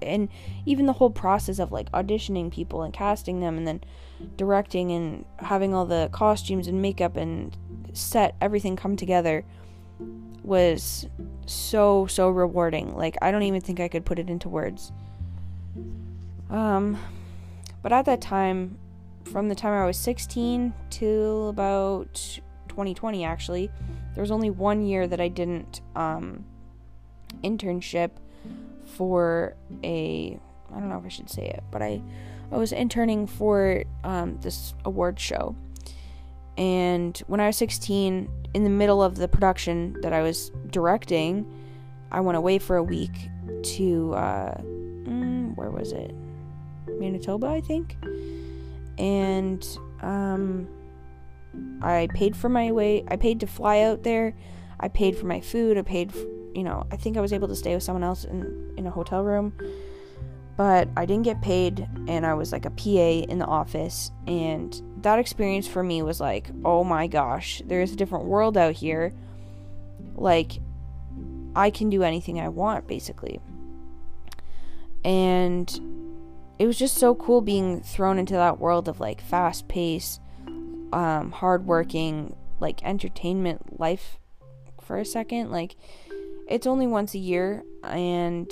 and 0.01 0.29
even 0.65 0.85
the 0.85 0.93
whole 0.93 1.09
process 1.09 1.59
of 1.59 1.71
like 1.71 1.91
auditioning 1.91 2.51
people 2.51 2.83
and 2.83 2.93
casting 2.93 3.39
them 3.39 3.57
and 3.57 3.67
then 3.67 3.81
directing 4.37 4.91
and 4.91 5.25
having 5.39 5.73
all 5.73 5.85
the 5.85 6.09
costumes 6.11 6.67
and 6.67 6.81
makeup 6.81 7.15
and 7.15 7.57
set 7.93 8.35
everything 8.41 8.75
come 8.75 8.95
together 8.95 9.43
was 10.43 11.07
so 11.45 12.07
so 12.07 12.29
rewarding. 12.29 12.95
Like 12.95 13.17
I 13.21 13.31
don't 13.31 13.43
even 13.43 13.61
think 13.61 13.79
I 13.79 13.87
could 13.87 14.05
put 14.05 14.19
it 14.19 14.29
into 14.29 14.49
words. 14.49 14.91
Um 16.49 16.97
but 17.81 17.91
at 17.91 18.05
that 18.05 18.21
time 18.21 18.77
from 19.25 19.47
the 19.49 19.55
time 19.55 19.73
I 19.73 19.85
was 19.85 19.97
16 19.97 20.73
till 20.89 21.49
about 21.49 22.39
2020 22.69 23.23
actually, 23.23 23.69
there 24.15 24.21
was 24.21 24.31
only 24.31 24.49
one 24.49 24.85
year 24.85 25.07
that 25.07 25.19
I 25.19 25.27
didn't 25.27 25.81
um 25.95 26.45
internship 27.43 28.11
for 28.89 29.55
a 29.83 30.39
I 30.71 30.79
don't 30.79 30.89
know 30.89 30.97
if 30.97 31.05
I 31.05 31.09
should 31.09 31.29
say 31.29 31.47
it, 31.47 31.63
but 31.71 31.81
I 31.81 32.01
I 32.51 32.57
was 32.57 32.71
interning 32.71 33.27
for 33.27 33.83
um, 34.03 34.39
this 34.41 34.73
award 34.85 35.19
show. 35.19 35.55
And 36.57 37.17
when 37.27 37.39
I 37.39 37.47
was 37.47 37.55
16, 37.57 38.27
in 38.53 38.63
the 38.63 38.69
middle 38.69 39.01
of 39.01 39.15
the 39.15 39.27
production 39.27 39.95
that 40.01 40.11
I 40.11 40.21
was 40.21 40.51
directing, 40.71 41.45
I 42.11 42.19
went 42.19 42.37
away 42.37 42.57
for 42.57 42.75
a 42.75 42.83
week 42.83 43.29
to 43.63 44.13
uh, 44.13 44.57
mm, 44.57 45.55
where 45.55 45.69
was 45.69 45.91
it? 45.91 46.13
Manitoba, 46.87 47.47
I 47.47 47.61
think. 47.61 47.95
And 48.97 49.65
um, 50.01 50.67
I 51.81 52.09
paid 52.13 52.35
for 52.35 52.49
my 52.49 52.71
way. 52.71 53.03
I 53.07 53.15
paid 53.15 53.39
to 53.41 53.47
fly 53.47 53.81
out 53.81 54.03
there. 54.03 54.35
I 54.79 54.87
paid 54.87 55.17
for 55.17 55.27
my 55.27 55.39
food. 55.39 55.77
I 55.77 55.83
paid, 55.83 56.13
you 56.53 56.63
know, 56.63 56.85
I 56.91 56.95
think 56.95 57.17
I 57.17 57.21
was 57.21 57.33
able 57.33 57.47
to 57.47 57.55
stay 57.55 57.73
with 57.73 57.83
someone 57.83 58.03
else 58.03 58.25
in 58.25 58.73
in 58.77 58.85
a 58.87 58.91
hotel 58.91 59.23
room. 59.23 59.53
But 60.57 60.89
I 60.97 61.05
didn't 61.05 61.23
get 61.23 61.41
paid, 61.41 61.87
and 62.09 62.25
I 62.25 62.33
was 62.33 62.51
like 62.51 62.65
a 62.65 62.69
PA 62.69 63.31
in 63.31 63.39
the 63.39 63.45
office, 63.45 64.11
and 64.27 64.81
that 65.03 65.17
experience 65.17 65.69
for 65.69 65.83
me 65.83 66.01
was 66.01 66.19
like, 66.19 66.49
oh 66.65 66.83
my 66.83 67.07
gosh, 67.07 67.61
there's 67.65 67.93
a 67.93 67.95
different 67.95 68.25
world 68.25 68.57
out 68.57 68.73
here. 68.73 69.13
Like, 70.15 70.59
I 71.55 71.69
can 71.69 71.89
do 71.89 72.03
anything 72.03 72.41
I 72.41 72.49
want, 72.49 72.87
basically. 72.87 73.39
And 75.05 75.69
it 76.59 76.67
was 76.67 76.77
just 76.77 76.97
so 76.97 77.15
cool 77.15 77.39
being 77.39 77.81
thrown 77.81 78.19
into 78.19 78.33
that 78.33 78.59
world 78.59 78.89
of 78.89 78.99
like 78.99 79.21
fast 79.21 79.69
pace, 79.69 80.19
um, 80.91 81.31
hardworking, 81.31 82.35
like 82.59 82.83
entertainment 82.83 83.79
life 83.79 84.19
for 84.81 84.97
a 84.97 85.05
second. 85.05 85.51
Like, 85.51 85.77
it's 86.49 86.67
only 86.67 86.87
once 86.87 87.13
a 87.13 87.19
year, 87.19 87.63
and 87.83 88.51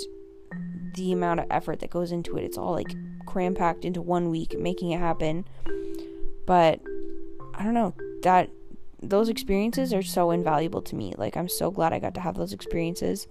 the 0.95 1.11
amount 1.11 1.39
of 1.39 1.47
effort 1.49 1.79
that 1.79 1.89
goes 1.89 2.11
into 2.11 2.37
it, 2.37 2.43
it's 2.43 2.57
all 2.57 2.71
like 2.71 2.93
cram 3.25 3.53
packed 3.53 3.85
into 3.85 4.01
one 4.01 4.29
week, 4.29 4.57
making 4.57 4.91
it 4.91 4.99
happen. 4.99 5.45
But 6.45 6.79
I 7.55 7.63
don't 7.63 7.73
know, 7.73 7.93
that 8.23 8.49
those 9.01 9.29
experiences 9.29 9.93
are 9.93 10.01
so 10.01 10.31
invaluable 10.31 10.81
to 10.83 10.95
me. 10.95 11.13
Like 11.17 11.37
I'm 11.37 11.49
so 11.49 11.69
glad 11.69 11.93
I 11.93 11.99
got 11.99 12.15
to 12.15 12.21
have 12.21 12.35
those 12.35 12.53
experiences. 12.53 13.27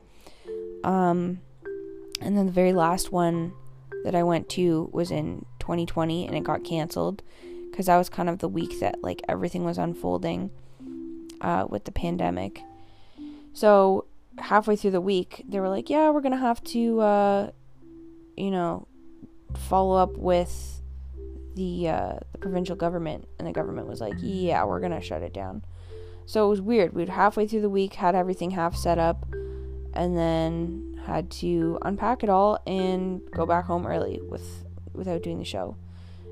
Um 0.85 1.41
and 2.21 2.37
then 2.37 2.47
the 2.47 2.53
very 2.53 2.73
last 2.73 3.13
one 3.13 3.53
that 4.05 4.15
I 4.15 4.23
went 4.23 4.49
to 4.51 4.89
was 4.93 5.11
in 5.11 5.45
2020 5.59 6.27
and 6.27 6.37
it 6.37 6.45
got 6.45 6.65
canceled 6.65 7.23
cuz 7.73 7.87
that 7.87 7.97
was 7.97 8.09
kind 8.09 8.29
of 8.29 8.39
the 8.39 8.49
week 8.49 8.79
that 8.81 9.03
like 9.03 9.23
everything 9.29 9.65
was 9.65 9.79
unfolding 9.79 10.51
uh 11.41 11.67
with 11.69 11.85
the 11.85 11.93
pandemic. 11.93 12.63
So 13.53 14.05
halfway 14.39 14.77
through 14.77 14.93
the 14.93 15.01
week, 15.01 15.45
they 15.49 15.61
were 15.61 15.69
like, 15.69 15.91
"Yeah, 15.91 16.11
we're 16.11 16.21
going 16.21 16.33
to 16.33 16.39
have 16.39 16.63
to 16.65 17.01
uh 17.01 17.51
you 18.37 18.51
know, 18.51 18.87
follow 19.55 19.97
up 19.97 20.17
with 20.17 20.83
the 21.55 21.89
uh, 21.89 22.19
the 22.33 22.39
provincial 22.39 22.77
government, 22.77 23.27
and 23.39 23.49
the 23.49 23.53
government 23.53 23.89
was 23.89 24.01
like, 24.01 24.15
"Yeah, 24.19 24.65
we're 24.65 24.81
gonna 24.81 25.01
shut 25.01 25.23
it 25.23 25.33
down." 25.33 25.65
So 26.27 26.47
it 26.47 26.51
was 26.51 26.61
weird. 26.61 26.93
We'd 26.93 27.09
halfway 27.09 27.47
through 27.47 27.63
the 27.63 27.71
week 27.71 27.95
had 27.95 28.15
everything 28.15 28.51
half 28.51 28.77
set 28.77 28.99
up, 28.99 29.27
and 29.95 30.17
then 30.17 31.01
had 31.07 31.31
to 31.31 31.79
unpack 31.83 32.23
it 32.23 32.29
all 32.29 32.59
and 32.67 33.23
go 33.31 33.47
back 33.47 33.65
home 33.65 33.87
early 33.87 34.21
with 34.29 34.65
without 34.93 35.23
doing 35.23 35.39
the 35.39 35.45
show. 35.45 35.77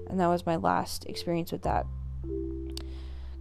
And 0.09 0.21
that 0.21 0.27
was 0.27 0.45
my 0.45 0.57
last 0.57 1.07
experience 1.07 1.51
with 1.53 1.63
that. 1.63 1.87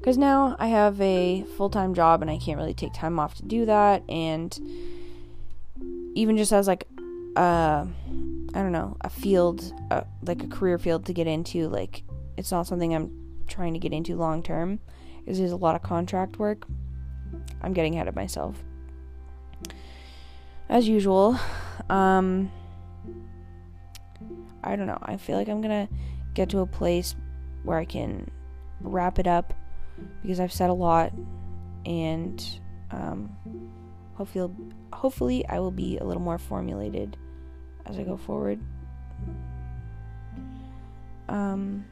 Cuz 0.03 0.17
now 0.17 0.55
I 0.59 0.67
have 0.67 0.99
a 0.99 1.43
full-time 1.57 1.93
job 1.93 2.21
and 2.21 2.29
I 2.29 2.37
can't 2.37 2.57
really 2.57 2.73
take 2.73 2.93
time 2.93 3.19
off 3.19 3.35
to 3.35 3.43
do 3.43 3.65
that 3.65 4.03
and 4.09 4.57
even 6.15 6.37
just 6.37 6.51
as 6.51 6.67
like 6.67 6.87
uh 7.35 7.85
I 8.53 8.61
don't 8.61 8.71
know, 8.71 8.97
a 9.01 9.09
field, 9.09 9.73
uh, 9.89 10.03
like 10.21 10.43
a 10.43 10.47
career 10.47 10.77
field 10.77 11.05
to 11.07 11.13
get 11.13 11.25
into. 11.25 11.67
Like, 11.69 12.03
it's 12.37 12.51
not 12.51 12.67
something 12.67 12.93
I'm 12.93 13.11
trying 13.47 13.73
to 13.73 13.79
get 13.79 13.93
into 13.93 14.15
long 14.15 14.43
term 14.43 14.79
because 15.19 15.39
there's 15.39 15.51
a 15.51 15.57
lot 15.57 15.75
of 15.75 15.81
contract 15.81 16.37
work. 16.37 16.67
I'm 17.63 17.73
getting 17.73 17.95
ahead 17.95 18.07
of 18.07 18.15
myself. 18.15 18.63
As 20.69 20.87
usual, 20.87 21.39
um, 21.89 22.51
I 24.63 24.75
don't 24.75 24.87
know. 24.87 24.99
I 25.01 25.17
feel 25.17 25.37
like 25.37 25.49
I'm 25.49 25.61
gonna 25.61 25.89
get 26.35 26.49
to 26.49 26.59
a 26.59 26.67
place 26.67 27.15
where 27.63 27.79
I 27.79 27.85
can 27.85 28.29
wrap 28.81 29.17
it 29.17 29.25
up 29.25 29.53
because 30.21 30.39
I've 30.39 30.53
said 30.53 30.69
a 30.69 30.73
lot, 30.73 31.11
and 31.85 32.43
um, 32.91 33.35
hopefully, 34.15 34.53
hopefully, 34.93 35.45
I 35.47 35.59
will 35.59 35.71
be 35.71 35.97
a 35.97 36.03
little 36.03 36.21
more 36.21 36.37
formulated 36.37 37.17
as 37.85 37.97
I 37.97 38.03
go 38.03 38.17
forward. 38.17 38.59
Um, 41.29 41.85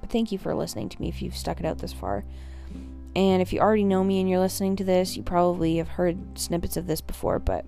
but 0.00 0.10
thank 0.10 0.32
you 0.32 0.38
for 0.38 0.54
listening 0.54 0.88
to 0.90 1.00
me 1.00 1.08
if 1.08 1.22
you've 1.22 1.36
stuck 1.36 1.60
it 1.60 1.66
out 1.66 1.78
this 1.78 1.92
far. 1.92 2.24
And 3.16 3.42
if 3.42 3.52
you 3.52 3.58
already 3.60 3.84
know 3.84 4.04
me 4.04 4.20
and 4.20 4.30
you're 4.30 4.38
listening 4.38 4.76
to 4.76 4.84
this, 4.84 5.16
you 5.16 5.22
probably 5.22 5.78
have 5.78 5.88
heard 5.88 6.38
snippets 6.38 6.76
of 6.76 6.86
this 6.86 7.00
before, 7.00 7.38
but 7.40 7.64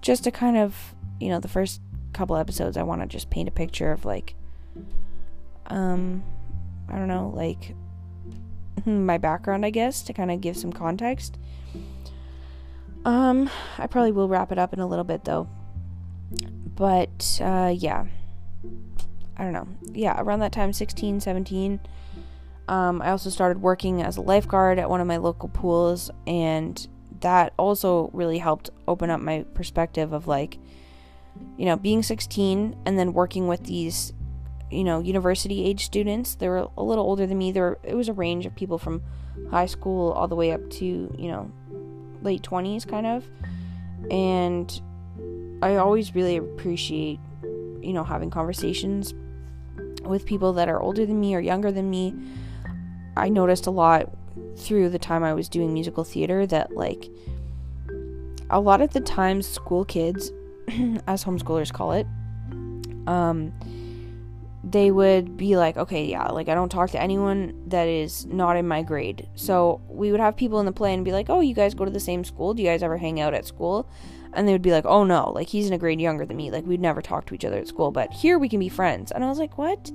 just 0.00 0.24
to 0.24 0.30
kind 0.30 0.56
of, 0.56 0.94
you 1.20 1.28
know, 1.28 1.38
the 1.38 1.48
first 1.48 1.82
couple 2.14 2.36
episodes, 2.36 2.76
I 2.76 2.82
want 2.82 3.02
to 3.02 3.06
just 3.06 3.28
paint 3.28 3.48
a 3.48 3.52
picture 3.52 3.92
of 3.92 4.06
like, 4.06 4.34
um, 5.66 6.24
I 6.88 6.96
don't 6.96 7.08
know, 7.08 7.30
like 7.34 7.74
my 8.86 9.18
background, 9.18 9.64
I 9.64 9.70
guess, 9.70 10.02
to 10.02 10.12
kind 10.12 10.30
of 10.30 10.40
give 10.40 10.56
some 10.56 10.72
context. 10.72 11.38
Um, 13.04 13.48
I 13.78 13.86
probably 13.86 14.12
will 14.12 14.28
wrap 14.28 14.52
it 14.52 14.58
up 14.58 14.72
in 14.72 14.80
a 14.80 14.86
little 14.86 15.04
bit 15.04 15.24
though. 15.24 15.48
But 16.76 17.40
uh, 17.42 17.74
yeah, 17.76 18.06
I 19.36 19.44
don't 19.44 19.52
know. 19.52 19.68
Yeah, 19.92 20.20
around 20.20 20.40
that 20.40 20.52
time, 20.52 20.72
16, 20.72 21.20
17. 21.20 21.80
Um, 22.68 23.02
I 23.02 23.10
also 23.10 23.30
started 23.30 23.60
working 23.62 24.02
as 24.02 24.16
a 24.16 24.20
lifeguard 24.20 24.78
at 24.78 24.88
one 24.88 25.00
of 25.00 25.06
my 25.06 25.16
local 25.16 25.48
pools, 25.48 26.10
and 26.26 26.86
that 27.20 27.52
also 27.58 28.10
really 28.12 28.38
helped 28.38 28.70
open 28.86 29.10
up 29.10 29.20
my 29.20 29.44
perspective 29.54 30.12
of 30.12 30.26
like, 30.26 30.58
you 31.56 31.66
know, 31.66 31.76
being 31.76 32.02
16 32.02 32.76
and 32.86 32.98
then 32.98 33.12
working 33.12 33.48
with 33.48 33.64
these, 33.64 34.12
you 34.70 34.84
know, 34.84 35.00
university 35.00 35.64
age 35.64 35.84
students. 35.84 36.34
They 36.34 36.48
were 36.48 36.68
a 36.76 36.82
little 36.82 37.04
older 37.04 37.26
than 37.26 37.38
me. 37.38 37.52
There, 37.52 37.62
were, 37.62 37.78
it 37.82 37.94
was 37.94 38.08
a 38.08 38.12
range 38.12 38.46
of 38.46 38.54
people 38.54 38.78
from 38.78 39.02
high 39.50 39.66
school 39.66 40.12
all 40.12 40.28
the 40.28 40.36
way 40.36 40.52
up 40.52 40.68
to 40.70 40.84
you 40.84 41.28
know, 41.28 41.50
late 42.22 42.42
20s, 42.42 42.86
kind 42.86 43.06
of, 43.06 43.28
and 44.10 44.80
I 45.62 45.76
always 45.76 46.14
really 46.14 46.36
appreciate, 46.36 47.18
you 47.42 47.92
know, 47.92 48.04
having 48.04 48.30
conversations 48.30 49.14
with 50.02 50.24
people 50.24 50.52
that 50.54 50.68
are 50.68 50.80
older 50.80 51.04
than 51.04 51.20
me 51.20 51.34
or 51.34 51.40
younger 51.40 51.70
than 51.70 51.90
me. 51.90 52.14
I 53.16 53.28
noticed 53.28 53.66
a 53.66 53.70
lot 53.70 54.10
through 54.56 54.88
the 54.90 54.98
time 54.98 55.22
I 55.22 55.34
was 55.34 55.48
doing 55.48 55.72
musical 55.72 56.04
theater 56.04 56.46
that, 56.46 56.74
like, 56.74 57.08
a 58.48 58.60
lot 58.60 58.80
of 58.80 58.92
the 58.92 59.00
times, 59.00 59.46
school 59.46 59.84
kids, 59.84 60.32
as 61.06 61.24
homeschoolers 61.24 61.72
call 61.72 61.92
it, 61.92 62.06
um, 63.06 63.52
they 64.62 64.90
would 64.90 65.36
be 65.36 65.56
like, 65.56 65.76
okay, 65.76 66.04
yeah, 66.04 66.28
like 66.28 66.48
I 66.48 66.54
don't 66.54 66.68
talk 66.68 66.90
to 66.90 67.00
anyone 67.00 67.62
that 67.68 67.88
is 67.88 68.26
not 68.26 68.56
in 68.56 68.68
my 68.68 68.82
grade. 68.82 69.28
So 69.34 69.80
we 69.88 70.10
would 70.10 70.20
have 70.20 70.36
people 70.36 70.60
in 70.60 70.66
the 70.66 70.72
play 70.72 70.92
and 70.92 71.04
be 71.04 71.12
like, 71.12 71.30
oh, 71.30 71.40
you 71.40 71.54
guys 71.54 71.74
go 71.74 71.84
to 71.84 71.90
the 71.90 72.00
same 72.00 72.24
school? 72.24 72.52
Do 72.52 72.62
you 72.62 72.68
guys 72.68 72.82
ever 72.82 72.98
hang 72.98 73.20
out 73.20 73.34
at 73.34 73.46
school? 73.46 73.88
and 74.32 74.46
they 74.46 74.52
would 74.52 74.62
be 74.62 74.72
like, 74.72 74.84
"Oh 74.86 75.04
no, 75.04 75.32
like 75.34 75.48
he's 75.48 75.66
in 75.66 75.72
a 75.72 75.78
grade 75.78 76.00
younger 76.00 76.24
than 76.24 76.36
me. 76.36 76.50
Like 76.50 76.66
we'd 76.66 76.80
never 76.80 77.02
talk 77.02 77.26
to 77.26 77.34
each 77.34 77.44
other 77.44 77.58
at 77.58 77.68
school, 77.68 77.90
but 77.90 78.12
here 78.12 78.38
we 78.38 78.48
can 78.48 78.60
be 78.60 78.68
friends." 78.68 79.10
And 79.10 79.24
I 79.24 79.28
was 79.28 79.38
like, 79.38 79.58
"What? 79.58 79.90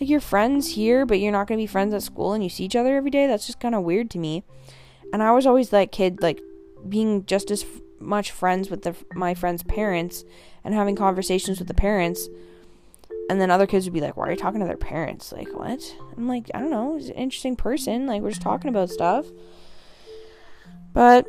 Like 0.00 0.08
you're 0.08 0.20
friends 0.20 0.74
here, 0.74 1.04
but 1.06 1.20
you're 1.20 1.32
not 1.32 1.46
going 1.46 1.58
to 1.58 1.62
be 1.62 1.66
friends 1.66 1.94
at 1.94 2.02
school 2.02 2.32
and 2.32 2.42
you 2.42 2.50
see 2.50 2.64
each 2.64 2.76
other 2.76 2.96
every 2.96 3.10
day? 3.10 3.26
That's 3.26 3.46
just 3.46 3.60
kind 3.60 3.74
of 3.74 3.82
weird 3.82 4.10
to 4.10 4.18
me." 4.18 4.44
And 5.12 5.22
I 5.22 5.32
was 5.32 5.46
always 5.46 5.70
that 5.70 5.92
kid 5.92 6.22
like 6.22 6.40
being 6.88 7.26
just 7.26 7.50
as 7.50 7.62
f- 7.62 7.80
much 7.98 8.30
friends 8.30 8.70
with 8.70 8.82
the, 8.82 8.96
my 9.14 9.34
friends' 9.34 9.62
parents 9.62 10.24
and 10.64 10.74
having 10.74 10.96
conversations 10.96 11.58
with 11.58 11.68
the 11.68 11.74
parents. 11.74 12.28
And 13.32 13.40
then 13.40 13.50
other 13.50 13.66
kids 13.66 13.86
would 13.86 13.94
be 13.94 14.02
like, 14.02 14.14
"Why 14.14 14.26
are 14.26 14.30
you 14.32 14.36
talking 14.36 14.60
to 14.60 14.66
their 14.66 14.76
parents?" 14.76 15.32
Like, 15.32 15.48
what? 15.54 15.80
I'm 16.18 16.28
like, 16.28 16.50
I 16.52 16.60
don't 16.60 16.68
know. 16.68 16.96
He's 16.96 17.08
an 17.08 17.14
interesting 17.14 17.56
person. 17.56 18.06
Like, 18.06 18.20
we're 18.20 18.28
just 18.28 18.42
talking 18.42 18.68
about 18.68 18.90
stuff. 18.90 19.24
But 20.92 21.26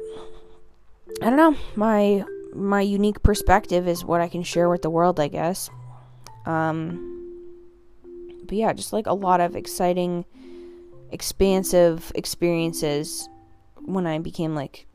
I 1.22 1.30
don't 1.30 1.38
know, 1.38 1.56
my 1.78 2.26
my 2.54 2.82
unique 2.82 3.24
perspective 3.24 3.88
is 3.88 4.04
what 4.04 4.20
I 4.20 4.28
can 4.28 4.44
share 4.44 4.68
with 4.68 4.82
the 4.82 4.90
world, 4.90 5.18
I 5.18 5.30
guess. 5.30 5.70
Um, 6.46 7.40
but 8.44 8.58
yeah, 8.58 8.74
just 8.74 8.92
like 8.92 9.08
a 9.08 9.14
lot 9.14 9.40
of 9.40 9.56
exciting, 9.56 10.26
expansive 11.10 12.12
experiences 12.16 13.30
when 13.76 14.06
I 14.06 14.20
became 14.20 14.56
like 14.56 14.88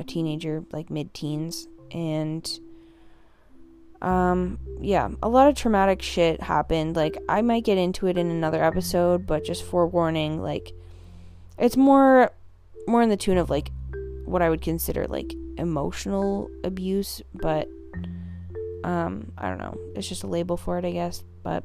a 0.00 0.02
teenager, 0.02 0.64
like 0.72 0.90
mid 0.90 1.14
teens. 1.14 1.68
And 1.92 2.44
um, 4.02 4.58
yeah, 4.80 5.08
a 5.22 5.28
lot 5.28 5.48
of 5.48 5.54
traumatic 5.56 6.02
shit 6.02 6.42
happened. 6.42 6.96
Like, 6.96 7.16
I 7.28 7.40
might 7.40 7.64
get 7.64 7.78
into 7.78 8.08
it 8.08 8.18
in 8.18 8.30
another 8.30 8.62
episode, 8.62 9.26
but 9.26 9.44
just 9.44 9.64
forewarning, 9.64 10.42
like, 10.42 10.72
it's 11.58 11.76
more, 11.76 12.32
more 12.86 13.02
in 13.02 13.08
the 13.08 13.16
tune 13.16 13.38
of 13.38 13.48
like 13.48 13.70
what 14.24 14.42
I 14.42 14.50
would 14.50 14.62
consider 14.62 15.06
like 15.06 15.34
emotional 15.56 16.50
abuse, 16.64 17.22
but 17.34 17.68
um, 18.84 19.32
I 19.38 19.48
don't 19.48 19.58
know. 19.58 19.78
It's 19.94 20.08
just 20.08 20.24
a 20.24 20.26
label 20.26 20.56
for 20.56 20.78
it, 20.78 20.84
I 20.84 20.90
guess. 20.90 21.22
But 21.42 21.64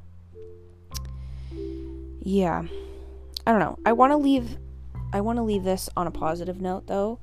yeah, 2.21 2.63
I 3.45 3.51
don't 3.51 3.59
know. 3.59 3.79
I 3.85 3.93
want 3.93 4.11
to 4.11 4.17
leave. 4.17 4.57
I 5.13 5.21
want 5.21 5.37
to 5.37 5.43
leave 5.43 5.63
this 5.63 5.89
on 5.95 6.05
a 6.05 6.11
positive 6.11 6.59
note, 6.59 6.87
though. 6.87 7.19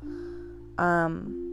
Um, 0.79 1.44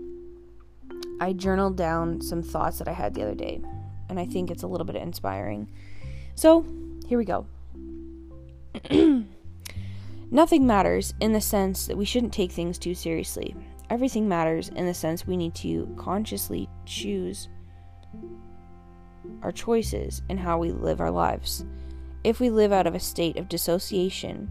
I 1.21 1.33
journaled 1.33 1.77
down 1.77 2.19
some 2.19 2.41
thoughts 2.41 2.79
that 2.79 2.87
I 2.87 2.93
had 2.93 3.13
the 3.13 3.21
other 3.21 3.35
day, 3.35 3.61
and 4.09 4.19
I 4.19 4.25
think 4.25 4.49
it's 4.49 4.63
a 4.63 4.67
little 4.67 4.85
bit 4.85 4.95
inspiring. 4.95 5.71
So, 6.33 6.65
here 7.07 7.19
we 7.19 7.25
go. 7.25 7.45
Nothing 10.31 10.65
matters 10.65 11.13
in 11.19 11.31
the 11.31 11.39
sense 11.39 11.85
that 11.85 11.95
we 11.95 12.05
shouldn't 12.05 12.33
take 12.33 12.51
things 12.51 12.79
too 12.79 12.95
seriously. 12.95 13.55
Everything 13.91 14.27
matters 14.27 14.69
in 14.69 14.87
the 14.87 14.95
sense 14.95 15.27
we 15.27 15.37
need 15.37 15.53
to 15.55 15.93
consciously 15.95 16.67
choose 16.85 17.49
our 19.43 19.51
choices 19.51 20.23
and 20.27 20.39
how 20.39 20.57
we 20.57 20.71
live 20.71 20.99
our 20.99 21.11
lives. 21.11 21.65
If 22.23 22.39
we 22.39 22.49
live 22.49 22.71
out 22.71 22.87
of 22.87 22.95
a 22.95 22.99
state 22.99 23.37
of 23.37 23.47
dissociation 23.47 24.49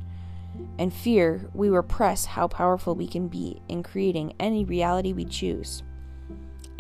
and 0.79 0.95
fear, 0.95 1.49
we 1.53 1.69
repress 1.69 2.27
how 2.27 2.47
powerful 2.47 2.95
we 2.95 3.09
can 3.09 3.27
be 3.27 3.61
in 3.69 3.83
creating 3.83 4.35
any 4.39 4.65
reality 4.65 5.13
we 5.13 5.25
choose. 5.25 5.83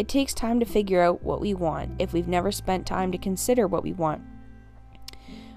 It 0.00 0.08
takes 0.08 0.32
time 0.32 0.60
to 0.60 0.64
figure 0.64 1.02
out 1.02 1.22
what 1.22 1.42
we 1.42 1.52
want 1.52 2.00
if 2.00 2.14
we've 2.14 2.26
never 2.26 2.50
spent 2.50 2.86
time 2.86 3.12
to 3.12 3.18
consider 3.18 3.68
what 3.68 3.82
we 3.82 3.92
want. 3.92 4.22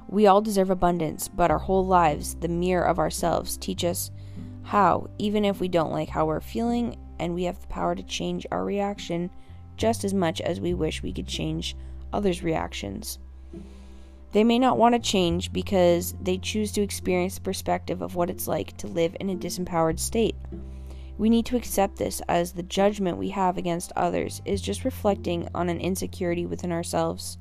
We 0.10 0.28
all 0.28 0.42
deserve 0.42 0.70
abundance, 0.70 1.30
but 1.30 1.50
our 1.50 1.60
whole 1.60 1.86
lives, 1.86 2.36
the 2.36 2.50
mirror 2.50 2.84
of 2.84 3.00
ourselves, 3.00 3.56
teach 3.56 3.86
us 3.86 4.12
how, 4.64 5.10
even 5.18 5.46
if 5.46 5.62
we 5.62 5.70
don't 5.70 5.94
like 5.94 6.10
how 6.10 6.26
we're 6.26 6.42
feeling, 6.42 6.98
and 7.20 7.34
we 7.34 7.46
have 7.46 7.62
the 7.62 7.68
power 7.68 7.96
to 7.96 8.04
change 8.04 8.46
our 8.52 8.66
reaction 8.66 9.30
just 9.78 10.04
as 10.04 10.14
much 10.14 10.42
as 10.42 10.60
we 10.60 10.74
wish 10.74 11.02
we 11.02 11.14
could 11.14 11.26
change 11.26 11.78
others' 12.12 12.44
reactions. 12.44 13.20
They 14.34 14.44
may 14.44 14.60
not 14.60 14.78
want 14.78 14.94
to 14.94 15.00
change 15.00 15.54
because 15.54 16.16
they 16.22 16.38
choose 16.38 16.74
to 16.74 16.82
experience 16.82 17.36
the 17.36 17.42
perspective 17.42 18.02
of 18.02 18.16
what 18.16 18.30
it's 18.30 18.50
like 18.50 18.76
to 18.80 18.88
live 18.88 19.16
in 19.22 19.30
a 19.30 19.36
disempowered 19.36 20.00
state. 20.00 20.36
We 21.18 21.30
need 21.30 21.46
to 21.48 21.56
accept 21.56 21.98
this 21.98 22.22
as 22.28 22.54
the 22.54 22.64
judgment 22.64 23.18
we 23.18 23.30
have 23.30 23.58
against 23.58 23.92
others 23.96 24.42
is 24.46 24.62
just 24.62 24.84
reflecting 24.84 25.48
on 25.54 25.70
an 25.70 25.80
insecurity 25.80 26.46
within 26.46 26.72
ourselves. 26.72 27.38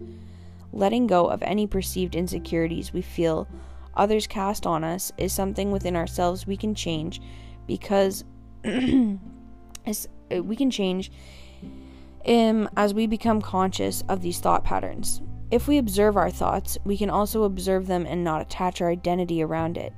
Letting 0.72 1.06
go 1.06 1.26
of 1.26 1.42
any 1.42 1.66
perceived 1.66 2.14
insecurities 2.14 2.92
we 2.92 3.02
feel 3.02 3.48
others 3.94 4.26
cast 4.26 4.66
on 4.66 4.84
us 4.84 5.12
is 5.18 5.32
something 5.32 5.70
within 5.70 5.96
ourselves 5.96 6.46
we 6.46 6.56
can 6.56 6.74
change 6.74 7.20
because 7.66 8.24
uh, 8.64 10.42
we 10.42 10.56
can 10.56 10.70
change 10.70 11.10
um, 12.26 12.68
as 12.76 12.94
we 12.94 13.06
become 13.06 13.40
conscious 13.40 14.02
of 14.08 14.22
these 14.22 14.38
thought 14.38 14.64
patterns. 14.64 15.20
If 15.50 15.68
we 15.68 15.78
observe 15.78 16.16
our 16.16 16.30
thoughts, 16.30 16.78
we 16.84 16.96
can 16.96 17.10
also 17.10 17.42
observe 17.42 17.86
them 17.86 18.06
and 18.06 18.24
not 18.24 18.40
attach 18.40 18.80
our 18.80 18.90
identity 18.90 19.42
around 19.42 19.76
it. 19.76 19.92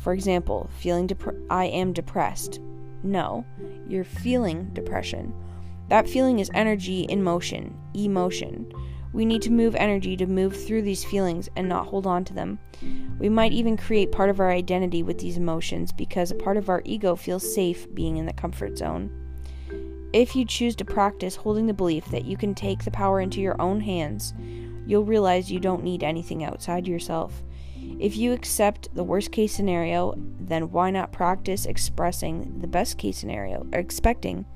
For 0.00 0.12
example, 0.12 0.70
feeling 0.78 1.06
dep- 1.06 1.34
I 1.50 1.66
am 1.66 1.92
depressed. 1.92 2.60
No, 3.02 3.44
you're 3.88 4.04
feeling 4.04 4.70
depression. 4.72 5.32
That 5.88 6.08
feeling 6.08 6.38
is 6.38 6.50
energy 6.52 7.02
in 7.02 7.22
motion, 7.22 7.76
emotion. 7.94 8.72
We 9.12 9.24
need 9.24 9.40
to 9.42 9.50
move 9.50 9.74
energy 9.74 10.16
to 10.16 10.26
move 10.26 10.54
through 10.54 10.82
these 10.82 11.04
feelings 11.04 11.48
and 11.56 11.68
not 11.68 11.86
hold 11.86 12.06
on 12.06 12.24
to 12.26 12.34
them. 12.34 12.58
We 13.18 13.28
might 13.28 13.52
even 13.52 13.76
create 13.76 14.12
part 14.12 14.28
of 14.28 14.38
our 14.38 14.50
identity 14.50 15.02
with 15.02 15.18
these 15.18 15.38
emotions 15.38 15.92
because 15.92 16.30
a 16.30 16.36
part 16.36 16.56
of 16.56 16.68
our 16.68 16.82
ego 16.84 17.16
feels 17.16 17.54
safe 17.54 17.92
being 17.94 18.18
in 18.18 18.26
the 18.26 18.32
comfort 18.34 18.76
zone. 18.76 19.10
If 20.12 20.36
you 20.36 20.44
choose 20.44 20.76
to 20.76 20.84
practice 20.84 21.36
holding 21.36 21.66
the 21.66 21.74
belief 21.74 22.06
that 22.06 22.24
you 22.24 22.36
can 22.36 22.54
take 22.54 22.84
the 22.84 22.90
power 22.90 23.20
into 23.20 23.40
your 23.40 23.60
own 23.60 23.80
hands, 23.80 24.34
you'll 24.86 25.04
realize 25.04 25.50
you 25.50 25.60
don't 25.60 25.84
need 25.84 26.02
anything 26.02 26.44
outside 26.44 26.86
yourself. 26.86 27.42
If 27.98 28.16
you 28.16 28.32
accept 28.32 28.94
the 28.94 29.04
worst 29.04 29.32
case 29.32 29.52
scenario, 29.52 30.14
then 30.38 30.70
why 30.70 30.90
not 30.90 31.12
practice 31.12 31.66
expressing 31.66 32.60
the 32.60 32.66
best 32.66 32.98
case 32.98 33.18
scenario, 33.18 33.66
or 33.72 33.78
expecting 33.78 34.46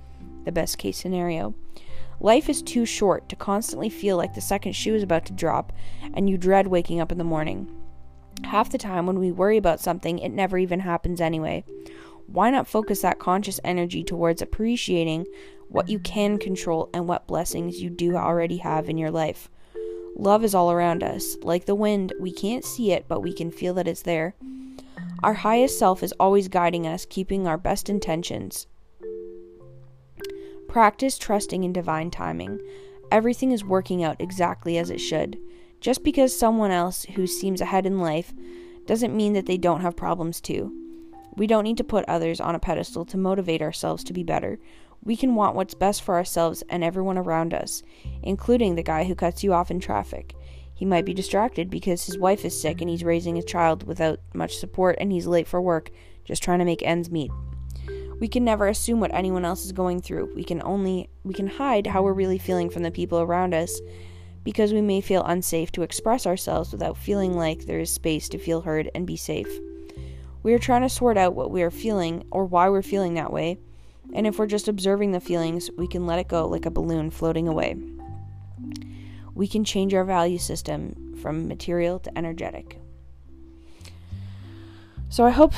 the 0.44 0.52
best 0.52 0.78
case 0.78 0.96
scenario? 0.96 1.54
Life 2.20 2.48
is 2.48 2.62
too 2.62 2.86
short 2.86 3.28
to 3.28 3.36
constantly 3.36 3.88
feel 3.88 4.16
like 4.16 4.34
the 4.34 4.40
second 4.40 4.72
shoe 4.72 4.94
is 4.94 5.02
about 5.02 5.26
to 5.26 5.32
drop 5.32 5.72
and 6.14 6.30
you 6.30 6.38
dread 6.38 6.68
waking 6.68 7.00
up 7.00 7.10
in 7.10 7.18
the 7.18 7.24
morning. 7.24 7.68
Half 8.44 8.70
the 8.70 8.78
time, 8.78 9.06
when 9.06 9.18
we 9.18 9.32
worry 9.32 9.56
about 9.56 9.80
something, 9.80 10.18
it 10.18 10.30
never 10.30 10.56
even 10.56 10.80
happens 10.80 11.20
anyway. 11.20 11.64
Why 12.26 12.50
not 12.50 12.68
focus 12.68 13.02
that 13.02 13.18
conscious 13.18 13.58
energy 13.64 14.04
towards 14.04 14.40
appreciating 14.40 15.26
what 15.68 15.88
you 15.88 15.98
can 15.98 16.38
control 16.38 16.90
and 16.94 17.08
what 17.08 17.26
blessings 17.26 17.82
you 17.82 17.90
do 17.90 18.16
already 18.16 18.58
have 18.58 18.88
in 18.88 18.98
your 18.98 19.10
life? 19.10 19.50
Love 20.16 20.44
is 20.44 20.54
all 20.54 20.70
around 20.70 21.02
us. 21.02 21.36
Like 21.42 21.64
the 21.64 21.74
wind, 21.74 22.12
we 22.20 22.32
can't 22.32 22.64
see 22.64 22.92
it, 22.92 23.06
but 23.08 23.20
we 23.20 23.32
can 23.32 23.50
feel 23.50 23.74
that 23.74 23.88
it's 23.88 24.02
there. 24.02 24.34
Our 25.22 25.34
highest 25.34 25.78
self 25.78 26.02
is 26.02 26.12
always 26.18 26.48
guiding 26.48 26.86
us, 26.86 27.06
keeping 27.06 27.46
our 27.46 27.58
best 27.58 27.88
intentions. 27.88 28.66
Practice 30.68 31.18
trusting 31.18 31.64
in 31.64 31.72
divine 31.72 32.10
timing. 32.10 32.60
Everything 33.10 33.52
is 33.52 33.64
working 33.64 34.02
out 34.02 34.20
exactly 34.20 34.78
as 34.78 34.90
it 34.90 34.98
should. 34.98 35.38
Just 35.80 36.02
because 36.02 36.36
someone 36.36 36.70
else 36.70 37.04
who 37.14 37.26
seems 37.26 37.60
ahead 37.60 37.86
in 37.86 38.00
life 38.00 38.32
doesn't 38.86 39.16
mean 39.16 39.32
that 39.34 39.46
they 39.46 39.58
don't 39.58 39.80
have 39.80 39.96
problems 39.96 40.40
too. 40.40 40.72
We 41.36 41.46
don't 41.46 41.64
need 41.64 41.76
to 41.78 41.84
put 41.84 42.04
others 42.06 42.40
on 42.40 42.54
a 42.54 42.58
pedestal 42.58 43.04
to 43.06 43.16
motivate 43.16 43.62
ourselves 43.62 44.04
to 44.04 44.12
be 44.12 44.22
better. 44.22 44.58
We 45.04 45.16
can 45.16 45.34
want 45.34 45.56
what's 45.56 45.74
best 45.74 46.02
for 46.02 46.14
ourselves 46.14 46.62
and 46.68 46.84
everyone 46.84 47.18
around 47.18 47.52
us, 47.52 47.82
including 48.22 48.74
the 48.74 48.82
guy 48.82 49.04
who 49.04 49.14
cuts 49.14 49.42
you 49.42 49.52
off 49.52 49.70
in 49.70 49.80
traffic. 49.80 50.34
He 50.74 50.84
might 50.84 51.04
be 51.04 51.14
distracted 51.14 51.70
because 51.70 52.06
his 52.06 52.18
wife 52.18 52.44
is 52.44 52.60
sick 52.60 52.80
and 52.80 52.88
he's 52.88 53.04
raising 53.04 53.38
a 53.38 53.42
child 53.42 53.86
without 53.86 54.20
much 54.34 54.56
support 54.56 54.96
and 55.00 55.10
he's 55.10 55.26
late 55.26 55.48
for 55.48 55.60
work, 55.60 55.90
just 56.24 56.42
trying 56.42 56.60
to 56.60 56.64
make 56.64 56.82
ends 56.82 57.10
meet. 57.10 57.30
We 58.20 58.28
can 58.28 58.44
never 58.44 58.68
assume 58.68 59.00
what 59.00 59.12
anyone 59.12 59.44
else 59.44 59.64
is 59.64 59.72
going 59.72 60.00
through. 60.00 60.32
We 60.34 60.44
can 60.44 60.62
only 60.62 61.10
we 61.24 61.34
can 61.34 61.48
hide 61.48 61.88
how 61.88 62.02
we're 62.02 62.12
really 62.12 62.38
feeling 62.38 62.70
from 62.70 62.84
the 62.84 62.90
people 62.92 63.20
around 63.20 63.54
us 63.54 63.80
because 64.44 64.72
we 64.72 64.80
may 64.80 65.00
feel 65.00 65.24
unsafe 65.24 65.72
to 65.72 65.82
express 65.82 66.26
ourselves 66.26 66.72
without 66.72 66.96
feeling 66.96 67.36
like 67.36 67.66
there 67.66 67.80
is 67.80 67.90
space 67.90 68.28
to 68.28 68.38
feel 68.38 68.60
heard 68.60 68.90
and 68.94 69.06
be 69.06 69.16
safe. 69.16 69.48
We 70.42 70.52
are 70.54 70.58
trying 70.58 70.82
to 70.82 70.88
sort 70.88 71.16
out 71.16 71.34
what 71.34 71.50
we 71.50 71.62
are 71.62 71.70
feeling 71.70 72.24
or 72.30 72.44
why 72.44 72.68
we're 72.68 72.82
feeling 72.82 73.14
that 73.14 73.32
way, 73.32 73.58
and 74.14 74.26
if 74.26 74.38
we're 74.38 74.46
just 74.46 74.68
observing 74.68 75.12
the 75.12 75.20
feelings, 75.20 75.70
we 75.76 75.86
can 75.86 76.06
let 76.06 76.18
it 76.18 76.28
go 76.28 76.46
like 76.46 76.66
a 76.66 76.70
balloon 76.70 77.10
floating 77.10 77.48
away. 77.48 77.76
We 79.34 79.48
can 79.48 79.64
change 79.64 79.94
our 79.94 80.04
value 80.04 80.38
system 80.38 81.16
from 81.20 81.48
material 81.48 81.98
to 82.00 82.18
energetic. 82.18 82.78
So 85.08 85.24
I 85.24 85.30
hope 85.30 85.54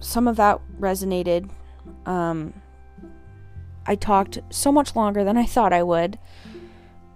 some 0.00 0.28
of 0.28 0.36
that 0.36 0.60
resonated 0.78 1.50
um, 2.06 2.54
I 3.86 3.94
talked 3.94 4.38
so 4.50 4.70
much 4.70 4.94
longer 4.94 5.24
than 5.24 5.36
I 5.36 5.44
thought 5.44 5.72
I 5.72 5.82
would, 5.82 6.18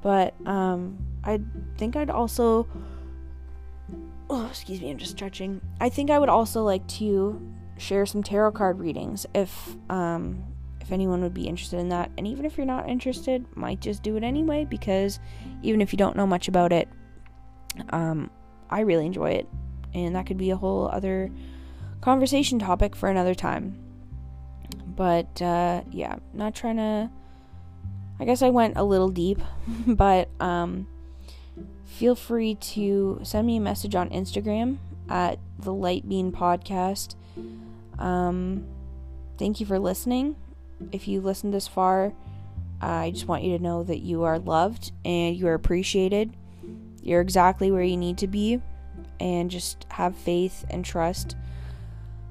but 0.02 0.34
um, 0.46 0.98
I 1.22 1.40
think 1.76 1.96
I'd 1.96 2.10
also. 2.10 2.66
Oh, 4.30 4.46
excuse 4.46 4.80
me, 4.80 4.90
I'm 4.90 4.96
just 4.96 5.12
stretching. 5.12 5.60
I 5.80 5.90
think 5.90 6.10
I 6.10 6.18
would 6.18 6.30
also 6.30 6.62
like 6.62 6.86
to 6.88 7.40
share 7.76 8.06
some 8.06 8.22
tarot 8.22 8.52
card 8.52 8.78
readings 8.78 9.26
if 9.34 9.76
um, 9.90 10.42
if 10.82 10.92
anyone 10.92 11.22
would 11.22 11.34
be 11.34 11.46
interested 11.46 11.78
in 11.78 11.88
that. 11.88 12.10
And 12.18 12.26
even 12.26 12.44
if 12.44 12.56
you're 12.56 12.66
not 12.66 12.88
interested, 12.88 13.44
might 13.56 13.80
just 13.80 14.02
do 14.02 14.16
it 14.16 14.22
anyway 14.22 14.64
because 14.64 15.18
even 15.62 15.80
if 15.80 15.92
you 15.92 15.96
don't 15.96 16.16
know 16.16 16.26
much 16.26 16.48
about 16.48 16.72
it, 16.72 16.88
um, 17.90 18.30
I 18.70 18.80
really 18.80 19.06
enjoy 19.06 19.30
it, 19.30 19.48
and 19.94 20.14
that 20.16 20.26
could 20.26 20.38
be 20.38 20.50
a 20.50 20.56
whole 20.56 20.88
other 20.88 21.30
conversation 22.00 22.58
topic 22.58 22.96
for 22.96 23.08
another 23.08 23.34
time. 23.34 23.78
But 24.86 25.40
uh, 25.40 25.82
yeah, 25.90 26.16
not 26.32 26.54
trying 26.54 26.76
to. 26.76 27.10
I 28.20 28.24
guess 28.24 28.42
I 28.42 28.50
went 28.50 28.76
a 28.76 28.84
little 28.84 29.08
deep, 29.08 29.40
but 29.86 30.28
um, 30.40 30.86
feel 31.86 32.14
free 32.14 32.54
to 32.56 33.20
send 33.22 33.46
me 33.46 33.56
a 33.56 33.60
message 33.60 33.94
on 33.94 34.10
Instagram 34.10 34.78
at 35.08 35.38
the 35.58 35.72
Light 35.72 36.08
Bean 36.08 36.30
Podcast. 36.30 37.16
Um, 37.98 38.66
thank 39.38 39.60
you 39.60 39.66
for 39.66 39.78
listening, 39.78 40.36
if 40.92 41.06
you 41.06 41.20
listened 41.20 41.54
this 41.54 41.68
far, 41.68 42.12
I 42.80 43.10
just 43.10 43.28
want 43.28 43.44
you 43.44 43.56
to 43.56 43.62
know 43.62 43.84
that 43.84 44.00
you 44.00 44.24
are 44.24 44.38
loved 44.38 44.92
and 45.04 45.36
you 45.36 45.46
are 45.46 45.54
appreciated. 45.54 46.34
You're 47.02 47.20
exactly 47.20 47.70
where 47.70 47.82
you 47.82 47.96
need 47.96 48.18
to 48.18 48.26
be, 48.26 48.60
and 49.20 49.50
just 49.50 49.86
have 49.90 50.16
faith 50.16 50.64
and 50.70 50.84
trust. 50.84 51.36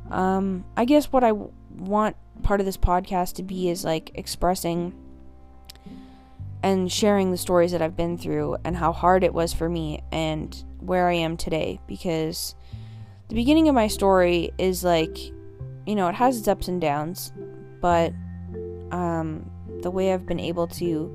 Um, 0.10 0.66
I 0.76 0.86
guess 0.86 1.06
what 1.12 1.24
I 1.24 1.30
w- 1.30 1.52
want 1.78 2.16
part 2.44 2.60
of 2.60 2.66
this 2.66 2.78
podcast 2.78 3.36
to 3.36 3.44
be 3.44 3.70
is 3.70 3.86
like 3.86 4.12
expressing 4.16 4.94
and 6.64 6.92
sharing 6.92 7.32
the 7.32 7.38
stories 7.38 7.72
that 7.72 7.82
I've 7.82 7.96
been 7.96 8.18
through 8.18 8.58
and 8.64 8.76
how 8.76 8.92
hard 8.92 9.24
it 9.24 9.34
was 9.34 9.54
for 9.54 9.70
me 9.70 10.02
and 10.12 10.64
where 10.80 11.08
I 11.08 11.14
am 11.14 11.38
today 11.38 11.80
because 11.88 12.56
the 13.30 13.36
beginning 13.36 13.70
of 13.70 13.76
my 13.76 13.88
story 13.88 14.52
is 14.58 14.84
like 14.84 15.18
you 15.86 15.96
know, 15.96 16.08
it 16.08 16.16
has 16.16 16.38
its 16.38 16.48
ups 16.48 16.68
and 16.68 16.80
downs, 16.80 17.34
but 17.80 18.14
um 18.92 19.50
the 19.82 19.90
way 19.92 20.14
I've 20.14 20.26
been 20.26 20.40
able 20.40 20.68
to 20.68 21.12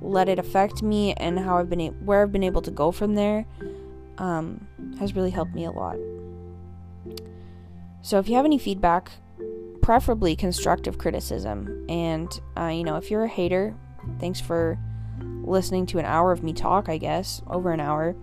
let 0.00 0.28
it 0.28 0.38
affect 0.38 0.82
me 0.82 1.12
and 1.14 1.38
how 1.38 1.58
I've 1.58 1.68
been 1.68 1.80
a- 1.80 1.90
where 2.04 2.22
I've 2.22 2.32
been 2.32 2.42
able 2.44 2.62
to 2.62 2.70
go 2.70 2.90
from 2.90 3.14
there 3.14 3.44
um 4.18 4.66
has 4.98 5.14
really 5.14 5.30
helped 5.30 5.54
me 5.54 5.64
a 5.64 5.70
lot. 5.70 5.96
So 8.02 8.18
if 8.18 8.28
you 8.28 8.36
have 8.36 8.44
any 8.44 8.58
feedback, 8.58 9.10
preferably 9.82 10.36
constructive 10.36 10.98
criticism, 10.98 11.84
and 11.88 12.28
uh, 12.56 12.68
you 12.68 12.84
know, 12.84 12.96
if 12.96 13.10
you're 13.10 13.24
a 13.24 13.28
hater, 13.28 13.74
thanks 14.18 14.40
for 14.40 14.78
listening 15.42 15.86
to 15.86 15.98
an 15.98 16.04
hour 16.04 16.32
of 16.32 16.42
me 16.42 16.52
talk, 16.52 16.88
I 16.88 16.96
guess, 16.96 17.42
over 17.46 17.72
an 17.72 17.80
hour. 17.80 18.14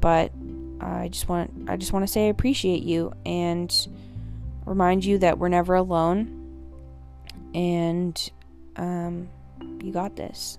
But 0.00 0.32
I 0.80 1.08
just 1.08 1.28
want 1.28 1.68
I 1.68 1.76
just 1.76 1.92
want 1.92 2.06
to 2.06 2.12
say 2.12 2.26
I 2.26 2.28
appreciate 2.28 2.82
you 2.82 3.12
and 3.24 3.74
remind 4.64 5.04
you 5.04 5.18
that 5.18 5.38
we're 5.38 5.48
never 5.48 5.74
alone 5.74 6.41
and 7.54 8.30
um, 8.76 9.28
you 9.82 9.92
got 9.92 10.16
this. 10.16 10.58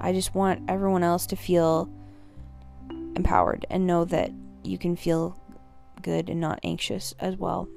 I 0.00 0.12
just 0.12 0.34
want 0.34 0.62
everyone 0.68 1.02
else 1.02 1.26
to 1.26 1.36
feel 1.36 1.90
empowered 3.16 3.66
and 3.68 3.86
know 3.86 4.04
that 4.06 4.30
you 4.62 4.78
can 4.78 4.96
feel 4.96 5.36
good 6.02 6.28
and 6.28 6.40
not 6.40 6.60
anxious 6.62 7.14
as 7.18 7.36
well. 7.36 7.68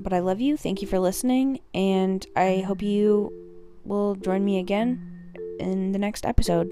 But 0.00 0.12
I 0.12 0.20
love 0.20 0.40
you. 0.40 0.56
Thank 0.56 0.82
you 0.82 0.88
for 0.88 0.98
listening. 0.98 1.60
And 1.74 2.24
I 2.36 2.64
hope 2.66 2.82
you 2.82 3.32
will 3.84 4.14
join 4.16 4.44
me 4.44 4.58
again 4.58 5.32
in 5.58 5.92
the 5.92 5.98
next 5.98 6.24
episode. 6.24 6.70